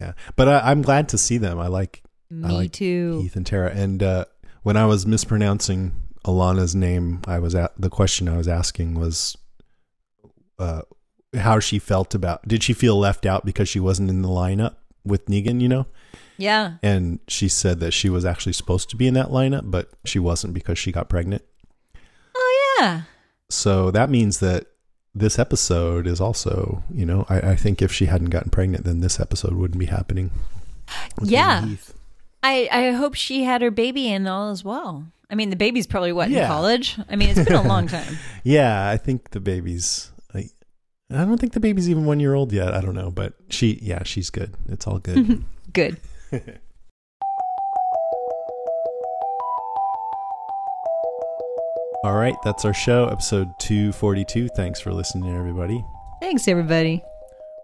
Yeah, 0.00 0.12
but 0.36 0.48
I, 0.48 0.70
I'm 0.70 0.82
glad 0.82 1.08
to 1.10 1.18
see 1.18 1.38
them. 1.38 1.58
I 1.58 1.68
like 1.68 2.02
I 2.30 2.34
Me 2.34 2.54
like 2.54 2.72
too. 2.72 3.20
Heath 3.22 3.36
and 3.36 3.46
Tara. 3.46 3.70
And 3.70 4.02
uh, 4.02 4.26
when 4.62 4.76
I 4.76 4.84
was 4.84 5.06
mispronouncing 5.06 5.92
Alanna's 6.26 6.74
name, 6.74 7.22
I 7.26 7.38
was 7.38 7.54
at 7.54 7.72
the 7.78 7.90
question 7.90 8.28
I 8.28 8.36
was 8.36 8.48
asking 8.48 8.94
was 8.94 9.36
uh, 10.58 10.82
how 11.34 11.60
she 11.60 11.78
felt 11.78 12.14
about. 12.14 12.46
Did 12.46 12.62
she 12.62 12.72
feel 12.72 12.98
left 12.98 13.24
out 13.24 13.44
because 13.44 13.68
she 13.68 13.80
wasn't 13.80 14.10
in 14.10 14.22
the 14.22 14.28
lineup 14.28 14.76
with 15.04 15.26
Negan? 15.26 15.60
You 15.60 15.68
know. 15.68 15.86
Yeah. 16.38 16.74
And 16.82 17.20
she 17.28 17.48
said 17.48 17.80
that 17.80 17.92
she 17.92 18.10
was 18.10 18.24
actually 18.24 18.52
supposed 18.52 18.90
to 18.90 18.96
be 18.96 19.06
in 19.06 19.14
that 19.14 19.28
lineup, 19.28 19.70
but 19.70 19.90
she 20.04 20.18
wasn't 20.18 20.52
because 20.52 20.78
she 20.78 20.92
got 20.92 21.08
pregnant. 21.08 21.42
Oh 22.36 22.76
yeah. 22.78 23.02
So 23.48 23.90
that 23.90 24.10
means 24.10 24.40
that 24.40 24.66
this 25.14 25.38
episode 25.38 26.06
is 26.06 26.20
also, 26.20 26.82
you 26.92 27.06
know, 27.06 27.24
I, 27.28 27.52
I 27.52 27.56
think 27.56 27.80
if 27.80 27.90
she 27.90 28.06
hadn't 28.06 28.30
gotten 28.30 28.50
pregnant, 28.50 28.84
then 28.84 29.00
this 29.00 29.18
episode 29.18 29.54
wouldn't 29.54 29.78
be 29.78 29.86
happening. 29.86 30.30
Yeah. 31.22 31.66
I 32.42 32.68
I 32.70 32.90
hope 32.90 33.14
she 33.14 33.44
had 33.44 33.62
her 33.62 33.70
baby 33.70 34.08
and 34.08 34.28
all 34.28 34.50
as 34.50 34.62
well. 34.62 35.06
I 35.28 35.34
mean, 35.34 35.50
the 35.50 35.56
baby's 35.56 35.86
probably 35.86 36.12
what 36.12 36.30
Yeah. 36.30 36.42
in 36.42 36.46
college. 36.48 36.98
I 37.10 37.16
mean, 37.16 37.30
it's 37.30 37.44
been 37.44 37.56
a 37.56 37.62
long 37.66 37.88
time. 37.88 38.18
Yeah, 38.44 38.88
I 38.88 38.96
think 38.96 39.30
the 39.30 39.40
baby's. 39.40 40.12
I, 40.32 40.48
I 41.10 41.24
don't 41.24 41.38
think 41.38 41.52
the 41.52 41.58
baby's 41.60 41.90
even 41.90 42.04
one 42.04 42.20
year 42.20 42.34
old 42.34 42.52
yet. 42.52 42.72
I 42.74 42.80
don't 42.80 42.94
know, 42.94 43.10
but 43.10 43.34
she, 43.48 43.78
yeah, 43.82 44.04
she's 44.04 44.30
good. 44.30 44.54
It's 44.68 44.86
all 44.86 44.98
good. 44.98 45.44
Good. 45.72 46.00
all 52.04 52.14
right, 52.14 52.36
that's 52.44 52.64
our 52.64 52.74
show, 52.74 53.06
episode 53.08 53.48
242. 53.58 54.48
Thanks 54.56 54.80
for 54.80 54.92
listening, 54.92 55.34
everybody. 55.36 55.84
Thanks, 56.20 56.46
everybody. 56.46 57.02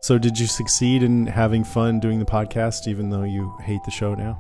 So, 0.02 0.18
did 0.18 0.38
you 0.38 0.46
succeed 0.46 1.02
in 1.04 1.26
having 1.26 1.62
fun 1.62 2.00
doing 2.00 2.18
the 2.18 2.24
podcast, 2.24 2.88
even 2.88 3.08
though 3.10 3.22
you 3.22 3.56
hate 3.62 3.84
the 3.84 3.90
show 3.92 4.14
now? 4.14 4.36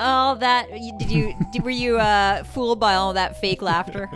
All 0.00 0.36
that 0.36 0.70
did 0.70 1.10
you 1.10 1.34
did, 1.52 1.62
were 1.62 1.70
you 1.70 1.98
uh, 1.98 2.42
fooled 2.44 2.80
by 2.80 2.94
all 2.94 3.12
that 3.12 3.36
fake 3.36 3.60
laughter? 3.60 4.08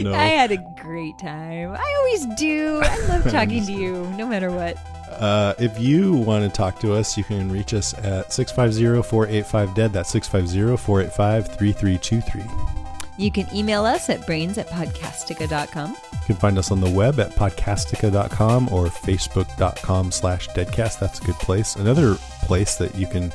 No. 0.00 0.12
I 0.12 0.26
had 0.26 0.50
a 0.50 0.56
great 0.56 1.18
time. 1.18 1.72
I 1.72 1.94
always 1.98 2.26
do. 2.36 2.80
I 2.82 2.98
love 3.06 3.24
talking 3.30 3.64
to 3.64 3.72
you, 3.72 4.04
no 4.16 4.26
matter 4.26 4.50
what. 4.50 4.76
Uh, 5.08 5.54
if 5.58 5.78
you 5.78 6.12
want 6.12 6.44
to 6.44 6.54
talk 6.54 6.80
to 6.80 6.92
us, 6.92 7.16
you 7.16 7.22
can 7.24 7.50
reach 7.50 7.72
us 7.72 7.94
at 7.98 8.32
650 8.32 9.08
485 9.08 9.74
DEAD. 9.74 9.92
That's 9.92 10.10
650 10.10 10.76
485 10.82 11.56
3323. 11.56 12.83
You 13.16 13.30
can 13.30 13.46
email 13.54 13.84
us 13.84 14.10
at 14.10 14.26
brains 14.26 14.58
at 14.58 14.68
podcastica.com. 14.68 15.90
You 15.90 16.18
can 16.26 16.36
find 16.36 16.58
us 16.58 16.70
on 16.70 16.80
the 16.80 16.90
web 16.90 17.20
at 17.20 17.30
podcastica.com 17.30 18.72
or 18.72 18.86
facebook.com 18.86 20.10
slash 20.10 20.48
deadcast. 20.48 20.98
That's 20.98 21.20
a 21.20 21.24
good 21.24 21.36
place. 21.36 21.76
Another 21.76 22.16
place 22.42 22.76
that 22.76 22.94
you 22.96 23.06
can 23.06 23.32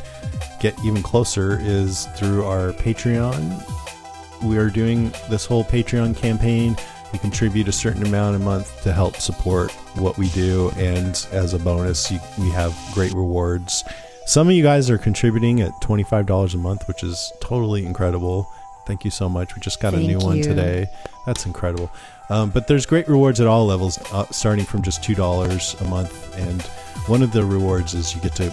get 0.60 0.78
even 0.84 1.02
closer 1.02 1.58
is 1.62 2.08
through 2.18 2.46
our 2.46 2.74
Patreon. 2.74 3.64
We 4.44 4.58
are 4.58 4.70
doing 4.70 5.14
this 5.30 5.46
whole 5.46 5.64
Patreon 5.64 6.18
campaign. 6.18 6.76
You 7.14 7.20
contribute 7.20 7.68
a 7.68 7.72
certain 7.72 8.06
amount 8.06 8.36
a 8.36 8.40
month 8.40 8.84
to 8.84 8.94
help 8.94 9.16
support 9.16 9.72
what 9.96 10.18
we 10.18 10.30
do, 10.30 10.72
and 10.78 11.26
as 11.32 11.54
a 11.54 11.60
bonus, 11.60 12.12
you, 12.12 12.20
we 12.38 12.50
have 12.52 12.76
great 12.94 13.14
rewards. 13.14 13.84
Some 14.26 14.48
of 14.48 14.54
you 14.54 14.62
guys 14.62 14.92
are 14.92 14.98
contributing 15.00 15.62
at 15.62 15.72
$25 15.82 16.54
a 16.54 16.58
month, 16.58 16.88
which 16.88 17.04
is 17.04 17.34
totally 17.42 17.84
incredible. 17.86 18.52
Thank 18.90 19.06
you 19.06 19.12
so 19.12 19.30
much. 19.30 19.54
We 19.54 19.62
just 19.62 19.80
got 19.80 19.94
a 19.94 19.98
Thank 19.98 20.10
new 20.10 20.18
one 20.18 20.42
today. 20.42 20.88
That's 21.28 21.46
incredible. 21.46 21.92
Um, 22.32 22.50
but 22.50 22.66
there's 22.66 22.88
great 22.88 23.08
rewards 23.08 23.40
at 23.40 23.46
all 23.46 23.68
levels, 23.68 24.00
uh, 24.12 24.26
starting 24.32 24.66
from 24.66 24.82
just 24.82 25.04
two 25.04 25.14
dollars 25.14 25.76
a 25.82 25.84
month. 25.84 26.36
And 26.40 26.60
one 27.06 27.22
of 27.22 27.32
the 27.32 27.46
rewards 27.46 27.94
is 27.94 28.16
you 28.16 28.22
get 28.22 28.36
to 28.38 28.52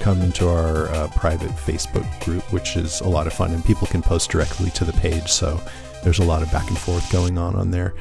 come 0.00 0.20
into 0.20 0.48
our 0.48 0.88
uh, 0.88 1.06
private 1.14 1.50
Facebook 1.50 2.04
group, 2.24 2.52
which 2.52 2.76
is 2.76 3.00
a 3.02 3.08
lot 3.08 3.28
of 3.28 3.32
fun, 3.32 3.52
and 3.52 3.64
people 3.64 3.86
can 3.86 4.02
post 4.02 4.30
directly 4.32 4.70
to 4.70 4.84
the 4.84 4.92
page. 4.94 5.30
So 5.30 5.60
there's 6.02 6.18
a 6.18 6.24
lot 6.24 6.42
of 6.42 6.50
back 6.50 6.66
and 6.66 6.76
forth 6.76 7.08
going 7.12 7.38
on 7.38 7.54
on 7.54 7.70
there, 7.70 7.94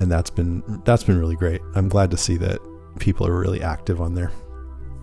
and 0.00 0.12
that's 0.12 0.28
been 0.28 0.62
that's 0.84 1.04
been 1.04 1.18
really 1.18 1.36
great. 1.36 1.62
I'm 1.74 1.88
glad 1.88 2.10
to 2.10 2.18
see 2.18 2.36
that 2.36 2.58
people 2.98 3.26
are 3.26 3.34
really 3.34 3.62
active 3.62 4.02
on 4.02 4.14
there. 4.14 4.30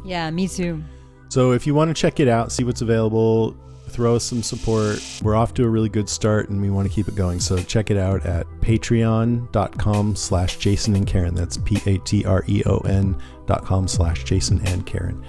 Yeah, 0.05 0.29
me 0.29 0.47
too. 0.47 0.83
So 1.29 1.53
if 1.53 1.65
you 1.65 1.73
want 1.73 1.89
to 1.89 1.99
check 1.99 2.19
it 2.19 2.27
out, 2.27 2.51
see 2.51 2.63
what's 2.63 2.81
available, 2.81 3.57
throw 3.89 4.15
us 4.15 4.23
some 4.23 4.43
support. 4.43 4.99
We're 5.21 5.35
off 5.35 5.53
to 5.55 5.63
a 5.63 5.69
really 5.69 5.89
good 5.89 6.09
start 6.09 6.49
and 6.49 6.61
we 6.61 6.69
want 6.69 6.87
to 6.87 6.93
keep 6.93 7.07
it 7.07 7.15
going. 7.15 7.39
So 7.39 7.57
check 7.57 7.91
it 7.91 7.97
out 7.97 8.25
at 8.25 8.45
patreon.com 8.61 10.15
slash 10.15 10.57
Jason 10.57 10.95
and 10.95 11.07
Karen. 11.07 11.33
That's 11.35 11.57
P-A-T-R-E-O-N 11.57 13.21
dot 13.45 13.63
com 13.63 13.87
slash 13.87 14.23
Jason 14.23 14.65
and 14.67 14.85
Karen. 14.85 15.23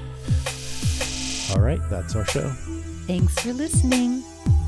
All 1.54 1.60
right, 1.60 1.80
that's 1.88 2.16
our 2.16 2.24
show. 2.24 2.50
Thanks 3.06 3.38
for 3.38 3.52
listening. 3.52 4.22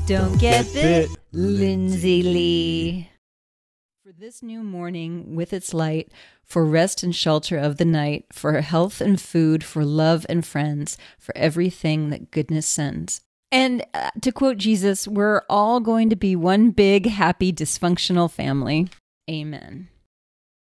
Don't, 0.07 0.29
Don't 0.29 0.37
get, 0.39 0.65
get 0.65 0.73
bit, 0.73 1.09
bit, 1.09 1.19
Lindsay 1.33 2.23
Lee. 2.23 3.09
For 4.03 4.13
this 4.13 4.41
new 4.41 4.63
morning 4.63 5.35
with 5.35 5.51
its 5.51 5.73
light, 5.73 6.11
for 6.43 6.65
rest 6.65 7.03
and 7.03 7.15
shelter 7.15 7.57
of 7.57 7.77
the 7.77 7.85
night, 7.85 8.25
for 8.31 8.59
health 8.61 9.01
and 9.01 9.21
food, 9.21 9.63
for 9.63 9.85
love 9.85 10.25
and 10.29 10.45
friends, 10.45 10.97
for 11.19 11.35
everything 11.37 12.09
that 12.09 12.31
goodness 12.31 12.65
sends. 12.65 13.21
And 13.51 13.85
uh, 13.93 14.11
to 14.21 14.31
quote 14.31 14.57
Jesus, 14.57 15.07
we're 15.07 15.41
all 15.49 15.79
going 15.79 16.09
to 16.09 16.15
be 16.15 16.35
one 16.35 16.71
big, 16.71 17.07
happy, 17.07 17.51
dysfunctional 17.51 18.29
family. 18.29 18.89
Amen. 19.29 19.89